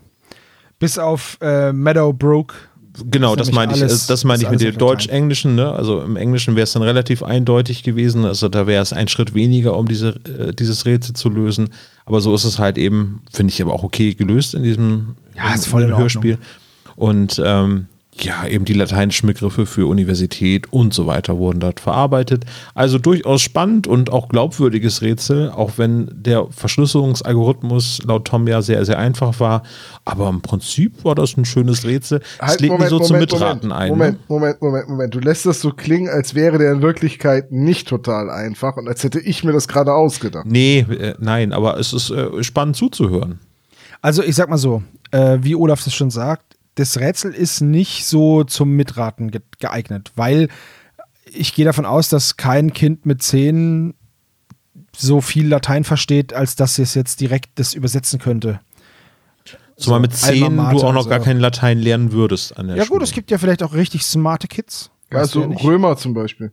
Bis 0.79 0.97
auf 0.97 1.37
äh, 1.41 1.71
Meadowbrook. 1.71 2.53
Genau, 3.11 3.35
das 3.35 3.51
meine 3.51 3.73
ich, 3.75 3.81
alles- 3.83 4.05
äh, 4.05 4.07
das 4.07 4.23
meine 4.23 4.41
ich 4.43 4.49
mit 4.49 4.59
dem. 4.59 4.75
Deutsch-Englischen, 4.77 5.53
ne? 5.55 5.71
Also 5.71 6.01
im 6.01 6.15
Englischen 6.15 6.55
wäre 6.55 6.63
es 6.63 6.73
dann 6.73 6.81
relativ 6.81 7.21
eindeutig 7.21 7.83
gewesen. 7.83 8.25
Also 8.25 8.49
da 8.49 8.65
wäre 8.65 8.81
es 8.81 8.91
ein 8.91 9.07
Schritt 9.07 9.35
weniger, 9.35 9.77
um 9.77 9.87
diese, 9.87 10.15
äh, 10.25 10.51
dieses 10.53 10.85
Rätsel 10.87 11.13
zu 11.15 11.29
lösen. 11.29 11.69
Aber 12.05 12.21
so 12.21 12.33
ist 12.33 12.43
es 12.43 12.57
halt 12.57 12.77
eben, 12.79 13.21
finde 13.31 13.53
ich 13.53 13.61
aber 13.61 13.73
auch 13.73 13.83
okay 13.83 14.15
gelöst 14.15 14.55
in 14.55 14.63
diesem 14.63 15.15
Ja, 15.35 15.53
ist 15.53 15.67
voll 15.67 15.83
in 15.83 15.95
Hörspiel. 15.95 16.39
Und 16.95 17.39
ähm, 17.45 17.85
ja, 18.23 18.45
eben 18.47 18.65
die 18.65 18.73
lateinischen 18.73 19.27
Begriffe 19.27 19.65
für 19.65 19.87
Universität 19.87 20.71
und 20.71 20.93
so 20.93 21.07
weiter 21.07 21.37
wurden 21.37 21.59
dort 21.59 21.79
verarbeitet. 21.79 22.45
Also 22.73 22.97
durchaus 22.97 23.41
spannend 23.41 23.87
und 23.87 24.11
auch 24.11 24.29
glaubwürdiges 24.29 25.01
Rätsel, 25.01 25.49
auch 25.49 25.73
wenn 25.77 26.09
der 26.13 26.47
Verschlüsselungsalgorithmus 26.51 28.01
laut 28.05 28.25
Tom 28.25 28.47
ja 28.47 28.61
sehr, 28.61 28.85
sehr 28.85 28.99
einfach 28.99 29.39
war. 29.39 29.63
Aber 30.05 30.29
im 30.29 30.41
Prinzip 30.41 31.03
war 31.03 31.15
das 31.15 31.37
ein 31.37 31.45
schönes 31.45 31.85
Rätsel. 31.85 32.21
es 32.39 32.47
Halt, 32.47 32.61
lädt 32.61 32.79
mich 32.79 32.89
so 32.89 32.99
zum 32.99 33.19
Mitraten 33.19 33.69
Moment, 33.69 33.73
ein. 33.73 33.89
Moment, 33.89 34.17
ne? 34.17 34.25
Moment, 34.27 34.61
Moment, 34.61 34.89
Moment. 34.89 35.15
Du 35.15 35.19
lässt 35.19 35.45
das 35.45 35.61
so 35.61 35.71
klingen, 35.71 36.09
als 36.09 36.35
wäre 36.35 36.57
der 36.57 36.71
in 36.71 36.81
Wirklichkeit 36.81 37.51
nicht 37.51 37.87
total 37.87 38.29
einfach 38.29 38.77
und 38.77 38.87
als 38.87 39.03
hätte 39.03 39.19
ich 39.19 39.43
mir 39.43 39.53
das 39.53 39.67
gerade 39.67 39.93
ausgedacht. 39.93 40.45
Nee, 40.47 40.79
äh, 40.79 41.15
nein, 41.19 41.53
aber 41.53 41.79
es 41.79 41.93
ist 41.93 42.09
äh, 42.11 42.43
spannend 42.43 42.75
zuzuhören. 42.75 43.39
Also 44.01 44.23
ich 44.23 44.35
sag 44.35 44.49
mal 44.49 44.57
so, 44.57 44.83
äh, 45.11 45.37
wie 45.41 45.55
Olaf 45.55 45.83
das 45.83 45.93
schon 45.93 46.09
sagt, 46.09 46.56
das 46.77 46.99
Rätsel 46.99 47.33
ist 47.33 47.61
nicht 47.61 48.05
so 48.05 48.43
zum 48.43 48.71
Mitraten 48.75 49.31
ge 49.31 49.41
geeignet, 49.59 50.11
weil 50.15 50.47
ich 51.31 51.53
gehe 51.53 51.65
davon 51.65 51.85
aus, 51.85 52.09
dass 52.09 52.37
kein 52.37 52.71
Kind 52.73 53.05
mit 53.05 53.21
zehn 53.21 53.93
so 54.95 55.21
viel 55.21 55.47
Latein 55.47 55.83
versteht, 55.83 56.33
als 56.33 56.55
dass 56.55 56.79
es 56.79 56.93
jetzt 56.95 57.19
direkt 57.19 57.59
das 57.59 57.73
übersetzen 57.73 58.19
könnte. 58.19 58.59
Zumal 59.75 59.99
mit 59.99 60.11
Alma 60.23 60.47
10 60.47 60.55
Mater 60.55 60.71
du 60.79 60.83
auch 60.87 60.93
noch 60.93 61.03
und 61.03 61.09
gar 61.09 61.19
so. 61.19 61.25
kein 61.25 61.39
Latein 61.39 61.77
lernen 61.79 62.11
würdest 62.11 62.57
an 62.57 62.67
der 62.67 62.77
Ja 62.77 62.85
Schule. 62.85 62.99
gut, 62.99 63.07
es 63.07 63.13
gibt 63.13 63.29
ja 63.29 63.37
vielleicht 63.37 63.61
auch 63.61 63.73
richtig 63.73 64.03
smarte 64.03 64.47
Kids. 64.47 64.89
Also 65.11 65.41
ja. 65.43 65.57
Römer 65.57 65.97
zum 65.97 66.13
Beispiel. 66.13 66.51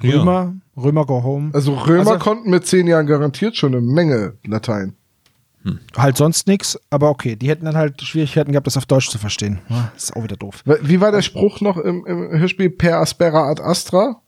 Ja. 0.00 0.18
Römer, 0.20 0.54
Römer 0.76 1.04
go 1.04 1.22
home. 1.22 1.50
Also 1.54 1.74
Römer 1.74 2.12
Also- 2.12 2.18
konnten 2.18 2.48
mit 2.50 2.66
zehn 2.66 2.86
Jahren 2.86 3.06
garantiert 3.06 3.56
schon 3.56 3.74
eine 3.74 3.82
Menge 3.82 4.34
Latein. 4.46 4.94
Halt 5.96 6.16
sonst 6.16 6.46
nichts, 6.46 6.78
aber 6.90 7.08
okay, 7.08 7.36
die 7.36 7.48
hätten 7.48 7.64
dann 7.64 7.76
halt 7.76 8.00
Schwierigkeiten 8.02 8.52
gehabt, 8.52 8.66
das 8.66 8.76
auf 8.76 8.86
Deutsch 8.86 9.08
zu 9.08 9.18
verstehen. 9.18 9.60
Ja, 9.68 9.92
ist 9.96 10.14
auch 10.14 10.22
wieder 10.22 10.36
doof. 10.36 10.62
Wie 10.82 11.00
war 11.00 11.10
der 11.10 11.22
Spruch 11.22 11.60
noch 11.60 11.78
im, 11.78 12.04
im 12.04 12.38
Hörspiel 12.38 12.70
per 12.70 12.98
aspera 13.00 13.48
ad 13.50 13.62
astra? 13.62 14.20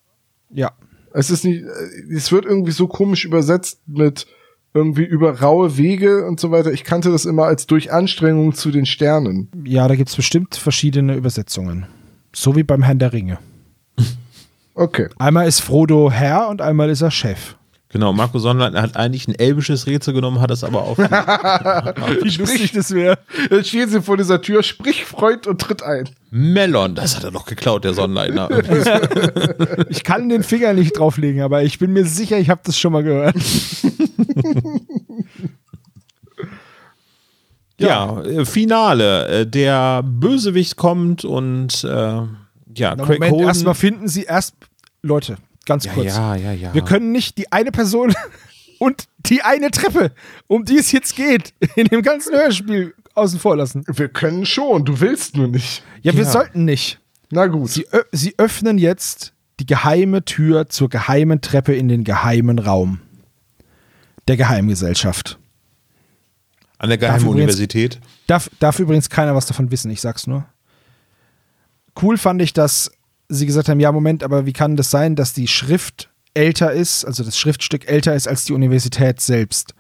Ja. 0.51 0.73
Es 1.13 1.31
ist 1.31 1.45
nicht, 1.45 1.63
äh, 1.63 2.15
es 2.15 2.33
wird 2.33 2.47
irgendwie 2.47 2.73
so 2.73 2.89
komisch 2.89 3.25
übersetzt 3.25 3.81
mit 3.87 4.27
irgendwie 4.73 5.05
über 5.05 5.41
raue 5.41 5.77
Wege 5.79 6.27
und 6.27 6.39
so 6.39 6.51
weiter. 6.51 6.73
Ich 6.73 6.85
kannte 6.85 7.11
das 7.11 7.25
immer 7.25 7.45
als 7.45 7.67
durch 7.67 7.93
Anstrengung 7.93 8.55
zu 8.55 8.71
den 8.71 8.87
Sternen. 8.87 9.51
Ja, 9.65 9.89
da 9.89 9.97
gibt 9.97 10.11
es 10.11 10.17
bestimmt 10.17 10.57
verschiedene 10.57 11.17
Übersetzungen. 11.17 11.87
So 12.35 12.55
wie 12.57 12.63
beim 12.63 12.83
Herrn 12.83 12.99
der 12.99 13.13
Ringe. 13.13 13.39
Okay. 14.79 15.09
Einmal 15.19 15.49
ist 15.49 15.61
Frodo 15.61 16.11
Herr 16.11 16.51
und 16.51 16.61
einmal 16.61 16.91
ist 16.91 17.01
er 17.01 17.11
Chef. 17.11 17.57
Genau, 17.89 18.13
Marco 18.13 18.39
Sonnleitner 18.41 18.83
hat 18.83 18.97
eigentlich 18.97 19.29
ein 19.29 19.35
elbisches 19.37 19.87
Rätsel 19.87 20.13
genommen, 20.13 20.41
hat 20.41 20.51
es 20.51 20.65
aber 20.65 20.83
auf. 20.83 20.99
Wie 20.99 22.37
lustig 22.37 22.73
das 22.73 22.91
wäre. 22.93 23.17
Dann 23.49 23.65
stehen 23.65 23.89
sie 23.89 24.03
vor 24.03 24.17
dieser 24.17 24.43
Tür, 24.43 24.63
sprich 24.65 25.05
Freund 25.05 25.47
und 25.47 25.61
tritt 25.61 25.83
ein. 25.85 26.09
Melon, 26.31 26.97
das 26.97 27.17
hat 27.17 27.23
er 27.25 27.31
doch 27.31 27.47
geklaut, 27.47 27.85
der 27.85 27.95
Sonnleitner. 27.95 28.49
Ich 29.89 30.03
kann 30.05 30.29
den 30.29 30.43
Finger 30.43 30.73
nicht 30.75 30.99
drauflegen, 30.99 31.43
aber 31.43 31.63
ich 31.63 31.79
bin 31.79 31.93
mir 31.93 32.05
sicher, 32.05 32.39
ich 32.39 32.51
habe 32.51 32.61
das 32.65 32.77
schon 32.79 32.93
mal 32.93 33.03
gehört. 33.05 33.37
ja, 37.79 38.21
äh, 38.23 38.45
Finale. 38.45 39.29
Äh, 39.29 39.47
Der 39.47 40.03
Bösewicht 40.03 40.77
kommt 40.77 41.25
und 41.25 41.85
äh, 41.85 41.89
ja, 41.89 42.27
Na, 42.79 42.95
Craig 42.97 43.19
Moment, 43.21 43.33
Holden. 43.33 43.47
erstmal 43.49 43.75
finden 43.75 44.09
Sie 44.09 44.25
erst 44.25 44.55
Leute, 45.03 45.37
ganz 45.67 45.85
ja, 45.85 45.93
kurz. 45.93 46.07
ja, 46.17 46.35
ja, 46.37 46.53
ja. 46.53 46.73
Wir 46.75 46.83
können 46.83 47.13
nicht 47.13 47.37
die 47.39 47.53
eine 47.53 47.71
Person 47.73 48.15
und 48.79 49.05
die 49.19 49.43
eine 49.43 49.71
Treppe, 49.71 50.13
um 50.47 50.65
die 50.65 50.79
es 50.79 50.93
jetzt 50.93 51.15
geht, 51.17 51.53
in 51.77 51.87
dem 51.89 52.03
ganzen 52.03 52.35
Hörspiel 52.35 52.95
außen 53.15 53.39
vor 53.41 53.57
lassen. 53.57 53.85
Wir 53.87 54.09
können 54.09 54.47
schon, 54.47 54.85
du 54.85 55.01
willst 55.01 55.37
nur 55.37 55.49
nicht. 55.49 55.83
Ja, 56.03 56.13
wir 56.15 56.25
Ja. 56.25 56.31
sollten 56.31 56.65
nicht. 56.65 56.99
Na 57.31 57.47
gut. 57.47 57.71
Sie, 57.71 57.87
sie 58.13 58.35
öffnen 58.39 58.79
jetzt 58.79 59.33
die 59.59 59.67
geheime 59.67 60.25
Tür 60.25 60.69
zur 60.69 60.89
geheimen 60.89 61.41
Treppe 61.41 61.75
in 61.75 61.89
den 61.89 62.05
geheimen 62.05 62.59
Raum 62.59 63.01
der 64.29 64.37
Geheimgesellschaft. 64.37 65.39
An 66.79 66.91
der 66.91 66.99
Darf 66.99 67.09
Geheimen 67.09 67.23
übrigens- 67.23 67.35
Universität. 67.57 68.01
Darf, 68.27 68.51
darf 68.59 68.79
übrigens 68.79 69.09
keiner 69.09 69.35
was 69.35 69.47
davon 69.47 69.71
wissen, 69.71 69.91
ich 69.91 70.01
sag's 70.03 70.27
nur. 70.27 70.45
Cool 72.01 72.19
fand 72.19 72.43
ich, 72.43 72.53
dass 72.53 72.91
sie 73.29 73.47
gesagt 73.47 73.69
haben, 73.69 73.81
ja, 73.81 73.93
Moment, 73.93 74.23
aber 74.23 74.47
wie 74.47 74.53
kann 74.53 74.77
das 74.77 74.91
sein, 74.91 75.17
dass 75.17 75.33
die 75.33 75.49
Schrift 75.49 76.11
älter 76.35 76.73
ist, 76.73 77.05
also 77.05 77.25
das 77.25 77.39
Schriftstück 77.39 77.89
älter 77.89 78.15
ist 78.15 78.29
als 78.29 78.45
die 78.45 78.53
Universität 78.53 79.21
selbst? 79.21 79.75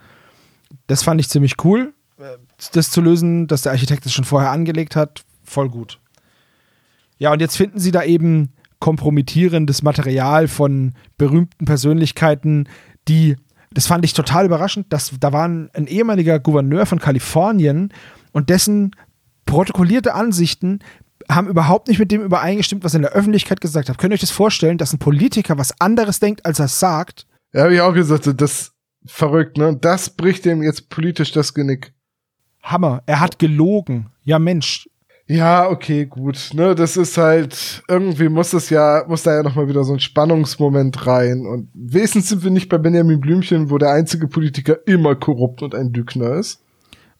Das 0.86 1.02
fand 1.02 1.20
ich 1.20 1.28
ziemlich 1.28 1.54
cool, 1.64 1.94
äh, 2.18 2.38
das 2.72 2.90
zu 2.90 3.00
lösen, 3.00 3.46
dass 3.46 3.62
der 3.62 3.72
Architekt 3.72 4.06
es 4.06 4.12
schon 4.12 4.24
vorher 4.24 4.50
angelegt 4.50 4.96
hat, 4.96 5.24
voll 5.44 5.68
gut. 5.68 6.00
Ja, 7.18 7.32
und 7.32 7.40
jetzt 7.40 7.56
finden 7.56 7.78
sie 7.78 7.92
da 7.92 8.02
eben 8.02 8.52
kompromittierendes 8.78 9.82
Material 9.82 10.48
von 10.48 10.94
berühmten 11.16 11.64
Persönlichkeiten, 11.64 12.68
die, 13.08 13.36
das 13.72 13.86
fand 13.86 14.04
ich 14.04 14.12
total 14.12 14.46
überraschend, 14.46 14.92
dass 14.92 15.12
da 15.18 15.32
war 15.32 15.48
ein, 15.48 15.70
ein 15.72 15.86
ehemaliger 15.86 16.38
Gouverneur 16.38 16.86
von 16.86 16.98
Kalifornien 16.98 17.92
und 18.32 18.50
dessen 18.50 18.90
protokollierte 19.46 20.14
Ansichten 20.14 20.80
haben 21.28 21.48
überhaupt 21.48 21.88
nicht 21.88 21.98
mit 21.98 22.10
dem 22.12 22.22
übereingestimmt, 22.22 22.84
was 22.84 22.94
er 22.94 22.98
in 22.98 23.02
der 23.02 23.12
Öffentlichkeit 23.12 23.60
gesagt 23.60 23.88
hat. 23.88 23.98
Könnt 23.98 24.12
ihr 24.12 24.14
euch 24.14 24.20
das 24.20 24.30
vorstellen, 24.30 24.78
dass 24.78 24.92
ein 24.92 24.98
Politiker 24.98 25.58
was 25.58 25.80
anderes 25.80 26.20
denkt, 26.20 26.44
als 26.44 26.58
er 26.58 26.68
sagt? 26.68 27.26
Ja, 27.52 27.62
habe 27.62 27.74
ich 27.74 27.80
auch 27.80 27.94
gesagt, 27.94 28.26
das 28.26 28.52
ist 28.52 28.72
verrückt, 29.06 29.56
ne? 29.56 29.76
Das 29.80 30.10
bricht 30.10 30.44
dem 30.44 30.62
jetzt 30.62 30.88
politisch 30.88 31.32
das 31.32 31.54
Genick. 31.54 31.92
Hammer, 32.62 33.02
er 33.06 33.20
hat 33.20 33.38
gelogen. 33.38 34.10
Ja, 34.24 34.38
Mensch. 34.38 34.88
Ja, 35.28 35.68
okay, 35.68 36.06
gut. 36.06 36.50
Ne, 36.54 36.76
das 36.76 36.96
ist 36.96 37.18
halt, 37.18 37.82
irgendwie 37.88 38.28
muss 38.28 38.50
das 38.50 38.70
ja, 38.70 39.04
muss 39.08 39.24
da 39.24 39.34
ja 39.34 39.42
nochmal 39.42 39.68
wieder 39.68 39.82
so 39.82 39.92
ein 39.92 40.00
Spannungsmoment 40.00 41.06
rein. 41.06 41.46
Und 41.46 41.68
wenigstens 41.74 42.28
sind 42.28 42.44
wir 42.44 42.52
nicht 42.52 42.68
bei 42.68 42.78
Benjamin 42.78 43.20
Blümchen, 43.20 43.70
wo 43.70 43.78
der 43.78 43.90
einzige 43.90 44.28
Politiker 44.28 44.86
immer 44.86 45.16
korrupt 45.16 45.62
und 45.62 45.74
ein 45.74 45.92
Lügner 45.92 46.34
ist. 46.34 46.62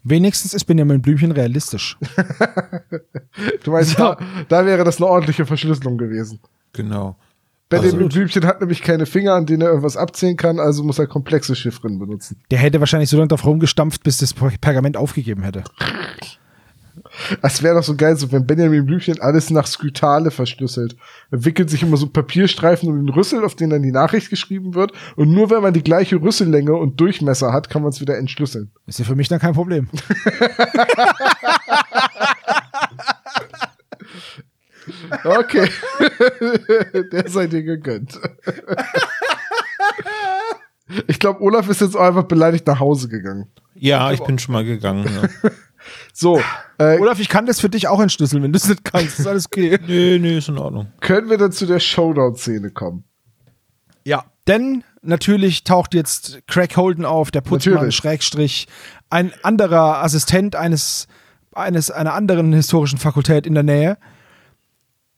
Wenigstens 0.08 0.54
ist 0.54 0.66
Benjamin 0.66 1.02
Blümchen 1.02 1.32
realistisch. 1.32 1.98
Du 3.64 3.72
meinst, 3.72 3.98
da, 3.98 4.16
da 4.48 4.64
wäre 4.64 4.82
das 4.82 4.96
eine 4.96 5.06
ordentliche 5.06 5.44
Verschlüsselung 5.44 5.98
gewesen. 5.98 6.40
Genau. 6.72 7.16
Benjamin 7.68 7.90
Absolut. 7.90 8.12
Blümchen 8.12 8.46
hat 8.46 8.60
nämlich 8.60 8.80
keine 8.80 9.04
Finger, 9.04 9.34
an 9.34 9.44
denen 9.44 9.62
er 9.62 9.68
irgendwas 9.68 9.96
abziehen 9.96 10.36
kann, 10.36 10.58
also 10.58 10.82
muss 10.84 10.98
er 10.98 11.06
komplexe 11.06 11.54
Chiffren 11.54 11.98
benutzen. 11.98 12.40
Der 12.50 12.58
hätte 12.58 12.80
wahrscheinlich 12.80 13.10
so 13.10 13.16
lange 13.18 13.28
drauf 13.28 13.44
rumgestampft, 13.44 14.04
bis 14.04 14.18
das 14.18 14.32
Pergament 14.32 14.96
aufgegeben 14.96 15.42
hätte. 15.42 15.64
Es 17.42 17.62
wäre 17.62 17.76
doch 17.76 17.82
so 17.82 17.96
geil, 17.96 18.16
so 18.16 18.30
wenn 18.32 18.46
Benjamin 18.46 18.84
Blümchen 18.84 19.20
alles 19.20 19.50
nach 19.50 19.66
Skytale 19.66 20.30
verschlüsselt. 20.30 20.96
Er 21.30 21.44
wickelt 21.44 21.70
sich 21.70 21.82
immer 21.82 21.96
so 21.96 22.08
Papierstreifen 22.08 22.88
um 22.88 22.96
den 22.96 23.08
Rüssel, 23.08 23.44
auf 23.44 23.54
den 23.54 23.70
dann 23.70 23.82
die 23.82 23.92
Nachricht 23.92 24.30
geschrieben 24.30 24.74
wird. 24.74 24.92
Und 25.16 25.32
nur 25.32 25.50
wenn 25.50 25.62
man 25.62 25.74
die 25.74 25.82
gleiche 25.82 26.16
Rüssellänge 26.16 26.74
und 26.74 27.00
Durchmesser 27.00 27.52
hat, 27.52 27.70
kann 27.70 27.82
man 27.82 27.90
es 27.90 28.00
wieder 28.00 28.16
entschlüsseln. 28.16 28.70
Ist 28.86 28.98
ja 28.98 29.04
für 29.04 29.16
mich 29.16 29.28
dann 29.28 29.40
kein 29.40 29.54
Problem. 29.54 29.88
Okay. 35.24 35.68
Der 37.12 37.28
sei 37.28 37.46
dir 37.46 37.62
gegönnt. 37.62 38.20
Ich 41.08 41.18
glaube, 41.18 41.42
Olaf 41.42 41.68
ist 41.68 41.80
jetzt 41.80 41.96
auch 41.96 42.02
einfach 42.02 42.24
beleidigt 42.24 42.66
nach 42.66 42.78
Hause 42.78 43.08
gegangen. 43.08 43.48
Ja, 43.74 44.12
ich 44.12 44.22
bin 44.22 44.38
schon 44.38 44.52
mal 44.52 44.64
gegangen. 44.64 45.04
Ja. 45.04 45.50
So, 46.18 46.40
äh, 46.78 46.98
Olaf, 46.98 47.20
ich 47.20 47.28
kann 47.28 47.44
das 47.44 47.60
für 47.60 47.68
dich 47.68 47.88
auch 47.88 48.00
entschlüsseln, 48.00 48.42
wenn 48.42 48.50
du 48.50 48.56
es 48.56 48.66
nicht 48.66 48.86
kannst. 48.86 49.18
Ist 49.18 49.26
alles 49.26 49.44
okay. 49.44 49.78
nee, 49.86 50.18
nee, 50.18 50.38
ist 50.38 50.48
in 50.48 50.56
Ordnung. 50.56 50.90
können 51.00 51.28
wir 51.28 51.36
dann 51.36 51.52
zu 51.52 51.66
der 51.66 51.78
Showdown-Szene 51.78 52.70
kommen? 52.70 53.04
Ja. 54.02 54.24
Denn 54.46 54.82
natürlich 55.02 55.64
taucht 55.64 55.92
jetzt 55.92 56.40
Craig 56.46 56.74
Holden 56.78 57.04
auf, 57.04 57.30
der 57.30 57.42
Putzmann, 57.42 57.74
Natürlich. 57.74 57.96
Schrägstrich, 57.96 58.66
ein 59.10 59.30
anderer 59.42 60.02
Assistent 60.02 60.56
eines, 60.56 61.06
eines, 61.52 61.90
einer 61.90 62.14
anderen 62.14 62.50
historischen 62.54 62.98
Fakultät 62.98 63.46
in 63.46 63.52
der 63.52 63.64
Nähe. 63.64 63.98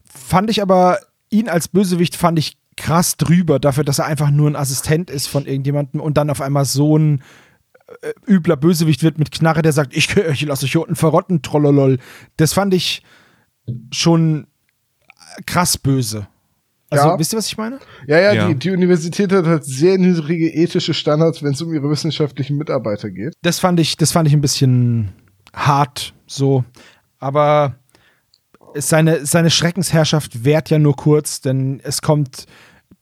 Fand 0.05 0.51
ich 0.51 0.62
aber, 0.62 0.99
ihn 1.30 1.49
als 1.49 1.68
Bösewicht 1.68 2.16
fand 2.16 2.40
ich 2.40 2.57
krass 2.76 3.16
drüber, 3.16 3.61
dafür, 3.61 3.84
dass 3.84 4.01
er 4.01 4.07
einfach 4.07 4.30
nur 4.30 4.51
ein 4.51 4.57
Assistent 4.57 5.11
ist 5.11 5.28
von 5.28 5.46
irgendjemandem 5.46 6.01
und 6.01 6.16
dann 6.16 6.28
auf 6.28 6.40
einmal 6.40 6.64
so 6.64 6.99
ein 6.99 7.22
äh, 8.03 8.12
übler 8.26 8.57
Bösewicht 8.57 9.03
wird 9.03 9.18
mit 9.18 9.30
Knarre, 9.30 9.62
der 9.62 9.72
sagt, 9.72 9.97
ich, 9.97 10.16
ich 10.16 10.43
lasse 10.43 10.64
euch 10.66 10.72
hier 10.72 10.82
unten 10.82 10.97
verrotten, 10.97 11.43
trollolol. 11.43 11.99
Das 12.36 12.53
fand 12.53 12.74
ich 12.74 13.03
schon 13.93 14.47
krass 15.47 15.76
böse. 15.78 16.26
Also, 16.91 17.09
Ja. 17.09 17.18
wisst 17.18 17.34
ihr, 17.34 17.39
was 17.39 17.47
ich 17.49 17.57
meine? 17.59 17.78
Ja, 18.07 18.18
ja, 18.18 18.32
Ja. 18.32 18.49
Die, 18.49 18.55
die 18.55 18.70
Universität 18.70 19.30
hat 19.32 19.45
halt 19.47 19.64
sehr 19.64 19.99
niedrige 19.99 20.49
ethische 20.49 20.95
Standards, 20.95 21.43
wenn 21.43 21.53
es 21.53 21.61
um 21.61 21.72
ihre 21.74 21.91
wissenschaftlichen 21.91 22.57
Mitarbeiter 22.57 23.11
geht. 23.11 23.34
Das 23.43 23.59
fand 23.59 23.78
ich, 23.78 23.97
das 23.99 24.12
fand 24.12 24.26
ich 24.26 24.34
ein 24.34 24.41
bisschen 24.41 25.11
hart 25.55 26.14
so. 26.26 26.64
Aber 27.18 27.76
seine, 28.74 29.26
seine 29.26 29.51
Schreckensherrschaft 29.51 30.45
währt 30.45 30.70
ja 30.70 30.78
nur 30.78 30.97
kurz, 30.97 31.41
denn 31.43 31.80
es 31.82 32.01
kommt 32.01 32.47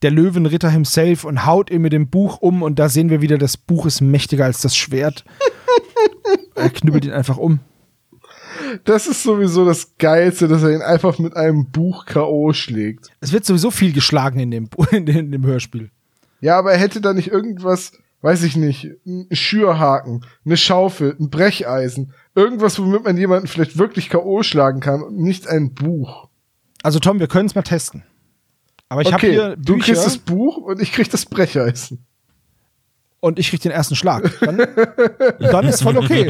der 0.01 0.11
Löwenritter 0.11 0.69
himself 0.69 1.23
und 1.23 1.45
haut 1.45 1.69
ihn 1.71 1.81
mit 1.81 1.93
dem 1.93 2.09
Buch 2.09 2.37
um 2.39 2.61
und 2.61 2.77
da 2.79 2.89
sehen 2.89 3.09
wir 3.09 3.21
wieder, 3.21 3.37
das 3.37 3.57
Buch 3.57 3.85
ist 3.85 4.01
mächtiger 4.01 4.45
als 4.45 4.61
das 4.61 4.75
Schwert. 4.75 5.25
er 6.55 6.69
knüppelt 6.69 7.05
ihn 7.05 7.11
einfach 7.11 7.37
um. 7.37 7.59
Das 8.83 9.07
ist 9.07 9.23
sowieso 9.23 9.65
das 9.65 9.97
Geilste, 9.97 10.47
dass 10.47 10.63
er 10.63 10.71
ihn 10.71 10.81
einfach 10.81 11.19
mit 11.19 11.35
einem 11.35 11.69
Buch 11.71 12.05
K.O. 12.05 12.53
schlägt. 12.53 13.09
Es 13.21 13.31
wird 13.31 13.45
sowieso 13.45 13.71
viel 13.71 13.93
geschlagen 13.93 14.39
in 14.39 14.51
dem, 14.51 14.69
in 14.91 15.05
dem, 15.05 15.17
in 15.17 15.31
dem 15.31 15.45
Hörspiel. 15.45 15.91
Ja, 16.41 16.59
aber 16.59 16.73
er 16.73 16.79
hätte 16.79 17.01
da 17.01 17.13
nicht 17.13 17.29
irgendwas, 17.29 17.93
weiß 18.21 18.43
ich 18.43 18.55
nicht, 18.55 18.87
ein 19.05 19.27
Schürhaken, 19.31 20.25
eine 20.45 20.57
Schaufel, 20.57 21.15
ein 21.19 21.29
Brecheisen, 21.29 22.13
irgendwas, 22.35 22.77
womit 22.77 23.03
man 23.03 23.17
jemanden 23.17 23.47
vielleicht 23.47 23.77
wirklich 23.77 24.09
K.O. 24.09 24.43
schlagen 24.43 24.79
kann 24.79 25.01
und 25.01 25.17
nicht 25.17 25.47
ein 25.47 25.73
Buch. 25.73 26.27
Also 26.83 26.99
Tom, 26.99 27.19
wir 27.19 27.27
können 27.27 27.47
es 27.47 27.55
mal 27.55 27.63
testen. 27.63 28.03
Aber 28.89 29.01
ich 29.01 29.07
habe 29.07 29.17
okay, 29.17 29.31
hier 29.31 29.55
du 29.57 29.73
Bücher 29.73 29.85
kriegst 29.93 30.05
das 30.05 30.17
Buch 30.17 30.57
und 30.57 30.81
ich 30.81 30.91
krieg 30.91 31.09
das 31.09 31.25
Brecheisen. 31.25 32.05
und 33.19 33.39
ich 33.39 33.49
krieg 33.49 33.61
den 33.61 33.71
ersten 33.71 33.95
Schlag. 33.95 34.31
Dann, 34.39 34.57
dann 35.39 35.67
ist 35.67 35.83
voll 35.83 35.97
okay. 35.97 36.27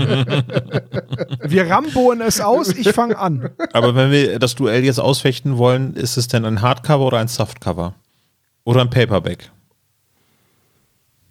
Wir 1.44 1.70
ramboen 1.70 2.22
es 2.22 2.42
aus, 2.42 2.70
ich 2.70 2.90
fange 2.94 3.18
an. 3.18 3.52
Aber 3.74 3.96
wenn 3.96 4.12
wir 4.12 4.40
das 4.40 4.56
Duell 4.56 4.84
jetzt 4.84 5.00
ausfechten 5.00 5.58
wollen, 5.58 5.94
ist 5.94 6.18
es 6.18 6.28
denn 6.28 6.46
ein 6.46 6.62
Hardcover 6.62 7.06
oder 7.06 7.20
ein 7.20 7.28
Softcover? 7.28 7.94
Oder 8.64 8.82
ein 8.82 8.90
Paperback? 8.90 9.52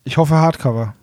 Ich 0.04 0.16
hoffe 0.16 0.34
Hardcover. 0.36 0.94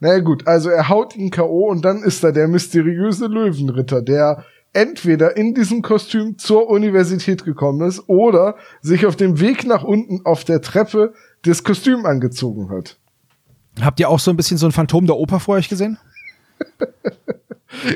Naja 0.00 0.18
gut, 0.20 0.46
also 0.46 0.68
er 0.68 0.88
haut 0.88 1.16
ihn 1.16 1.30
K.O. 1.30 1.68
und 1.70 1.84
dann 1.84 2.02
ist 2.02 2.22
da 2.24 2.32
der 2.32 2.48
mysteriöse 2.48 3.26
Löwenritter, 3.26 4.02
der 4.02 4.44
entweder 4.72 5.36
in 5.36 5.54
diesem 5.54 5.82
Kostüm 5.82 6.38
zur 6.38 6.68
Universität 6.68 7.44
gekommen 7.44 7.86
ist 7.88 8.08
oder 8.08 8.56
sich 8.82 9.06
auf 9.06 9.16
dem 9.16 9.40
Weg 9.40 9.66
nach 9.66 9.82
unten 9.82 10.24
auf 10.24 10.44
der 10.44 10.60
Treppe 10.62 11.12
das 11.42 11.64
Kostüm 11.64 12.06
angezogen 12.06 12.70
hat. 12.70 12.98
Habt 13.80 13.98
ihr 14.00 14.08
auch 14.08 14.20
so 14.20 14.30
ein 14.30 14.36
bisschen 14.36 14.58
so 14.58 14.66
ein 14.66 14.72
Phantom 14.72 15.06
der 15.06 15.16
Oper 15.16 15.40
vor 15.40 15.56
euch 15.56 15.68
gesehen? 15.68 15.98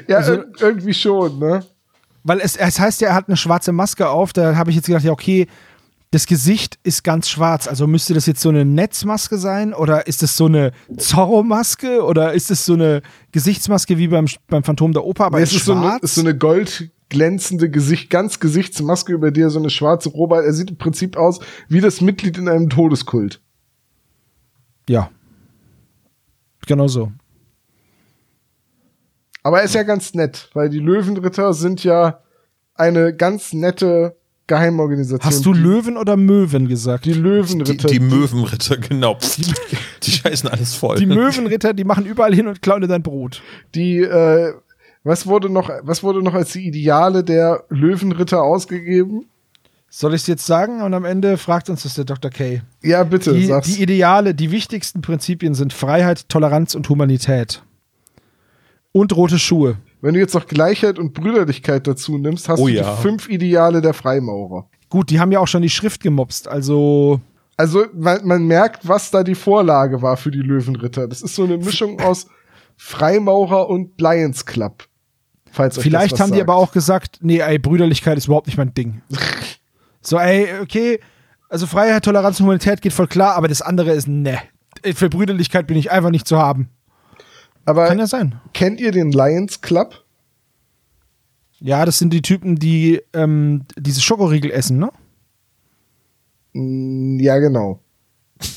Ja, 0.06 0.18
Also- 0.18 0.34
ir- 0.34 0.46
irgendwie 0.60 0.94
schon, 0.94 1.38
ne? 1.38 1.64
Weil 2.22 2.40
es, 2.40 2.56
es 2.56 2.80
heißt 2.80 3.00
ja, 3.02 3.08
er 3.08 3.14
hat 3.14 3.28
eine 3.28 3.36
schwarze 3.36 3.72
Maske 3.72 4.08
auf. 4.08 4.32
Da 4.32 4.56
habe 4.56 4.70
ich 4.70 4.76
jetzt 4.76 4.86
gedacht, 4.86 5.04
ja, 5.04 5.12
okay, 5.12 5.46
das 6.14 6.26
Gesicht 6.26 6.78
ist 6.84 7.02
ganz 7.02 7.28
schwarz. 7.28 7.66
Also 7.66 7.88
müsste 7.88 8.14
das 8.14 8.26
jetzt 8.26 8.40
so 8.40 8.48
eine 8.48 8.64
Netzmaske 8.64 9.36
sein? 9.36 9.74
Oder 9.74 10.06
ist 10.06 10.22
das 10.22 10.36
so 10.36 10.46
eine 10.46 10.70
Zorro-Maske? 10.96 12.04
Oder 12.04 12.34
ist 12.34 12.52
es 12.52 12.64
so 12.64 12.74
eine 12.74 13.02
Gesichtsmaske 13.32 13.98
wie 13.98 14.06
beim, 14.06 14.26
beim 14.46 14.62
Phantom 14.62 14.92
der 14.92 15.04
Oper, 15.04 15.24
aber 15.24 15.38
Nee, 15.38 15.42
ist 15.42 15.50
es 15.50 15.56
ist 15.56 15.64
so 15.64 15.74
eine, 15.74 15.98
ist 16.00 16.14
so 16.14 16.20
eine 16.20 16.38
goldglänzende 16.38 17.68
Gesicht, 17.68 18.10
ganz 18.10 18.38
Gesichtsmaske, 18.38 19.12
über 19.12 19.32
die 19.32 19.40
er 19.40 19.50
so 19.50 19.58
eine 19.58 19.70
schwarze 19.70 20.08
Robe 20.10 20.36
hat. 20.36 20.44
Er 20.44 20.52
sieht 20.52 20.70
im 20.70 20.78
Prinzip 20.78 21.16
aus 21.16 21.40
wie 21.68 21.80
das 21.80 22.00
Mitglied 22.00 22.38
in 22.38 22.48
einem 22.48 22.70
Todeskult. 22.70 23.42
ja. 24.88 25.10
Genau 26.66 26.86
so. 26.86 27.12
Aber 29.42 29.58
er 29.58 29.64
ist 29.64 29.74
ja 29.74 29.82
ganz 29.82 30.14
nett, 30.14 30.48
weil 30.54 30.70
die 30.70 30.78
Löwenritter 30.78 31.52
sind 31.52 31.84
ja 31.84 32.22
eine 32.74 33.14
ganz 33.14 33.52
nette 33.52 34.16
Geheimorganisation. 34.47 35.24
Hast 35.24 35.45
du 35.47 35.55
die, 35.55 35.61
Löwen 35.61 35.97
oder 35.97 36.16
Möwen 36.16 36.68
gesagt? 36.68 37.05
Die 37.07 37.12
Die, 37.12 37.18
Löwenritter. 37.18 37.88
die 37.88 38.01
Möwenritter, 38.01 38.76
genau. 38.76 39.18
Die 40.03 40.11
scheißen 40.11 40.49
alles 40.51 40.74
voll. 40.74 40.97
Die 40.99 41.07
Möwenritter, 41.07 41.72
die 41.72 41.84
machen 41.84 42.05
überall 42.05 42.34
hin 42.34 42.47
und 42.47 42.61
klauen 42.61 42.82
dir 42.82 42.88
dein 42.88 43.03
Brot. 43.03 43.42
die 43.74 43.99
äh, 44.01 44.53
was 45.07 45.26
wurde 45.26 45.51
noch, 45.51 45.68
was 45.82 46.03
wurde 46.03 46.22
noch 46.22 46.32
als 46.32 46.53
die 46.53 46.66
Ideale 46.66 47.22
der 47.22 47.64
Löwenritter 47.68 48.42
ausgegeben? 48.42 49.26
Soll 49.90 50.14
ich 50.14 50.22
es 50.22 50.26
jetzt 50.26 50.47
sagen? 50.47 50.80
Und 50.82 50.95
am 50.95 51.05
Ende 51.05 51.36
fragt 51.36 51.68
uns 51.68 51.82
das 51.82 51.95
der 51.95 52.05
Dr. 52.07 52.30
K. 52.30 52.62
Ja, 52.82 53.05
bitte, 53.05 53.34
Die, 53.34 53.47
sag's. 53.47 53.66
die 53.66 53.82
Ideale, 53.82 54.34
die 54.34 54.51
wichtigsten 54.51 55.03
Prinzipien 55.03 55.55
sind 55.55 55.72
Freiheit, 55.74 56.28
Toleranz 56.30 56.74
und 56.74 56.88
Humanität. 56.88 57.62
Und 58.92 59.14
rote 59.14 59.38
Schuhe. 59.38 59.76
Wenn 60.05 60.12
du 60.12 60.20
jetzt 60.20 60.34
noch 60.34 60.46
Gleichheit 60.46 60.98
und 60.98 61.14
Brüderlichkeit 61.14 61.86
dazu 61.86 62.18
nimmst, 62.18 62.46
hast 62.50 62.61
Oh 62.61 62.66
du 62.66 62.74
ja. 62.74 62.94
die 62.94 63.00
fünf 63.00 63.26
Ideale 63.26 63.80
der 63.80 63.94
Freimaurer. 63.94 64.68
Gut, 64.90 65.09
die 65.09 65.18
haben 65.18 65.32
ja 65.32 65.40
auch 65.40 65.48
schon 65.48 65.62
die 65.62 65.70
Schrift 65.70 66.02
gemobst, 66.02 66.46
also 66.46 67.22
Also 67.57 67.86
man, 67.94 68.22
man 68.26 68.46
merkt, 68.46 68.86
was 68.86 69.11
da 69.11 69.24
die 69.24 69.34
Vorlage 69.34 70.02
war 70.02 70.18
für 70.18 70.30
die 70.30 70.42
Löwenritter. 70.42 71.09
Das 71.09 71.22
ist 71.22 71.34
so 71.34 71.44
eine 71.44 71.57
Mischung 71.57 72.00
aus 72.02 72.26
Freimaurer 72.76 73.70
und 73.70 73.98
Lions 73.98 74.44
Club. 74.44 74.84
Falls 75.50 75.78
euch 75.78 75.84
vielleicht 75.84 76.20
haben 76.20 76.32
die 76.32 76.38
sagt. 76.40 76.50
aber 76.50 76.59
auch 76.59 76.72
gesagt, 76.72 77.20
nee, 77.22 77.38
ey, 77.38 77.59
Brüderlichkeit 77.59 78.18
ist 78.18 78.26
überhaupt 78.26 78.48
nicht 78.48 78.59
mein 78.59 78.74
Ding. 78.74 79.00
so, 80.02 80.18
ey, 80.18 80.48
okay, 80.61 81.00
also 81.48 81.66
Freiheit, 81.66 82.05
Toleranz 82.05 82.40
und 82.40 82.44
Humanität 82.44 82.82
geht 82.82 82.92
voll 82.92 83.07
klar, 83.07 83.36
aber 83.36 83.48
das 83.48 83.62
andere 83.62 83.92
ist, 83.92 84.07
ne. 84.07 84.38
Für 84.94 85.09
Brüderlichkeit 85.09 85.66
bin 85.66 85.78
ich 85.78 85.90
einfach 85.90 86.11
nicht 86.11 86.28
zu 86.28 86.36
haben. 86.36 86.68
Aber 87.64 87.86
Kann 87.88 87.98
ja 87.98 88.06
sein. 88.06 88.40
kennt 88.52 88.80
ihr 88.80 88.92
den 88.92 89.10
Lions 89.12 89.60
Club? 89.60 90.04
Ja, 91.60 91.84
das 91.86 91.98
sind 91.98 92.12
die 92.12 92.20
Typen, 92.22 92.56
die 92.56 93.00
ähm, 93.14 93.64
diese 93.78 94.00
Schokoriegel 94.02 94.50
essen, 94.50 94.78
ne? 94.78 94.90
Ja, 97.22 97.38
genau. 97.38 97.80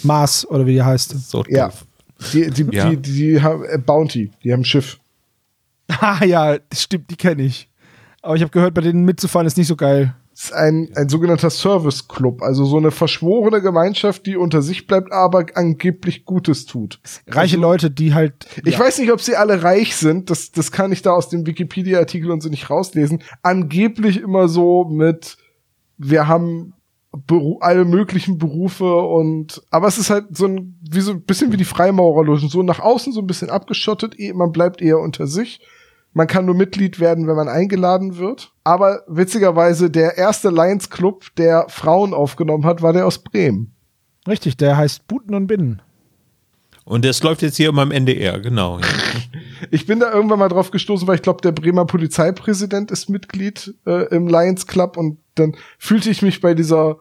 Mars 0.04 0.46
oder 0.50 0.66
wie 0.66 0.74
die 0.74 0.84
heißt. 0.84 1.12
so 1.30 1.44
Ja. 1.48 1.68
doof. 1.70 1.86
Die, 2.34 2.50
die, 2.50 2.68
Ja. 2.76 2.90
die, 2.90 2.98
die, 2.98 3.42
haben 3.42 3.64
äh, 3.66 3.78
Bounty, 3.78 4.32
die 4.44 4.52
haben 4.52 4.64
Schiff. 4.64 5.00
Ah 5.88 6.24
ja, 6.26 6.58
das 6.58 6.82
stimmt, 6.84 7.10
die 7.10 7.16
kenne 7.16 7.44
ich. 7.44 7.70
Aber 8.22 8.36
ich 8.36 8.42
habe 8.42 8.52
gehört, 8.52 8.74
bei 8.74 8.82
denen 8.82 9.06
mitzufahren 9.06 9.48
ist 9.48 9.58
nicht 9.58 9.68
so 9.68 9.76
geil. 9.76 10.14
Das 10.38 10.46
ist 10.46 10.54
ein, 10.54 10.92
ein 10.94 11.10
sogenannter 11.10 11.50
Service 11.50 12.08
Club, 12.08 12.44
also 12.44 12.64
so 12.66 12.78
eine 12.78 12.92
verschworene 12.92 13.60
Gemeinschaft, 13.60 14.28
die 14.28 14.38
unter 14.38 14.62
sich 14.62 14.86
bleibt, 14.86 15.12
aber 15.12 15.48
angeblich 15.56 16.26
Gutes 16.26 16.68
tut. 16.68 17.00
Reiche 17.26 17.58
Leute, 17.58 17.90
die 17.90 18.14
halt. 18.14 18.46
Ich 18.64 18.78
weiß 18.78 19.00
nicht, 19.00 19.12
ob 19.12 19.20
sie 19.20 19.36
alle 19.36 19.64
reich 19.64 19.96
sind, 19.96 20.30
das, 20.30 20.52
das 20.52 20.72
kann 20.72 20.92
ich 20.92 21.02
da 21.02 21.14
aus 21.14 21.30
dem 21.30 21.48
Wikipedia-Artikel 21.48 22.30
und 22.30 22.42
so 22.42 22.50
nicht 22.50 22.70
rauslesen. 22.70 23.24
Angeblich 23.42 24.22
immer 24.22 24.48
so 24.48 24.86
mit, 24.86 25.38
wir 25.98 26.28
haben 26.28 26.76
Beru 27.26 27.58
alle 27.62 27.84
möglichen 27.84 28.38
Berufe 28.38 28.96
und, 28.96 29.64
aber 29.72 29.88
es 29.88 29.98
ist 29.98 30.12
halt 30.12 30.38
so 30.38 30.46
ein, 30.46 30.78
wie 30.88 31.02
so 31.02 31.14
ein 31.14 31.24
bisschen 31.24 31.52
wie 31.52 31.58
die 31.58 31.66
Freimaurerlogen, 31.66 32.48
so 32.48 32.62
nach 32.62 32.80
außen 32.80 33.12
so 33.12 33.22
ein 33.22 33.28
bisschen 33.28 33.50
abgeschottet, 33.50 34.20
eh, 34.20 34.34
man 34.34 34.52
bleibt 34.52 34.84
eher 34.84 35.00
unter 35.00 35.26
sich. 35.26 35.62
Man 36.14 36.28
kann 36.28 36.46
nur 36.46 36.56
Mitglied 36.56 37.00
werden, 37.00 37.28
wenn 37.28 37.36
man 37.36 37.48
eingeladen 37.48 38.18
wird. 38.18 38.52
Aber 38.64 39.04
witzigerweise, 39.08 39.90
der 39.90 40.18
erste 40.18 40.50
Lions 40.50 40.90
Club, 40.90 41.26
der 41.38 41.66
Frauen 41.70 42.14
aufgenommen 42.14 42.66
hat, 42.66 42.82
war 42.82 42.94
der 42.94 43.06
aus 43.06 43.20
Bremen. 43.20 43.74
Richtig, 44.28 44.58
der 44.58 44.78
heißt 44.78 45.08
Buten 45.08 45.36
und 45.36 45.48
Binnen. 45.48 45.82
Und 46.88 47.04
das 47.04 47.22
läuft 47.22 47.42
jetzt 47.42 47.58
hier 47.58 47.70
immer 47.70 47.84
im 47.84 47.92
NDR, 47.92 48.40
genau. 48.40 48.80
Ich 49.72 49.88
bin 49.88 50.00
da 50.00 50.14
irgendwann 50.14 50.38
mal 50.38 50.50
drauf 50.50 50.70
gestoßen, 50.70 51.08
weil 51.08 51.16
ich 51.16 51.24
glaube, 51.24 51.42
der 51.42 51.52
Bremer 51.52 51.86
Polizeipräsident 51.86 52.92
ist 52.92 53.10
Mitglied 53.10 53.74
äh, 53.88 54.06
im 54.16 54.28
Lions 54.28 54.68
Club 54.68 54.98
und 54.98 55.18
dann 55.34 55.56
fühlte 55.80 56.12
ich 56.12 56.22
mich 56.22 56.42
bei 56.42 56.54
dieser 56.54 57.00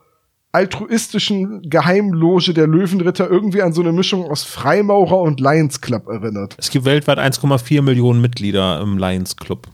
altruistischen 0.57 1.61
Geheimloge 1.69 2.55
der 2.55 2.67
Löwenritter 2.67 3.29
irgendwie 3.29 3.61
an 3.61 3.75
so 3.75 3.83
eine 3.83 3.93
Mischung 3.93 4.25
aus 4.25 4.43
Freimaurer 4.43 5.21
und 5.21 5.39
Lions 5.39 5.83
Club 5.83 6.09
erinnert. 6.09 6.57
Es 6.59 6.71
gibt 6.71 6.87
weltweit 6.87 7.19
1,4 7.19 7.83
Millionen 7.83 8.23
Mitglieder 8.23 8.81
im 8.81 8.97
Lions 8.97 9.37
Club. 9.37 9.69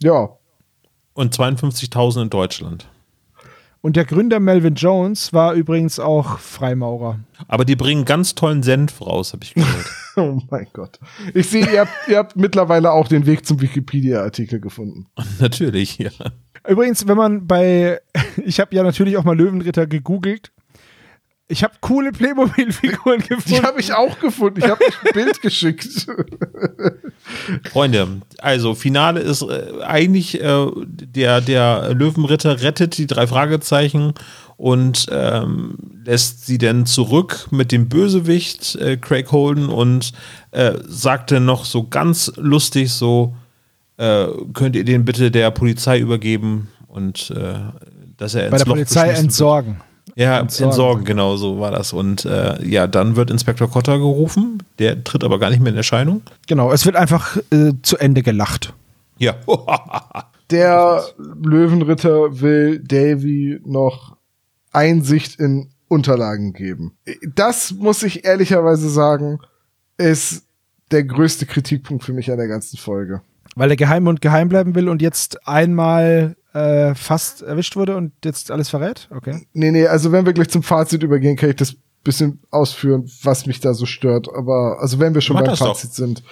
Ja, 0.00 0.28
Und 1.14 1.34
52.000 1.34 2.22
in 2.22 2.30
Deutschland. 2.30 2.86
Und 3.86 3.94
der 3.94 4.04
Gründer 4.04 4.40
Melvin 4.40 4.74
Jones 4.74 5.32
war 5.32 5.54
übrigens 5.54 6.00
auch 6.00 6.40
Freimaurer. 6.40 7.20
Aber 7.46 7.64
die 7.64 7.76
bringen 7.76 8.04
ganz 8.04 8.34
tollen 8.34 8.64
Senf 8.64 9.00
raus, 9.00 9.32
habe 9.32 9.44
ich 9.44 9.54
gehört. 9.54 9.86
oh 10.16 10.42
mein 10.50 10.66
Gott. 10.72 10.98
Ich 11.34 11.48
sehe, 11.48 11.72
ihr 11.72 11.82
habt, 11.82 11.92
ihr 12.08 12.18
habt 12.18 12.34
mittlerweile 12.34 12.90
auch 12.90 13.06
den 13.06 13.26
Weg 13.26 13.46
zum 13.46 13.60
Wikipedia-Artikel 13.60 14.58
gefunden. 14.58 15.06
Natürlich, 15.38 15.98
ja. 15.98 16.10
Übrigens, 16.66 17.06
wenn 17.06 17.16
man 17.16 17.46
bei. 17.46 18.00
Ich 18.44 18.58
habe 18.58 18.74
ja 18.74 18.82
natürlich 18.82 19.16
auch 19.18 19.24
mal 19.24 19.36
Löwenritter 19.36 19.86
gegoogelt. 19.86 20.50
Ich 21.48 21.62
habe 21.62 21.74
coole 21.80 22.10
Playmobil-Figuren 22.10 23.20
Die 23.20 23.28
gefunden. 23.28 23.64
habe 23.64 23.80
ich 23.80 23.92
auch 23.92 24.18
gefunden. 24.18 24.58
Ich 24.58 24.68
habe 24.68 24.84
ein 24.84 25.12
Bild 25.12 25.40
geschickt. 25.40 26.06
Freunde, 27.70 28.22
also 28.38 28.74
Finale 28.74 29.20
ist 29.20 29.42
äh, 29.42 29.82
eigentlich 29.82 30.42
äh, 30.42 30.66
der, 30.84 31.40
der 31.40 31.94
Löwenritter 31.94 32.62
rettet 32.62 32.98
die 32.98 33.06
drei 33.06 33.28
Fragezeichen 33.28 34.14
und 34.56 35.06
ähm, 35.12 35.76
lässt 36.04 36.46
sie 36.46 36.58
dann 36.58 36.84
zurück 36.84 37.46
mit 37.50 37.70
dem 37.70 37.88
Bösewicht 37.88 38.74
äh, 38.76 38.96
Craig 38.96 39.30
Holden 39.30 39.68
und 39.68 40.12
äh, 40.50 40.72
sagt 40.88 41.30
dann 41.30 41.44
noch 41.44 41.64
so 41.64 41.86
ganz 41.86 42.32
lustig 42.36 42.90
so, 42.90 43.36
äh, 43.98 44.26
könnt 44.52 44.74
ihr 44.74 44.84
den 44.84 45.04
bitte 45.04 45.30
der 45.30 45.50
Polizei 45.52 46.00
übergeben 46.00 46.68
und 46.88 47.30
äh, 47.30 47.54
dass 48.16 48.34
er 48.34 48.50
Bei 48.50 48.56
ins 48.56 48.64
der 48.64 48.66
Loch 48.66 48.74
Polizei 48.74 49.08
geschmissen 49.10 49.24
wird. 49.24 49.76
Ja, 50.16 50.40
Entsorgen. 50.40 50.70
entsorgen. 50.70 51.04
genau 51.04 51.36
so 51.36 51.60
war 51.60 51.70
das. 51.70 51.92
Und 51.92 52.24
äh, 52.24 52.64
ja, 52.66 52.86
dann 52.86 53.16
wird 53.16 53.30
Inspektor 53.30 53.70
Kotter 53.70 53.98
gerufen. 53.98 54.62
Der 54.78 55.04
tritt 55.04 55.22
aber 55.22 55.38
gar 55.38 55.50
nicht 55.50 55.60
mehr 55.60 55.70
in 55.70 55.76
Erscheinung. 55.76 56.22
Genau, 56.48 56.72
es 56.72 56.86
wird 56.86 56.96
einfach 56.96 57.36
äh, 57.52 57.72
zu 57.82 57.98
Ende 57.98 58.22
gelacht. 58.22 58.72
Ja. 59.18 59.36
Der 60.50 61.02
Löwenritter 61.18 62.40
will 62.40 62.78
Davy 62.78 63.60
noch 63.64 64.16
Einsicht 64.72 65.40
in 65.40 65.70
Unterlagen 65.88 66.52
geben. 66.52 66.96
Das 67.34 67.72
muss 67.72 68.02
ich 68.02 68.24
ehrlicherweise 68.24 68.88
sagen, 68.88 69.40
ist 69.98 70.44
der 70.92 71.04
größte 71.04 71.46
Kritikpunkt 71.46 72.04
für 72.04 72.12
mich 72.12 72.30
an 72.30 72.38
der 72.38 72.46
ganzen 72.48 72.76
Folge. 72.76 73.22
Weil 73.56 73.68
der 73.68 73.76
Geheimbund 73.76 74.20
geheim 74.20 74.48
bleiben 74.48 74.74
will 74.74 74.88
und 74.88 75.02
jetzt 75.02 75.48
einmal 75.48 76.36
äh, 76.56 76.94
fast 76.94 77.42
erwischt 77.42 77.76
wurde 77.76 77.96
und 77.96 78.12
jetzt 78.24 78.50
alles 78.50 78.70
verrät? 78.70 79.08
Okay. 79.14 79.46
Nee, 79.52 79.70
nee, 79.70 79.86
also 79.86 80.10
wenn 80.10 80.24
wir 80.24 80.32
gleich 80.32 80.48
zum 80.48 80.62
Fazit 80.62 81.02
übergehen, 81.02 81.36
kann 81.36 81.50
ich 81.50 81.56
das 81.56 81.76
bisschen 82.02 82.40
ausführen, 82.50 83.10
was 83.22 83.46
mich 83.46 83.60
da 83.60 83.74
so 83.74 83.84
stört. 83.84 84.28
Aber 84.34 84.78
also 84.80 84.98
wenn 84.98 85.14
wir 85.14 85.20
schon 85.20 85.36
beim 85.36 85.44
das 85.44 85.58
doch. 85.58 85.68
Fazit 85.68 85.92
sind. 85.92 86.22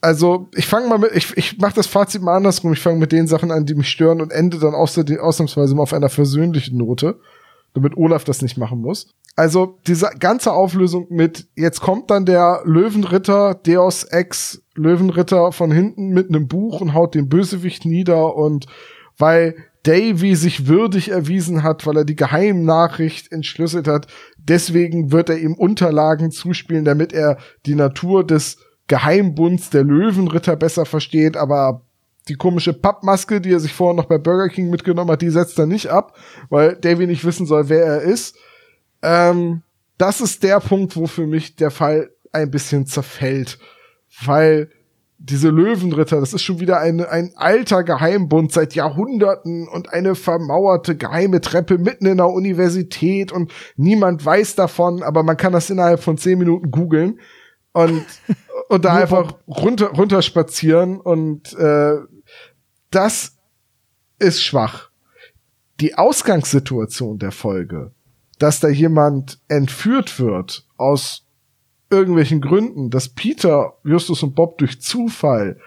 Also 0.00 0.48
ich 0.54 0.66
fange 0.66 0.88
mal 0.88 0.98
mit, 0.98 1.12
ich, 1.14 1.36
ich 1.36 1.58
mache 1.58 1.74
das 1.74 1.86
Fazit 1.86 2.22
mal 2.22 2.36
andersrum. 2.36 2.74
Ich 2.74 2.80
fange 2.80 2.98
mit 2.98 3.10
den 3.10 3.26
Sachen 3.26 3.50
an, 3.50 3.66
die 3.66 3.74
mich 3.74 3.88
stören 3.88 4.20
und 4.20 4.30
ende 4.30 4.58
dann 4.58 4.74
außerdem, 4.74 5.18
ausnahmsweise 5.18 5.74
mal 5.74 5.82
auf 5.82 5.94
einer 5.94 6.10
versöhnlichen 6.10 6.76
Note, 6.76 7.18
damit 7.72 7.96
Olaf 7.96 8.24
das 8.24 8.42
nicht 8.42 8.58
machen 8.58 8.82
muss. 8.82 9.10
Also 9.34 9.78
diese 9.86 10.10
ganze 10.20 10.52
Auflösung 10.52 11.06
mit, 11.08 11.48
jetzt 11.56 11.80
kommt 11.80 12.10
dann 12.10 12.26
der 12.26 12.60
Löwenritter, 12.64 13.54
Deus 13.54 14.04
Ex 14.04 14.62
Löwenritter 14.76 15.50
von 15.50 15.72
hinten 15.72 16.10
mit 16.10 16.28
einem 16.28 16.46
Buch 16.46 16.80
und 16.80 16.94
haut 16.94 17.14
den 17.14 17.28
Bösewicht 17.28 17.84
nieder 17.84 18.36
und 18.36 18.66
weil 19.18 19.54
Davy 19.84 20.34
sich 20.34 20.66
würdig 20.66 21.10
erwiesen 21.10 21.62
hat, 21.62 21.86
weil 21.86 21.98
er 21.98 22.04
die 22.04 22.16
Geheimnachricht 22.16 23.30
entschlüsselt 23.30 23.86
hat, 23.86 24.06
deswegen 24.38 25.12
wird 25.12 25.28
er 25.28 25.38
ihm 25.38 25.54
Unterlagen 25.54 26.30
zuspielen, 26.30 26.84
damit 26.84 27.12
er 27.12 27.38
die 27.66 27.74
Natur 27.74 28.26
des 28.26 28.58
Geheimbunds 28.88 29.70
der 29.70 29.84
Löwenritter 29.84 30.56
besser 30.56 30.86
versteht, 30.86 31.36
aber 31.36 31.82
die 32.28 32.34
komische 32.34 32.72
Pappmaske, 32.72 33.40
die 33.40 33.52
er 33.52 33.60
sich 33.60 33.74
vorher 33.74 33.94
noch 33.94 34.06
bei 34.06 34.18
Burger 34.18 34.48
King 34.48 34.70
mitgenommen 34.70 35.10
hat, 35.10 35.22
die 35.22 35.30
setzt 35.30 35.58
er 35.58 35.66
nicht 35.66 35.88
ab, 35.88 36.16
weil 36.48 36.76
Davy 36.76 37.06
nicht 37.06 37.24
wissen 37.24 37.46
soll, 37.46 37.68
wer 37.68 37.84
er 37.84 38.00
ist. 38.00 38.36
Ähm, 39.02 39.62
das 39.98 40.20
ist 40.22 40.42
der 40.42 40.60
Punkt, 40.60 40.96
wo 40.96 41.06
für 41.06 41.26
mich 41.26 41.56
der 41.56 41.70
Fall 41.70 42.10
ein 42.32 42.50
bisschen 42.50 42.86
zerfällt, 42.86 43.58
weil 44.24 44.70
diese 45.26 45.48
Löwenritter, 45.48 46.20
das 46.20 46.34
ist 46.34 46.42
schon 46.42 46.60
wieder 46.60 46.80
eine, 46.80 47.08
ein 47.08 47.32
alter 47.34 47.82
Geheimbund 47.82 48.52
seit 48.52 48.74
Jahrhunderten 48.74 49.66
und 49.68 49.90
eine 49.90 50.16
vermauerte 50.16 50.96
geheime 50.96 51.40
Treppe 51.40 51.78
mitten 51.78 52.04
in 52.04 52.18
der 52.18 52.28
Universität 52.28 53.32
und 53.32 53.50
niemand 53.76 54.24
weiß 54.24 54.54
davon, 54.54 55.02
aber 55.02 55.22
man 55.22 55.38
kann 55.38 55.54
das 55.54 55.70
innerhalb 55.70 56.00
von 56.00 56.18
zehn 56.18 56.38
Minuten 56.38 56.70
googeln 56.70 57.20
und, 57.72 58.04
und 58.68 58.84
da 58.84 58.96
einfach 58.96 59.38
runter, 59.48 59.92
runterspazieren 59.92 61.00
und 61.00 61.54
äh, 61.54 61.96
das 62.90 63.38
ist 64.18 64.42
schwach. 64.42 64.90
Die 65.80 65.94
Ausgangssituation 65.94 67.18
der 67.18 67.32
Folge, 67.32 67.92
dass 68.38 68.60
da 68.60 68.68
jemand 68.68 69.40
entführt 69.48 70.20
wird 70.20 70.66
aus 70.76 71.23
irgendwelchen 71.96 72.40
Gründen, 72.40 72.90
dass 72.90 73.08
Peter, 73.08 73.74
Justus 73.84 74.22
und 74.22 74.34
Bob 74.34 74.58
durch 74.58 74.80
Zufall 74.80 75.58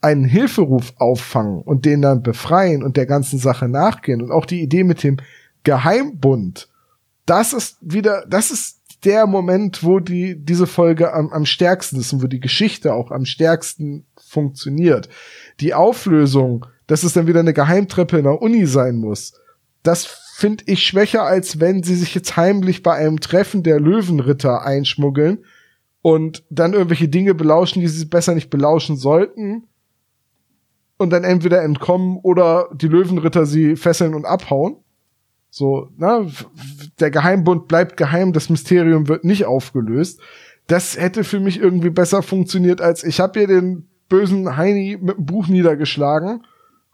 einen 0.00 0.24
Hilferuf 0.24 0.94
auffangen 0.96 1.62
und 1.62 1.84
den 1.84 2.02
dann 2.02 2.22
befreien 2.22 2.82
und 2.82 2.96
der 2.96 3.06
ganzen 3.06 3.38
Sache 3.38 3.68
nachgehen 3.68 4.22
und 4.22 4.30
auch 4.30 4.46
die 4.46 4.62
Idee 4.62 4.84
mit 4.84 5.02
dem 5.02 5.18
Geheimbund, 5.64 6.68
das 7.26 7.52
ist 7.52 7.76
wieder, 7.80 8.24
das 8.28 8.50
ist 8.50 8.80
der 9.04 9.26
Moment, 9.26 9.82
wo 9.82 10.00
die, 10.00 10.36
diese 10.36 10.66
Folge 10.66 11.12
am, 11.12 11.30
am 11.30 11.46
stärksten 11.46 12.00
ist 12.00 12.12
und 12.12 12.22
wo 12.22 12.26
die 12.26 12.40
Geschichte 12.40 12.94
auch 12.94 13.10
am 13.10 13.24
stärksten 13.24 14.04
funktioniert. 14.16 15.08
Die 15.60 15.74
Auflösung, 15.74 16.66
dass 16.86 17.02
es 17.02 17.12
dann 17.12 17.26
wieder 17.26 17.40
eine 17.40 17.54
Geheimtreppe 17.54 18.18
in 18.18 18.24
der 18.24 18.42
Uni 18.42 18.66
sein 18.66 18.96
muss, 18.96 19.34
das 19.82 20.06
finde 20.36 20.64
ich 20.66 20.82
schwächer, 20.82 21.24
als 21.24 21.60
wenn 21.60 21.82
sie 21.82 21.94
sich 21.94 22.14
jetzt 22.14 22.36
heimlich 22.36 22.82
bei 22.82 22.94
einem 22.94 23.20
Treffen 23.20 23.62
der 23.62 23.80
Löwenritter 23.80 24.62
einschmuggeln 24.62 25.44
und 26.02 26.44
dann 26.50 26.72
irgendwelche 26.72 27.08
Dinge 27.08 27.34
belauschen, 27.34 27.80
die 27.80 27.88
sie 27.88 28.06
besser 28.06 28.34
nicht 28.34 28.50
belauschen 28.50 28.96
sollten 28.96 29.68
und 30.96 31.10
dann 31.10 31.24
entweder 31.24 31.62
entkommen 31.62 32.18
oder 32.22 32.68
die 32.74 32.88
Löwenritter 32.88 33.46
sie 33.46 33.76
fesseln 33.76 34.14
und 34.14 34.24
abhauen. 34.24 34.76
So, 35.50 35.88
na, 35.96 36.26
der 37.00 37.10
Geheimbund 37.10 37.68
bleibt 37.68 37.96
geheim, 37.96 38.32
das 38.32 38.50
Mysterium 38.50 39.08
wird 39.08 39.24
nicht 39.24 39.46
aufgelöst. 39.46 40.20
Das 40.68 40.96
hätte 40.96 41.24
für 41.24 41.40
mich 41.40 41.58
irgendwie 41.58 41.90
besser 41.90 42.22
funktioniert, 42.22 42.80
als 42.80 43.02
ich 43.02 43.18
habe 43.18 43.40
hier 43.40 43.48
den 43.48 43.88
bösen 44.08 44.56
Heini 44.56 44.96
mit 45.00 45.16
dem 45.16 45.26
Buch 45.26 45.48
niedergeschlagen 45.48 46.44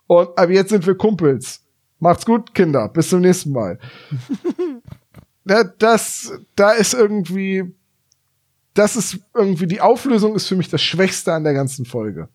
und 0.07 0.39
ab 0.39 0.51
jetzt 0.51 0.71
sind 0.71 0.87
wir 0.87 0.97
Kumpels. 0.97 1.63
Macht's 1.99 2.27
gut, 2.27 2.55
Kinder. 2.55 2.89
Bis 2.89 3.09
zum 3.09 3.21
nächsten 3.21 3.53
Mal. 3.53 3.79
ja, 5.45 5.65
das, 5.65 6.33
da 6.55 6.73
ist 6.73 6.95
irgendwie, 6.95 7.75
das 8.79 8.97
ist 8.97 9.19
irgendwie, 9.35 9.67
die 9.67 9.81
Auflösung 9.81 10.35
ist 10.35 10.47
für 10.47 10.57
mich 10.57 10.69
das 10.69 10.83
Schwächste 10.83 11.33
an 11.33 11.45
der 11.45 11.55
ganzen 11.55 11.85
Folge. 11.85 12.29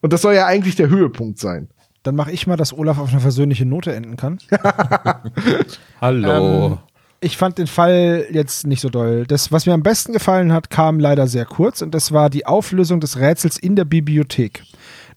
Und 0.00 0.12
das 0.12 0.22
soll 0.22 0.34
ja 0.34 0.46
eigentlich 0.46 0.76
der 0.76 0.88
Höhepunkt 0.88 1.38
sein. 1.38 1.68
Dann 2.02 2.14
mache 2.14 2.32
ich 2.32 2.46
mal, 2.46 2.56
dass 2.56 2.76
Olaf 2.76 2.98
auf 2.98 3.10
eine 3.10 3.20
versöhnliche 3.20 3.64
Note 3.64 3.94
enden 3.94 4.16
kann. 4.16 4.38
Hallo. 6.00 6.66
Ähm, 6.66 6.78
ich 7.20 7.38
fand 7.38 7.56
den 7.56 7.66
Fall 7.66 8.26
jetzt 8.30 8.66
nicht 8.66 8.82
so 8.82 8.90
doll. 8.90 9.24
Das, 9.26 9.50
was 9.50 9.64
mir 9.64 9.72
am 9.72 9.82
besten 9.82 10.12
gefallen 10.12 10.52
hat, 10.52 10.68
kam 10.68 11.00
leider 11.00 11.26
sehr 11.26 11.46
kurz 11.46 11.80
und 11.80 11.94
das 11.94 12.12
war 12.12 12.28
die 12.28 12.44
Auflösung 12.44 13.00
des 13.00 13.18
Rätsels 13.18 13.58
in 13.58 13.76
der 13.76 13.86
Bibliothek. 13.86 14.62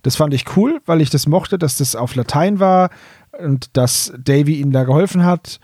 Das 0.04 0.16
fand 0.16 0.34
ich 0.34 0.56
cool, 0.56 0.80
weil 0.86 1.02
ich 1.02 1.10
das 1.10 1.28
mochte, 1.28 1.58
dass 1.58 1.78
das 1.78 1.98
auf 1.98 2.16
Latein 2.16 2.62
war 2.62 2.89
und 3.38 3.76
dass 3.76 4.14
Davy 4.18 4.62
ihnen 4.62 4.72
da 4.72 4.86
geholfen 4.86 5.26
hat. 5.26 5.60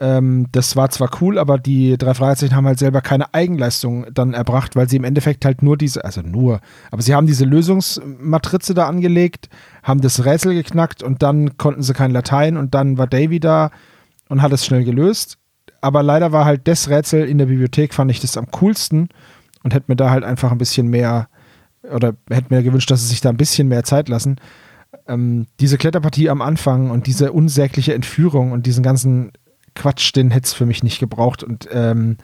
Ähm, 0.00 0.46
das 0.52 0.76
war 0.76 0.90
zwar 0.90 1.10
cool, 1.20 1.38
aber 1.38 1.58
die 1.58 1.98
drei 1.98 2.14
Fragezeichen 2.14 2.54
haben 2.54 2.66
halt 2.66 2.78
selber 2.78 3.00
keine 3.00 3.34
Eigenleistung 3.34 4.06
dann 4.12 4.32
erbracht, 4.32 4.76
weil 4.76 4.88
sie 4.88 4.96
im 4.96 5.04
Endeffekt 5.04 5.44
halt 5.44 5.62
nur 5.62 5.76
diese, 5.76 6.04
also 6.04 6.22
nur, 6.22 6.60
aber 6.92 7.02
sie 7.02 7.14
haben 7.14 7.26
diese 7.26 7.44
Lösungsmatrize 7.44 8.74
da 8.74 8.86
angelegt, 8.86 9.48
haben 9.82 10.00
das 10.00 10.24
Rätsel 10.24 10.54
geknackt 10.54 11.02
und 11.02 11.22
dann 11.22 11.56
konnten 11.56 11.82
sie 11.82 11.94
kein 11.94 12.12
Latein 12.12 12.56
und 12.56 12.74
dann 12.74 12.96
war 12.96 13.08
Davy 13.08 13.40
da 13.40 13.72
und 14.28 14.40
hat 14.40 14.52
es 14.52 14.64
schnell 14.64 14.84
gelöst. 14.84 15.38
Aber 15.80 16.02
leider 16.02 16.30
war 16.30 16.44
halt 16.44 16.68
das 16.68 16.88
Rätsel 16.88 17.28
in 17.28 17.38
der 17.38 17.46
Bibliothek, 17.46 17.92
fand 17.92 18.10
ich 18.10 18.20
das 18.20 18.36
am 18.36 18.50
coolsten 18.52 19.08
und 19.64 19.74
hätte 19.74 19.86
mir 19.88 19.96
da 19.96 20.10
halt 20.10 20.22
einfach 20.22 20.52
ein 20.52 20.58
bisschen 20.58 20.88
mehr 20.88 21.28
oder 21.92 22.14
hätte 22.30 22.54
mir 22.54 22.62
gewünscht, 22.62 22.90
dass 22.90 23.00
sie 23.00 23.08
sich 23.08 23.20
da 23.20 23.30
ein 23.30 23.36
bisschen 23.36 23.66
mehr 23.66 23.82
Zeit 23.82 24.08
lassen. 24.08 24.36
Ähm, 25.08 25.46
diese 25.58 25.78
Kletterpartie 25.78 26.30
am 26.30 26.42
Anfang 26.42 26.90
und 26.90 27.06
diese 27.06 27.32
unsägliche 27.32 27.94
Entführung 27.94 28.52
und 28.52 28.66
diesen 28.66 28.82
ganzen 28.82 29.32
Quatsch, 29.78 30.14
den 30.14 30.30
hätte 30.30 30.46
es 30.46 30.52
für 30.52 30.66
mich 30.66 30.82
nicht 30.82 30.98
gebraucht. 30.98 31.42
Und 31.42 31.68
ähm, 31.72 32.18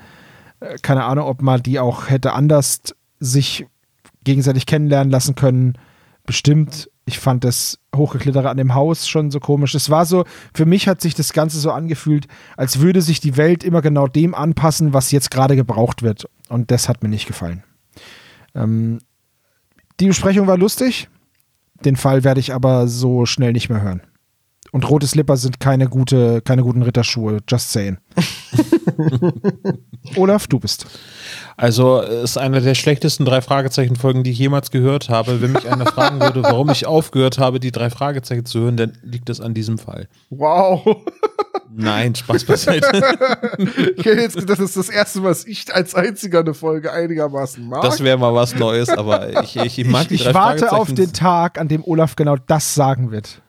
äh, 0.60 0.76
keine 0.82 1.04
Ahnung, 1.04 1.26
ob 1.26 1.42
man 1.42 1.62
die 1.62 1.78
auch 1.78 2.10
hätte 2.10 2.32
anders 2.32 2.82
sich 3.20 3.66
gegenseitig 4.24 4.66
kennenlernen 4.66 5.10
lassen 5.10 5.34
können. 5.34 5.78
Bestimmt. 6.26 6.90
Ich 7.06 7.18
fand 7.18 7.44
das 7.44 7.78
Hochgeklettere 7.94 8.48
an 8.48 8.56
dem 8.56 8.74
Haus 8.74 9.06
schon 9.06 9.30
so 9.30 9.38
komisch. 9.38 9.74
Es 9.74 9.90
war 9.90 10.06
so, 10.06 10.24
für 10.54 10.64
mich 10.64 10.88
hat 10.88 11.02
sich 11.02 11.14
das 11.14 11.34
Ganze 11.34 11.60
so 11.60 11.70
angefühlt, 11.70 12.26
als 12.56 12.80
würde 12.80 13.02
sich 13.02 13.20
die 13.20 13.36
Welt 13.36 13.62
immer 13.62 13.82
genau 13.82 14.06
dem 14.06 14.34
anpassen, 14.34 14.94
was 14.94 15.10
jetzt 15.10 15.30
gerade 15.30 15.54
gebraucht 15.54 16.02
wird. 16.02 16.26
Und 16.48 16.70
das 16.70 16.88
hat 16.88 17.02
mir 17.02 17.10
nicht 17.10 17.26
gefallen. 17.26 17.62
Ähm, 18.54 19.00
die 20.00 20.06
Besprechung 20.06 20.46
war 20.46 20.56
lustig. 20.56 21.08
Den 21.84 21.96
Fall 21.96 22.24
werde 22.24 22.40
ich 22.40 22.54
aber 22.54 22.88
so 22.88 23.26
schnell 23.26 23.52
nicht 23.52 23.68
mehr 23.68 23.82
hören. 23.82 24.00
Und 24.72 24.88
rote 24.88 25.06
Slipper 25.06 25.36
sind 25.36 25.60
keine, 25.60 25.88
gute, 25.88 26.40
keine 26.42 26.62
guten 26.62 26.82
Ritterschuhe, 26.82 27.38
just 27.48 27.70
saying. 27.72 27.98
Olaf, 30.16 30.46
du 30.46 30.58
bist. 30.58 30.86
Also 31.56 32.02
es 32.02 32.30
ist 32.30 32.38
eine 32.38 32.60
der 32.60 32.74
schlechtesten 32.74 33.24
drei 33.24 33.40
Fragezeichen-Folgen, 33.40 34.24
die 34.24 34.32
ich 34.32 34.38
jemals 34.38 34.70
gehört 34.70 35.08
habe. 35.08 35.40
Wenn 35.40 35.52
mich 35.52 35.70
einer 35.70 35.86
fragen 35.86 36.20
würde, 36.20 36.42
warum 36.42 36.70
ich 36.70 36.86
aufgehört 36.86 37.38
habe, 37.38 37.60
die 37.60 37.70
drei 37.70 37.90
Fragezeichen 37.90 38.44
zu 38.44 38.60
hören, 38.60 38.76
dann 38.76 38.98
liegt 39.02 39.30
es 39.30 39.40
an 39.40 39.54
diesem 39.54 39.78
Fall. 39.78 40.08
Wow. 40.30 40.84
Nein, 41.76 42.14
Spaß 42.14 42.44
beiseite. 42.44 42.86
Ich 43.96 44.04
hätte 44.04 44.20
jetzt 44.20 44.36
gedacht, 44.36 44.58
das 44.58 44.70
ist 44.70 44.76
das 44.76 44.88
erste 44.88 45.20
Mal, 45.20 45.28
dass 45.28 45.46
ich 45.46 45.72
als 45.74 45.94
einziger 45.94 46.40
eine 46.40 46.54
Folge 46.54 46.92
einigermaßen 46.92 47.66
mag. 47.66 47.82
Das 47.82 48.02
wäre 48.02 48.18
mal 48.18 48.34
was 48.34 48.54
Neues, 48.54 48.88
aber 48.88 49.42
ich, 49.42 49.56
ich, 49.56 49.78
ich 49.78 49.86
mag 49.86 50.08
die 50.08 50.14
Ich 50.16 50.24
drei 50.24 50.34
warte 50.34 50.72
auf 50.72 50.92
den 50.92 51.12
Tag, 51.12 51.58
an 51.58 51.68
dem 51.68 51.84
Olaf 51.84 52.16
genau 52.16 52.36
das 52.36 52.74
sagen 52.74 53.10
wird. 53.10 53.40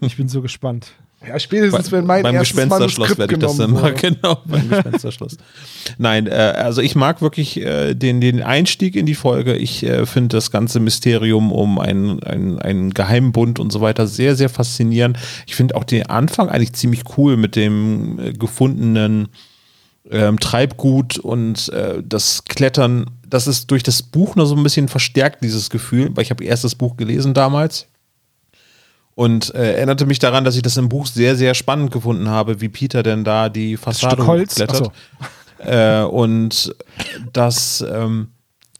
Ich 0.00 0.16
bin 0.16 0.28
so 0.28 0.42
gespannt. 0.42 0.92
Ja, 1.26 1.38
spätestens 1.38 1.90
wenn 1.90 2.06
mein 2.06 2.22
beim 2.22 2.36
erstes 2.36 2.56
Gespensterschloss 2.56 3.18
werde 3.18 3.34
ich 3.34 3.40
das 3.40 3.56
dann 3.56 3.72
mal, 3.72 3.92
genau, 3.92 4.40
beim 4.46 4.68
Gespensterschloss. 4.70 5.36
Nein, 5.98 6.28
äh, 6.28 6.30
also 6.30 6.80
ich 6.80 6.94
mag 6.94 7.20
wirklich 7.20 7.60
äh, 7.60 7.94
den, 7.94 8.20
den 8.20 8.40
Einstieg 8.40 8.94
in 8.94 9.04
die 9.04 9.16
Folge. 9.16 9.56
Ich 9.56 9.82
äh, 9.82 10.06
finde 10.06 10.36
das 10.36 10.52
ganze 10.52 10.78
Mysterium 10.78 11.50
um 11.50 11.80
einen, 11.80 12.22
einen, 12.22 12.60
einen 12.60 12.94
Geheimbund 12.94 13.58
und 13.58 13.72
so 13.72 13.80
weiter 13.80 14.06
sehr, 14.06 14.36
sehr 14.36 14.48
faszinierend. 14.48 15.18
Ich 15.46 15.56
finde 15.56 15.74
auch 15.74 15.84
den 15.84 16.06
Anfang 16.06 16.50
eigentlich 16.50 16.74
ziemlich 16.74 17.02
cool 17.16 17.36
mit 17.36 17.56
dem 17.56 18.20
äh, 18.20 18.32
gefundenen 18.32 19.28
ähm, 20.10 20.38
Treibgut 20.38 21.18
und 21.18 21.68
äh, 21.70 22.00
das 22.06 22.44
Klettern. 22.44 23.06
Das 23.26 23.48
ist 23.48 23.72
durch 23.72 23.82
das 23.82 24.04
Buch 24.04 24.36
noch 24.36 24.46
so 24.46 24.54
ein 24.54 24.62
bisschen 24.62 24.86
verstärkt, 24.86 25.42
dieses 25.42 25.68
Gefühl, 25.68 26.10
weil 26.14 26.22
ich 26.22 26.30
habe 26.30 26.44
erst 26.44 26.62
das 26.62 26.76
Buch 26.76 26.96
gelesen 26.96 27.34
damals 27.34 27.88
und 29.18 29.52
äh, 29.52 29.72
erinnerte 29.72 30.06
mich 30.06 30.20
daran, 30.20 30.44
dass 30.44 30.54
ich 30.54 30.62
das 30.62 30.76
im 30.76 30.88
Buch 30.88 31.04
sehr, 31.06 31.34
sehr 31.34 31.54
spannend 31.54 31.90
gefunden 31.90 32.28
habe, 32.28 32.60
wie 32.60 32.68
Peter 32.68 33.02
denn 33.02 33.24
da 33.24 33.48
die 33.48 33.76
Fassade 33.76 34.24
hochklettert. 34.24 34.92
Ach 35.18 35.28
Äh, 35.58 36.04
und 36.04 36.72
das 37.32 37.84
ähm, 37.92 38.28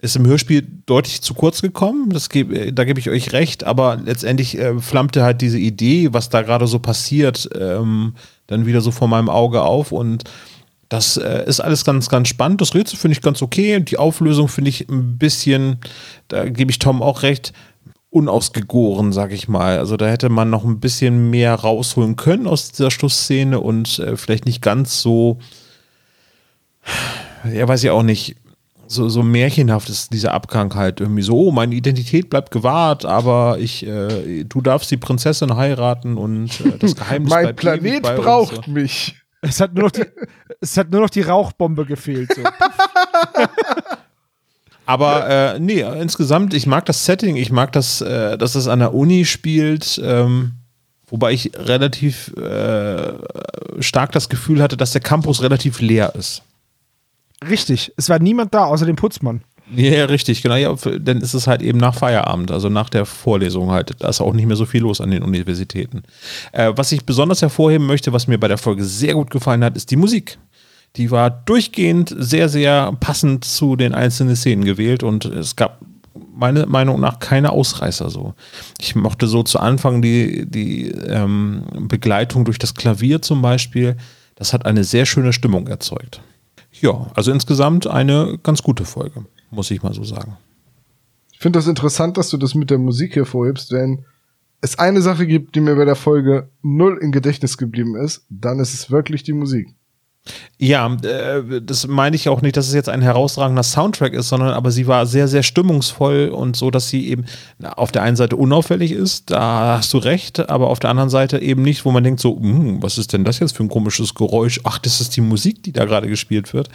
ist 0.01 0.15
im 0.15 0.25
Hörspiel 0.25 0.65
deutlich 0.87 1.23
zu 1.23 1.35
kurz 1.35 1.61
gekommen. 1.61 2.11
Das 2.11 2.29
geb, 2.29 2.53
äh, 2.53 2.71
da 2.71 2.85
gebe 2.85 3.01
ich 3.01 3.11
euch 3.11 3.33
recht, 3.33 3.65
aber 3.65 3.97
letztendlich 3.97 4.57
äh, 4.57 4.79
flammte 4.79 5.25
halt 5.25 5.41
diese 5.41 5.59
Idee, 5.59 6.13
was 6.13 6.29
da 6.29 6.43
gerade 6.43 6.69
so 6.69 6.79
passiert, 6.79 7.49
ähm, 7.59 8.15
dann 8.47 8.65
wieder 8.65 8.81
so 8.81 8.93
vor 8.93 9.09
meinem 9.09 9.29
Auge 9.29 9.63
auf 9.63 9.91
und 9.91 10.23
das 10.89 11.17
äh, 11.17 11.45
ist 11.47 11.59
alles 11.61 11.85
ganz, 11.85 12.09
ganz 12.09 12.29
spannend. 12.29 12.61
Das 12.61 12.75
Rätsel 12.75 12.97
finde 12.99 13.13
ich 13.13 13.23
ganz 13.23 13.43
okay. 13.43 13.81
Die 13.81 13.99
Auflösung 13.99 14.49
finde 14.49 14.71
ich 14.71 14.89
ein 14.89 15.19
bisschen, 15.19 15.79
da 16.29 16.49
gebe 16.49 16.71
ich 16.71 16.79
Tom 16.79 17.03
auch 17.03 17.23
recht, 17.23 17.53
unausgegoren, 18.19 19.13
sag 19.13 19.33
ich 19.33 19.49
mal. 19.49 19.79
Also 19.79 19.97
da 19.97 20.07
hätte 20.07 20.29
man 20.29 20.51
noch 20.51 20.65
ein 20.65 20.81
bisschen 20.81 21.31
mehr 21.31 21.55
rausholen 21.55 22.17
können 22.17 22.47
aus 22.47 22.73
dieser 22.73 22.91
Schlussszene 22.91 23.61
und 23.61 23.99
äh, 24.01 24.17
vielleicht 24.17 24.47
nicht 24.47 24.63
ganz 24.63 25.01
so, 25.01 25.39
ja, 27.53 27.67
weiß 27.67 27.85
ich 27.85 27.91
auch 27.91 28.03
nicht, 28.03 28.37
so, 28.91 29.09
so 29.09 29.23
märchenhaft 29.23 29.89
ist 29.91 30.13
dieser 30.13 30.33
Abgang 30.33 30.75
halt 30.75 31.01
irgendwie 31.01 31.23
so, 31.23 31.39
oh, 31.39 31.53
meine 31.53 31.75
Identität 31.75 32.31
bleibt 32.31 32.51
gewahrt, 32.51 33.05
aber 33.05 33.59
ich, 33.59 33.87
äh, 33.87 34.45
du 34.45 34.61
darfst 34.63 34.91
die 34.91 34.97
Prinzessin 34.97 35.57
heiraten 35.57 36.17
und 36.17 36.61
äh, 36.61 36.79
das 36.79 36.97
Geheimnis 36.97 37.31
Mein 37.31 37.55
bleibt 37.55 37.61
Planet 37.61 38.03
bei 38.03 38.17
uns. 38.17 38.25
braucht 38.25 38.69
mich. 38.69 39.17
Es 39.41 39.61
hat 39.61 39.75
nur 39.75 39.85
noch 39.85 39.91
die, 39.93 40.05
es 40.61 40.77
hat 40.77 40.91
nur 40.91 41.03
noch 41.03 41.11
die 41.11 41.21
Rauchbombe 41.21 41.85
gefehlt. 41.85 42.33
So. 42.35 42.43
Aber 44.89 45.29
äh, 45.29 45.61
nee, 45.61 45.83
insgesamt, 45.83 46.55
ich 46.55 46.67
mag 46.67 46.87
das 46.87 47.05
Setting, 47.05 47.37
ich 47.37 47.53
mag 47.53 47.73
das, 47.73 48.01
äh, 48.01 48.39
dass 48.39 48.55
es 48.55 48.69
an 48.69 48.79
der 48.79 48.95
Uni 48.95 49.27
spielt, 49.27 50.01
ähm, 50.03 50.53
wobei 51.09 51.33
ich 51.33 51.51
relativ 51.55 52.35
äh, 52.39 53.13
stark 53.81 54.13
das 54.13 54.31
Gefühl 54.31 54.63
hatte, 54.63 54.79
dass 54.79 54.93
der 54.93 55.03
Campus 55.03 55.43
relativ 55.43 55.83
leer 55.83 56.15
ist. 56.15 56.41
Richtig, 57.47 57.93
es 57.99 58.09
war 58.09 58.19
niemand 58.19 58.55
da, 58.55 58.65
außer 58.65 58.87
dem 58.87 58.97
Putzmann. 58.97 59.43
Ja, 59.77 60.07
richtig, 60.07 60.41
genau. 60.41 60.57
Ja, 60.57 60.75
dann 60.99 61.21
ist 61.21 61.35
es 61.35 61.47
halt 61.47 61.61
eben 61.61 61.77
nach 61.77 61.95
Feierabend, 61.95 62.51
also 62.51 62.71
nach 62.71 62.89
der 62.89 63.05
Vorlesung 63.05 63.71
halt. 63.71 63.95
Da 63.99 64.09
ist 64.09 64.23
auch 64.23 64.33
nicht 64.33 64.47
mehr 64.47 64.57
so 64.57 64.65
viel 64.65 64.81
los 64.81 65.03
an 65.03 65.11
den 65.11 65.23
Universitäten. 65.23 66.03
Äh, 66.53 66.73
was 66.77 66.93
ich 66.93 67.05
besonders 67.05 67.43
hervorheben 67.43 67.87
möchte, 67.87 68.15
was 68.15 68.27
mir 68.27 68.39
bei 68.39 68.49
der 68.49 68.57
Folge 68.57 68.85
sehr 68.85 69.13
gut 69.13 69.29
gefallen 69.31 69.63
hat, 69.63 69.77
ist 69.77 69.91
die 69.91 69.97
Musik. 69.97 70.39
Die 70.97 71.11
war 71.11 71.31
durchgehend 71.31 72.15
sehr, 72.17 72.49
sehr 72.49 72.93
passend 73.01 73.45
zu 73.45 73.77
den 73.77 73.95
einzelnen 73.95 74.37
Szenen 74.37 74.65
gewählt 74.65 75.03
und 75.03 75.25
es 75.25 75.55
gab 75.55 75.81
meiner 76.35 76.67
Meinung 76.67 77.01
nach 77.01 77.19
keine 77.19 77.51
Ausreißer 77.51 78.11
so. 78.11 78.35
Ich 78.81 78.95
mochte 78.95 79.27
so 79.27 79.43
zu 79.43 79.59
Anfang 79.59 80.03
die, 80.03 80.47
die 80.47 80.89
ähm, 80.89 81.65
Begleitung 81.89 82.45
durch 82.45 82.59
das 82.59 82.75
Klavier 82.75 83.23
zum 83.23 83.43
Beispiel. 83.43 83.97
Das 84.37 84.53
hat 84.53 84.65
eine 84.67 84.85
sehr 84.85 85.05
schöne 85.05 85.33
Stimmung 85.33 85.67
erzeugt. 85.67 86.23
Ja, 86.81 87.11
also 87.15 87.33
insgesamt 87.33 87.87
eine 87.87 88.39
ganz 88.43 88.63
gute 88.63 88.85
Folge, 88.85 89.25
muss 89.51 89.71
ich 89.71 89.83
mal 89.83 89.95
so 89.95 90.05
sagen. 90.05 90.37
Ich 91.33 91.41
finde 91.41 91.59
das 91.59 91.67
interessant, 91.67 92.17
dass 92.17 92.31
du 92.31 92.37
das 92.37 92.55
mit 92.55 92.71
der 92.71 92.79
Musik 92.79 93.17
hervorhebst, 93.17 93.73
denn 93.73 94.05
es 94.61 94.79
eine 94.79 95.03
Sache 95.03 95.27
gibt, 95.27 95.55
die 95.55 95.61
mir 95.61 95.77
bei 95.77 95.85
der 95.85 95.95
Folge 95.95 96.51
null 96.63 96.99
im 97.01 97.13
Gedächtnis 97.13 97.59
geblieben 97.59 97.97
ist, 97.97 98.27
dann 98.29 98.59
ist 98.59 98.75
es 98.75 98.91
wirklich 98.91 99.23
die 99.23 99.33
Musik. 99.33 99.69
Ja, 100.59 100.93
äh, 101.03 101.61
das 101.63 101.87
meine 101.87 102.17
ich 102.17 102.29
auch 102.29 102.43
nicht, 102.43 102.57
dass 102.57 102.69
es 102.69 102.75
jetzt 102.75 102.89
ein 102.89 103.01
herausragender 103.01 103.63
Soundtrack 103.63 104.13
ist, 104.13 104.29
sondern 104.29 104.51
aber 104.51 104.71
sie 104.71 104.87
war 104.87 105.07
sehr, 105.07 105.29
sehr 105.29 105.43
stimmungsvoll 105.43 106.29
und 106.29 106.57
so, 106.57 106.71
dass 106.71 106.89
sie 106.89 107.09
eben 107.09 107.27
auf 107.63 107.93
der 107.93 108.03
einen 108.03 108.17
Seite 108.17 108.37
unauffällig 108.37 108.93
ist, 108.93 109.31
da 109.31 109.79
hast 109.79 109.93
du 109.95 109.99
recht, 109.99 110.51
aber 110.51 110.69
auf 110.69 110.81
der 110.81 110.91
anderen 110.91 111.11
Seite 111.11 111.39
eben 111.39 111.63
nicht, 111.63 111.85
wo 111.85 111.93
man 111.93 112.03
denkt 112.03 112.21
so, 112.21 112.37
hm, 112.37 112.83
was 112.83 112.99
ist 112.99 113.13
denn 113.13 113.25
das 113.25 113.39
jetzt 113.39 113.57
für 113.57 113.63
ein 113.63 113.69
komisches 113.69 114.15
Geräusch? 114.15 114.61
Ach, 114.65 114.79
das 114.79 115.01
ist 115.01 115.17
die 115.17 115.21
Musik, 115.21 115.63
die 115.63 115.73
da 115.73 115.85
gerade 115.85 116.09
gespielt 116.09 116.53
wird. 116.53 116.69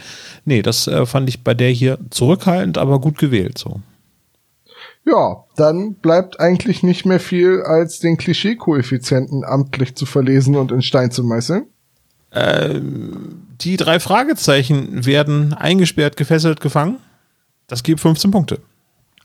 Nee, 0.44 0.62
das 0.62 0.86
äh, 0.86 1.04
fand 1.04 1.28
ich 1.28 1.44
bei 1.44 1.54
der 1.54 1.70
hier 1.70 1.98
zurückhaltend, 2.10 2.78
aber 2.78 3.00
gut 3.00 3.18
gewählt 3.18 3.58
so. 3.58 3.80
Ja, 5.06 5.44
dann 5.56 5.96
bleibt 5.96 6.40
eigentlich 6.40 6.82
nicht 6.82 7.04
mehr 7.04 7.20
viel, 7.20 7.62
als 7.62 7.98
den 7.98 8.16
Klischee-Koeffizienten 8.16 9.44
amtlich 9.44 9.94
zu 9.94 10.06
verlesen 10.06 10.56
und 10.56 10.72
in 10.72 10.80
Stein 10.80 11.10
zu 11.10 11.22
meißeln. 11.24 11.66
Die 12.34 13.76
drei 13.76 14.00
Fragezeichen 14.00 15.06
werden 15.06 15.54
eingesperrt, 15.54 16.16
gefesselt, 16.16 16.60
gefangen. 16.60 16.96
Das 17.66 17.82
gibt 17.82 18.00
15 18.00 18.30
Punkte. 18.30 18.60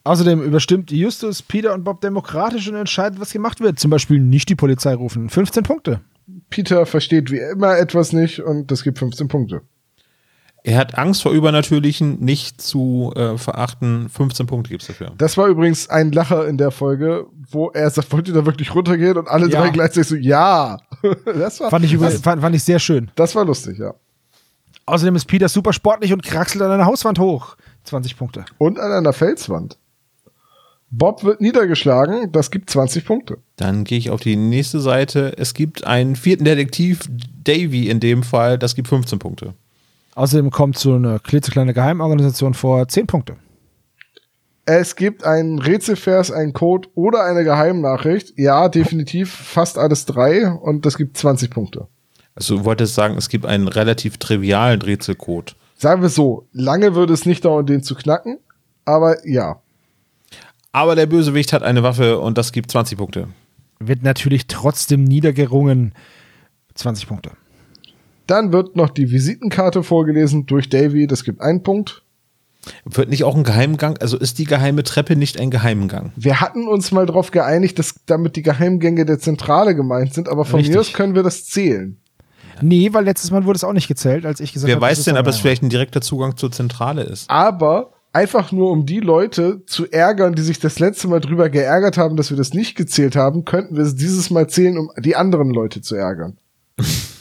Außerdem 0.03 0.41
überstimmt 0.41 0.91
Justus, 0.91 1.41
Peter 1.41 1.73
und 1.73 1.83
Bob 1.83 2.01
demokratisch 2.01 2.67
und 2.67 2.75
entscheidet, 2.75 3.19
was 3.19 3.33
gemacht 3.33 3.59
wird. 3.59 3.79
Zum 3.79 3.91
Beispiel 3.91 4.19
nicht 4.19 4.49
die 4.49 4.55
Polizei 4.55 4.93
rufen. 4.93 5.29
15 5.29 5.63
Punkte. 5.63 6.01
Peter 6.49 6.85
versteht 6.85 7.31
wie 7.31 7.39
immer 7.39 7.77
etwas 7.77 8.13
nicht 8.13 8.39
und 8.39 8.71
das 8.71 8.83
gibt 8.83 8.99
15 8.99 9.27
Punkte. 9.27 9.61
Er 10.63 10.77
hat 10.77 10.97
Angst 10.97 11.21
vor 11.21 11.31
Übernatürlichen, 11.31 12.19
nicht 12.19 12.61
zu 12.61 13.13
äh, 13.15 13.37
verachten. 13.37 14.09
15 14.09 14.45
Punkte 14.45 14.69
gibt 14.69 14.81
es 14.81 14.87
dafür. 14.89 15.13
Das 15.17 15.37
war 15.37 15.47
übrigens 15.47 15.89
ein 15.89 16.11
Lacher 16.11 16.47
in 16.47 16.57
der 16.57 16.71
Folge, 16.71 17.27
wo 17.49 17.69
er 17.69 17.89
sagt, 17.89 18.11
wollt 18.11 18.27
ihr 18.27 18.33
da 18.33 18.45
wirklich 18.45 18.75
runtergehen? 18.75 19.17
Und 19.17 19.27
alle 19.29 19.49
Ja. 19.49 19.61
drei 19.61 19.69
gleichzeitig 19.69 20.09
so, 20.09 20.15
ja. 20.15 20.77
Das 21.25 21.59
war, 21.61 21.69
Fand 21.69 21.85
ich, 21.85 21.97
das, 21.97 22.19
fand, 22.21 22.41
fand 22.41 22.55
ich 22.55 22.63
sehr 22.63 22.79
schön. 22.79 23.09
das 23.15 23.35
war 23.35 23.45
lustig, 23.45 23.77
ja. 23.79 23.93
Außerdem 24.85 25.15
ist 25.15 25.25
Peter 25.25 25.47
super 25.47 25.71
sportlich 25.71 26.11
und 26.11 26.23
kraxelt 26.23 26.61
an 26.63 26.71
einer 26.71 26.85
Hauswand 26.85 27.19
hoch. 27.19 27.55
20 27.85 28.17
Punkte. 28.17 28.43
Und 28.57 28.79
an 28.79 28.91
einer 28.91 29.13
Felswand. 29.13 29.77
Bob 30.91 31.23
wird 31.23 31.39
niedergeschlagen, 31.39 32.31
das 32.31 32.49
gibt 32.49 32.69
20 32.71 33.05
Punkte. 33.05 33.37
Dann 33.57 33.83
gehe 33.83 33.99
ich 33.99 34.09
auf 34.09 34.21
die 34.21 34.35
nächste 34.35 34.79
Seite. 34.79 35.37
Es 35.37 35.53
gibt 35.53 35.85
einen 35.85 36.15
vierten 36.15 36.45
Detektiv, 36.45 37.07
Davy 37.43 37.89
in 37.89 37.99
dem 37.99 38.23
Fall, 38.23 38.57
das 38.57 38.73
gibt 38.75 38.87
15 38.87 39.19
Punkte. 39.19 39.53
Außerdem 40.19 40.51
kommt 40.51 40.77
so 40.77 40.95
eine 40.95 41.17
klitzekleine 41.21 41.73
Geheimorganisation 41.73 42.53
vor. 42.53 42.85
10 42.85 43.07
Punkte. 43.07 43.37
Es 44.65 44.97
gibt 44.97 45.23
einen 45.23 45.59
Rätselvers, 45.59 46.29
einen 46.29 46.51
Code 46.51 46.89
oder 46.93 47.23
eine 47.23 47.45
Geheimnachricht. 47.45 48.33
Ja, 48.37 48.67
definitiv 48.67 49.33
fast 49.33 49.77
alles 49.77 50.05
drei 50.05 50.51
und 50.51 50.85
das 50.85 50.97
gibt 50.97 51.15
20 51.17 51.51
Punkte. 51.51 51.87
Also 52.35 52.57
du 52.57 52.65
wolltest 52.65 52.95
sagen, 52.95 53.15
es 53.15 53.29
gibt 53.29 53.45
einen 53.45 53.69
relativ 53.69 54.17
trivialen 54.17 54.81
Rätselcode. 54.81 55.55
Sagen 55.77 56.01
wir 56.01 56.09
so, 56.09 56.49
lange 56.51 56.95
würde 56.95 57.13
es 57.13 57.25
nicht 57.25 57.45
dauern, 57.45 57.65
den 57.65 57.81
zu 57.81 57.95
knacken, 57.95 58.39
aber 58.83 59.25
ja. 59.25 59.61
Aber 60.73 60.95
der 60.97 61.05
Bösewicht 61.05 61.53
hat 61.53 61.63
eine 61.63 61.81
Waffe 61.81 62.19
und 62.19 62.37
das 62.37 62.51
gibt 62.51 62.71
20 62.71 62.97
Punkte. 62.97 63.29
Wird 63.79 64.03
natürlich 64.03 64.47
trotzdem 64.47 65.05
niedergerungen. 65.05 65.93
20 66.75 67.07
Punkte. 67.07 67.31
Dann 68.29 68.53
wird 68.53 68.75
noch 68.75 68.89
die 68.89 69.11
Visitenkarte 69.11 69.81
vorgelesen 69.81 70.45
durch 70.45 70.69
Davy, 70.69 71.07
das 71.07 71.23
gibt 71.23 71.41
einen 71.41 71.63
Punkt. 71.63 72.03
Wird 72.85 73.09
nicht 73.09 73.23
auch 73.23 73.35
ein 73.35 73.43
Geheimgang? 73.43 73.97
Also 73.97 74.17
ist 74.17 74.37
die 74.37 74.43
geheime 74.43 74.83
Treppe 74.83 75.15
nicht 75.15 75.39
ein 75.39 75.49
Geheimgang? 75.49 76.11
Wir 76.15 76.39
hatten 76.39 76.67
uns 76.67 76.91
mal 76.91 77.07
darauf 77.07 77.31
geeinigt, 77.31 77.79
dass 77.79 77.95
damit 78.05 78.35
die 78.35 78.43
Geheimgänge 78.43 79.05
der 79.05 79.17
Zentrale 79.17 79.75
gemeint 79.75 80.13
sind, 80.13 80.29
aber 80.29 80.45
von 80.45 80.59
Richtig. 80.59 80.75
mir 80.75 80.81
aus 80.81 80.93
können 80.93 81.15
wir 81.15 81.23
das 81.23 81.45
zählen. 81.45 81.97
Nee, 82.61 82.89
weil 82.91 83.05
letztes 83.05 83.31
Mal 83.31 83.45
wurde 83.45 83.55
es 83.57 83.63
auch 83.63 83.73
nicht 83.73 83.87
gezählt, 83.87 84.27
als 84.27 84.41
ich 84.41 84.53
gesagt 84.53 84.67
Wer 84.67 84.75
habe. 84.75 84.85
weiß 84.85 84.99
das 84.99 85.05
denn, 85.05 85.17
ob 85.17 85.25
das 85.25 85.37
ein 85.37 85.41
vielleicht 85.41 85.63
ein 85.63 85.69
direkter 85.69 86.01
Zugang 86.01 86.37
zur 86.37 86.51
Zentrale 86.51 87.01
ist? 87.01 87.29
Aber 87.31 87.93
einfach 88.13 88.51
nur 88.51 88.69
um 88.69 88.85
die 88.85 88.99
Leute 88.99 89.63
zu 89.65 89.89
ärgern, 89.89 90.35
die 90.35 90.43
sich 90.43 90.59
das 90.59 90.77
letzte 90.77 91.07
Mal 91.07 91.21
drüber 91.21 91.49
geärgert 91.49 91.97
haben, 91.97 92.15
dass 92.15 92.29
wir 92.29 92.37
das 92.37 92.53
nicht 92.53 92.75
gezählt 92.75 93.15
haben, 93.15 93.45
könnten 93.45 93.75
wir 93.75 93.83
es 93.83 93.95
dieses 93.95 94.29
Mal 94.29 94.47
zählen, 94.47 94.77
um 94.77 94.91
die 94.99 95.15
anderen 95.15 95.49
Leute 95.49 95.81
zu 95.81 95.95
ärgern. 95.95 96.37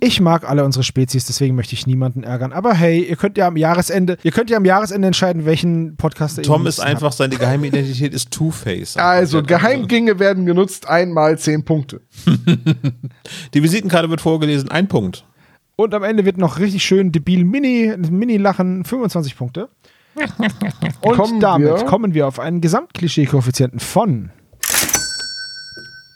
Ich 0.00 0.20
mag 0.20 0.48
alle 0.48 0.64
unsere 0.64 0.82
Spezies, 0.82 1.26
deswegen 1.26 1.54
möchte 1.54 1.74
ich 1.74 1.86
niemanden 1.86 2.24
ärgern. 2.24 2.52
Aber 2.52 2.74
hey, 2.74 3.04
ihr 3.08 3.14
könnt 3.14 3.38
ja 3.38 3.46
am 3.46 3.56
Jahresende, 3.56 4.16
ihr 4.24 4.32
könnt 4.32 4.50
ja 4.50 4.56
am 4.56 4.64
Jahresende 4.64 5.06
entscheiden, 5.06 5.44
welchen 5.46 5.96
Podcast 5.96 6.38
ihr 6.38 6.42
Tom 6.44 6.66
ist 6.66 6.80
einfach, 6.80 7.12
seine 7.12 7.36
geheime 7.36 7.68
Identität 7.68 8.12
ist 8.12 8.32
Two-Face. 8.32 8.96
Also, 9.06 9.44
Geheimgänge 9.44 10.18
werden 10.18 10.44
genutzt, 10.44 10.88
einmal 10.88 11.38
zehn 11.38 11.64
Punkte. 11.64 12.00
Die 13.54 13.62
Visitenkarte 13.62 14.10
wird 14.10 14.20
vorgelesen, 14.20 14.70
ein 14.72 14.88
Punkt. 14.88 15.18
habt. 15.18 15.32
Und 15.76 15.94
am 15.94 16.02
Ende 16.02 16.24
wird 16.24 16.38
noch 16.38 16.58
richtig 16.58 16.82
schön 16.84 17.12
debil 17.12 17.44
Mini, 17.44 17.94
Mini-Lachen, 18.10 18.84
25 18.84 19.36
Punkte. 19.36 19.68
Und 21.02 21.14
Kommen 21.16 21.38
damit 21.40 21.68
wir- 21.68 21.84
kommen 21.84 22.12
wir 22.14 22.26
auf 22.26 22.40
einen 22.40 22.60
Gesamtklischee-Koeffizienten 22.60 23.78
von 23.78 24.30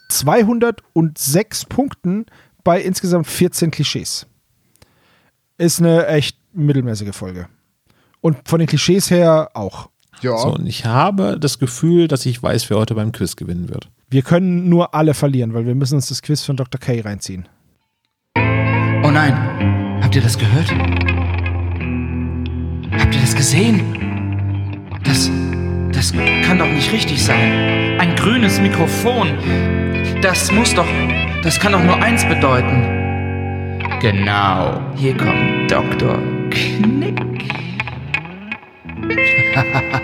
206 0.08 1.66
Punkten 1.66 2.26
bei 2.64 2.80
insgesamt 2.80 3.26
14 3.26 3.70
Klischees. 3.70 4.26
Ist 5.58 5.80
eine 5.80 6.06
echt 6.06 6.38
mittelmäßige 6.52 7.14
Folge. 7.14 7.48
Und 8.20 8.36
von 8.48 8.58
den 8.58 8.68
Klischees 8.68 9.10
her 9.10 9.50
auch. 9.54 9.88
Ja. 10.20 10.36
So, 10.36 10.54
und 10.54 10.66
ich 10.66 10.84
habe 10.84 11.38
das 11.40 11.58
Gefühl, 11.58 12.08
dass 12.08 12.26
ich 12.26 12.42
weiß, 12.42 12.68
wer 12.68 12.76
heute 12.76 12.94
beim 12.94 13.12
Quiz 13.12 13.36
gewinnen 13.36 13.68
wird. 13.68 13.88
Wir 14.10 14.22
können 14.22 14.68
nur 14.68 14.94
alle 14.94 15.14
verlieren, 15.14 15.54
weil 15.54 15.66
wir 15.66 15.74
müssen 15.74 15.94
uns 15.94 16.08
das 16.08 16.20
Quiz 16.20 16.42
von 16.42 16.56
Dr. 16.56 16.80
K 16.80 17.00
reinziehen. 17.00 17.48
Oh 18.36 19.10
nein, 19.10 20.02
habt 20.02 20.14
ihr 20.14 20.22
das 20.22 20.36
gehört? 20.36 20.70
Habt 22.98 23.14
ihr 23.14 23.20
das 23.20 23.34
gesehen? 23.34 23.80
Das, 25.04 25.30
das 25.92 26.12
kann 26.12 26.58
doch 26.58 26.68
nicht 26.70 26.92
richtig 26.92 27.24
sein. 27.24 27.98
Ein 27.98 28.14
grünes 28.16 28.60
Mikrofon. 28.60 29.38
Das 30.22 30.52
muss 30.52 30.74
doch, 30.74 30.86
das 31.42 31.58
kann 31.58 31.72
doch 31.72 31.82
nur 31.82 31.96
eins 31.96 32.24
bedeuten. 32.24 33.78
Genau, 34.00 34.80
hier 34.96 35.16
kommt 35.16 35.70
Dr. 35.70 36.18
Knick. 36.50 37.20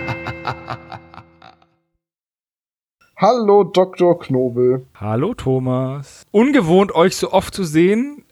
Hallo 3.19 3.65
Dr. 3.65 4.19
Knobel. 4.19 4.87
Hallo 5.01 5.33
Thomas. 5.33 6.27
Ungewohnt, 6.33 6.95
euch 6.95 7.17
so 7.17 7.33
oft 7.33 7.55
zu 7.55 7.65
sehen. 7.65 8.26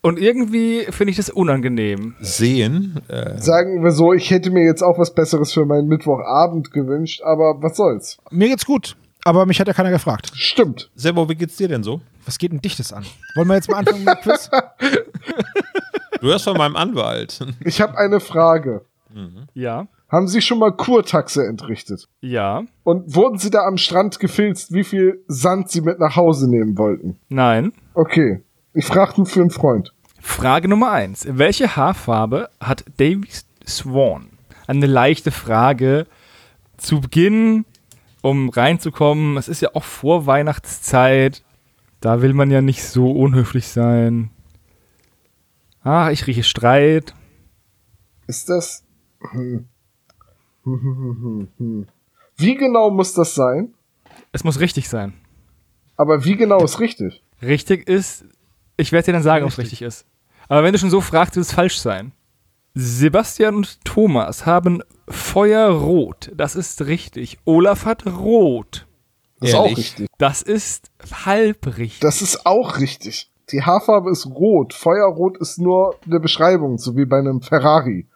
Und 0.00 0.18
irgendwie 0.18 0.86
finde 0.90 1.10
ich 1.10 1.16
das 1.16 1.28
unangenehm. 1.28 2.14
Sehen. 2.20 3.00
Äh, 3.08 3.38
Sagen 3.38 3.82
wir 3.82 3.90
so, 3.90 4.12
ich 4.12 4.30
hätte 4.30 4.50
mir 4.50 4.64
jetzt 4.64 4.82
auch 4.82 4.98
was 4.98 5.12
Besseres 5.14 5.52
für 5.52 5.64
meinen 5.66 5.88
Mittwochabend 5.88 6.70
gewünscht, 6.70 7.20
aber 7.24 7.60
was 7.60 7.76
soll's. 7.76 8.18
Mir 8.30 8.48
geht's 8.48 8.64
gut, 8.64 8.96
aber 9.24 9.44
mich 9.44 9.58
hat 9.60 9.66
ja 9.66 9.74
keiner 9.74 9.90
gefragt. 9.90 10.30
Stimmt. 10.34 10.90
Servo, 10.94 11.28
wie 11.28 11.34
geht's 11.34 11.56
dir 11.56 11.68
denn 11.68 11.82
so? 11.82 12.00
Was 12.26 12.38
geht 12.38 12.52
denn 12.52 12.60
dich 12.60 12.76
das 12.76 12.92
an? 12.92 13.04
Wollen 13.34 13.48
wir 13.48 13.54
jetzt 13.56 13.70
mal 13.70 13.78
anfangen 13.78 14.04
mit 14.04 14.14
dem 14.14 14.22
Quiz? 14.22 14.50
Du 16.20 16.26
hörst 16.26 16.44
von 16.44 16.56
meinem 16.58 16.74
Anwalt. 16.74 17.38
Ich 17.64 17.80
habe 17.80 17.96
eine 17.96 18.18
Frage. 18.18 18.82
Ja, 19.54 19.86
Haben 20.10 20.26
Sie 20.26 20.40
schon 20.42 20.58
mal 20.58 20.72
Kurtaxe 20.72 21.46
entrichtet? 21.46 22.08
ja, 22.20 22.64
Und 22.82 23.14
wurden 23.14 23.38
Sie 23.38 23.50
da 23.50 23.64
am 23.66 23.76
Strand 23.78 24.18
gefilzt, 24.20 24.72
wie 24.72 24.82
viel 24.84 25.22
Sand 25.28 25.70
Sie 25.70 25.80
mit 25.80 25.98
nach 26.00 26.16
Hause 26.16 26.50
nehmen 26.50 26.76
wollten? 26.76 27.18
nein. 27.28 27.72
Okay. 27.94 28.42
Ich 28.78 28.86
fragte 28.86 29.26
für 29.26 29.40
einen 29.40 29.50
Freund. 29.50 29.92
Frage 30.20 30.68
Nummer 30.68 30.92
eins. 30.92 31.26
Welche 31.28 31.74
Haarfarbe 31.74 32.48
hat 32.60 32.84
Davy 32.98 33.26
Swan? 33.66 34.30
Eine 34.68 34.86
leichte 34.86 35.32
Frage 35.32 36.06
zu 36.76 37.00
Beginn, 37.00 37.64
um 38.22 38.48
reinzukommen. 38.50 39.36
Es 39.36 39.48
ist 39.48 39.62
ja 39.62 39.70
auch 39.74 39.82
vor 39.82 40.26
Weihnachtszeit. 40.26 41.42
Da 42.00 42.22
will 42.22 42.34
man 42.34 42.52
ja 42.52 42.62
nicht 42.62 42.84
so 42.84 43.10
unhöflich 43.10 43.66
sein. 43.66 44.30
Ah, 45.82 46.12
ich 46.12 46.28
rieche 46.28 46.44
Streit. 46.44 47.16
Ist 48.28 48.48
das. 48.48 48.84
Wie 52.36 52.54
genau 52.54 52.90
muss 52.92 53.12
das 53.12 53.34
sein? 53.34 53.74
Es 54.30 54.44
muss 54.44 54.60
richtig 54.60 54.88
sein. 54.88 55.14
Aber 55.96 56.24
wie 56.24 56.36
genau 56.36 56.62
ist 56.62 56.78
richtig? 56.78 57.24
Richtig 57.42 57.88
ist, 57.88 58.24
ich 58.78 58.92
werde 58.92 59.06
dir 59.06 59.12
dann 59.12 59.22
sagen, 59.22 59.44
ob 59.44 59.50
es 59.50 59.58
richtig 59.58 59.82
ist. 59.82 60.06
Aber 60.48 60.62
wenn 60.64 60.72
du 60.72 60.78
schon 60.78 60.88
so 60.90 61.02
fragst, 61.02 61.36
wird 61.36 61.44
es 61.44 61.52
falsch 61.52 61.78
sein. 61.78 62.12
Sebastian 62.74 63.54
und 63.56 63.84
Thomas 63.84 64.46
haben 64.46 64.82
Feuerrot. 65.08 66.30
Das 66.34 66.56
ist 66.56 66.82
richtig. 66.86 67.38
Olaf 67.44 67.84
hat 67.84 68.06
Rot. 68.06 68.86
Das 69.40 69.50
ist 69.50 69.54
auch 69.56 69.76
richtig. 69.76 70.08
Das 70.18 70.42
ist 70.42 70.90
halb 71.26 71.66
richtig. 71.76 72.00
Das 72.00 72.22
ist 72.22 72.46
auch 72.46 72.78
richtig. 72.78 73.30
Die 73.52 73.62
Haarfarbe 73.62 74.10
ist 74.10 74.26
rot. 74.26 74.74
Feuerrot 74.74 75.38
ist 75.38 75.58
nur 75.58 75.96
eine 76.06 76.20
Beschreibung, 76.20 76.78
so 76.78 76.96
wie 76.96 77.04
bei 77.06 77.18
einem 77.18 77.40
Ferrari. 77.40 78.06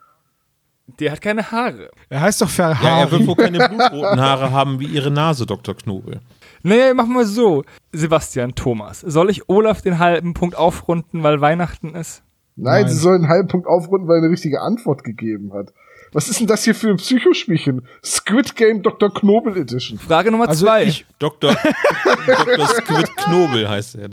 Der 1.00 1.12
hat 1.12 1.20
keine 1.20 1.50
Haare. 1.50 1.90
Er 2.08 2.20
heißt 2.20 2.42
doch 2.42 2.50
Ja, 2.58 2.70
er 2.70 2.76
Ferrari. 2.76 3.10
wird 3.12 3.26
wohl 3.26 3.36
keine 3.36 3.68
blutroten 3.68 4.20
Haare 4.20 4.50
haben 4.50 4.78
wie 4.80 4.86
ihre 4.86 5.10
Nase, 5.10 5.46
Dr. 5.46 5.74
Knobel. 5.76 6.20
Naja, 6.62 6.94
machen 6.94 7.12
wir 7.14 7.26
so. 7.26 7.64
Sebastian, 7.92 8.54
Thomas. 8.54 9.00
Soll 9.00 9.30
ich 9.30 9.48
Olaf 9.48 9.82
den 9.82 9.98
halben 9.98 10.34
Punkt 10.34 10.56
aufrunden, 10.56 11.22
weil 11.22 11.40
Weihnachten 11.40 11.94
ist? 11.94 12.22
Nein, 12.56 12.82
Nein. 12.82 12.88
sie 12.92 12.98
sollen 12.98 13.22
einen 13.22 13.28
halben 13.30 13.48
Punkt 13.48 13.66
aufrunden, 13.66 14.06
weil 14.08 14.16
er 14.18 14.22
eine 14.24 14.30
richtige 14.32 14.60
Antwort 14.60 15.04
gegeben 15.04 15.52
hat. 15.54 15.72
Was 16.12 16.28
ist 16.28 16.40
denn 16.40 16.46
das 16.46 16.64
hier 16.64 16.74
für 16.74 16.90
ein 16.90 16.96
Psychospielchen? 16.96 17.86
Squid 18.04 18.54
Game 18.54 18.82
Dr. 18.82 19.12
Knobel 19.12 19.56
Edition. 19.56 19.98
Frage 19.98 20.30
Nummer 20.30 20.48
Also 20.48 20.66
zwei. 20.66 20.84
ich- 20.84 21.06
Dr. 21.18 21.54
Dr. 22.26 22.66
Squid 22.66 23.16
Knobel 23.16 23.68
heißt 23.68 23.96
er. 23.96 24.10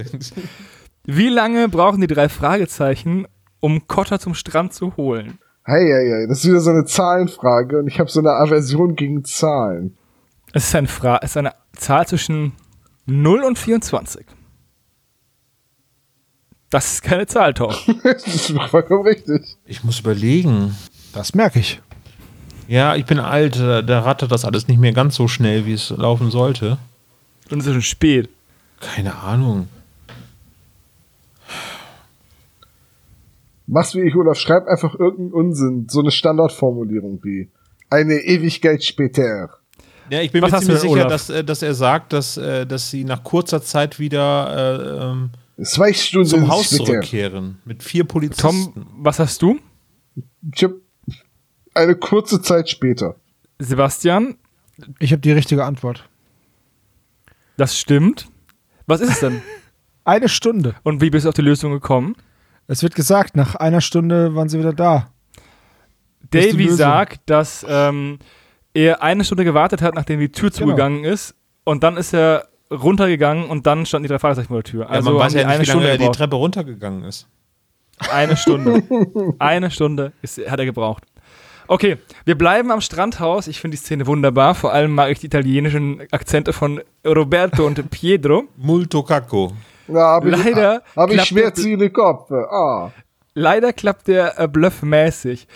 Wie 1.05 1.27
lange 1.29 1.67
brauchen 1.67 1.99
die 2.01 2.07
drei 2.07 2.29
Fragezeichen, 2.29 3.27
um 3.59 3.87
Kotter 3.87 4.19
zum 4.19 4.33
Strand 4.33 4.73
zu 4.73 4.95
holen? 4.95 5.39
Hey, 5.65 5.85
hey, 5.85 6.09
hey, 6.09 6.27
das 6.27 6.39
ist 6.39 6.45
wieder 6.49 6.61
so 6.61 6.71
eine 6.71 6.85
Zahlenfrage 6.85 7.77
und 7.79 7.87
ich 7.87 7.99
habe 7.99 8.09
so 8.09 8.21
eine 8.21 8.31
Aversion 8.31 8.95
gegen 8.95 9.23
Zahlen. 9.25 9.97
Es 10.53 10.67
ist, 10.69 10.75
ein 10.75 10.87
Fra 10.87 11.19
es 11.21 11.31
ist 11.31 11.37
eine 11.37 11.53
Zahl 11.73 12.07
zwischen 12.07 12.53
0 13.05 13.43
und 13.43 13.57
24. 13.57 14.25
Das 16.69 16.93
ist 16.93 17.01
keine 17.01 17.25
Zahl, 17.25 17.53
Tom. 17.53 17.73
das 18.03 18.27
ist 18.27 18.53
vollkommen 18.69 19.03
richtig. 19.03 19.57
Ich 19.65 19.83
muss 19.83 19.99
überlegen. 19.99 20.75
Das 21.13 21.33
merke 21.33 21.59
ich. 21.59 21.81
Ja, 22.67 22.95
ich 22.95 23.05
bin 23.05 23.19
alt, 23.19 23.59
da 23.59 23.81
da 23.81 24.01
rattert 24.01 24.31
das 24.31 24.45
alles 24.45 24.67
nicht 24.67 24.79
mehr 24.79 24.93
ganz 24.93 25.15
so 25.15 25.27
schnell, 25.27 25.65
wie 25.65 25.73
es 25.73 25.89
laufen 25.89 26.29
sollte. 26.29 26.77
Und 27.49 27.61
es 27.61 27.65
ist 27.65 27.73
schon 27.73 27.81
spät. 27.81 28.29
Keine 28.79 29.15
Ahnung. 29.15 29.67
Mach's 33.65 33.93
wie 33.95 34.01
ich, 34.01 34.15
Olaf, 34.15 34.37
schreib 34.37 34.67
einfach 34.67 34.95
irgendeinen 34.95 35.33
Unsinn. 35.33 35.87
So 35.89 35.99
eine 35.99 36.11
Standardformulierung 36.11 37.23
wie 37.23 37.49
eine 37.89 38.15
Ewigkeit 38.15 38.83
später. 38.83 39.58
Ja, 40.09 40.21
ich 40.21 40.31
bin 40.31 40.41
Was 40.41 40.51
mir 40.51 40.59
ziemlich 40.59 40.79
sicher, 40.81 40.91
Olaf? 40.93 41.07
dass, 41.07 41.29
äh, 41.29 41.43
dass 41.43 41.61
er 41.61 41.73
sagt, 41.73 42.13
dass, 42.13 42.37
äh, 42.37 42.65
dass 42.65 42.89
sie 42.89 43.03
nach 43.03 43.23
kurzer 43.23 43.61
Zeit 43.61 43.99
wieder 43.99 45.03
äh, 45.03 45.11
ähm, 45.11 45.29
Zwei 45.63 45.91
Stunden 45.93 46.27
zum 46.27 46.47
Haus 46.47 46.67
später. 46.67 46.85
zurückkehren. 46.85 47.57
Mit 47.65 47.83
vier 47.83 48.05
Polizisten. 48.05 48.41
Tom, 48.41 48.87
was 48.97 49.19
hast 49.19 49.41
du? 49.41 49.59
Ich 50.55 50.63
hab 50.63 50.71
eine 51.73 51.95
kurze 51.95 52.41
Zeit 52.41 52.69
später. 52.69 53.15
Sebastian, 53.59 54.35
Ich 54.99 55.11
habe 55.11 55.19
die 55.21 55.31
richtige 55.33 55.65
Antwort. 55.65 56.07
das 57.57 57.77
stimmt. 57.77 58.27
Was 58.87 59.01
ist 59.01 59.09
es 59.11 59.19
denn? 59.19 59.41
Eine 60.05 60.29
Stunde. 60.29 60.75
Und 60.83 61.01
wie 61.01 61.09
bist 61.11 61.25
du 61.25 61.29
auf 61.29 61.35
die 61.35 61.41
Lösung 61.43 61.71
gekommen? 61.71 62.15
Es 62.67 62.81
wird 62.81 62.95
gesagt, 62.95 63.35
nach 63.35 63.53
einer 63.55 63.81
Stunde 63.81 64.33
waren 64.33 64.49
sie 64.49 64.57
wieder 64.57 64.73
da. 64.73 65.11
Davy 66.31 66.69
sagt, 66.69 67.21
dass 67.29 67.65
ähm, 67.67 68.17
er 68.73 69.01
eine 69.03 69.23
Stunde 69.23 69.43
gewartet 69.43 69.81
hat, 69.81 69.95
nachdem 69.95 70.19
die 70.19 70.31
Tür 70.31 70.49
Genau. 70.49 70.59
zugegangen 70.65 71.03
ist. 71.03 71.35
Und 71.63 71.83
dann 71.83 71.97
ist 71.97 72.13
er 72.13 72.47
runtergegangen 72.71 73.45
und 73.49 73.65
dann 73.67 73.85
standen 73.85 74.03
die 74.03 74.09
drei 74.09 74.19
Fragezeichen 74.19 74.47
vor 74.49 74.57
der 74.57 74.63
Tür. 74.63 74.81
Ja, 74.83 74.89
Also 74.89 75.11
man 75.11 75.19
haben 75.19 75.25
weiß 75.27 75.33
ja 75.33 75.39
nicht, 75.39 75.47
eine 75.47 75.53
wie 75.63 75.65
lange 75.67 75.81
Stunde 75.81 75.89
er 75.89 75.97
die. 75.97 76.17
Treppe 76.17 76.35
runtergegangen 76.35 77.03
ist. 77.03 77.27
Eine 78.11 78.37
Stunde. 78.37 78.83
eine 79.39 79.71
Stunde 79.71 80.13
ist, 80.21 80.37
hat 80.49 80.59
er 80.59 80.65
gebraucht. 80.65 81.03
Okay, 81.67 81.97
wir 82.25 82.35
bleiben 82.37 82.71
am 82.71 82.81
Strandhaus. 82.81 83.47
Ich 83.47 83.59
finde 83.59 83.77
die 83.77 83.83
Szene 83.83 84.07
wunderbar. 84.07 84.55
Vor 84.55 84.73
allem 84.73 84.95
mag 84.95 85.11
ich 85.11 85.19
die 85.19 85.27
italienischen 85.27 86.01
Akzente 86.11 86.53
von 86.53 86.81
Roberto 87.05 87.65
und 87.65 87.89
Pietro. 87.91 88.45
Multo 88.57 89.03
cacco. 89.03 89.53
Ja, 89.87 90.19
Leider 90.23 90.81
Hab 90.95 91.09
ich 91.09 91.15
klappt 91.15 91.27
Schmerzen 91.27 91.77
den 91.77 91.93
Kopf. 91.93 92.31
Ah. 92.31 92.91
Leider 93.35 93.73
klappt 93.73 94.07
der 94.07 94.39
äh, 94.39 94.47
Bluff 94.47 94.81
mäßig. 94.81 95.47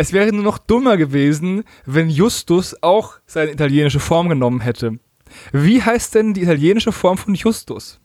Es 0.00 0.12
wäre 0.12 0.32
nur 0.32 0.44
noch 0.44 0.58
dummer 0.58 0.96
gewesen, 0.96 1.64
wenn 1.84 2.08
Justus 2.08 2.80
auch 2.84 3.18
seine 3.26 3.50
italienische 3.50 3.98
Form 3.98 4.28
genommen 4.28 4.60
hätte. 4.60 5.00
Wie 5.50 5.82
heißt 5.82 6.14
denn 6.14 6.34
die 6.34 6.42
italienische 6.42 6.92
Form 6.92 7.18
von 7.18 7.34
Justus? 7.34 8.00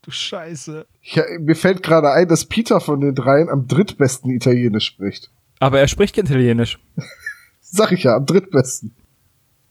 Du 0.00 0.10
Scheiße. 0.10 0.86
Ich, 1.02 1.20
mir 1.40 1.54
fällt 1.54 1.82
gerade 1.82 2.10
ein, 2.10 2.26
dass 2.28 2.46
Peter 2.46 2.80
von 2.80 3.02
den 3.02 3.14
dreien 3.14 3.50
am 3.50 3.68
drittbesten 3.68 4.30
Italienisch 4.30 4.86
spricht. 4.86 5.30
Aber 5.60 5.78
er 5.78 5.86
spricht 5.86 6.16
kein 6.16 6.24
Italienisch. 6.24 6.78
Sag 7.60 7.92
ich 7.92 8.04
ja, 8.04 8.16
am 8.16 8.24
drittbesten. 8.24 8.96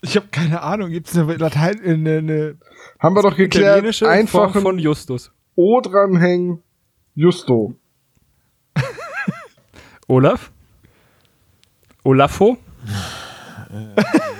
Ich 0.01 0.15
habe 0.15 0.27
keine 0.27 0.61
Ahnung. 0.61 0.91
Gibt 0.91 1.07
es 1.07 1.17
eine 1.17 1.37
Latein, 1.37 1.81
eine, 1.83 2.17
eine 2.19 2.57
Haben 2.99 3.15
wir 3.15 3.23
doch 3.23 3.35
geklärt, 3.35 3.77
Italienische 3.77 4.07
einfach 4.07 4.51
Form 4.51 4.61
von 4.61 4.77
Justus. 4.77 5.31
O 5.55 5.81
dranhängen, 5.81 6.61
Justo. 7.15 7.73
Olaf? 10.07 10.51
Olafo? 12.03 12.57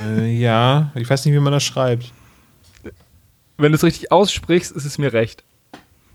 Äh, 0.06 0.28
ja, 0.40 0.92
ich 0.96 1.10
weiß 1.10 1.26
nicht, 1.26 1.34
wie 1.34 1.40
man 1.40 1.52
das 1.54 1.64
schreibt. 1.64 2.12
Wenn 3.58 3.72
du 3.72 3.76
es 3.76 3.84
richtig 3.84 4.12
aussprichst, 4.12 4.72
ist 4.72 4.86
es 4.86 4.98
mir 4.98 5.12
recht. 5.14 5.44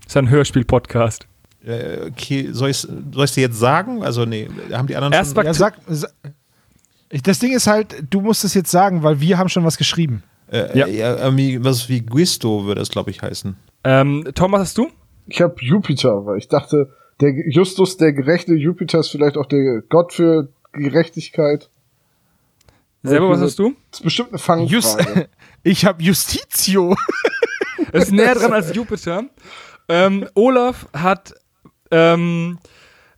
ist 0.07 0.17
ein 0.17 0.29
Hörspiel-Podcast. 0.29 1.27
Äh, 1.65 2.07
okay, 2.09 2.49
soll 2.51 2.69
ich 2.71 2.83
es 3.15 3.31
dir 3.33 3.41
jetzt 3.41 3.59
sagen? 3.59 4.03
Also, 4.03 4.25
nee, 4.25 4.49
haben 4.71 4.87
die 4.87 4.95
anderen 4.95 5.13
Erst 5.13 5.35
schon. 5.35 5.45
Ja, 5.45 5.53
sag, 5.53 5.75
sa- 5.87 6.09
ich- 7.09 7.21
das 7.21 7.39
Ding 7.39 7.53
ist 7.53 7.67
halt, 7.67 7.95
du 8.09 8.21
musst 8.21 8.43
es 8.43 8.53
jetzt 8.53 8.71
sagen, 8.71 9.03
weil 9.03 9.19
wir 9.21 9.37
haben 9.37 9.49
schon 9.49 9.63
was 9.63 9.77
geschrieben. 9.77 10.23
Äh, 10.51 10.77
Ja. 10.77 10.87
ja. 10.87 11.15
irgendwie 11.17 11.63
was 11.63 11.87
wie 11.89 12.01
Guisto 12.01 12.65
würde 12.65 12.81
es, 12.81 12.89
glaube 12.89 13.11
ich, 13.11 13.21
heißen. 13.21 13.55
Ähm, 13.83 14.27
Tom, 14.33 14.51
was 14.53 14.61
hast 14.61 14.77
du? 14.77 14.89
Ich 15.27 15.41
habe 15.41 15.55
Jupiter, 15.59 16.25
weil 16.25 16.37
ich 16.37 16.47
dachte, 16.47 16.93
der 17.21 17.31
Justus, 17.49 17.97
der 17.97 18.13
gerechte 18.13 18.53
Jupiter 18.53 18.99
ist 18.99 19.09
vielleicht 19.09 19.37
auch 19.37 19.45
der 19.45 19.81
Gott 19.89 20.13
für 20.13 20.49
Gerechtigkeit. 20.73 21.69
Selber, 23.03 23.29
was 23.29 23.37
diese- 23.39 23.45
hast 23.47 23.59
du? 23.59 23.73
Das 23.91 23.99
ist 23.99 24.03
bestimmt 24.03 24.29
eine 24.49 24.63
Just, 24.65 24.95
Fangfrage. 25.01 25.29
ich 25.63 25.85
habe 25.85 26.01
Justitio. 26.03 26.95
ist 27.91 28.11
näher 28.11 28.35
dran 28.35 28.53
als 28.53 28.73
Jupiter. 28.73 29.25
Ähm, 29.89 30.27
Olaf 30.35 30.87
hat, 30.93 31.33
ähm, 31.91 32.59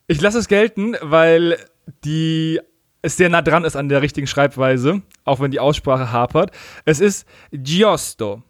ich 0.07 0.19
lasse 0.21 0.39
es 0.39 0.47
gelten, 0.47 0.95
weil 1.01 1.57
die 2.03 2.59
es 3.03 3.17
sehr 3.17 3.29
nah 3.29 3.43
dran 3.43 3.63
ist 3.63 3.75
an 3.75 3.87
der 3.87 4.01
richtigen 4.01 4.25
Schreibweise, 4.25 5.03
auch 5.23 5.39
wenn 5.39 5.51
die 5.51 5.59
Aussprache 5.59 6.11
hapert. 6.11 6.51
Es 6.85 6.99
ist 6.99 7.27
Giusto. 7.51 8.41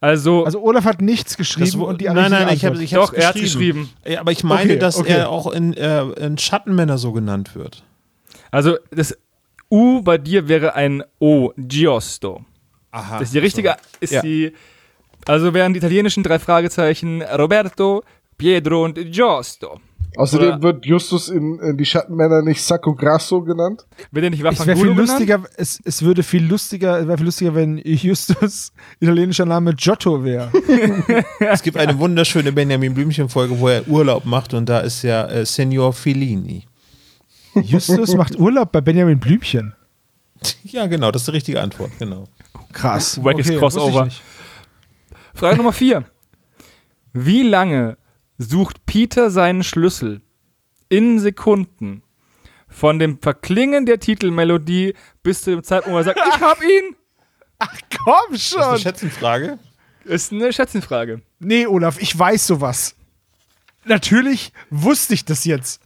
Also, 0.00 0.44
Also 0.44 0.62
Olaf 0.62 0.84
hat 0.84 1.02
nichts 1.02 1.36
geschrieben 1.36 1.66
Das 1.66 1.74
und 1.88 2.00
die 2.00 2.06
nein, 2.06 2.30
nein, 2.30 2.48
ich 2.54 2.64
habe 2.64 2.82
ich 2.82 2.90
doch, 2.90 3.12
er 3.12 3.28
hat 3.28 3.34
geschrieben. 3.34 3.90
Ja, 4.06 4.20
aber 4.20 4.32
ich 4.32 4.42
meine, 4.44 4.72
Okay, 4.72 4.78
dass 4.78 4.96
okay. 4.96 5.12
er 5.12 5.28
auch 5.28 5.52
in, 5.52 5.74
äh, 5.74 6.02
in 6.24 6.38
Schattenmänner 6.38 6.96
so 6.96 7.12
genannt 7.12 7.54
wird. 7.54 7.84
Also 8.50 8.78
das 8.90 9.16
U 9.70 10.00
bei 10.02 10.16
dir 10.18 10.48
wäre 10.48 10.74
ein 10.74 11.04
O, 11.18 11.52
Giusto. 11.56 12.44
Aha. 12.92 13.18
Das 13.18 13.28
ist 13.28 13.34
die 13.34 13.38
richtige, 13.38 13.76
ist 14.00 14.12
Ja. 14.12 14.22
die, 14.22 14.52
also 15.26 15.52
wären 15.54 15.74
die 15.74 15.78
italienischen 15.78 16.22
drei 16.22 16.38
Fragezeichen 16.38 17.22
Roberto, 17.22 18.02
Pietro 18.38 18.84
und 18.84 18.98
Giusto. 19.12 19.80
Außerdem 20.16 20.48
Oder- 20.48 20.62
wird 20.62 20.86
Justus 20.86 21.28
in, 21.28 21.58
in 21.60 21.76
die 21.76 21.84
Schattenmänner 21.84 22.42
nicht 22.42 22.62
Sacco 22.62 22.94
Grasso 22.94 23.42
genannt. 23.42 23.86
Wird 24.10 24.24
er 24.24 24.30
nicht 24.30 24.40
Es 24.40 24.44
wäre 24.44 24.54
viel 24.54 24.66
Vaffanculo 24.66 24.92
genannt? 24.94 25.08
lustiger, 25.10 25.42
es, 25.56 25.80
es 25.84 26.02
würde 26.02 26.22
viel 26.22 26.44
lustiger, 26.44 26.98
es 27.00 27.06
wäre 27.06 27.16
viel 27.18 27.26
lustiger, 27.26 27.54
wenn 27.54 27.78
Justus 27.84 28.72
italienischer 29.00 29.46
Name 29.46 29.74
Giotto 29.74 30.22
wäre. 30.24 30.50
Es 31.40 31.62
gibt 31.62 31.76
eine 31.76 31.98
wunderschöne 31.98 32.52
Benjamin 32.52 32.94
Blümchen-Folge, 32.94 33.58
wo 33.58 33.68
er 33.68 33.86
Urlaub 33.88 34.24
macht 34.24 34.52
und 34.54 34.68
da 34.68 34.80
ist 34.80 35.02
ja 35.02 35.26
äh, 35.26 35.44
Senior 35.46 35.92
Fellini. 35.92 36.66
Justus 37.54 38.14
macht 38.14 38.38
Urlaub 38.38 38.72
bei 38.72 38.80
Benjamin 38.80 39.18
Blümchen. 39.18 39.74
Ja, 40.64 40.86
genau, 40.86 41.10
das 41.10 41.22
ist 41.22 41.26
die 41.28 41.32
richtige 41.32 41.60
Antwort, 41.60 41.90
genau. 41.98 42.24
Krass. 42.72 43.22
Wackes 43.22 43.50
ich 43.50 43.58
Crossover. 43.58 44.08
Frage 45.34 45.56
Nummer 45.58 45.72
vier. 45.72 46.04
Wie 47.12 47.42
lange 47.42 47.98
sucht 48.40 48.86
Peter 48.86 49.30
seinen 49.30 49.62
Schlüssel 49.62 50.22
in 50.88 51.18
Sekunden 51.18 52.02
von 52.68 52.98
dem 52.98 53.20
Verklingen 53.20 53.84
der 53.84 54.00
Titelmelodie 54.00 54.94
bis 55.22 55.42
zu 55.42 55.50
dem 55.50 55.62
Zeitpunkt, 55.62 55.94
wo 55.94 55.98
er 55.98 56.04
sagt, 56.04 56.20
ich 56.34 56.40
hab 56.40 56.62
ihn? 56.62 56.96
Komm 58.02 58.14
Das 58.32 58.40
ist 58.40 58.56
eine 58.56 58.64
schon. 58.64 58.78
Schätzenfrage. 58.78 59.58
Ist 60.04 60.32
eine 60.32 60.52
Schätzchenfrage. 60.52 61.20
Nee, 61.38 61.66
Olaf, 61.66 62.00
ich 62.00 62.18
weiß 62.18 62.46
sowas. 62.46 62.96
Natürlich 63.84 64.52
wusste 64.70 65.12
ich 65.12 65.26
das 65.26 65.44
jetzt. 65.44 65.82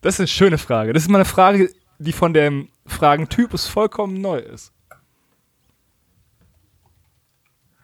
Das 0.00 0.14
ist 0.14 0.20
eine 0.20 0.28
schöne 0.28 0.58
Frage. 0.58 0.92
Das 0.92 1.04
ist 1.04 1.08
mal 1.08 1.18
eine 1.18 1.24
Frage, 1.24 1.70
die 1.98 2.12
von 2.12 2.34
dem 2.34 2.68
Fragentypus 2.86 3.68
vollkommen 3.68 4.20
neu 4.20 4.38
ist. 4.38 4.72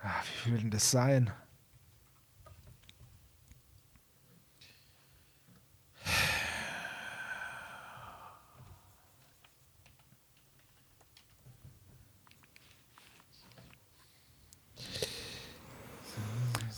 Wie 0.02 0.42
viel 0.42 0.52
will 0.54 0.60
denn 0.62 0.70
das 0.72 0.90
sein? 0.90 1.30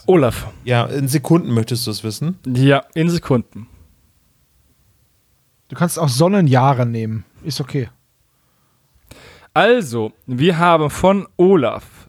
Olaf. 0.06 0.48
Ja, 0.64 0.86
in 0.86 1.08
Sekunden 1.08 1.52
möchtest 1.52 1.86
du 1.86 1.90
es 1.90 2.04
wissen. 2.04 2.38
Ja, 2.46 2.82
in 2.94 3.08
Sekunden. 3.10 3.66
Du 5.68 5.76
kannst 5.76 5.98
auch 5.98 6.08
Sonnenjahre 6.08 6.86
nehmen. 6.86 7.24
Ist 7.42 7.60
okay. 7.60 7.88
Also, 9.54 10.12
wir 10.26 10.58
haben 10.58 10.90
von 10.90 11.26
Olaf 11.36 12.06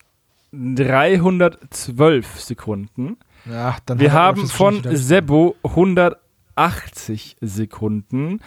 312 0.51 2.39
Sekunden. 2.39 3.17
Ja, 3.45 3.77
dann 3.85 3.99
Wir 3.99 4.13
haben 4.13 4.47
von 4.47 4.81
Sebo 4.91 5.55
180 5.63 7.37
Sekunden. 7.41 8.39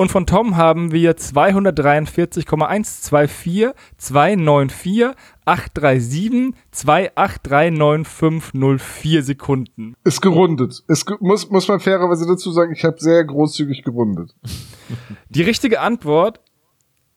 Und 0.00 0.10
von 0.10 0.24
Tom 0.24 0.56
haben 0.56 0.92
wir 0.92 1.18
243,124, 1.18 3.74
294, 3.98 5.10
837, 5.44 6.54
2839504 6.72 9.20
Sekunden. 9.20 9.94
Ist 10.02 10.22
gerundet. 10.22 10.82
Ist 10.88 11.04
ge 11.04 11.18
muss, 11.20 11.50
muss 11.50 11.68
man 11.68 11.80
fairerweise 11.80 12.26
dazu 12.26 12.50
sagen, 12.50 12.72
ich 12.72 12.82
habe 12.82 12.98
sehr 12.98 13.22
großzügig 13.26 13.82
gerundet. 13.82 14.34
Die 15.28 15.42
richtige 15.42 15.82
Antwort 15.82 16.40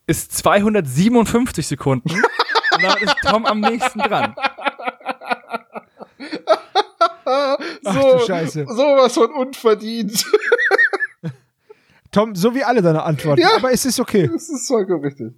ist 0.05 0.35
257 0.35 1.65
Sekunden. 1.65 2.11
Und 2.11 2.83
damit 2.83 3.01
ist 3.01 3.15
Tom 3.21 3.45
am 3.45 3.61
nächsten 3.61 3.99
dran. 3.99 4.35
Ach 7.25 7.57
so, 7.93 8.17
du 8.17 8.25
Scheiße. 8.25 8.65
sowas 8.67 9.13
von 9.13 9.31
unverdient. 9.31 10.25
Tom, 12.13 12.35
so 12.35 12.55
wie 12.55 12.63
alle 12.63 12.81
deine 12.81 13.03
Antworten. 13.03 13.41
Ja. 13.41 13.49
Aber 13.57 13.73
es 13.73 13.83
ist 13.83 13.99
okay. 13.99 14.27
das 14.31 14.47
ist 14.49 14.67
vollkommen 14.67 15.03
richtig. 15.03 15.33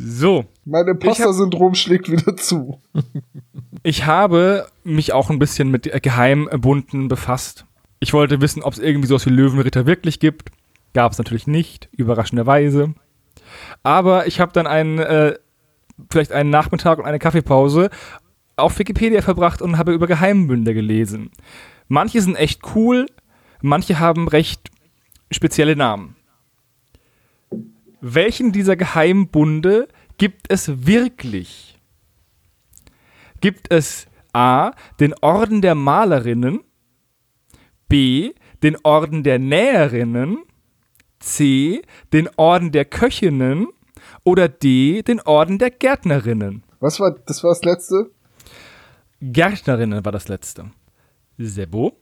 So, 0.00 0.44
Mein 0.64 0.86
Imposter-Syndrom 0.86 1.74
schlägt 1.74 2.10
wieder 2.10 2.36
zu. 2.36 2.80
ich 3.82 4.06
habe 4.06 4.66
mich 4.84 5.12
auch 5.12 5.30
ein 5.30 5.40
bisschen 5.40 5.70
mit 5.70 5.90
Geheimbunden 6.02 7.08
befasst. 7.08 7.64
Ich 7.98 8.12
wollte 8.12 8.40
wissen, 8.40 8.62
ob 8.62 8.74
es 8.74 8.78
irgendwie 8.78 9.08
sowas 9.08 9.26
wie 9.26 9.30
Löwenritter 9.30 9.86
wirklich 9.86 10.20
gibt. 10.20 10.50
Gab 10.94 11.12
es 11.12 11.18
natürlich 11.18 11.48
nicht, 11.48 11.88
überraschenderweise. 11.92 12.94
Aber 13.82 14.28
ich 14.28 14.38
habe 14.38 14.52
dann 14.52 14.68
einen, 14.68 14.98
äh, 14.98 15.34
vielleicht 16.10 16.30
einen 16.30 16.50
Nachmittag 16.50 16.98
und 16.98 17.06
eine 17.06 17.18
Kaffeepause 17.18 17.90
auf 18.54 18.78
Wikipedia 18.78 19.22
verbracht 19.22 19.62
und 19.62 19.78
habe 19.78 19.92
über 19.92 20.06
Geheimbünde 20.06 20.74
gelesen. 20.74 21.30
Manche 21.88 22.20
sind 22.22 22.36
echt 22.36 22.60
cool, 22.74 23.06
manche 23.62 23.98
haben 23.98 24.28
recht 24.28 24.70
spezielle 25.30 25.76
Namen. 25.76 26.16
Welchen 28.00 28.52
dieser 28.52 28.76
Geheimbunde 28.76 29.88
gibt 30.18 30.50
es 30.50 30.86
wirklich? 30.86 31.78
Gibt 33.40 33.72
es 33.72 34.06
A, 34.32 34.72
den 35.00 35.14
Orden 35.20 35.62
der 35.62 35.74
Malerinnen, 35.74 36.60
B, 37.88 38.32
den 38.62 38.76
Orden 38.84 39.22
der 39.22 39.38
Näherinnen, 39.38 40.38
C, 41.18 41.82
den 42.12 42.28
Orden 42.36 42.70
der 42.72 42.84
Köchinnen 42.84 43.68
oder 44.24 44.48
D, 44.48 45.02
den 45.02 45.20
Orden 45.20 45.58
der 45.58 45.70
Gärtnerinnen? 45.70 46.62
Was 46.80 47.00
war, 47.00 47.12
das 47.26 47.42
war 47.42 47.50
das 47.50 47.64
letzte? 47.64 48.10
Gärtnerinnen 49.20 50.04
war 50.04 50.12
das 50.12 50.28
letzte. 50.28 50.70
Sebo? 51.38 51.96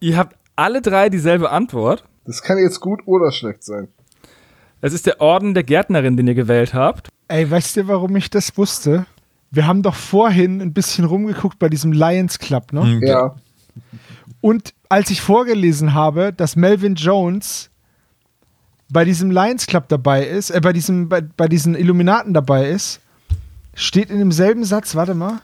Ihr 0.00 0.16
habt 0.16 0.36
alle 0.56 0.80
drei 0.82 1.08
dieselbe 1.10 1.50
Antwort. 1.50 2.04
Das 2.24 2.42
kann 2.42 2.58
jetzt 2.58 2.80
gut 2.80 3.02
oder 3.06 3.30
schlecht 3.32 3.62
sein. 3.62 3.88
Es 4.80 4.92
ist 4.94 5.06
der 5.06 5.20
Orden 5.20 5.52
der 5.52 5.62
Gärtnerin, 5.62 6.16
den 6.16 6.26
ihr 6.26 6.34
gewählt 6.34 6.72
habt. 6.72 7.08
Ey, 7.28 7.50
weißt 7.50 7.76
du, 7.76 7.88
warum 7.88 8.16
ich 8.16 8.30
das 8.30 8.56
wusste? 8.56 9.06
Wir 9.50 9.66
haben 9.66 9.82
doch 9.82 9.94
vorhin 9.94 10.60
ein 10.62 10.72
bisschen 10.72 11.04
rumgeguckt 11.04 11.58
bei 11.58 11.68
diesem 11.68 11.92
Lions 11.92 12.38
Club, 12.38 12.72
ne? 12.72 12.82
Hm. 12.82 13.02
Ja. 13.02 13.36
Und 14.40 14.74
als 14.88 15.10
ich 15.10 15.20
vorgelesen 15.20 15.92
habe, 15.92 16.32
dass 16.32 16.56
Melvin 16.56 16.94
Jones 16.94 17.70
bei 18.90 19.04
diesem 19.04 19.30
Lions 19.30 19.66
Club 19.66 19.88
dabei 19.88 20.24
ist, 20.24 20.50
äh, 20.50 20.60
bei 20.60 20.72
diesem, 20.72 21.08
bei, 21.08 21.20
bei 21.20 21.46
diesen 21.46 21.74
Illuminaten 21.74 22.32
dabei 22.32 22.70
ist, 22.70 23.00
steht 23.74 24.10
in 24.10 24.18
demselben 24.18 24.64
Satz, 24.64 24.94
warte 24.94 25.14
mal. 25.14 25.40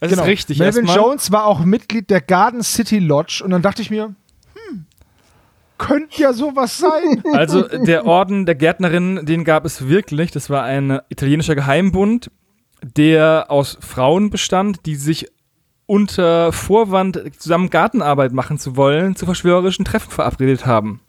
Das 0.00 0.10
genau, 0.10 0.22
ist 0.22 0.28
richtig. 0.28 0.58
Melvin. 0.58 0.86
Jones 0.86 1.32
war 1.32 1.46
auch 1.46 1.60
Mitglied 1.64 2.10
der 2.10 2.20
Garden 2.20 2.62
City 2.62 2.98
Lodge 2.98 3.42
und 3.44 3.50
dann 3.50 3.62
dachte 3.62 3.82
ich 3.82 3.90
mir, 3.90 4.14
hm, 4.54 4.86
könnte 5.78 6.20
ja 6.20 6.32
sowas 6.32 6.78
sein. 6.78 7.22
Also 7.32 7.62
der 7.62 8.06
Orden 8.06 8.46
der 8.46 8.54
Gärtnerin, 8.54 9.24
den 9.26 9.44
gab 9.44 9.64
es 9.64 9.88
wirklich. 9.88 10.30
Das 10.30 10.50
war 10.50 10.62
ein 10.64 11.00
italienischer 11.08 11.54
Geheimbund, 11.54 12.30
der 12.82 13.46
aus 13.48 13.78
Frauen 13.80 14.30
bestand, 14.30 14.86
die 14.86 14.96
sich 14.96 15.28
unter 15.86 16.52
Vorwand, 16.52 17.22
zusammen 17.38 17.70
Gartenarbeit 17.70 18.32
machen 18.32 18.58
zu 18.58 18.76
wollen, 18.76 19.14
zu 19.16 19.24
verschwörerischen 19.24 19.84
Treffen 19.84 20.10
verabredet 20.10 20.66
haben. 20.66 21.00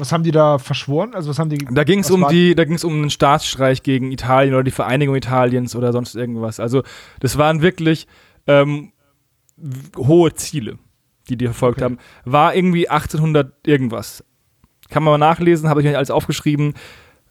Was 0.00 0.12
haben 0.12 0.24
die 0.24 0.30
da 0.32 0.58
verschworen? 0.58 1.14
Also 1.14 1.30
was 1.30 1.38
haben 1.38 1.50
die? 1.50 1.58
Da 1.58 1.84
ging 1.84 2.00
es 2.00 2.10
um 2.10 2.26
die, 2.30 2.54
da 2.54 2.64
ging 2.64 2.74
es 2.74 2.84
um 2.84 2.94
einen 2.94 3.10
Staatsstreich 3.10 3.82
gegen 3.82 4.10
Italien 4.12 4.54
oder 4.54 4.64
die 4.64 4.70
Vereinigung 4.70 5.14
Italiens 5.14 5.76
oder 5.76 5.92
sonst 5.92 6.14
irgendwas. 6.16 6.58
Also 6.58 6.82
das 7.20 7.36
waren 7.38 7.60
wirklich 7.62 8.06
ähm, 8.46 8.92
hohe 9.96 10.32
Ziele, 10.34 10.78
die 11.28 11.36
die 11.36 11.44
verfolgt 11.44 11.78
Okay. 11.78 11.84
haben. 11.84 11.98
War 12.24 12.54
irgendwie 12.54 12.88
1800 12.88 13.52
irgendwas. 13.66 14.24
Kann 14.88 15.02
man 15.04 15.12
mal 15.20 15.26
nachlesen, 15.28 15.68
habe 15.68 15.80
ich 15.82 15.86
mir 15.86 15.96
alles 15.96 16.10
aufgeschrieben. 16.10 16.74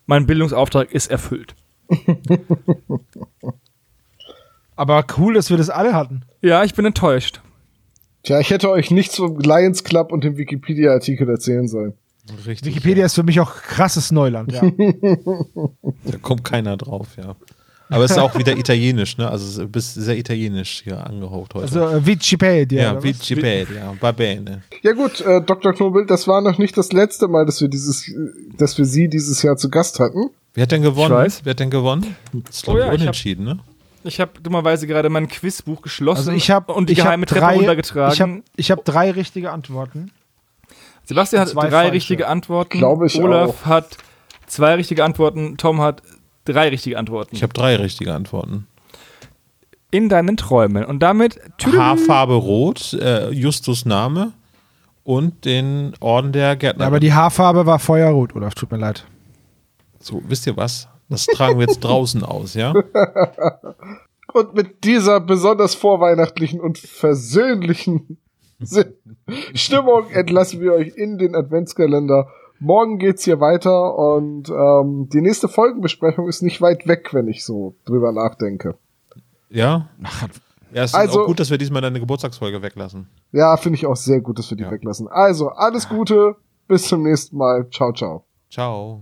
Mein 0.06 0.26
Bildungsauftrag 0.26 0.92
ist 0.94 1.10
erfüllt. 1.12 1.56
Aber 4.76 5.06
cool, 5.18 5.34
dass 5.34 5.50
wir 5.50 5.58
das 5.58 5.70
alle 5.70 5.94
hatten. 5.94 6.22
Ja, 6.42 6.64
ich 6.64 6.74
bin 6.74 6.86
enttäuscht. 6.86 7.42
Tja, 8.24 8.40
ich 8.40 8.50
hätte 8.50 8.70
euch 8.70 8.92
nichts 8.92 9.16
vom 9.18 9.40
Lions 9.40 9.84
Club 9.84 10.12
und 10.12 10.24
dem 10.24 10.38
Wikipedia-Artikel 10.38 11.28
erzählen 11.30 11.68
sollen. 11.68 11.94
Richtig. 12.46 12.74
Wikipedia 12.76 13.06
ist 13.06 13.16
für 13.16 13.24
mich 13.24 13.40
auch 13.40 13.54
krasses 13.56 14.12
Neuland, 14.12 14.52
ja. 14.52 14.62
Da 16.06 16.18
kommt 16.22 16.44
keiner 16.44 16.78
drauf, 16.78 17.08
ja. 17.18 17.36
Aber 17.92 18.04
es 18.04 18.12
ist 18.12 18.20
auch 18.20 18.38
wieder 18.38 18.56
italienisch, 18.56 19.18
ne? 19.18 19.28
Also 19.30 19.64
du 19.64 19.68
bist 19.68 19.96
sehr 19.96 20.16
italienisch 20.16 20.82
hier 20.84 21.04
angehaucht 21.06 21.56
heute. 21.56 21.66
Also 21.66 21.80
äh, 21.98 22.06
Wikipedia. 22.06 22.94
ja? 22.94 23.04
Wikipedia, 23.04 23.96
va 24.00 24.12
bene. 24.12 24.62
Ja 24.84 24.94
gut, 24.94 25.22
äh, 25.22 25.42
Dr. 25.42 25.74
Knobel, 25.74 26.06
das 26.06 26.28
war 26.28 26.42
noch 26.42 26.60
nicht 26.60 26.78
das 26.78 26.92
letzte 26.94 27.28
Mal, 27.28 27.48
dass 27.48 27.62
wir 27.62 27.68
dieses, 27.68 28.06
dass 28.58 28.78
wir 28.78 28.86
Sie 28.86 29.08
dieses 29.10 29.42
Jahr 29.42 29.58
zu 29.58 29.70
Gast 29.70 30.00
hatten. 30.00 30.30
Wer 30.54 30.64
hat 30.64 30.72
denn 30.72 30.84
gewonnen? 30.84 31.06
Ich 31.12 31.18
weiß. 31.18 31.42
Wer 31.46 31.52
hat 31.52 31.60
denn 31.60 31.72
gewonnen? 31.72 32.16
Das 32.46 32.58
ist, 32.58 32.68
Oh 32.68 32.74
ich, 32.74 32.78
ja, 32.78 32.86
ich 32.86 32.92
hab- 32.92 33.00
unentschieden, 33.02 33.46
ne? 33.46 33.60
Ich 34.04 34.20
habe 34.22 34.32
dummerweise 34.42 34.86
gerade 34.88 35.10
mein 35.10 35.28
Quizbuch 35.28 35.82
geschlossen 35.82 36.20
Also 36.20 36.32
ich 36.32 36.52
habe 36.52 36.74
und 36.74 36.90
die 36.90 36.94
ich 36.94 37.00
hab 37.00 37.08
geheime 37.08 37.26
Treppe 37.26 37.42
drei, 37.42 37.56
runtergetragen. 37.56 38.14
Ich 38.14 38.22
habe 38.22 38.42
ich 38.56 38.72
hab 38.72 38.86
drei 38.86 39.12
richtige 39.12 39.52
Antworten. 39.52 40.12
Sebastian 41.10 41.42
hat 41.42 41.50
zwei 41.50 41.62
drei 41.64 41.70
falsche. 41.72 41.94
richtige 41.94 42.28
Antworten. 42.28 42.78
Glaube 42.78 43.08
ich 43.08 43.20
Olaf 43.20 43.66
hat 43.66 43.98
zwei 44.46 44.76
richtige 44.76 45.04
Antworten. 45.04 45.58
Tom 45.58 45.82
hat 45.82 46.04
drei 46.46 46.70
richtige 46.70 47.00
Antworten. 47.00 47.36
Ich 47.36 47.42
habe 47.42 47.52
drei 47.52 47.76
richtige 47.78 48.14
Antworten. 48.14 48.68
in 49.90 50.08
deinen 50.08 50.38
Träumen. 50.38 50.86
Und 50.86 51.00
damit 51.00 51.40
tüdelü. 51.58 51.80
Haarfarbe 51.82 52.36
rot, 52.36 52.94
äh, 52.94 53.32
Justus 53.32 53.86
Name 53.86 54.34
und 55.04 55.46
den 55.46 55.94
Orden 56.00 56.32
der 56.32 56.56
Gärtner. 56.56 56.84
Ja, 56.84 56.88
aber 56.88 57.00
die 57.00 57.12
Haarfarbe 57.12 57.66
war 57.66 57.80
feuerrot, 57.80 58.36
Olaf, 58.36 58.54
tut 58.54 58.72
mir 58.72 58.78
leid. 58.78 59.08
so, 60.00 60.22
wisst 60.28 60.46
ihr 60.46 60.56
was? 60.56 60.88
Das 61.10 61.26
tragen 61.26 61.58
wir 61.58 61.66
jetzt 61.66 61.80
draußen 61.80 62.24
aus, 62.24 62.54
ja? 62.54 62.72
Und 64.34 64.54
mit 64.54 64.84
dieser 64.84 65.20
besonders 65.20 65.74
vorweihnachtlichen 65.74 66.60
und 66.62 66.78
versöhnlichen 66.78 68.20
Stimmung 69.54 70.10
entlassen 70.12 70.62
wir 70.62 70.74
euch 70.74 70.96
in 70.96 71.18
den 71.18 71.36
Adventskalender. 71.36 72.28
Morgen 72.60 72.98
geht's 73.00 73.24
hier 73.24 73.40
weiter 73.40 73.98
und 73.98 74.50
ähm, 74.50 75.08
die 75.14 75.22
nächste 75.22 75.48
Folgenbesprechung 75.48 76.28
ist 76.28 76.42
nicht 76.42 76.62
weit 76.62 76.88
weg, 76.88 77.14
wenn 77.14 77.28
ich 77.30 77.46
so 77.46 77.76
drüber 77.86 78.12
nachdenke. 78.12 78.76
Ja? 79.50 79.90
Ja, 80.74 80.84
es 80.84 80.92
ist 80.92 80.96
Also- 80.96 81.22
auch 81.22 81.26
gut, 81.28 81.40
dass 81.40 81.50
wir 81.50 81.58
diesmal 81.58 81.82
deine 81.82 82.00
Geburtstagsfolge 82.00 82.62
weglassen. 82.62 83.08
Ja, 83.32 83.56
finde 83.58 83.78
ich 83.78 83.86
auch 83.86 83.96
sehr 83.96 84.20
gut, 84.22 84.38
dass 84.40 84.50
wir 84.52 84.58
die 84.58 84.64
Ja. 84.64 84.72
weglassen. 84.72 85.08
Also, 85.08 85.50
alles 85.50 85.88
Gute, 85.88 86.36
bis 86.68 86.84
zum 86.88 87.04
nächsten 87.04 87.38
Mal. 87.38 87.68
Ciao, 87.72 87.94
ciao. 87.94 88.26
Ciao. 88.52 89.02